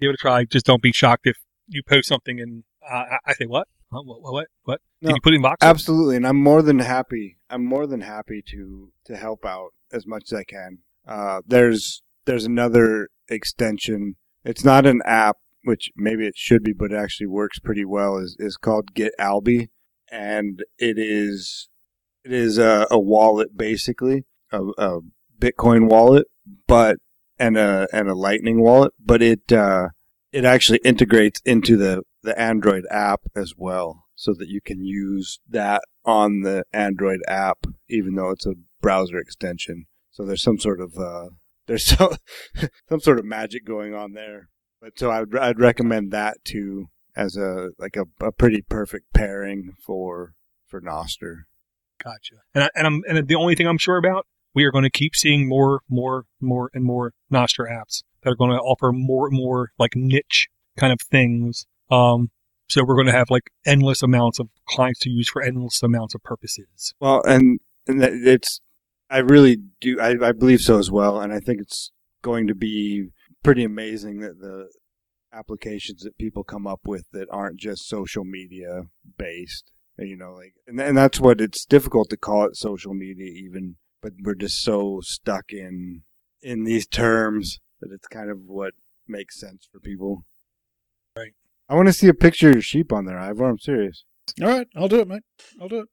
give 0.00 0.10
it 0.10 0.14
a 0.14 0.16
try. 0.16 0.44
Just 0.44 0.66
don't 0.66 0.82
be 0.82 0.92
shocked 0.92 1.26
if 1.26 1.36
you 1.68 1.82
post 1.88 2.08
something 2.08 2.40
and 2.40 2.64
uh, 2.90 3.04
I 3.24 3.34
say, 3.34 3.46
what? 3.46 3.68
Huh? 3.92 4.02
What? 4.04 4.22
What? 4.22 4.46
What? 4.64 4.80
No, 5.02 5.10
you 5.10 5.20
put 5.22 5.34
in 5.34 5.42
box? 5.42 5.58
Absolutely, 5.62 6.16
and 6.16 6.26
I'm 6.26 6.42
more 6.42 6.62
than 6.62 6.78
happy. 6.78 7.38
I'm 7.50 7.64
more 7.64 7.86
than 7.86 8.00
happy 8.00 8.42
to 8.48 8.92
to 9.04 9.16
help 9.16 9.44
out 9.44 9.70
as 9.92 10.06
much 10.06 10.32
as 10.32 10.38
I 10.38 10.44
can. 10.44 10.78
Uh, 11.06 11.42
there's 11.46 12.02
there's 12.24 12.46
another 12.46 13.08
extension. 13.28 14.16
It's 14.44 14.64
not 14.64 14.86
an 14.86 15.02
app, 15.04 15.36
which 15.64 15.90
maybe 15.94 16.26
it 16.26 16.36
should 16.36 16.62
be, 16.62 16.72
but 16.72 16.92
it 16.92 16.96
actually 16.96 17.26
works 17.26 17.58
pretty 17.58 17.84
well. 17.84 18.16
is 18.16 18.36
is 18.38 18.56
called 18.56 18.94
Get 18.94 19.12
Alby, 19.18 19.70
and 20.10 20.64
it 20.78 20.98
is 20.98 21.68
it 22.24 22.32
is 22.32 22.58
a, 22.58 22.86
a 22.90 22.98
wallet 22.98 23.56
basically, 23.56 24.24
a, 24.50 24.62
a 24.78 25.00
Bitcoin 25.38 25.88
wallet, 25.88 26.26
but 26.66 26.96
and 27.38 27.58
a 27.58 27.88
and 27.92 28.08
a 28.08 28.14
Lightning 28.14 28.62
wallet, 28.62 28.92
but 28.98 29.20
it 29.20 29.52
uh, 29.52 29.88
it 30.32 30.46
actually 30.46 30.80
integrates 30.84 31.40
into 31.44 31.76
the 31.76 32.02
the 32.22 32.38
Android 32.38 32.84
app 32.90 33.20
as 33.34 33.54
well, 33.56 34.06
so 34.14 34.34
that 34.34 34.48
you 34.48 34.60
can 34.60 34.84
use 34.84 35.40
that 35.48 35.82
on 36.04 36.42
the 36.42 36.64
Android 36.72 37.20
app, 37.28 37.66
even 37.88 38.14
though 38.14 38.30
it's 38.30 38.46
a 38.46 38.54
browser 38.80 39.18
extension. 39.18 39.86
So 40.10 40.24
there's 40.24 40.42
some 40.42 40.58
sort 40.58 40.80
of 40.80 40.96
uh, 40.98 41.30
there's 41.66 41.86
so, 41.86 42.14
some 42.88 43.00
sort 43.00 43.18
of 43.18 43.24
magic 43.24 43.64
going 43.64 43.94
on 43.94 44.12
there. 44.12 44.48
But 44.80 44.98
so 44.98 45.10
I'd 45.10 45.34
I'd 45.36 45.60
recommend 45.60 46.10
that 46.12 46.38
too 46.44 46.86
as 47.14 47.36
a 47.36 47.70
like 47.78 47.96
a, 47.96 48.04
a 48.24 48.32
pretty 48.32 48.62
perfect 48.62 49.12
pairing 49.12 49.74
for 49.84 50.34
for 50.66 50.80
Nostr. 50.80 51.42
Gotcha. 52.02 52.36
And 52.54 52.64
I, 52.64 52.68
and 52.74 52.86
I'm 52.86 53.02
and 53.08 53.28
the 53.28 53.34
only 53.36 53.54
thing 53.54 53.68
I'm 53.68 53.78
sure 53.78 53.96
about, 53.96 54.26
we 54.54 54.64
are 54.64 54.72
going 54.72 54.84
to 54.84 54.90
keep 54.90 55.14
seeing 55.14 55.48
more, 55.48 55.80
more, 55.88 56.24
more, 56.40 56.70
and 56.74 56.84
more 56.84 57.12
Nostr 57.32 57.70
apps 57.70 58.02
that 58.22 58.30
are 58.30 58.36
going 58.36 58.50
to 58.50 58.58
offer 58.58 58.92
more 58.92 59.28
and 59.28 59.36
more 59.36 59.70
like 59.78 59.92
niche 59.94 60.48
kind 60.76 60.92
of 60.92 61.00
things. 61.00 61.66
Um, 61.92 62.30
so 62.68 62.82
we're 62.84 62.94
going 62.94 63.06
to 63.06 63.12
have 63.12 63.30
like 63.30 63.50
endless 63.66 64.02
amounts 64.02 64.38
of 64.38 64.48
clients 64.66 65.00
to 65.00 65.10
use 65.10 65.28
for 65.28 65.42
endless 65.42 65.82
amounts 65.82 66.14
of 66.14 66.22
purposes. 66.22 66.94
Well, 67.00 67.22
and, 67.24 67.60
and 67.86 68.00
that- 68.00 68.14
it's, 68.14 68.60
I 69.10 69.18
really 69.18 69.58
do, 69.80 70.00
I, 70.00 70.28
I 70.28 70.32
believe 70.32 70.60
so 70.62 70.78
as 70.78 70.90
well. 70.90 71.20
And 71.20 71.34
I 71.34 71.38
think 71.38 71.60
it's 71.60 71.90
going 72.22 72.46
to 72.46 72.54
be 72.54 73.08
pretty 73.42 73.62
amazing 73.62 74.20
that 74.20 74.38
the 74.40 74.68
applications 75.34 76.02
that 76.02 76.16
people 76.16 76.44
come 76.44 76.66
up 76.66 76.80
with 76.86 77.04
that 77.12 77.28
aren't 77.30 77.60
just 77.60 77.86
social 77.86 78.24
media 78.24 78.84
based, 79.18 79.70
you 79.98 80.16
know, 80.16 80.32
like, 80.32 80.54
and, 80.66 80.80
and 80.80 80.96
that's 80.96 81.20
what 81.20 81.42
it's 81.42 81.66
difficult 81.66 82.08
to 82.10 82.16
call 82.16 82.46
it 82.46 82.56
social 82.56 82.94
media 82.94 83.30
even, 83.30 83.76
but 84.00 84.12
we're 84.22 84.34
just 84.34 84.62
so 84.62 85.00
stuck 85.02 85.52
in, 85.52 86.04
in 86.40 86.64
these 86.64 86.86
terms 86.86 87.60
that 87.80 87.90
it's 87.92 88.08
kind 88.08 88.30
of 88.30 88.38
what 88.46 88.72
makes 89.06 89.38
sense 89.38 89.68
for 89.70 89.78
people. 89.78 90.24
Right. 91.14 91.32
I 91.72 91.74
want 91.74 91.88
to 91.88 91.92
see 91.94 92.06
a 92.08 92.12
picture 92.12 92.50
of 92.50 92.56
your 92.56 92.62
sheep 92.62 92.92
on 92.92 93.06
there, 93.06 93.18
Ivor. 93.18 93.48
I'm 93.48 93.58
serious. 93.58 94.04
All 94.42 94.48
right, 94.48 94.66
I'll 94.76 94.88
do 94.88 95.00
it, 95.00 95.08
mate. 95.08 95.22
I'll 95.58 95.68
do 95.68 95.80
it. 95.80 95.88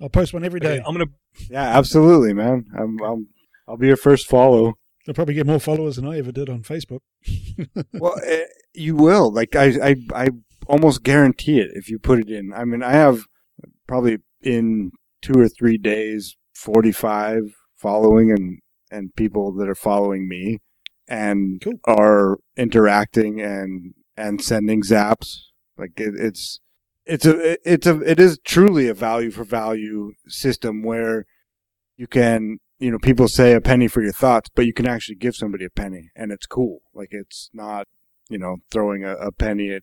I'll 0.00 0.08
post 0.08 0.32
one 0.32 0.44
every 0.44 0.60
day. 0.60 0.74
Okay, 0.78 0.84
I'm 0.86 0.94
gonna 0.94 1.10
Yeah, 1.50 1.76
absolutely, 1.76 2.32
man. 2.32 2.66
I'm, 2.78 3.02
I'm, 3.02 3.28
I'll 3.66 3.76
be 3.76 3.88
your 3.88 3.96
first 3.96 4.28
follow. 4.28 4.74
I'll 5.08 5.14
probably 5.14 5.34
get 5.34 5.44
more 5.44 5.58
followers 5.58 5.96
than 5.96 6.06
I 6.06 6.18
ever 6.18 6.30
did 6.30 6.48
on 6.48 6.62
Facebook. 6.62 7.00
Well, 7.94 8.14
eh, 8.24 8.44
you 8.74 8.94
will. 8.94 9.32
Like 9.32 9.56
I, 9.56 9.90
I, 9.90 9.96
I 10.14 10.28
almost 10.68 11.02
guarantee 11.02 11.58
it 11.58 11.72
if 11.74 11.90
you 11.90 11.98
put 11.98 12.20
it 12.20 12.28
in. 12.30 12.52
I 12.54 12.64
mean, 12.64 12.84
I 12.84 12.92
have 12.92 13.24
probably 13.88 14.18
in 14.40 14.92
two 15.20 15.34
or 15.40 15.48
three 15.48 15.78
days, 15.78 16.36
forty-five 16.54 17.42
following 17.76 18.30
and 18.30 18.58
and 18.88 19.16
people 19.16 19.52
that 19.56 19.68
are 19.68 19.74
following 19.74 20.28
me 20.28 20.60
and 21.08 21.60
Cool. 21.60 21.80
are 21.86 22.38
interacting 22.56 23.40
and 23.40 23.94
and 24.16 24.42
sending 24.42 24.82
zaps. 24.82 25.38
Like 25.76 25.98
it, 25.98 26.14
it's 26.16 26.60
it's 27.06 27.26
a 27.26 27.70
it's 27.70 27.86
a 27.86 28.00
it 28.00 28.20
is 28.20 28.38
truly 28.44 28.88
a 28.88 28.94
value 28.94 29.30
for 29.30 29.44
value 29.44 30.12
system 30.28 30.82
where 30.82 31.26
you 31.96 32.06
can 32.06 32.58
you 32.78 32.90
know 32.90 32.98
people 32.98 33.28
say 33.28 33.52
a 33.52 33.60
penny 33.60 33.88
for 33.88 34.02
your 34.02 34.12
thoughts, 34.12 34.50
but 34.54 34.66
you 34.66 34.72
can 34.72 34.86
actually 34.86 35.16
give 35.16 35.36
somebody 35.36 35.64
a 35.64 35.70
penny 35.70 36.10
and 36.14 36.32
it's 36.32 36.46
cool. 36.46 36.82
Like 36.94 37.08
it's 37.10 37.50
not 37.52 37.88
you 38.28 38.38
know 38.38 38.58
throwing 38.70 39.04
a, 39.04 39.14
a 39.16 39.32
penny 39.32 39.70
at 39.70 39.82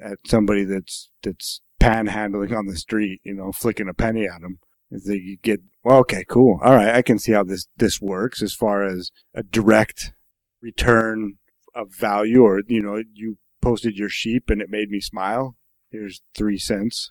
at 0.00 0.18
somebody 0.26 0.64
that's 0.64 1.10
that's 1.22 1.60
panhandling 1.80 2.56
on 2.56 2.66
the 2.66 2.76
street. 2.76 3.20
You 3.24 3.34
know, 3.34 3.52
flicking 3.52 3.88
a 3.88 3.94
penny 3.94 4.26
at 4.26 4.40
them. 4.40 4.58
Is 4.92 5.04
that 5.04 5.20
you 5.20 5.36
get 5.40 5.60
well, 5.84 5.98
okay, 5.98 6.24
cool, 6.28 6.58
all 6.62 6.74
right, 6.74 6.94
I 6.94 7.02
can 7.02 7.18
see 7.18 7.32
how 7.32 7.44
this 7.44 7.66
this 7.76 8.00
works 8.00 8.42
as 8.42 8.54
far 8.54 8.84
as 8.84 9.10
a 9.34 9.42
direct 9.42 10.12
return 10.60 11.34
of 11.74 11.94
value, 11.94 12.42
or 12.42 12.62
you 12.66 12.82
know, 12.82 13.02
you 13.12 13.38
posted 13.60 13.96
your 13.96 14.08
sheep 14.08 14.50
and 14.50 14.60
it 14.60 14.70
made 14.70 14.90
me 14.90 15.00
smile. 15.00 15.56
Here's 15.90 16.22
three 16.34 16.58
cents. 16.58 17.10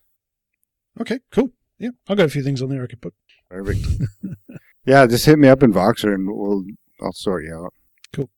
Okay, 1.00 1.20
cool. 1.32 1.50
Yeah, 1.78 1.92
I've 2.08 2.18
got 2.18 2.26
a 2.26 2.30
few 2.30 2.44
things 2.44 2.62
on 2.62 2.70
there 2.70 2.84
I 2.84 2.88
could 2.88 3.02
put. 3.02 3.14
Perfect. 3.50 3.86
yeah, 4.86 5.06
just 5.08 5.26
hit 5.26 5.40
me 5.40 5.48
up 5.48 5.64
in 5.64 5.74
Voxer 5.74 6.14
and 6.14 6.28
we'll 6.28 6.64
I'll 7.02 7.14
sort 7.14 7.46
you 7.46 7.56
out. 7.56 7.74
Cool. 8.14 8.30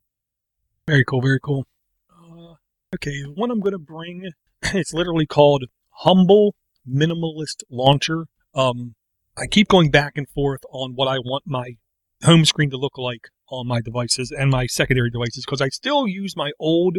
Very 0.88 1.03
cool, 1.05 1.21
very 1.21 1.39
cool. 1.43 1.65
Uh, 2.11 2.55
okay, 2.95 3.21
one 3.35 3.51
I'm 3.51 3.59
going 3.59 3.73
to 3.73 3.79
bring 3.79 4.31
it's 4.63 4.93
literally 4.93 5.25
called 5.25 5.65
Humble 5.89 6.55
Minimalist 6.88 7.63
Launcher. 7.69 8.25
Um, 8.53 8.95
I 9.38 9.47
keep 9.47 9.67
going 9.67 9.91
back 9.91 10.13
and 10.15 10.27
forth 10.29 10.61
on 10.71 10.93
what 10.93 11.07
I 11.07 11.17
want 11.17 11.43
my 11.45 11.75
home 12.23 12.45
screen 12.45 12.69
to 12.71 12.77
look 12.77 12.97
like 12.97 13.29
on 13.49 13.67
my 13.67 13.81
devices 13.81 14.31
and 14.31 14.51
my 14.51 14.67
secondary 14.67 15.09
devices 15.09 15.45
because 15.45 15.61
I 15.61 15.69
still 15.69 16.07
use 16.07 16.35
my 16.35 16.51
old 16.59 16.97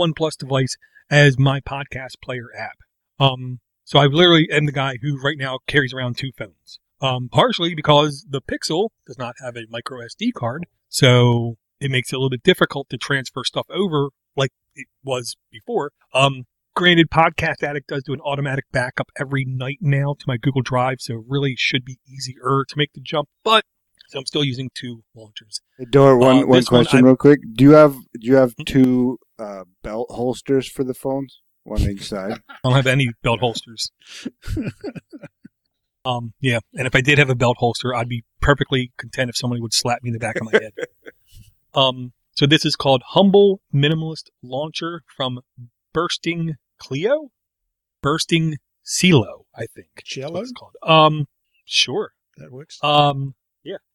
OnePlus 0.00 0.36
device 0.38 0.76
as 1.10 1.38
my 1.38 1.60
podcast 1.60 2.20
player 2.22 2.46
app. 2.56 2.78
Um, 3.18 3.60
so 3.84 3.98
I 3.98 4.06
literally 4.06 4.48
am 4.50 4.66
the 4.66 4.72
guy 4.72 4.96
who 5.02 5.20
right 5.20 5.36
now 5.38 5.58
carries 5.66 5.92
around 5.92 6.16
two 6.16 6.30
phones. 6.36 6.78
Um, 7.02 7.28
partially 7.30 7.74
because 7.74 8.26
the 8.28 8.42
Pixel 8.42 8.90
does 9.06 9.18
not 9.18 9.34
have 9.42 9.56
a 9.56 9.62
micro 9.70 10.00
SD 10.00 10.34
card, 10.34 10.66
so 10.88 11.56
it 11.80 11.90
makes 11.90 12.12
it 12.12 12.16
a 12.16 12.18
little 12.18 12.28
bit 12.28 12.42
difficult 12.42 12.90
to 12.90 12.98
transfer 12.98 13.42
stuff 13.42 13.66
over 13.70 14.10
like 14.36 14.50
it 14.74 14.86
was 15.02 15.36
before. 15.50 15.92
Um, 16.12 16.44
granted, 16.76 17.10
Podcast 17.10 17.62
Addict 17.62 17.88
does 17.88 18.02
do 18.02 18.12
an 18.12 18.20
automatic 18.20 18.66
backup 18.70 19.08
every 19.18 19.46
night 19.46 19.78
now 19.80 20.14
to 20.18 20.24
my 20.26 20.36
Google 20.36 20.60
Drive, 20.60 21.00
so 21.00 21.14
it 21.14 21.24
really 21.26 21.54
should 21.56 21.86
be 21.86 21.98
easier 22.06 22.64
to 22.68 22.74
make 22.76 22.92
the 22.92 23.00
jump. 23.00 23.28
But 23.42 23.64
so 24.10 24.18
I'm 24.18 24.26
still 24.26 24.44
using 24.44 24.70
two 24.74 25.02
launchers. 25.14 25.60
Hey, 25.78 25.86
Door, 25.90 26.18
one 26.18 26.36
Uh, 26.42 26.46
one 26.46 26.58
this 26.58 26.70
one 26.70 26.80
question 26.84 27.04
real 27.04 27.16
quick. 27.16 27.40
Do 27.54 27.64
you 27.64 27.70
have 27.72 27.94
do 27.94 28.26
you 28.26 28.34
have 28.36 28.52
Hmm? 28.58 28.64
two 28.64 29.18
uh, 29.38 29.64
belt 29.82 30.08
holsters 30.10 30.68
for 30.68 30.84
the 30.84 30.94
phones? 30.94 31.40
One 31.64 31.80
each 31.82 32.08
side. 32.08 32.40
I 32.48 32.54
don't 32.64 32.72
have 32.74 32.86
any 32.86 33.08
belt 33.22 33.40
holsters. 33.40 33.90
um, 36.04 36.32
yeah, 36.40 36.58
and 36.74 36.86
if 36.86 36.94
I 36.94 37.00
did 37.00 37.18
have 37.18 37.30
a 37.30 37.34
belt 37.34 37.56
holster, 37.58 37.94
I'd 37.94 38.08
be 38.08 38.24
perfectly 38.40 38.92
content 38.98 39.28
if 39.30 39.36
somebody 39.36 39.60
would 39.60 39.74
slap 39.74 40.02
me 40.02 40.08
in 40.08 40.14
the 40.14 40.18
back 40.18 40.36
of 40.36 40.44
my 40.44 40.52
head. 40.52 40.72
um, 41.74 42.12
so 42.32 42.46
this 42.46 42.64
is 42.64 42.74
called 42.76 43.02
Humble 43.08 43.60
Minimalist 43.74 44.30
Launcher 44.42 45.02
from 45.14 45.40
Bursting 45.92 46.54
Clio, 46.78 47.30
Bursting 48.02 48.56
Silo, 48.82 49.44
I 49.54 49.66
think. 49.66 49.88
is 49.98 50.04
Cello? 50.04 50.40
It's 50.40 50.52
called. 50.52 50.74
Um, 50.82 51.26
sure. 51.66 52.12
That 52.38 52.50
works. 52.50 52.78
Um, 52.82 53.18
yeah, 53.18 53.32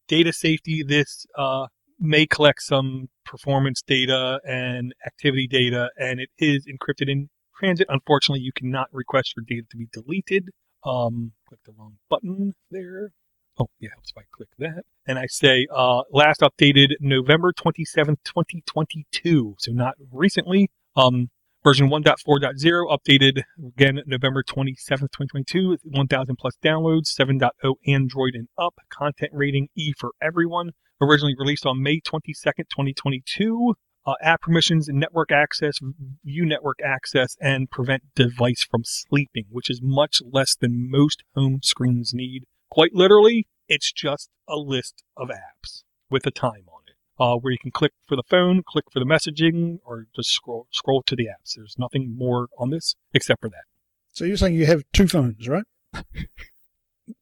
data 0.07 0.33
safety. 0.33 0.83
This 0.83 1.25
uh, 1.37 1.67
may 1.99 2.25
collect 2.25 2.61
some 2.61 3.09
performance 3.25 3.81
data 3.85 4.39
and 4.47 4.93
activity 5.05 5.47
data, 5.47 5.89
and 5.97 6.19
it 6.19 6.29
is 6.37 6.65
encrypted 6.67 7.09
in 7.09 7.29
transit. 7.57 7.87
Unfortunately, 7.89 8.41
you 8.41 8.51
cannot 8.53 8.87
request 8.91 9.33
your 9.35 9.45
data 9.47 9.67
to 9.71 9.77
be 9.77 9.87
deleted. 9.91 10.49
Um, 10.83 11.31
click 11.47 11.59
the 11.65 11.73
wrong 11.77 11.97
button 12.09 12.53
there. 12.69 13.11
Oh, 13.57 13.67
yeah, 13.79 13.89
helps 13.93 14.11
if 14.15 14.21
I 14.21 14.25
click 14.31 14.49
that. 14.59 14.83
And 15.07 15.17
I 15.17 15.27
say, 15.27 15.65
uh, 15.73 16.01
last 16.11 16.41
updated 16.41 16.95
November 16.99 17.53
27th, 17.53 18.17
2022. 18.25 19.55
So 19.57 19.71
not 19.71 19.95
recently. 20.11 20.69
Um, 20.95 21.29
version 21.65 21.89
1.4.0 21.89 22.95
updated 22.95 23.41
again 23.57 23.99
November 24.05 24.43
27th, 24.43 25.09
2022. 25.11 25.77
1000 25.83 26.35
plus 26.37 26.53
downloads, 26.63 27.11
7.0 27.19 27.73
Android 27.87 28.35
and 28.35 28.47
up. 28.55 28.75
Content 28.91 29.31
rating 29.33 29.67
E 29.75 29.91
for 29.97 30.11
everyone. 30.21 30.71
Originally 31.01 31.33
released 31.35 31.65
on 31.65 31.81
May 31.81 31.99
22nd, 31.99 32.69
2022. 32.69 33.73
Uh, 34.05 34.13
app 34.21 34.41
permissions, 34.41 34.87
network 34.87 35.31
access, 35.31 35.79
view 36.23 36.45
network 36.45 36.77
access, 36.85 37.35
and 37.41 37.71
prevent 37.71 38.03
device 38.13 38.63
from 38.69 38.83
sleeping, 38.83 39.45
which 39.49 39.67
is 39.67 39.79
much 39.81 40.21
less 40.31 40.55
than 40.55 40.87
most 40.91 41.23
home 41.33 41.61
screens 41.63 42.13
need. 42.13 42.43
Quite 42.69 42.93
literally, 42.93 43.47
it's 43.67 43.91
just 43.91 44.29
a 44.47 44.57
list 44.57 45.03
of 45.17 45.29
apps 45.29 45.81
with 46.11 46.27
a 46.27 46.31
time 46.31 46.65
on 46.67 46.74
uh, 47.19 47.35
where 47.35 47.51
you 47.51 47.59
can 47.59 47.71
click 47.71 47.93
for 48.07 48.15
the 48.15 48.23
phone, 48.23 48.61
click 48.63 48.85
for 48.91 48.99
the 48.99 49.05
messaging, 49.05 49.79
or 49.85 50.07
just 50.15 50.29
scroll 50.29 50.67
scroll 50.71 51.03
to 51.03 51.15
the 51.15 51.25
apps. 51.25 51.55
There's 51.55 51.75
nothing 51.77 52.15
more 52.17 52.47
on 52.57 52.69
this 52.69 52.95
except 53.13 53.41
for 53.41 53.49
that. 53.49 53.63
So 54.11 54.25
you're 54.25 54.37
saying 54.37 54.55
you 54.55 54.65
have 54.65 54.83
two 54.93 55.07
phones, 55.07 55.47
right? 55.47 55.65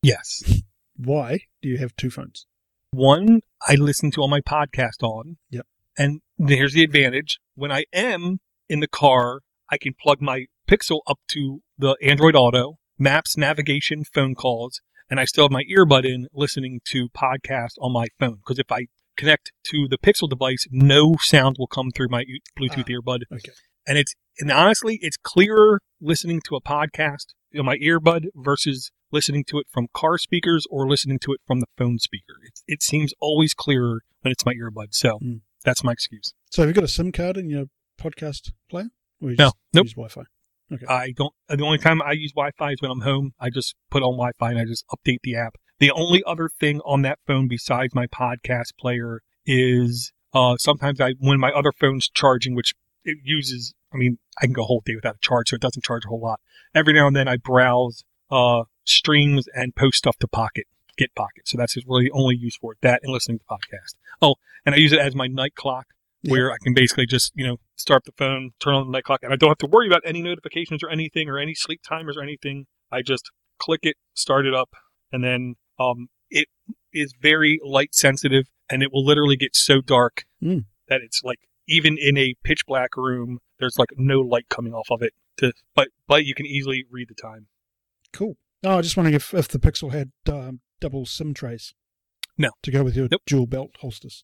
Yes. 0.01 0.61
Why 0.95 1.39
do 1.61 1.69
you 1.69 1.77
have 1.77 1.95
two 1.95 2.09
phones? 2.09 2.45
One, 2.91 3.41
I 3.67 3.75
listen 3.75 4.11
to 4.11 4.21
all 4.21 4.27
my 4.27 4.41
podcast 4.41 5.01
on. 5.01 5.37
Yep. 5.49 5.65
And 5.97 6.21
here's 6.37 6.73
the 6.73 6.83
advantage. 6.83 7.39
When 7.55 7.71
I 7.71 7.85
am 7.93 8.39
in 8.69 8.79
the 8.79 8.87
car, 8.87 9.41
I 9.69 9.77
can 9.77 9.93
plug 9.99 10.21
my 10.21 10.45
Pixel 10.67 11.01
up 11.07 11.19
to 11.31 11.61
the 11.77 11.97
Android 12.01 12.35
Auto, 12.35 12.77
maps, 12.97 13.35
navigation, 13.35 14.03
phone 14.03 14.35
calls, 14.35 14.81
and 15.09 15.19
I 15.19 15.25
still 15.25 15.45
have 15.45 15.51
my 15.51 15.63
earbud 15.63 16.05
in 16.05 16.27
listening 16.33 16.79
to 16.85 17.09
podcasts 17.09 17.75
on 17.81 17.91
my 17.91 18.07
phone. 18.19 18.37
Because 18.37 18.59
if 18.59 18.71
I 18.71 18.87
connect 19.17 19.51
to 19.67 19.87
the 19.87 19.97
Pixel 19.97 20.29
device, 20.29 20.65
no 20.71 21.15
sound 21.19 21.57
will 21.59 21.67
come 21.67 21.91
through 21.91 22.07
my 22.09 22.23
Bluetooth 22.59 22.85
Ah, 22.87 22.99
earbud. 23.01 23.19
Okay. 23.31 23.51
And 23.87 23.97
it's, 23.97 24.13
and 24.39 24.51
honestly, 24.51 24.97
it's 25.01 25.17
clearer 25.17 25.81
listening 26.01 26.41
to 26.47 26.55
a 26.55 26.61
podcast 26.61 27.33
on 27.57 27.65
my 27.65 27.77
earbud 27.77 28.25
versus 28.35 28.91
listening 29.11 29.43
to 29.45 29.59
it 29.59 29.67
from 29.69 29.87
car 29.93 30.17
speakers 30.17 30.65
or 30.71 30.87
listening 30.89 31.19
to 31.19 31.33
it 31.33 31.41
from 31.45 31.59
the 31.59 31.67
phone 31.77 31.99
speaker. 31.99 32.33
It, 32.43 32.59
it 32.67 32.81
seems 32.83 33.13
always 33.19 33.53
clearer 33.53 34.01
when 34.21 34.31
it's 34.31 34.45
my 34.45 34.53
earbud. 34.53 34.87
So 34.91 35.19
Mm. 35.21 35.41
that's 35.63 35.83
my 35.83 35.91
excuse. 35.91 36.33
So 36.51 36.61
have 36.61 36.69
you 36.69 36.73
got 36.73 36.83
a 36.83 36.87
SIM 36.87 37.11
card 37.11 37.37
in 37.37 37.49
your 37.49 37.65
podcast 37.99 38.51
player? 38.69 38.89
Or 39.21 39.29
you 39.31 39.35
No. 39.37 39.45
just 39.47 39.55
Nope. 39.73 39.85
use 39.85 39.93
Wi-Fi? 39.93 40.21
Okay. 40.73 40.85
I 40.87 41.11
don't, 41.15 41.33
the 41.49 41.63
only 41.63 41.77
time 41.77 42.01
I 42.01 42.13
use 42.13 42.31
Wi-Fi 42.31 42.71
is 42.71 42.77
when 42.81 42.89
I'm 42.89 43.01
home. 43.01 43.33
I 43.39 43.49
just 43.51 43.75
put 43.91 44.01
on 44.01 44.13
Wi-Fi 44.13 44.49
and 44.51 44.59
I 44.59 44.65
just 44.65 44.85
update 44.87 45.19
the 45.23 45.35
app. 45.35 45.55
The 45.79 45.91
only 45.91 46.23
other 46.25 46.49
thing 46.49 46.79
on 46.81 47.01
that 47.01 47.19
phone 47.25 47.47
besides 47.47 47.93
my 47.93 48.07
podcast 48.07 48.77
player 48.79 49.21
is, 49.45 50.13
uh, 50.33 50.57
sometimes 50.57 51.01
I, 51.01 51.13
when 51.19 51.39
my 51.39 51.51
other 51.51 51.71
phone's 51.71 52.09
charging, 52.09 52.55
which 52.55 52.73
it 53.03 53.17
uses, 53.23 53.73
I 53.93 53.97
mean, 53.97 54.17
I 54.41 54.45
can 54.45 54.53
go 54.53 54.63
a 54.63 54.65
whole 54.65 54.81
day 54.85 54.95
without 54.95 55.15
a 55.15 55.19
charge, 55.19 55.49
so 55.49 55.55
it 55.55 55.61
doesn't 55.61 55.83
charge 55.83 56.05
a 56.05 56.07
whole 56.07 56.21
lot. 56.21 56.39
Every 56.73 56.93
now 56.93 57.07
and 57.07 57.15
then 57.15 57.27
I 57.27 57.37
browse, 57.37 58.03
uh, 58.31 58.63
streams 58.85 59.47
and 59.53 59.75
post 59.75 59.97
stuff 59.97 60.17
to 60.17 60.27
Pocket, 60.27 60.67
Get 60.97 61.13
Pocket. 61.15 61.47
So 61.47 61.57
that's 61.57 61.75
really 61.87 62.09
only 62.11 62.35
use 62.35 62.55
for 62.55 62.73
it. 62.73 62.79
That 62.81 63.01
and 63.03 63.11
listening 63.11 63.39
to 63.39 63.45
podcast. 63.45 63.95
Oh, 64.21 64.35
and 64.65 64.73
I 64.73 64.77
use 64.77 64.93
it 64.93 64.99
as 64.99 65.15
my 65.15 65.27
night 65.27 65.55
clock 65.55 65.87
where 66.25 66.51
I 66.51 66.57
can 66.63 66.73
basically 66.73 67.05
just, 67.05 67.33
you 67.35 67.45
know, 67.45 67.57
start 67.75 68.05
the 68.05 68.13
phone, 68.13 68.51
turn 68.59 68.75
on 68.75 68.85
the 68.85 68.91
night 68.91 69.03
clock, 69.03 69.19
and 69.23 69.33
I 69.33 69.35
don't 69.35 69.49
have 69.49 69.57
to 69.57 69.67
worry 69.67 69.87
about 69.87 70.03
any 70.05 70.21
notifications 70.21 70.81
or 70.81 70.89
anything 70.89 71.27
or 71.29 71.37
any 71.37 71.53
sleep 71.53 71.81
timers 71.87 72.15
or 72.15 72.23
anything. 72.23 72.67
I 72.91 73.01
just 73.01 73.29
click 73.59 73.81
it, 73.83 73.97
start 74.13 74.45
it 74.45 74.53
up, 74.53 74.69
and 75.11 75.23
then 75.23 75.55
um, 75.79 76.07
it 76.29 76.47
is 76.93 77.13
very 77.19 77.59
light 77.63 77.93
sensitive, 77.95 78.45
and 78.69 78.81
it 78.83 78.91
will 78.91 79.05
literally 79.05 79.35
get 79.37 79.55
so 79.55 79.81
dark 79.81 80.23
Mm. 80.41 80.65
that 80.89 81.01
it's 81.01 81.21
like 81.23 81.39
even 81.67 81.97
in 81.99 82.17
a 82.17 82.35
pitch 82.43 82.65
black 82.67 82.97
room, 82.97 83.39
there's 83.59 83.77
like 83.79 83.89
no 83.95 84.19
light 84.19 84.49
coming 84.49 84.73
off 84.73 84.87
of 84.91 85.01
it. 85.01 85.13
To 85.37 85.53
but 85.75 85.87
but 86.07 86.25
you 86.25 86.33
can 86.35 86.45
easily 86.45 86.85
read 86.91 87.07
the 87.09 87.15
time. 87.15 87.47
Cool. 88.11 88.35
No, 88.61 88.71
I 88.71 88.75
was 88.77 88.85
just 88.85 88.97
wondering 88.97 89.15
if, 89.15 89.33
if 89.33 89.47
the 89.47 89.59
Pixel 89.59 89.91
had 89.91 90.11
um, 90.31 90.61
double 90.79 91.05
SIM 91.05 91.33
trays. 91.33 91.73
No. 92.37 92.51
To 92.63 92.71
go 92.71 92.83
with 92.83 92.95
your 92.95 93.07
Nope. 93.11 93.21
dual 93.25 93.47
belt 93.47 93.71
holsters. 93.79 94.23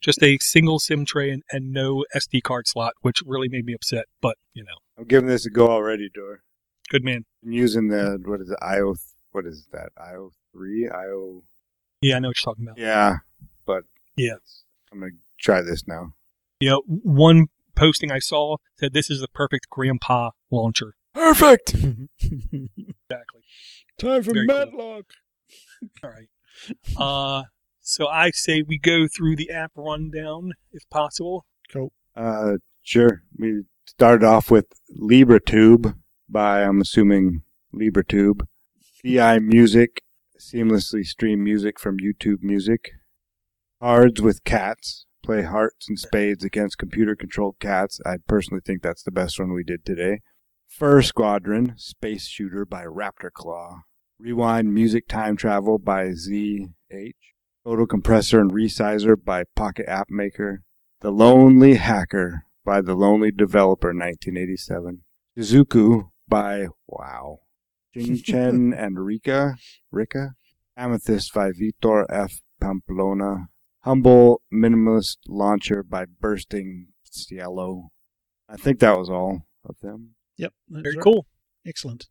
Just 0.00 0.22
a 0.22 0.36
single 0.38 0.78
SIM 0.80 1.04
tray 1.04 1.30
and, 1.30 1.42
and 1.52 1.70
no 1.72 2.04
SD 2.16 2.42
card 2.42 2.66
slot, 2.66 2.94
which 3.02 3.22
really 3.24 3.48
made 3.48 3.64
me 3.64 3.72
upset. 3.74 4.06
But 4.20 4.36
you 4.54 4.64
know, 4.64 4.74
I'm 4.98 5.04
giving 5.04 5.28
this 5.28 5.46
a 5.46 5.50
go 5.50 5.68
already, 5.70 6.08
Door. 6.12 6.40
good 6.90 7.04
man. 7.04 7.24
I'm 7.44 7.52
using 7.52 7.88
the 7.88 8.20
what 8.24 8.40
is 8.40 8.50
it? 8.50 8.58
IO 8.60 8.94
what 9.32 9.46
is 9.46 9.66
that? 9.72 9.90
IO 9.96 10.30
three? 10.52 10.88
IO 10.88 11.42
Yeah, 12.00 12.16
I 12.16 12.18
know 12.20 12.28
what 12.28 12.36
you're 12.38 12.52
talking 12.52 12.66
about. 12.66 12.78
Yeah. 12.78 13.16
But 13.66 13.84
Yeah. 14.16 14.34
I'm 14.92 15.00
gonna 15.00 15.12
try 15.40 15.62
this 15.62 15.86
now. 15.86 16.14
Yeah, 16.60 16.76
one 16.86 17.46
posting 17.74 18.12
I 18.12 18.18
saw 18.18 18.56
said 18.78 18.92
this 18.92 19.10
is 19.10 19.20
the 19.20 19.28
perfect 19.28 19.68
grandpa 19.70 20.30
launcher. 20.50 20.94
Perfect. 21.14 21.74
Exactly. 22.22 23.42
Time 23.98 24.22
for 24.22 24.32
Very 24.32 24.46
cool. 24.46 24.56
Matlock. 24.56 25.04
All 26.02 26.10
right. 26.10 26.28
Uh, 26.96 27.42
so 27.80 28.06
I 28.08 28.30
say 28.30 28.62
we 28.62 28.78
go 28.78 29.06
through 29.06 29.36
the 29.36 29.50
app 29.50 29.72
rundown 29.76 30.52
if 30.72 30.88
possible. 30.90 31.44
Cool. 31.72 31.92
Uh 32.16 32.54
sure. 32.82 33.22
We 33.38 33.64
started 33.86 34.24
off 34.24 34.50
with 34.50 34.66
LibreTube 34.98 35.94
by 36.28 36.62
I'm 36.62 36.80
assuming 36.80 37.42
LibreTube. 37.74 38.46
ViMusic 39.04 39.98
seamlessly 40.38 41.04
stream 41.04 41.42
music 41.42 41.80
from 41.80 41.98
YouTube 41.98 42.40
Music. 42.40 42.92
Cards 43.80 44.22
with 44.22 44.44
cats. 44.44 45.06
Play 45.24 45.42
hearts 45.42 45.88
and 45.88 45.98
spades 45.98 46.44
against 46.44 46.78
computer 46.78 47.16
controlled 47.16 47.56
cats. 47.58 48.00
I 48.06 48.18
personally 48.28 48.60
think 48.64 48.80
that's 48.80 49.02
the 49.02 49.10
best 49.10 49.40
one 49.40 49.52
we 49.52 49.64
did 49.64 49.84
today. 49.84 50.20
Fur 50.68 51.02
Squadron, 51.02 51.74
Space 51.76 52.28
Shooter 52.28 52.64
by 52.64 52.84
Raptor 52.84 53.32
Claw. 53.32 53.82
Rewind 54.20 54.72
Music 54.72 55.08
Time 55.08 55.36
Travel 55.36 55.78
by 55.78 56.10
ZH. 56.10 57.12
Photo 57.64 57.86
Compressor 57.86 58.40
and 58.40 58.52
Resizer 58.52 59.16
by 59.16 59.42
Pocket 59.56 59.88
App 59.88 60.10
Maker. 60.10 60.62
The 61.00 61.10
Lonely 61.10 61.74
Hacker 61.74 62.46
by 62.64 62.80
The 62.80 62.94
Lonely 62.94 63.32
Developer 63.32 63.88
1987. 63.88 65.02
Shizuku 65.36 66.10
by 66.28 66.68
Wow. 66.86 67.41
Jingchen 67.96 68.72
and 68.78 68.98
Rika. 68.98 69.56
Rika. 69.90 70.34
Amethyst 70.76 71.32
by 71.34 71.50
Vitor 71.50 72.06
F. 72.10 72.40
Pamplona. 72.60 73.48
Humble 73.80 74.42
Minimalist 74.52 75.16
Launcher 75.28 75.82
by 75.82 76.04
Bursting 76.04 76.88
Cielo. 77.04 77.88
I 78.48 78.56
think 78.56 78.78
that 78.80 78.98
was 78.98 79.10
all. 79.10 79.42
of 79.64 79.76
them. 79.80 80.14
Yep. 80.38 80.52
Very 80.68 80.96
right. 80.96 81.02
cool. 81.02 81.26
Excellent. 81.66 82.08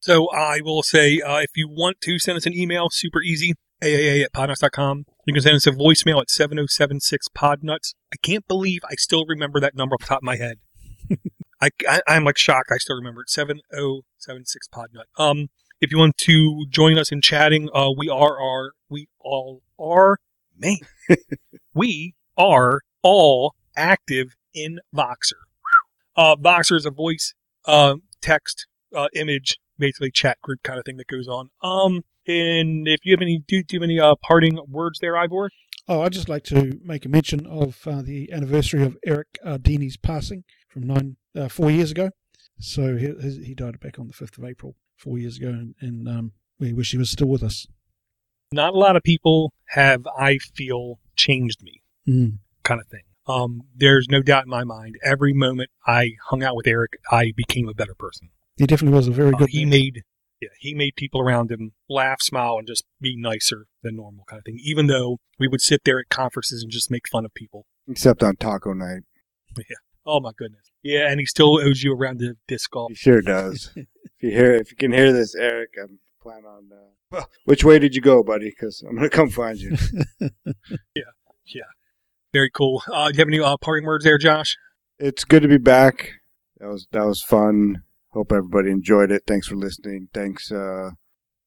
So 0.00 0.30
I 0.30 0.60
will 0.62 0.82
say, 0.82 1.20
uh, 1.20 1.38
if 1.38 1.50
you 1.54 1.68
want 1.68 2.00
to 2.02 2.18
send 2.18 2.36
us 2.36 2.46
an 2.46 2.54
email, 2.54 2.88
super 2.90 3.22
easy, 3.22 3.54
aaa 3.82 4.24
at 4.24 4.32
podnutz.com. 4.32 5.04
You 5.26 5.34
can 5.34 5.42
send 5.42 5.56
us 5.56 5.66
a 5.66 5.72
voicemail 5.72 6.20
at 6.20 6.30
7076 6.30 7.28
podnuts. 7.36 7.94
I 8.12 8.16
can't 8.22 8.46
believe 8.48 8.80
I 8.90 8.94
still 8.94 9.26
remember 9.26 9.60
that 9.60 9.74
number 9.74 9.94
off 9.94 10.00
the 10.00 10.06
top 10.06 10.18
of 10.18 10.24
my 10.24 10.36
head. 10.36 10.58
I, 11.60 11.70
I, 11.88 12.00
I'm 12.06 12.24
like 12.24 12.38
shocked. 12.38 12.70
I 12.72 12.78
still 12.78 12.96
remember 12.96 13.22
it. 13.22 13.30
7076 13.30 14.68
podnut. 14.68 15.04
Um, 15.22 15.48
if 15.80 15.90
you 15.90 15.98
want 15.98 16.16
to 16.18 16.66
join 16.68 16.98
us 16.98 17.10
in 17.10 17.20
chatting, 17.20 17.68
uh, 17.74 17.90
we 17.96 18.08
are, 18.08 18.40
are, 18.40 18.72
we 18.88 19.08
all 19.18 19.62
are, 19.78 20.18
man, 20.58 20.76
we 21.74 22.14
are 22.36 22.80
all 23.02 23.54
active 23.76 24.36
in 24.54 24.78
Voxer. 24.94 25.40
Uh, 26.16 26.36
Voxer 26.36 26.76
is 26.76 26.84
a 26.84 26.90
voice, 26.90 27.34
uh, 27.64 27.94
text, 28.20 28.66
uh, 28.94 29.08
image, 29.14 29.58
basically 29.78 30.10
chat 30.10 30.38
group 30.42 30.62
kind 30.62 30.78
of 30.78 30.84
thing 30.84 30.98
that 30.98 31.06
goes 31.06 31.28
on. 31.28 31.48
Um, 31.62 32.02
and 32.26 32.86
if 32.86 33.00
you 33.04 33.14
have 33.14 33.22
any, 33.22 33.42
do, 33.46 33.62
do 33.62 33.76
you 33.76 33.80
have 33.80 33.84
any, 33.84 33.98
uh, 33.98 34.16
parting 34.22 34.58
words 34.68 34.98
there, 35.00 35.16
Ivor? 35.16 35.50
Oh, 35.88 36.02
I'd 36.02 36.12
just 36.12 36.28
like 36.28 36.44
to 36.44 36.78
make 36.84 37.06
a 37.06 37.08
mention 37.08 37.46
of 37.46 37.78
uh, 37.86 38.02
the 38.02 38.30
anniversary 38.32 38.82
of 38.82 38.98
Eric 39.04 39.38
Arduini's 39.44 39.96
passing 39.96 40.44
from 40.70 40.86
nine 40.86 41.16
uh, 41.36 41.48
four 41.48 41.70
years 41.70 41.90
ago. 41.90 42.10
So 42.58 42.96
he, 42.96 43.12
he 43.44 43.54
died 43.54 43.78
back 43.80 43.98
on 43.98 44.06
the 44.06 44.12
fifth 44.12 44.38
of 44.38 44.44
April 44.44 44.76
four 44.96 45.18
years 45.18 45.36
ago, 45.38 45.48
and, 45.48 45.74
and 45.80 46.08
um, 46.08 46.32
we 46.58 46.72
wish 46.72 46.90
he 46.92 46.98
was 46.98 47.10
still 47.10 47.28
with 47.28 47.42
us. 47.42 47.66
Not 48.52 48.74
a 48.74 48.78
lot 48.78 48.96
of 48.96 49.02
people 49.02 49.52
have, 49.70 50.06
I 50.18 50.38
feel, 50.38 50.98
changed 51.16 51.62
me 51.62 51.82
Mm. 52.08 52.38
kind 52.64 52.80
of 52.80 52.86
thing. 52.88 53.02
Um, 53.26 53.62
there's 53.76 54.08
no 54.08 54.22
doubt 54.22 54.44
in 54.44 54.50
my 54.50 54.64
mind. 54.64 54.96
Every 55.04 55.32
moment 55.34 55.68
I 55.86 56.12
hung 56.28 56.42
out 56.42 56.56
with 56.56 56.66
Eric, 56.66 56.92
I 57.10 57.32
became 57.36 57.68
a 57.68 57.74
better 57.74 57.94
person. 57.94 58.30
He 58.56 58.66
definitely 58.66 58.96
was 58.96 59.06
a 59.06 59.10
very 59.12 59.32
Uh, 59.34 59.38
good. 59.38 59.50
he 59.50 59.64
man. 59.64 59.70
made 59.70 60.02
yeah, 60.40 60.48
he 60.58 60.72
made 60.74 60.96
people 60.96 61.20
around 61.20 61.50
him 61.50 61.72
laugh, 61.90 62.22
smile, 62.22 62.56
and 62.58 62.66
just 62.66 62.84
be 62.98 63.14
nicer 63.14 63.66
than 63.82 63.96
normal 63.96 64.24
kind 64.26 64.38
of 64.40 64.44
thing. 64.46 64.58
Even 64.64 64.86
though 64.86 65.18
we 65.38 65.46
would 65.46 65.60
sit 65.60 65.82
there 65.84 65.98
at 66.00 66.08
conferences 66.08 66.62
and 66.62 66.72
just 66.72 66.90
make 66.90 67.06
fun 67.06 67.26
of 67.26 67.34
people. 67.34 67.66
Except 67.86 68.22
on 68.22 68.36
taco 68.36 68.72
night. 68.72 69.02
Oh 70.10 70.20
my 70.20 70.32
goodness. 70.36 70.70
Yeah, 70.82 71.10
and 71.10 71.20
he 71.20 71.26
still 71.26 71.60
owes 71.60 71.82
you 71.82 71.94
around 71.94 72.18
the 72.18 72.36
disc 72.48 72.70
golf. 72.70 72.90
He 72.90 72.94
sure 72.94 73.20
does. 73.20 73.70
if 73.76 73.86
you 74.20 74.30
hear, 74.30 74.54
if 74.54 74.70
you 74.70 74.76
can 74.76 74.92
hear 74.92 75.12
this, 75.12 75.34
Eric, 75.34 75.70
I'm 75.82 75.98
planning 76.22 76.46
on. 76.46 76.70
Uh, 76.72 76.76
well, 77.10 77.28
which 77.44 77.64
way 77.64 77.78
did 77.78 77.94
you 77.94 78.00
go, 78.00 78.22
buddy? 78.22 78.50
Because 78.50 78.82
I'm 78.88 78.96
gonna 78.96 79.08
come 79.10 79.30
find 79.30 79.58
you. 79.58 79.76
Yeah, 80.94 81.12
yeah. 81.46 81.62
Very 82.32 82.50
cool. 82.50 82.82
Uh, 82.92 83.08
do 83.08 83.14
you 83.14 83.18
have 83.20 83.28
any 83.28 83.40
uh, 83.40 83.56
parting 83.56 83.86
words 83.86 84.04
there, 84.04 84.18
Josh? 84.18 84.56
it's 85.00 85.24
good 85.24 85.42
to 85.42 85.48
be 85.48 85.58
back. 85.58 86.12
That 86.58 86.68
was 86.68 86.86
that 86.92 87.06
was 87.06 87.22
fun. 87.22 87.82
Hope 88.10 88.32
everybody 88.32 88.70
enjoyed 88.70 89.10
it. 89.10 89.22
Thanks 89.26 89.46
for 89.48 89.56
listening. 89.56 90.08
Thanks, 90.12 90.52
uh, 90.52 90.90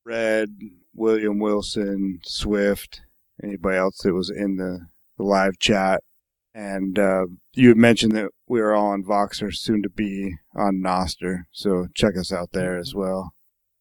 Red, 0.06 0.50
William 0.96 1.40
Wilson, 1.40 2.20
Swift, 2.24 3.02
anybody 3.44 3.78
else 3.78 4.00
that 4.04 4.14
was 4.14 4.30
in 4.30 4.56
the, 4.56 4.88
the 5.18 5.24
live 5.24 5.60
chat. 5.60 6.02
And 6.56 7.00
uh, 7.00 7.26
you 7.54 7.70
had 7.70 7.78
mentioned 7.78 8.12
that 8.14 8.30
we 8.48 8.62
are 8.62 8.74
all 8.74 8.88
on 8.90 9.04
Voxer, 9.04 9.54
soon 9.54 9.82
to 9.82 9.90
be 9.90 10.36
on 10.56 10.82
Nostr. 10.84 11.46
So 11.52 11.88
check 11.96 12.16
us 12.18 12.32
out 12.32 12.52
there 12.52 12.78
as 12.78 12.94
well. 12.94 13.34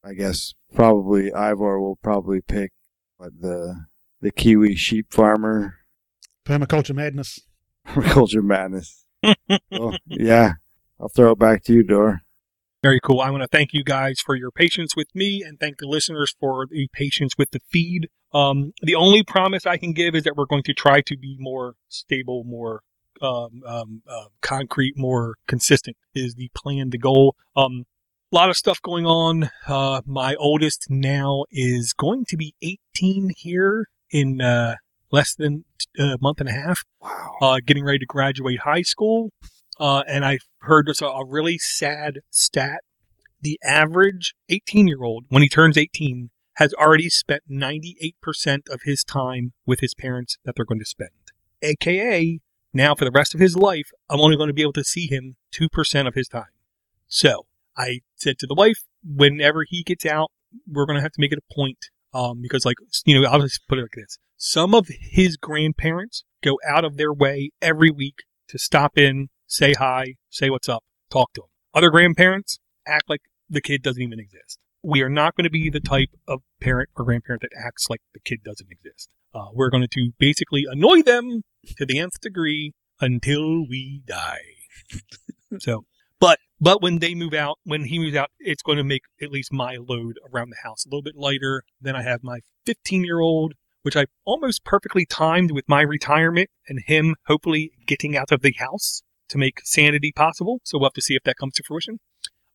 I 0.04 0.14
guess 0.14 0.54
probably 0.74 1.32
Ivor 1.32 1.80
will 1.80 1.96
probably 1.96 2.40
pick 2.40 2.72
what 3.18 3.40
the 3.40 3.86
the 4.20 4.30
Kiwi 4.30 4.74
sheep 4.74 5.12
farmer 5.12 5.76
Permaculture 6.44 6.94
madness. 6.94 7.40
Permaculture 7.86 8.42
madness. 8.42 9.04
well, 9.70 9.96
yeah, 10.06 10.54
I'll 11.00 11.08
throw 11.08 11.32
it 11.32 11.38
back 11.38 11.62
to 11.64 11.72
you, 11.72 11.82
Door. 11.84 12.22
Very 12.82 12.98
cool. 13.00 13.20
I 13.20 13.30
want 13.30 13.42
to 13.42 13.48
thank 13.48 13.72
you 13.72 13.84
guys 13.84 14.18
for 14.18 14.34
your 14.34 14.50
patience 14.50 14.96
with 14.96 15.06
me 15.14 15.42
and 15.46 15.60
thank 15.60 15.78
the 15.78 15.86
listeners 15.86 16.34
for 16.40 16.66
the 16.68 16.88
patience 16.92 17.34
with 17.38 17.52
the 17.52 17.60
feed. 17.70 18.08
Um, 18.34 18.72
the 18.82 18.96
only 18.96 19.22
promise 19.22 19.66
I 19.66 19.76
can 19.76 19.92
give 19.92 20.14
is 20.16 20.24
that 20.24 20.36
we're 20.36 20.46
going 20.46 20.64
to 20.64 20.74
try 20.74 21.00
to 21.02 21.16
be 21.16 21.36
more 21.38 21.74
stable, 21.88 22.42
more 22.44 22.82
um, 23.20 23.62
um, 23.64 24.02
uh, 24.08 24.24
concrete, 24.40 24.94
more 24.96 25.36
consistent 25.46 25.96
is 26.12 26.34
the 26.34 26.50
plan, 26.56 26.90
the 26.90 26.98
goal. 26.98 27.36
Um, 27.54 27.84
a 28.32 28.34
lot 28.34 28.50
of 28.50 28.56
stuff 28.56 28.82
going 28.82 29.06
on. 29.06 29.50
Uh, 29.68 30.00
my 30.04 30.34
oldest 30.36 30.86
now 30.88 31.44
is 31.52 31.92
going 31.92 32.24
to 32.28 32.36
be 32.36 32.54
18 32.62 33.30
here 33.36 33.86
in 34.10 34.40
uh, 34.40 34.76
less 35.12 35.34
than 35.34 35.64
a 35.98 36.16
month 36.20 36.40
and 36.40 36.48
a 36.48 36.52
half 36.52 36.82
Wow. 37.00 37.36
uh, 37.42 37.60
getting 37.64 37.84
ready 37.84 37.98
to 38.00 38.06
graduate 38.06 38.60
high 38.60 38.82
school. 38.82 39.30
Uh, 39.82 40.04
and 40.06 40.24
I 40.24 40.38
heard 40.60 40.86
this 40.86 41.02
a, 41.02 41.24
really 41.26 41.58
sad 41.58 42.20
stat. 42.30 42.82
The 43.40 43.58
average 43.64 44.36
18 44.48 44.86
year 44.86 45.02
old, 45.02 45.24
when 45.28 45.42
he 45.42 45.48
turns 45.48 45.76
18, 45.76 46.30
has 46.54 46.72
already 46.74 47.08
spent 47.08 47.42
98% 47.50 48.14
of 48.70 48.82
his 48.84 49.02
time 49.02 49.54
with 49.66 49.80
his 49.80 49.92
parents 49.92 50.38
that 50.44 50.54
they're 50.54 50.64
going 50.64 50.78
to 50.78 50.86
spend. 50.86 51.10
AKA, 51.62 52.38
now 52.72 52.94
for 52.94 53.04
the 53.04 53.10
rest 53.10 53.34
of 53.34 53.40
his 53.40 53.56
life, 53.56 53.90
I'm 54.08 54.20
only 54.20 54.36
going 54.36 54.46
to 54.46 54.54
be 54.54 54.62
able 54.62 54.72
to 54.74 54.84
see 54.84 55.08
him 55.08 55.34
2% 55.52 56.06
of 56.06 56.14
his 56.14 56.28
time. 56.28 56.44
So 57.08 57.46
I 57.76 58.02
said 58.14 58.38
to 58.38 58.46
the 58.46 58.54
wife, 58.54 58.84
whenever 59.04 59.64
he 59.68 59.82
gets 59.82 60.06
out, 60.06 60.30
we're 60.70 60.86
going 60.86 60.98
to 60.98 61.02
have 61.02 61.12
to 61.12 61.20
make 61.20 61.32
it 61.32 61.40
a 61.40 61.54
point. 61.54 61.86
Um, 62.14 62.40
because 62.40 62.64
like, 62.64 62.76
you 63.04 63.20
know, 63.20 63.28
I'll 63.28 63.40
just 63.40 63.66
put 63.68 63.78
it 63.78 63.82
like 63.82 63.96
this. 63.96 64.16
Some 64.36 64.76
of 64.76 64.86
his 65.00 65.36
grandparents 65.36 66.22
go 66.40 66.60
out 66.68 66.84
of 66.84 66.98
their 66.98 67.12
way 67.12 67.50
every 67.60 67.90
week 67.90 68.22
to 68.46 68.60
stop 68.60 68.96
in, 68.96 69.28
say 69.52 69.74
hi, 69.74 70.14
say 70.30 70.48
what's 70.48 70.68
up, 70.68 70.82
talk 71.10 71.32
to 71.34 71.42
him. 71.42 71.48
Other 71.74 71.90
grandparents 71.90 72.58
act 72.86 73.08
like 73.08 73.20
the 73.50 73.60
kid 73.60 73.82
doesn't 73.82 74.02
even 74.02 74.18
exist. 74.18 74.58
We 74.82 75.02
are 75.02 75.10
not 75.10 75.36
going 75.36 75.44
to 75.44 75.50
be 75.50 75.68
the 75.68 75.80
type 75.80 76.08
of 76.26 76.40
parent 76.60 76.88
or 76.96 77.04
grandparent 77.04 77.42
that 77.42 77.50
acts 77.62 77.88
like 77.90 78.00
the 78.14 78.20
kid 78.20 78.42
doesn't 78.42 78.68
exist. 78.70 79.10
Uh, 79.34 79.46
we're 79.52 79.70
going 79.70 79.86
to 79.88 80.12
basically 80.18 80.64
annoy 80.68 81.02
them 81.02 81.42
to 81.76 81.86
the 81.86 81.98
nth 81.98 82.20
degree 82.20 82.72
until 83.00 83.66
we 83.68 84.02
die. 84.06 84.40
so, 85.58 85.84
but 86.18 86.38
but 86.58 86.80
when 86.80 87.00
they 87.00 87.14
move 87.14 87.34
out, 87.34 87.58
when 87.64 87.84
he 87.84 87.98
moves 87.98 88.16
out, 88.16 88.30
it's 88.38 88.62
going 88.62 88.78
to 88.78 88.84
make 88.84 89.02
at 89.20 89.30
least 89.30 89.52
my 89.52 89.76
load 89.76 90.18
around 90.32 90.50
the 90.50 90.66
house 90.66 90.84
a 90.84 90.88
little 90.88 91.02
bit 91.02 91.16
lighter. 91.16 91.62
Then 91.80 91.94
I 91.94 92.02
have 92.02 92.22
my 92.22 92.40
15 92.64 93.04
year 93.04 93.20
old, 93.20 93.52
which 93.82 93.96
I 93.96 94.06
almost 94.24 94.64
perfectly 94.64 95.04
timed 95.04 95.52
with 95.52 95.68
my 95.68 95.82
retirement 95.82 96.48
and 96.68 96.80
him 96.86 97.16
hopefully 97.26 97.72
getting 97.86 98.16
out 98.16 98.32
of 98.32 98.40
the 98.40 98.54
house 98.58 99.02
to 99.28 99.38
make 99.38 99.60
sanity 99.64 100.12
possible. 100.14 100.60
So 100.64 100.78
we'll 100.78 100.88
have 100.88 100.94
to 100.94 101.02
see 101.02 101.14
if 101.14 101.22
that 101.24 101.36
comes 101.36 101.54
to 101.54 101.62
fruition. 101.66 101.98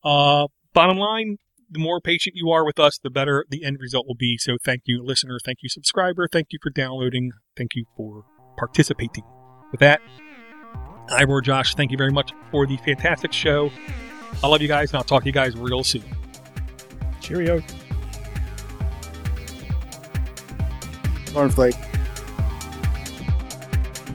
Uh, 0.03 0.47
bottom 0.73 0.97
line, 0.97 1.37
the 1.69 1.79
more 1.79 1.99
patient 1.99 2.35
you 2.35 2.49
are 2.51 2.65
with 2.65 2.79
us, 2.79 2.97
the 2.97 3.09
better 3.09 3.45
the 3.49 3.63
end 3.63 3.77
result 3.79 4.07
will 4.07 4.15
be. 4.15 4.37
So 4.37 4.57
thank 4.63 4.83
you, 4.85 5.03
listener. 5.03 5.37
Thank 5.43 5.59
you, 5.61 5.69
subscriber. 5.69 6.27
Thank 6.31 6.47
you 6.51 6.59
for 6.61 6.69
downloading. 6.69 7.31
Thank 7.57 7.75
you 7.75 7.85
for 7.95 8.23
participating. 8.57 9.23
With 9.71 9.81
that, 9.81 10.01
Ivor 11.09 11.41
Josh, 11.41 11.75
thank 11.75 11.91
you 11.91 11.97
very 11.97 12.11
much 12.11 12.31
for 12.51 12.65
the 12.65 12.77
fantastic 12.77 13.33
show. 13.33 13.69
I 14.43 14.47
love 14.47 14.61
you 14.61 14.67
guys, 14.67 14.91
and 14.91 14.97
I'll 14.97 15.03
talk 15.03 15.23
to 15.23 15.27
you 15.27 15.33
guys 15.33 15.55
real 15.57 15.83
soon. 15.83 16.03
Cheerio. 17.21 17.61
Cornflake. 21.27 21.96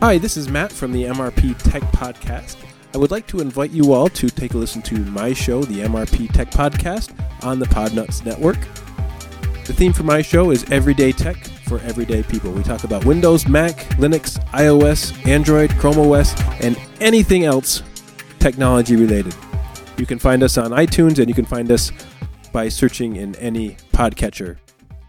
Hi, 0.02 0.18
this 0.18 0.36
is 0.36 0.48
Matt 0.48 0.72
from 0.72 0.90
the 0.90 1.04
MRP 1.04 1.56
Tech 1.62 1.80
Podcast. 1.92 2.56
I 2.92 2.98
would 2.98 3.12
like 3.12 3.24
to 3.28 3.38
invite 3.38 3.70
you 3.70 3.92
all 3.92 4.08
to 4.08 4.28
take 4.28 4.54
a 4.54 4.56
listen 4.56 4.82
to 4.82 4.98
my 4.98 5.32
show, 5.32 5.62
the 5.62 5.82
MRP 5.82 6.32
Tech 6.32 6.50
Podcast, 6.50 7.14
on 7.44 7.60
the 7.60 7.66
Podnutz 7.66 8.24
Network. 8.24 8.58
The 9.64 9.72
theme 9.72 9.92
for 9.92 10.02
my 10.02 10.20
show 10.20 10.50
is 10.50 10.68
Everyday 10.72 11.12
Tech 11.12 11.36
for 11.68 11.78
Everyday 11.82 12.24
People. 12.24 12.50
We 12.50 12.64
talk 12.64 12.82
about 12.82 13.04
Windows, 13.04 13.46
Mac, 13.46 13.76
Linux, 13.90 14.44
iOS, 14.46 15.24
Android, 15.24 15.70
Chrome 15.78 16.00
OS, 16.00 16.34
and 16.60 16.76
anything 16.98 17.44
else 17.44 17.84
technology 18.40 18.96
related. 18.96 19.36
You 19.98 20.06
can 20.06 20.18
find 20.18 20.42
us 20.42 20.58
on 20.58 20.72
iTunes 20.72 21.20
and 21.20 21.28
you 21.28 21.34
can 21.34 21.44
find 21.44 21.70
us 21.70 21.92
by 22.52 22.68
searching 22.68 23.14
in 23.14 23.36
any 23.36 23.76
podcatcher. 23.92 24.56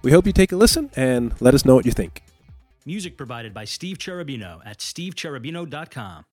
We 0.03 0.11
hope 0.11 0.27
you 0.27 0.33
take 0.33 0.51
a 0.51 0.55
listen 0.55 0.91
and 0.95 1.33
let 1.41 1.55
us 1.55 1.65
know 1.65 1.73
what 1.73 1.87
you 1.87 1.91
think. 1.91 2.21
Music 2.85 3.17
provided 3.17 3.53
by 3.53 3.65
Steve 3.65 3.97
Cherubino 3.97 4.61
at 4.65 4.79
stevecherubino.com. 4.79 6.25